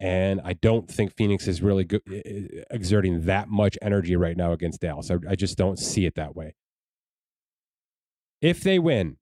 and 0.00 0.40
I 0.44 0.52
don't 0.52 0.88
think 0.88 1.14
Phoenix 1.16 1.48
is 1.48 1.62
really 1.62 1.84
go- 1.84 2.00
exerting 2.70 3.22
that 3.26 3.48
much 3.48 3.76
energy 3.82 4.14
right 4.16 4.36
now 4.36 4.52
against 4.52 4.80
Dallas. 4.80 5.10
I, 5.10 5.16
I 5.28 5.34
just 5.34 5.56
don't 5.58 5.78
see 5.78 6.06
it 6.06 6.14
that 6.16 6.36
way. 6.36 6.54
If 8.40 8.60
they 8.62 8.78
win, 8.78 9.16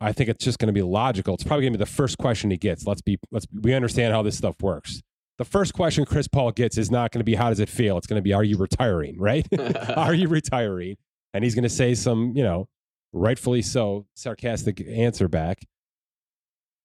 I 0.00 0.12
think 0.12 0.28
it's 0.28 0.44
just 0.44 0.58
going 0.58 0.68
to 0.68 0.72
be 0.72 0.82
logical. 0.82 1.34
It's 1.34 1.44
probably 1.44 1.64
going 1.64 1.72
to 1.72 1.78
be 1.78 1.84
the 1.84 1.90
first 1.90 2.18
question 2.18 2.50
he 2.50 2.56
gets. 2.56 2.86
Let's 2.86 3.02
be 3.02 3.18
let's 3.30 3.46
we 3.52 3.74
understand 3.74 4.14
how 4.14 4.22
this 4.22 4.36
stuff 4.36 4.56
works. 4.62 5.02
The 5.38 5.44
first 5.44 5.72
question 5.72 6.04
Chris 6.04 6.28
Paul 6.28 6.52
gets 6.52 6.78
is 6.78 6.90
not 6.90 7.12
going 7.12 7.20
to 7.20 7.24
be 7.24 7.34
how 7.34 7.48
does 7.48 7.60
it 7.60 7.68
feel. 7.68 7.96
It's 7.98 8.06
going 8.06 8.18
to 8.18 8.22
be 8.22 8.32
are 8.32 8.44
you 8.44 8.56
retiring, 8.56 9.16
right? 9.20 9.46
are 9.96 10.14
you 10.14 10.28
retiring? 10.28 10.96
And 11.34 11.44
he's 11.44 11.54
going 11.54 11.64
to 11.64 11.68
say 11.68 11.94
some, 11.94 12.32
you 12.34 12.42
know, 12.42 12.68
rightfully 13.12 13.62
so 13.62 14.06
sarcastic 14.14 14.80
answer 14.86 15.28
back. 15.28 15.64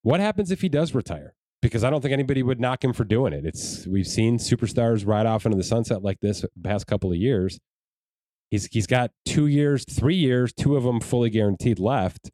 What 0.01 0.20
happens 0.20 0.51
if 0.51 0.61
he 0.61 0.70
does 0.70 0.93
retire? 0.93 1.34
Because 1.61 1.84
I 1.84 1.89
don't 1.89 2.01
think 2.01 2.11
anybody 2.11 2.43
would 2.43 2.59
knock 2.59 2.84
him 2.84 2.91
for 2.91 3.05
doing 3.05 3.32
it. 3.32 3.45
It's 3.45 3.88
we've 3.88 4.07
seen 4.07 4.38
superstars 4.38 5.07
ride 5.07 5.26
off 5.26 5.45
into 5.45 5.57
the 5.57 5.64
sunset 5.64 6.03
like 6.03 6.20
this 6.20 6.41
the 6.41 6.49
past 6.64 6.88
couple 6.88 7.11
of 7.11 7.18
years. 7.18 7.59
He's 8.51 8.66
he's 8.68 8.88
got 8.88 9.11
two 9.26 9.47
years, 9.47 9.86
three 9.89 10.16
years, 10.16 10.51
two 10.51 10.76
of 10.76 10.84
them 10.84 10.99
fully 10.99 11.30
guaranteed 11.30 11.80
left. 11.80 12.32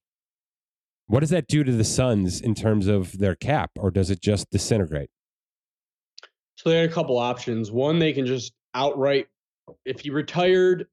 What 1.09 1.21
does 1.21 1.31
that 1.31 1.47
do 1.47 1.63
to 1.63 1.71
the 1.71 1.83
Suns 1.83 2.39
in 2.39 2.53
terms 2.53 2.85
of 2.85 3.17
their 3.17 3.33
cap, 3.33 3.71
or 3.79 3.89
does 3.89 4.11
it 4.11 4.21
just 4.21 4.47
disintegrate? 4.51 5.09
So 6.55 6.69
they 6.69 6.77
had 6.77 6.87
a 6.87 6.93
couple 6.93 7.17
options. 7.17 7.71
One, 7.71 7.97
they 7.97 8.13
can 8.13 8.27
just 8.27 8.53
outright, 8.75 9.27
if 9.85 10.01
he 10.01 10.11
retired, 10.11 10.85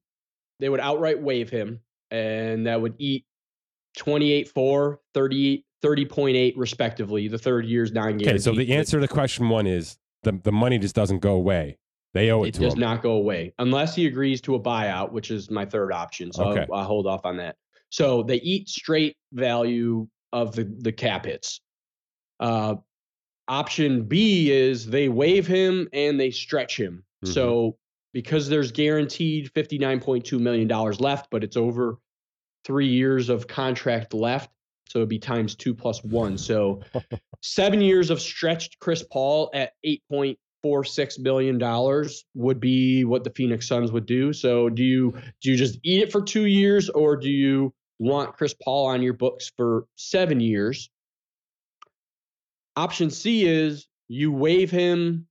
they 0.59 0.69
would 0.69 0.79
outright 0.79 1.21
waive 1.21 1.51
him, 1.51 1.81
and 2.09 2.65
that 2.65 2.81
would 2.81 2.95
eat 2.97 3.25
28 3.97 4.49
4, 4.49 4.99
30, 5.13 5.65
30.8 5.83 6.53
respectively. 6.57 7.27
The 7.27 7.37
third 7.37 7.67
year's 7.67 7.91
non 7.91 8.17
guaranteed. 8.17 8.27
Okay, 8.29 8.37
so 8.39 8.53
the 8.53 8.73
answer 8.73 8.97
to 8.97 9.01
the 9.01 9.07
question 9.07 9.49
one 9.49 9.67
is 9.67 9.99
the 10.23 10.31
the 10.43 10.51
money 10.51 10.79
just 10.79 10.95
doesn't 10.95 11.19
go 11.19 11.33
away. 11.33 11.77
They 12.15 12.31
owe 12.31 12.41
it, 12.41 12.55
to 12.55 12.61
him. 12.61 12.63
It 12.63 12.65
to 12.65 12.69
does 12.69 12.73
him. 12.73 12.79
not 12.79 13.03
go 13.03 13.11
away 13.11 13.53
unless 13.59 13.93
he 13.93 14.07
agrees 14.07 14.41
to 14.41 14.55
a 14.55 14.59
buyout, 14.59 15.11
which 15.11 15.29
is 15.29 15.51
my 15.51 15.65
third 15.65 15.91
option. 15.91 16.31
So 16.31 16.45
Okay. 16.45 16.65
I'll, 16.71 16.79
I'll 16.79 16.85
hold 16.85 17.05
off 17.05 17.23
on 17.23 17.37
that. 17.37 17.55
So 17.89 18.23
they 18.23 18.37
eat 18.37 18.69
straight 18.69 19.15
value 19.33 20.07
of 20.33 20.55
the, 20.55 20.63
the 20.79 20.91
cap 20.91 21.25
hits. 21.25 21.61
Uh, 22.39 22.75
option 23.47 24.03
B 24.03 24.51
is 24.51 24.85
they 24.85 25.09
waive 25.09 25.47
him 25.47 25.87
and 25.93 26.19
they 26.19 26.31
stretch 26.31 26.77
him. 26.77 27.03
Mhm. 27.23 27.33
So 27.33 27.77
because 28.13 28.49
there's 28.49 28.71
guaranteed 28.71 29.51
$59.2 29.53 30.39
million 30.39 30.67
left, 30.67 31.29
but 31.31 31.43
it's 31.43 31.57
over 31.57 31.97
three 32.65 32.87
years 32.87 33.29
of 33.29 33.47
contract 33.47 34.13
left. 34.13 34.49
So 34.89 34.99
it'd 34.99 35.09
be 35.09 35.19
times 35.19 35.55
two 35.55 35.73
plus 35.73 36.03
one. 36.03 36.37
So 36.37 36.81
seven 37.41 37.81
years 37.81 38.09
of 38.09 38.21
stretched 38.21 38.79
Chris 38.79 39.03
Paul 39.03 39.49
at 39.53 39.73
eight 39.83 40.01
point 40.09 40.37
four 40.63 40.83
six 40.83 41.17
billion 41.17 41.57
dollars 41.57 42.25
would 42.33 42.59
be 42.59 43.03
what 43.03 43.23
the 43.23 43.29
Phoenix 43.29 43.67
Suns 43.67 43.91
would 43.91 44.05
do. 44.05 44.33
So 44.33 44.69
do 44.69 44.83
you 44.83 45.13
do 45.41 45.51
you 45.51 45.57
just 45.57 45.77
eat 45.83 46.03
it 46.03 46.11
for 46.11 46.21
two 46.21 46.45
years 46.45 46.89
or 46.89 47.15
do 47.15 47.29
you 47.29 47.73
want 47.99 48.35
Chris 48.35 48.53
Paul 48.53 48.87
on 48.87 49.01
your 49.01 49.13
books 49.13 49.51
for 49.57 49.85
seven 49.95 50.39
years? 50.39 50.89
Option 52.75 53.09
C 53.09 53.45
is 53.45 53.87
you 54.07 54.31
waive 54.31 54.69
him 54.71 55.27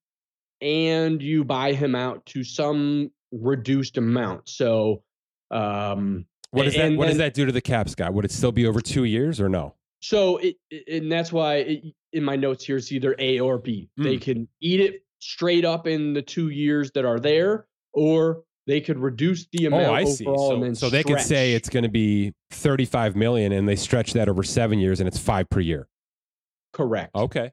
and 0.61 1.23
you 1.23 1.45
buy 1.45 1.73
him 1.73 1.95
out 1.95 2.25
to 2.27 2.43
some 2.43 3.11
reduced 3.33 3.97
amount. 3.99 4.49
So 4.49 5.03
um 5.51 6.27
What 6.51 6.65
does 6.65 6.75
that 6.75 6.97
What 6.97 7.07
does 7.07 7.19
that 7.19 7.35
do 7.35 7.47
to 7.47 7.53
the 7.53 7.61
cap, 7.61 7.89
Scott? 7.89 8.15
Would 8.15 8.25
it 8.25 8.33
still 8.33 8.53
be 8.53 8.67
over 8.67 8.81
two 8.81 9.05
years 9.05 9.41
or 9.41 9.49
no? 9.49 9.75
So 10.01 10.39
it, 10.39 10.57
and 10.91 11.11
that's 11.11 11.33
why 11.33 11.57
it, 11.57 11.85
in 12.13 12.25
my 12.25 12.37
notes 12.37 12.65
here 12.65 12.77
it's 12.77 12.91
either 12.93 13.15
A 13.19 13.41
or 13.41 13.59
B. 13.59 13.89
They 13.97 14.17
Mm. 14.17 14.21
can 14.23 14.49
eat 14.61 14.81
it 14.81 15.05
straight 15.21 15.65
up 15.65 15.87
in 15.87 16.13
the 16.15 16.23
two 16.23 16.49
years 16.51 16.91
that 16.93 17.05
are 17.05 17.19
there, 17.19 17.67
or 17.93 18.43
they 18.67 18.81
could 18.81 18.99
reduce 18.99 19.47
the 19.53 19.67
amount 19.67 19.85
Oh, 19.87 19.95
I 19.95 20.05
see. 20.05 20.27
overall 20.27 20.49
So, 20.49 20.55
and 20.55 20.63
then 20.65 20.75
so 20.75 20.91
they 20.91 21.05
could 21.05 21.21
say 21.21 21.53
it's 21.55 21.69
going 21.69 21.85
to 21.85 21.89
be 21.89 22.33
thirty-five 22.51 23.15
million, 23.17 23.53
and 23.53 23.69
they 23.69 23.77
stretch 23.77 24.13
that 24.15 24.29
over 24.29 24.43
seven 24.43 24.79
years, 24.79 25.01
and 25.01 25.07
it's 25.09 25.19
five 25.19 25.49
per 25.51 25.61
year. 25.61 25.89
correct. 26.73 27.15
Okay. 27.15 27.53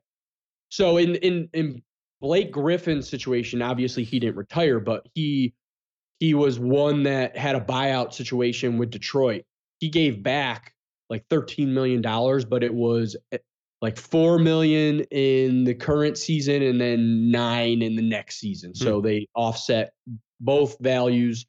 So 0.70 0.98
in 0.98 1.16
in 1.16 1.50
in 1.54 1.82
Blake 2.20 2.52
Griffin's 2.52 3.08
situation, 3.08 3.62
obviously 3.62 4.04
he 4.04 4.20
didn't 4.20 4.38
retire, 4.38 4.80
but 4.80 5.08
he 5.14 5.54
he 6.20 6.34
was 6.34 6.60
one 6.60 7.04
that 7.04 7.38
had 7.38 7.56
a 7.56 7.62
buyout 7.62 8.14
situation 8.14 8.78
with 8.78 8.90
Detroit. 8.90 9.44
He 9.80 9.90
gave 9.90 10.24
back 10.24 10.74
like 11.10 11.26
thirteen 11.30 11.74
million 11.74 12.02
dollars, 12.02 12.44
but 12.46 12.64
it 12.64 12.74
was 12.74 13.16
eh, 13.32 13.38
like 13.82 13.98
four 13.98 14.40
million 14.40 15.02
in 15.12 15.64
the 15.66 15.74
current 15.76 16.18
season 16.18 16.64
and 16.64 16.80
then 16.82 17.30
nine 17.30 17.82
in 17.82 17.96
the 17.96 18.02
next 18.02 18.40
season. 18.40 18.74
So 18.74 19.02
they 19.02 19.28
offset 19.36 19.92
both 20.44 20.78
values. 20.80 21.46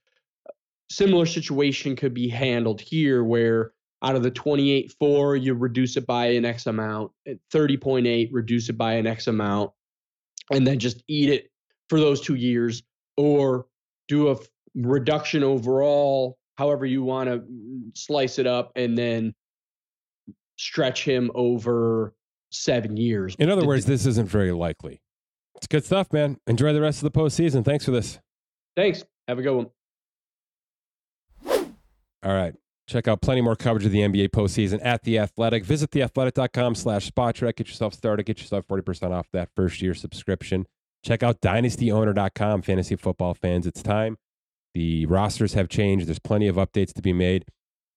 Similar 0.91 1.27
situation 1.27 1.97
could 1.97 2.15
be 2.15 2.29
handled 2.29 2.81
here 2.81 3.25
where 3.25 3.73
out 4.03 4.17
of 4.17 4.23
the 4.23 4.31
28.4, 4.31 5.43
you 5.43 5.55
reduce 5.55 5.97
it 5.97 6.07
by 6.07 6.27
an 6.27 6.45
X 6.45 6.67
amount, 6.67 7.11
at 7.27 7.39
30.8, 7.53 8.29
reduce 8.33 8.69
it 8.69 8.77
by 8.77 8.95
an 8.95 9.07
X 9.07 9.27
amount, 9.27 9.71
and 10.53 10.67
then 10.67 10.79
just 10.79 11.03
eat 11.09 11.31
it 11.31 11.51
for 11.89 11.99
those 11.99 12.21
two 12.21 12.35
years, 12.35 12.83
or 13.17 13.67
do 14.09 14.29
a 14.29 14.33
f- 14.33 14.47
reduction 14.75 15.43
overall, 15.43 16.37
however 16.57 16.85
you 16.85 17.03
want 17.03 17.31
to 17.31 17.39
mm, 17.39 17.97
slice 17.97 18.39
it 18.39 18.47
up, 18.47 18.73
and 18.77 18.97
then 18.97 19.35
stretch 20.57 21.03
him 21.05 21.31
over 21.35 22.15
seven 22.51 22.97
years. 22.97 23.35
In 23.39 23.49
other 23.49 23.67
words, 23.67 23.87
this 23.87 24.05
isn't 24.05 24.29
very 24.29 24.53
likely. 24.53 25.01
It's 25.57 25.67
good 25.67 25.85
stuff, 25.85 26.13
man. 26.13 26.37
Enjoy 26.47 26.73
the 26.73 26.81
rest 26.81 27.03
of 27.03 27.11
the 27.11 27.19
postseason. 27.19 27.65
Thanks 27.65 27.87
for 27.87 27.91
this. 27.91 28.19
Thanks. 28.77 29.05
Have 29.29 29.39
a 29.39 29.43
good 29.43 29.55
one. 29.55 29.71
All 32.25 32.35
right. 32.35 32.55
Check 32.87 33.09
out 33.09 33.23
plenty 33.23 33.41
more 33.41 33.57
coverage 33.57 33.87
of 33.87 33.93
the 33.93 34.01
NBA 34.01 34.29
postseason 34.29 34.79
at 34.85 35.05
The 35.05 35.19
Athletic. 35.19 35.65
Visit 35.65 35.91
theathletic.com 35.91 36.75
slash 36.75 37.11
Spotrac. 37.11 37.57
Get 37.57 37.69
yourself 37.69 37.95
started. 37.95 38.27
Get 38.27 38.41
yourself 38.41 38.67
40% 38.69 39.11
off 39.11 39.29
that 39.33 39.49
first 39.57 39.81
year 39.81 39.95
subscription. 39.95 40.67
Check 41.03 41.23
out 41.23 41.41
dynastyowner.com, 41.41 42.63
fantasy 42.63 42.97
football 42.97 43.35
fans. 43.35 43.67
It's 43.67 43.83
time. 43.83 44.17
The 44.75 45.07
rosters 45.07 45.55
have 45.55 45.69
changed. 45.69 46.07
There's 46.09 46.19
plenty 46.19 46.49
of 46.49 46.57
updates 46.57 46.93
to 46.95 47.03
be 47.03 47.13
made. 47.13 47.47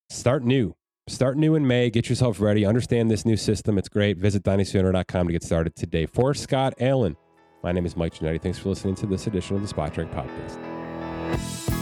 Start 0.09 0.43
new. 0.43 0.75
Start 1.07 1.37
new 1.37 1.55
in 1.55 1.65
May. 1.65 1.89
Get 1.89 2.09
yourself 2.09 2.39
ready. 2.39 2.65
Understand 2.65 3.09
this 3.09 3.25
new 3.25 3.37
system. 3.37 3.77
It's 3.77 3.89
great. 3.89 4.17
Visit 4.17 4.43
dynastyowner.com 4.43 5.27
to 5.27 5.33
get 5.33 5.43
started 5.43 5.75
today. 5.75 6.05
For 6.05 6.33
Scott 6.33 6.73
Allen, 6.79 7.15
my 7.63 7.71
name 7.71 7.85
is 7.85 7.95
Mike 7.97 8.13
Ginnitti. 8.13 8.41
Thanks 8.41 8.59
for 8.59 8.69
listening 8.69 8.95
to 8.95 9.05
this 9.05 9.27
edition 9.27 9.55
of 9.55 9.67
the 9.67 9.73
Spotrac 9.73 10.09
Podcast. 10.13 11.76